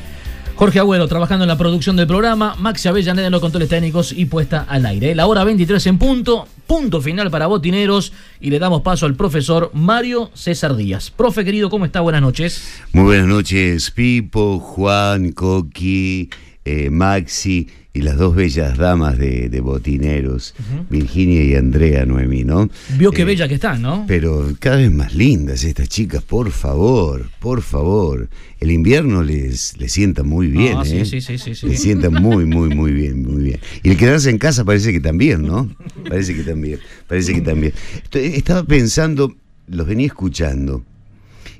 Jorge 0.55 0.79
Agüero 0.79 1.07
trabajando 1.07 1.43
en 1.43 1.49
la 1.49 1.57
producción 1.57 1.95
del 1.97 2.07
programa, 2.07 2.55
Maxi 2.57 2.87
Avellaneda 2.87 3.27
en 3.27 3.31
los 3.31 3.41
controles 3.41 3.67
técnicos 3.69 4.13
y 4.13 4.25
puesta 4.25 4.65
al 4.67 4.85
aire. 4.85 5.13
La 5.13 5.27
hora 5.27 5.43
23 5.43 5.85
en 5.87 5.97
punto, 5.97 6.47
punto 6.67 7.01
final 7.01 7.31
para 7.31 7.47
botineros 7.47 8.13
y 8.39 8.49
le 8.49 8.59
damos 8.59 8.81
paso 8.81 9.05
al 9.05 9.15
profesor 9.15 9.71
Mario 9.73 10.31
César 10.33 10.75
Díaz. 10.75 11.11
Profe 11.11 11.45
querido, 11.45 11.69
¿cómo 11.69 11.85
está? 11.85 12.01
Buenas 12.01 12.21
noches. 12.21 12.81
Muy 12.93 13.03
buenas 13.03 13.27
noches, 13.27 13.91
Pipo, 13.91 14.59
Juan, 14.59 15.31
Coqui, 15.31 16.29
eh, 16.63 16.89
Maxi 16.89 17.67
y 17.95 18.01
las 18.01 18.17
dos 18.17 18.35
bellas 18.35 18.77
damas 18.77 19.17
de, 19.17 19.47
de 19.49 19.61
botineros, 19.61 20.53
Virginia 20.89 21.41
y 21.43 21.55
Andrea 21.55 22.05
Noemí, 22.05 22.43
¿no? 22.43 22.69
Vio 22.97 23.11
qué 23.11 23.21
Eh, 23.21 23.25
bella 23.25 23.47
que 23.47 23.53
están, 23.55 23.81
¿no? 23.81 24.03
Pero 24.07 24.49
cada 24.59 24.75
vez 24.75 24.91
más 24.91 25.15
lindas 25.15 25.63
estas 25.63 25.87
chicas, 25.89 26.21
por 26.21 26.51
favor, 26.51 27.29
por 27.39 27.61
favor. 27.61 28.27
El 28.59 28.71
invierno 28.71 29.23
les, 29.23 29.77
les 29.79 29.91
sienta 29.93 30.23
muy 30.23 30.47
bien, 30.47 30.77
Ah, 30.79 30.85
sí, 30.85 30.97
¿eh? 30.97 31.05
sí, 31.05 31.21
sí, 31.21 31.37
sí, 31.37 31.55
sí. 31.55 31.67
Les 31.67 31.81
sienta 31.81 32.09
muy, 32.09 32.45
muy, 32.45 32.69
muy 32.75 32.91
bien, 32.91 33.23
muy 33.23 33.43
bien. 33.43 33.59
Y 33.81 33.89
el 33.89 33.97
quedarse 33.97 34.29
en 34.29 34.37
casa 34.39 34.65
parece 34.65 34.91
que 34.91 34.99
también, 34.99 35.43
¿no? 35.43 35.73
Parece 36.09 36.35
que 36.35 36.43
también, 36.43 36.79
parece 37.07 37.33
que 37.33 37.41
también. 37.41 37.73
Estoy- 38.03 38.33
estaba 38.35 38.63
pensando, 38.65 39.33
los 39.67 39.87
venía 39.87 40.07
escuchando, 40.07 40.83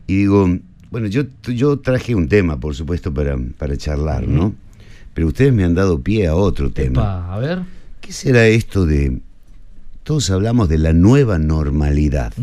y 0.06 0.18
digo, 0.18 0.60
bueno, 0.92 1.08
yo, 1.08 1.24
yo 1.48 1.80
traje 1.80 2.14
un 2.14 2.28
tema, 2.28 2.60
por 2.60 2.76
supuesto, 2.76 3.14
para, 3.14 3.38
para 3.58 3.78
charlar, 3.78 4.28
¿no? 4.28 4.54
Pero 5.16 5.28
ustedes 5.30 5.54
me 5.54 5.64
han 5.64 5.74
dado 5.74 6.04
pie 6.04 6.28
a 6.28 6.36
otro 6.36 6.72
tema. 6.72 7.02
Epa, 7.02 7.34
a 7.34 7.40
ver. 7.40 7.64
¿Qué 8.02 8.12
será 8.12 8.46
esto 8.46 8.86
de... 8.86 9.22
Todos 10.04 10.30
hablamos 10.30 10.70
de 10.70 10.78
la 10.78 10.94
nueva 10.94 11.40
normalidad, 11.40 12.34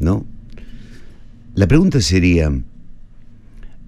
¿no? 0.00 0.26
La 1.54 1.68
pregunta 1.68 2.00
sería, 2.00 2.50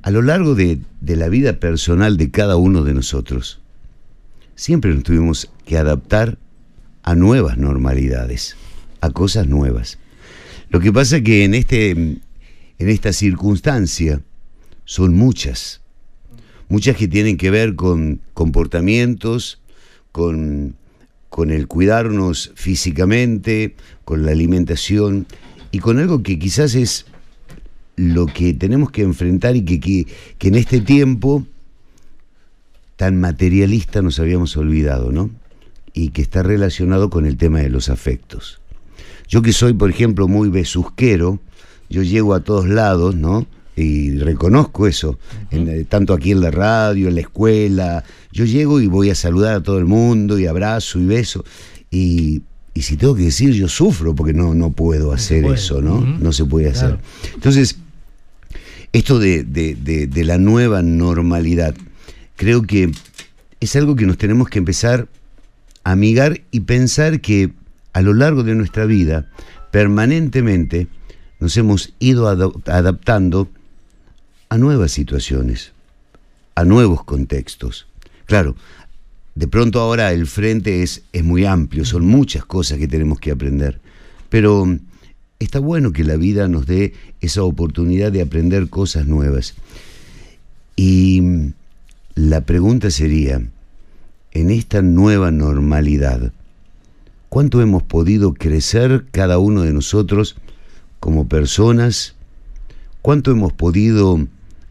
a 0.02 0.10
lo 0.12 0.22
largo 0.22 0.54
de, 0.54 0.78
de 1.00 1.16
la 1.16 1.28
vida 1.28 1.54
personal 1.54 2.16
de 2.16 2.30
cada 2.30 2.56
uno 2.56 2.84
de 2.84 2.94
nosotros, 2.94 3.60
siempre 4.54 4.94
nos 4.94 5.02
tuvimos 5.02 5.50
que 5.66 5.76
adaptar 5.76 6.38
a 7.02 7.16
nuevas 7.16 7.58
normalidades, 7.58 8.54
a 9.00 9.10
cosas 9.10 9.48
nuevas. 9.48 9.98
Lo 10.70 10.78
que 10.78 10.92
pasa 10.92 11.16
es 11.16 11.22
que 11.22 11.44
en, 11.44 11.54
este, 11.54 11.90
en 11.90 12.20
esta 12.78 13.12
circunstancia 13.12 14.20
son 14.84 15.14
muchas, 15.16 15.80
muchas 16.68 16.96
que 16.96 17.08
tienen 17.08 17.36
que 17.36 17.50
ver 17.50 17.74
con 17.74 18.20
comportamientos, 18.34 19.60
con, 20.12 20.74
con 21.28 21.50
el 21.50 21.66
cuidarnos 21.66 22.52
físicamente, 22.54 23.74
con 24.04 24.24
la 24.24 24.32
alimentación 24.32 25.26
y 25.70 25.78
con 25.78 25.98
algo 25.98 26.22
que 26.22 26.38
quizás 26.38 26.74
es 26.74 27.06
lo 27.96 28.26
que 28.26 28.54
tenemos 28.54 28.90
que 28.90 29.02
enfrentar 29.02 29.56
y 29.56 29.64
que, 29.64 29.80
que, 29.80 30.06
que 30.38 30.48
en 30.48 30.54
este 30.54 30.80
tiempo 30.80 31.44
tan 32.96 33.20
materialista 33.20 34.02
nos 34.02 34.18
habíamos 34.18 34.56
olvidado, 34.56 35.12
¿no? 35.12 35.30
Y 35.92 36.10
que 36.10 36.22
está 36.22 36.42
relacionado 36.42 37.10
con 37.10 37.26
el 37.26 37.36
tema 37.36 37.60
de 37.60 37.70
los 37.70 37.88
afectos. 37.88 38.60
Yo 39.28 39.42
que 39.42 39.52
soy, 39.52 39.72
por 39.72 39.90
ejemplo, 39.90 40.26
muy 40.26 40.48
besusquero, 40.48 41.38
yo 41.88 42.02
llego 42.02 42.34
a 42.34 42.40
todos 42.40 42.66
lados, 42.68 43.14
¿no? 43.14 43.46
Y 43.80 44.10
reconozco 44.18 44.86
eso, 44.86 45.18
en, 45.50 45.68
eh, 45.68 45.84
tanto 45.88 46.12
aquí 46.14 46.32
en 46.32 46.40
la 46.40 46.50
radio, 46.50 47.08
en 47.08 47.14
la 47.14 47.20
escuela. 47.20 48.02
Yo 48.32 48.44
llego 48.44 48.80
y 48.80 48.86
voy 48.88 49.10
a 49.10 49.14
saludar 49.14 49.54
a 49.54 49.62
todo 49.62 49.78
el 49.78 49.84
mundo 49.84 50.38
y 50.38 50.46
abrazo 50.46 50.98
y 50.98 51.06
beso. 51.06 51.44
Y, 51.90 52.42
y 52.74 52.82
si 52.82 52.96
tengo 52.96 53.14
que 53.14 53.22
decir, 53.24 53.52
yo 53.52 53.68
sufro 53.68 54.14
porque 54.14 54.32
no, 54.32 54.54
no 54.54 54.70
puedo 54.72 55.12
hacer 55.12 55.44
eso, 55.44 55.80
¿no? 55.80 56.00
No 56.00 56.32
se 56.32 56.44
puede 56.44 56.68
hacer. 56.70 56.96
Claro. 56.96 57.00
Entonces, 57.34 57.76
esto 58.92 59.18
de, 59.18 59.44
de- 59.44 59.74
de- 59.76 60.06
de 60.06 60.24
la 60.24 60.38
nueva 60.38 60.82
normalidad, 60.82 61.74
creo 62.36 62.62
que 62.62 62.90
es 63.60 63.76
algo 63.76 63.96
que 63.96 64.06
nos 64.06 64.18
tenemos 64.18 64.48
que 64.48 64.58
empezar 64.58 65.08
a 65.84 65.92
amigar 65.92 66.40
y 66.50 66.60
pensar 66.60 67.20
que 67.20 67.50
a 67.92 68.02
lo 68.02 68.12
largo 68.14 68.42
de 68.44 68.54
nuestra 68.54 68.86
vida, 68.86 69.26
permanentemente, 69.70 70.86
nos 71.40 71.56
hemos 71.56 71.94
ido 72.00 72.28
adaptando 72.66 73.48
a 74.48 74.58
nuevas 74.58 74.92
situaciones, 74.92 75.72
a 76.54 76.64
nuevos 76.64 77.04
contextos. 77.04 77.86
Claro, 78.26 78.56
de 79.34 79.48
pronto 79.48 79.80
ahora 79.80 80.12
el 80.12 80.26
frente 80.26 80.82
es, 80.82 81.02
es 81.12 81.24
muy 81.24 81.44
amplio, 81.44 81.84
son 81.84 82.06
muchas 82.06 82.44
cosas 82.44 82.78
que 82.78 82.88
tenemos 82.88 83.20
que 83.20 83.30
aprender, 83.30 83.80
pero 84.28 84.66
está 85.38 85.60
bueno 85.60 85.92
que 85.92 86.04
la 86.04 86.16
vida 86.16 86.48
nos 86.48 86.66
dé 86.66 86.94
esa 87.20 87.42
oportunidad 87.42 88.12
de 88.12 88.22
aprender 88.22 88.68
cosas 88.68 89.06
nuevas. 89.06 89.54
Y 90.76 91.22
la 92.14 92.40
pregunta 92.42 92.90
sería, 92.90 93.42
en 94.32 94.50
esta 94.50 94.82
nueva 94.82 95.30
normalidad, 95.30 96.32
¿cuánto 97.28 97.60
hemos 97.60 97.82
podido 97.82 98.34
crecer 98.34 99.06
cada 99.10 99.38
uno 99.38 99.62
de 99.62 99.72
nosotros 99.72 100.36
como 101.00 101.28
personas? 101.28 102.14
¿Cuánto 103.02 103.30
hemos 103.30 103.52
podido 103.52 104.26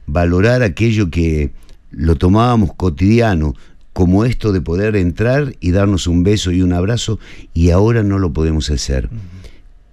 valorar 0.08 0.64
aquello 0.64 1.10
que 1.12 1.52
lo 1.92 2.16
tomábamos 2.16 2.74
cotidiano, 2.74 3.54
como 3.94 4.26
esto 4.26 4.52
de 4.52 4.62
poder 4.62 4.96
entrar 4.96 5.56
y 5.60 5.72
darnos 5.72 6.08
un 6.08 6.24
beso 6.24 6.52
y 6.52 6.62
un 6.62 6.74
abrazo, 6.74 7.20
y 7.54 7.70
ahora 7.72 8.04
no 8.04 8.20
lo 8.20 8.32
podemos 8.34 8.70
hacer? 8.70 9.10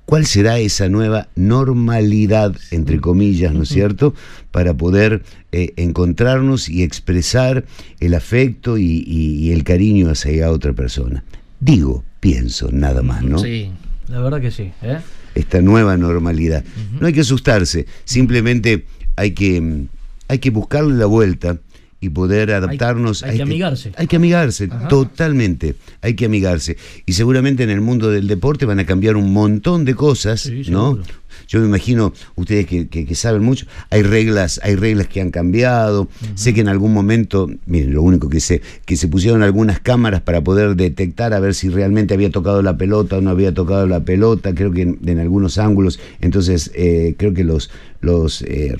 ¿Cuál 0.06 0.26
será 0.26 0.58
esa 0.58 0.90
nueva 0.90 1.28
normalidad, 1.34 2.54
entre 2.70 3.00
comillas, 3.00 3.54
¿no 3.54 3.62
es 3.62 3.70
cierto?, 3.70 4.14
para 4.50 4.74
poder 4.74 5.22
eh, 5.52 5.72
encontrarnos 5.76 6.68
y 6.68 6.82
expresar 6.82 7.64
el 8.00 8.12
afecto 8.14 8.76
y, 8.76 9.02
y- 9.06 9.36
y 9.48 9.52
el 9.52 9.64
cariño 9.64 10.10
hacia 10.10 10.50
otra 10.50 10.74
persona. 10.74 11.24
Digo, 11.58 12.04
pienso, 12.20 12.68
nada 12.70 13.02
más, 13.02 13.22
¿no? 13.24 13.38
Sí, 13.38 13.70
la 14.08 14.20
verdad 14.20 14.40
que 14.42 14.50
sí. 14.50 14.70
¿eh? 14.82 14.98
esta 15.34 15.60
nueva 15.62 15.96
normalidad. 15.96 16.62
No 17.00 17.06
hay 17.06 17.12
que 17.14 17.22
asustarse, 17.22 17.86
simplemente 18.04 18.84
hay 19.16 19.32
que, 19.32 19.60
mm, 19.60 19.86
hay 20.28 20.38
que 20.38 20.50
buscarle 20.50 20.94
la 20.94 21.06
vuelta 21.06 21.58
y 22.00 22.10
poder 22.10 22.52
adaptarnos. 22.52 23.22
hay 23.22 23.36
que 23.36 23.42
amigarse. 23.42 23.92
Hay 23.96 24.06
que 24.06 24.16
amigarse, 24.16 24.68
totalmente, 24.88 25.76
hay 26.02 26.14
que 26.14 26.26
amigarse. 26.26 26.76
Y 27.06 27.14
seguramente 27.14 27.62
en 27.62 27.70
el 27.70 27.80
mundo 27.80 28.10
del 28.10 28.28
deporte 28.28 28.66
van 28.66 28.78
a 28.78 28.86
cambiar 28.86 29.16
un 29.16 29.32
montón 29.32 29.84
de 29.84 29.94
cosas, 29.94 30.50
¿no? 30.68 30.98
Yo 31.48 31.60
me 31.60 31.66
imagino, 31.66 32.12
ustedes 32.36 32.66
que, 32.66 32.88
que- 32.88 33.04
que 33.06 33.14
saben 33.14 33.42
mucho, 33.42 33.66
hay 33.90 34.02
reglas, 34.02 34.60
hay 34.62 34.74
reglas 34.76 35.08
que 35.08 35.20
han 35.20 35.30
cambiado. 35.30 36.08
Sé 36.34 36.54
que 36.54 36.60
en 36.60 36.68
algún 36.68 36.92
momento, 36.92 37.48
miren, 37.66 37.94
lo 37.94 38.02
único 38.02 38.28
que 38.28 38.40
sé, 38.40 38.60
que 38.86 38.96
se 38.96 39.08
pusieron 39.08 39.42
algunas 39.42 39.80
cámaras 39.80 40.20
para 40.22 40.42
poder 40.42 40.76
detectar 40.76 41.32
a 41.34 41.40
ver 41.40 41.54
si 41.54 41.68
realmente 41.68 42.14
había 42.14 42.30
tocado 42.30 42.62
la 42.62 42.76
pelota 42.76 43.18
o 43.18 43.20
no 43.20 43.30
había 43.30 43.52
tocado 43.54 43.86
la 43.86 44.04
pelota, 44.04 44.54
creo 44.54 44.72
que 44.72 44.82
en, 44.82 44.98
en 45.06 45.18
algunos 45.18 45.58
ángulos. 45.58 45.98
Entonces, 46.20 46.70
eh, 46.74 47.14
creo 47.16 47.34
que 47.34 47.44
los, 47.44 47.70
los 48.00 48.42
eh, 48.42 48.74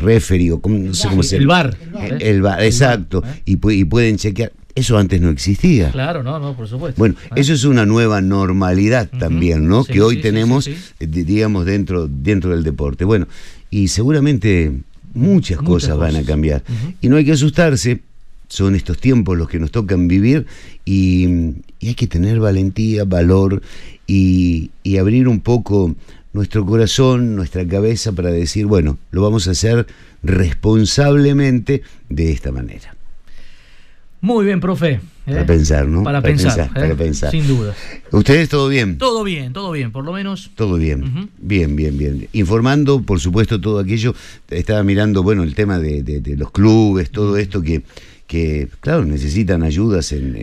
o 0.52 0.60
cómo- 0.60 0.78
no 0.78 0.94
sé 0.94 1.08
cómo 1.08 1.22
se 1.22 1.36
El 1.36 1.46
VAR. 1.46 1.76
El, 2.12 2.22
el 2.22 2.42
VAR, 2.42 2.62
exacto. 2.62 3.22
Y, 3.44 3.56
pu- 3.56 3.74
y 3.74 3.84
pueden 3.84 4.16
chequear. 4.16 4.52
Eso 4.74 4.98
antes 4.98 5.20
no 5.20 5.30
existía. 5.30 5.92
Claro, 5.92 6.22
no, 6.24 6.38
no, 6.40 6.56
por 6.56 6.66
supuesto. 6.66 6.98
Bueno, 6.98 7.14
eso 7.36 7.52
es 7.52 7.62
una 7.64 7.86
nueva 7.86 8.20
normalidad 8.20 9.08
también, 9.18 9.68
¿no? 9.68 9.84
Sí, 9.84 9.92
que 9.92 10.02
hoy 10.02 10.16
sí, 10.16 10.22
tenemos, 10.22 10.64
sí, 10.64 10.76
eh, 10.98 11.06
di- 11.06 11.22
digamos, 11.22 11.64
dentro, 11.64 12.08
dentro 12.08 12.50
del 12.50 12.64
deporte. 12.64 13.04
Bueno, 13.04 13.28
y 13.70 13.86
seguramente 13.88 14.72
muchas, 15.14 15.58
cosas, 15.58 15.96
van 15.96 16.16
a 16.16 16.24
cambiar. 16.24 16.64
Y 17.00 17.08
no 17.08 17.16
hay 17.16 17.24
que 17.24 17.32
asustarse, 17.32 18.00
son 18.48 18.74
estos 18.74 18.98
tiempos 18.98 19.38
los 19.38 19.48
que 19.48 19.60
nos 19.60 19.70
tocan 19.70 20.08
vivir 20.08 20.46
y, 20.84 21.28
y 21.78 21.88
hay 21.88 21.94
que 21.94 22.08
tener 22.08 22.40
valentía, 22.40 23.04
valor 23.04 23.62
y, 24.08 24.70
y 24.82 24.96
abrir 24.96 25.28
un 25.28 25.38
poco 25.38 25.94
nuestro 26.32 26.66
corazón, 26.66 27.36
nuestra 27.36 27.64
cabeza 27.66 28.10
para 28.10 28.32
decir, 28.32 28.66
bueno, 28.66 28.98
lo 29.12 29.22
vamos 29.22 29.46
a 29.46 29.52
hacer 29.52 29.86
responsablemente 30.68 31.82
de 32.08 32.32
esta 32.32 32.50
manera. 32.52 32.93
Muy 34.24 34.46
bien, 34.46 34.58
profe. 34.58 34.92
¿eh? 34.92 35.00
Para 35.26 35.44
pensar, 35.44 35.86
¿no? 35.86 36.02
Para, 36.02 36.22
pensar, 36.22 36.72
para 36.72 36.88
¿eh? 36.88 36.94
pensar. 36.94 37.30
Sin 37.30 37.46
duda. 37.46 37.74
¿Ustedes 38.10 38.48
todo 38.48 38.68
bien? 38.68 38.96
Todo 38.96 39.22
bien, 39.22 39.52
todo 39.52 39.70
bien, 39.70 39.92
por 39.92 40.02
lo 40.02 40.14
menos. 40.14 40.50
Todo 40.54 40.76
bien, 40.78 41.28
bien, 41.36 41.76
bien, 41.76 41.98
bien. 41.98 42.26
Informando, 42.32 43.02
por 43.02 43.20
supuesto, 43.20 43.60
todo 43.60 43.78
aquello. 43.80 44.14
Estaba 44.48 44.82
mirando, 44.82 45.22
bueno, 45.22 45.42
el 45.42 45.54
tema 45.54 45.78
de, 45.78 46.02
de- 46.02 46.20
de 46.20 46.36
los 46.38 46.50
clubes, 46.52 47.10
todo 47.10 47.36
esto 47.36 47.60
que, 47.60 47.82
que 48.26 48.68
claro, 48.80 49.04
necesitan 49.04 49.62
ayudas 49.62 50.10
en, 50.12 50.36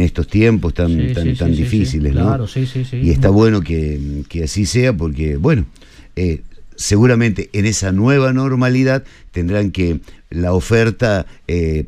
estos 0.00 0.26
tiempos 0.26 0.74
tan, 0.74 0.88
Sí, 0.90 1.14
tan, 1.14 1.24
sí, 1.24 1.34
tan 1.34 1.54
sí, 1.54 1.62
difíciles. 1.62 2.14
¿no? 2.14 2.22
Claro, 2.26 2.48
sí, 2.48 2.66
sí, 2.66 2.84
sí. 2.84 2.96
Y 2.96 3.10
está 3.10 3.28
bueno 3.28 3.60
que, 3.60 4.24
que 4.28 4.42
así 4.42 4.66
sea 4.66 4.92
porque, 4.92 5.36
bueno, 5.36 5.66
eh, 6.16 6.40
seguramente 6.74 7.48
en 7.52 7.66
esa 7.66 7.92
nueva 7.92 8.32
normalidad 8.32 9.04
tendrán 9.30 9.70
que 9.70 10.00
la 10.30 10.52
oferta 10.52 11.26
eh, 11.46 11.84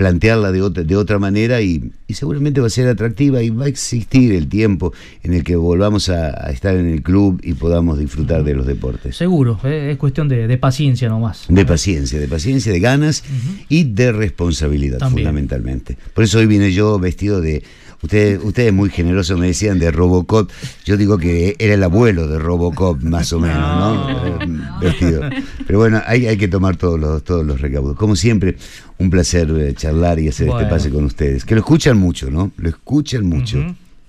plantearla 0.00 0.50
de 0.50 0.62
otra, 0.62 0.82
de 0.82 0.96
otra 0.96 1.18
manera 1.18 1.60
y, 1.60 1.92
y 2.08 2.14
seguramente 2.14 2.62
va 2.62 2.68
a 2.68 2.70
ser 2.70 2.88
atractiva 2.88 3.42
y 3.42 3.50
va 3.50 3.66
a 3.66 3.68
existir 3.68 4.32
el 4.32 4.48
tiempo 4.48 4.94
en 5.22 5.34
el 5.34 5.44
que 5.44 5.56
volvamos 5.56 6.08
a, 6.08 6.28
a 6.46 6.50
estar 6.52 6.74
en 6.74 6.86
el 6.86 7.02
club 7.02 7.38
y 7.44 7.52
podamos 7.52 7.98
disfrutar 7.98 8.42
de 8.42 8.54
los 8.54 8.66
deportes. 8.66 9.14
Seguro, 9.16 9.60
¿eh? 9.62 9.90
es 9.92 9.98
cuestión 9.98 10.26
de, 10.26 10.46
de 10.48 10.56
paciencia 10.56 11.10
nomás. 11.10 11.44
De 11.50 11.66
paciencia, 11.66 12.18
de 12.18 12.28
paciencia, 12.28 12.72
de 12.72 12.80
ganas 12.80 13.22
y 13.68 13.84
de 13.84 14.10
responsabilidad, 14.12 14.96
También. 14.96 15.26
fundamentalmente. 15.26 15.98
Por 16.14 16.24
eso 16.24 16.38
hoy 16.38 16.46
vine 16.46 16.72
yo 16.72 16.98
vestido 16.98 17.42
de. 17.42 17.62
Ustedes, 18.02 18.40
ustedes 18.42 18.72
muy 18.72 18.88
generosos 18.88 19.38
me 19.38 19.48
decían 19.48 19.78
de 19.78 19.90
Robocop. 19.90 20.50
Yo 20.86 20.96
digo 20.96 21.18
que 21.18 21.54
era 21.58 21.74
el 21.74 21.82
abuelo 21.82 22.26
de 22.26 22.38
Robocop, 22.38 23.02
más 23.02 23.30
o 23.34 23.40
menos, 23.40 23.58
¿no? 23.58 24.40
Eh, 24.40 24.60
Vestido. 24.80 25.20
Pero 25.66 25.78
bueno, 25.78 26.00
hay, 26.06 26.26
hay 26.26 26.38
que 26.38 26.48
tomar 26.48 26.76
todos 26.76 26.98
los, 26.98 27.22
todos 27.24 27.44
los 27.44 27.60
recaudos. 27.60 27.96
Como 27.96 28.16
siempre, 28.16 28.56
un 28.98 29.10
placer 29.10 29.50
eh, 29.50 29.74
charlar 29.74 30.18
y 30.18 30.28
hacer 30.28 30.46
Bueno. 30.46 30.60
este 30.62 30.70
pase 30.74 30.90
con 30.90 31.04
ustedes. 31.04 31.44
Que 31.44 31.54
lo 31.54 31.60
escuchan 31.60 31.98
mucho, 31.98 32.30
¿no? 32.30 32.50
Lo 32.56 32.68
escuchan 32.70 33.26
mucho. 33.26 33.58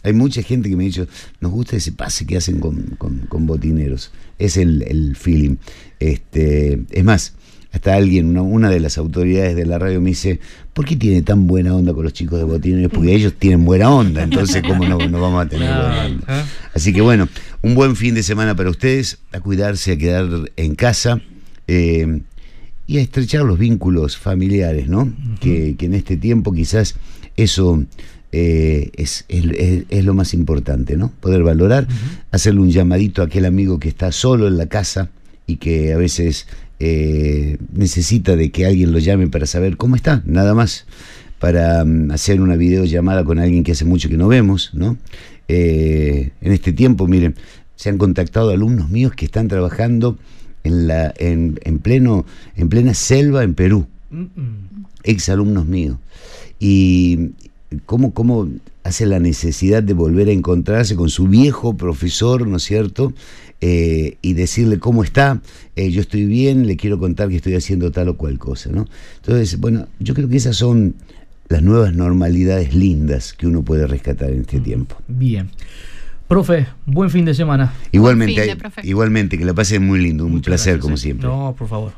Hay 0.03 0.13
mucha 0.13 0.41
gente 0.41 0.67
que 0.69 0.75
me 0.75 0.85
ha 0.85 0.87
dicho, 0.87 1.05
nos 1.41 1.51
gusta 1.51 1.75
ese 1.75 1.91
pase 1.91 2.25
que 2.25 2.37
hacen 2.37 2.59
con, 2.59 2.95
con- 2.97 3.19
con 3.27 3.45
botineros. 3.45 4.11
Es 4.39 4.55
el, 4.57 4.81
el 4.83 5.15
feeling. 5.15 5.57
Este, 5.99 6.81
es 6.91 7.03
más, 7.03 7.33
hasta 7.71 7.95
alguien, 7.95 8.27
una, 8.27 8.41
una 8.41 8.69
de 8.69 8.79
las 8.79 8.97
autoridades 8.97 9.55
de 9.55 9.65
la 9.65 9.79
radio 9.79 10.01
me 10.01 10.09
dice, 10.09 10.39
¿por 10.73 10.85
qué 10.85 10.95
tiene 10.95 11.21
tan 11.21 11.47
buena 11.47 11.73
onda 11.75 11.93
con 11.93 12.03
los 12.03 12.13
chicos 12.13 12.37
de 12.39 12.45
botineros? 12.45 12.91
Porque 12.91 13.13
ellos 13.15 13.33
tienen 13.39 13.63
buena 13.65 13.89
onda, 13.89 14.23
entonces 14.23 14.61
¿cómo 14.67 14.85
no, 14.85 14.97
no 14.97 15.21
vamos 15.21 15.45
a 15.45 15.49
tener 15.49 15.67
buena 15.69 16.05
onda? 16.05 16.45
Así 16.73 16.91
que 16.93 17.01
bueno, 17.01 17.29
un 17.61 17.75
buen 17.75 17.95
fin 17.95 18.13
de 18.15 18.23
semana 18.23 18.55
para 18.55 18.69
ustedes, 18.69 19.19
a 19.31 19.39
cuidarse, 19.39 19.93
a 19.93 19.97
quedar 19.97 20.27
en 20.57 20.75
casa. 20.75 21.21
eh, 21.67 22.21
y 22.87 22.97
a 22.97 23.01
estrechar 23.01 23.43
los 23.45 23.57
vínculos 23.57 24.17
familiares, 24.17 24.89
¿no? 24.89 25.13
que, 25.39 25.75
que 25.77 25.85
en 25.85 25.93
este 25.93 26.17
tiempo 26.17 26.51
quizás 26.51 26.95
eso 27.37 27.85
eh, 28.33 28.89
es, 28.95 29.23
es- 29.29 29.45
es- 29.45 29.83
es 29.89 30.03
lo 30.03 30.13
más 30.13 30.33
importante, 30.33 30.97
¿no? 30.97 31.09
Poder 31.21 31.41
valorar, 31.43 31.87
hacerle 32.31 32.59
un 32.59 32.69
llamadito 32.71 33.21
a 33.21 33.25
aquel 33.25 33.45
amigo 33.45 33.79
que 33.79 33.87
está 33.87 34.11
solo 34.11 34.47
en 34.47 34.57
la 34.57 34.65
casa 34.65 35.09
y 35.47 35.55
que 35.57 35.93
a 35.93 35.97
veces 35.97 36.47
eh, 36.83 37.57
necesita 37.71 38.35
de 38.35 38.49
que 38.49 38.65
alguien 38.65 38.91
lo 38.91 38.97
llame 38.97 39.27
para 39.27 39.45
saber 39.45 39.77
cómo 39.77 39.95
está, 39.95 40.23
nada 40.25 40.55
más, 40.55 40.87
para 41.37 41.85
mm, 41.85 42.09
hacer 42.09 42.41
una 42.41 42.55
videollamada 42.55 43.23
con 43.23 43.37
alguien 43.37 43.63
que 43.63 43.73
hace 43.73 43.85
mucho 43.85 44.09
que 44.09 44.17
no 44.17 44.27
vemos, 44.27 44.71
¿no? 44.73 44.97
Eh, 45.47 46.31
en 46.41 46.51
este 46.51 46.73
tiempo, 46.73 47.05
miren, 47.07 47.35
se 47.75 47.89
han 47.89 47.99
contactado 47.99 48.49
alumnos 48.49 48.89
míos 48.89 49.13
que 49.15 49.25
están 49.25 49.47
trabajando 49.47 50.17
en, 50.63 50.87
la, 50.87 51.13
en, 51.17 51.59
en, 51.65 51.77
pleno, 51.77 52.25
en 52.55 52.69
plena 52.69 52.95
selva 52.95 53.43
en 53.43 53.53
Perú, 53.53 53.85
ex 55.03 55.29
alumnos 55.29 55.67
míos. 55.67 55.97
Y 56.59 57.33
cómo, 57.85 58.13
cómo 58.13 58.47
hace 58.83 59.05
la 59.05 59.19
necesidad 59.19 59.83
de 59.83 59.93
volver 59.93 60.27
a 60.27 60.31
encontrarse 60.31 60.95
con 60.95 61.09
su 61.09 61.27
viejo 61.27 61.75
profesor, 61.75 62.47
¿no 62.47 62.57
es 62.57 62.63
cierto? 62.63 63.13
Eh, 63.61 64.17
y 64.21 64.33
decirle 64.33 64.79
cómo 64.79 65.03
está, 65.03 65.39
eh, 65.75 65.91
yo 65.91 66.01
estoy 66.01 66.25
bien, 66.25 66.65
le 66.65 66.77
quiero 66.77 66.97
contar 66.97 67.29
que 67.29 67.35
estoy 67.35 67.53
haciendo 67.53 67.91
tal 67.91 68.09
o 68.09 68.17
cual 68.17 68.39
cosa, 68.39 68.71
¿no? 68.71 68.87
Entonces, 69.17 69.59
bueno, 69.59 69.87
yo 69.99 70.15
creo 70.15 70.27
que 70.27 70.37
esas 70.37 70.57
son 70.57 70.95
las 71.47 71.61
nuevas 71.61 71.93
normalidades 71.93 72.73
lindas 72.73 73.33
que 73.33 73.45
uno 73.45 73.61
puede 73.61 73.85
rescatar 73.85 74.31
en 74.31 74.41
este 74.41 74.59
tiempo. 74.59 74.95
Bien. 75.07 75.49
Profe, 76.27 76.65
buen 76.85 77.09
fin 77.09 77.25
de 77.25 77.33
semana. 77.33 77.73
Igualmente, 77.91 78.41
fin 78.41 78.49
de, 78.51 78.55
profe. 78.55 78.81
igualmente, 78.83 79.37
que 79.37 79.45
la 79.45 79.53
pasen 79.53 79.85
muy 79.85 80.01
lindo, 80.01 80.25
un 80.25 80.41
placer 80.41 80.79
como 80.79 80.97
siempre. 80.97 81.27
No, 81.27 81.53
por 81.57 81.67
favor. 81.67 81.91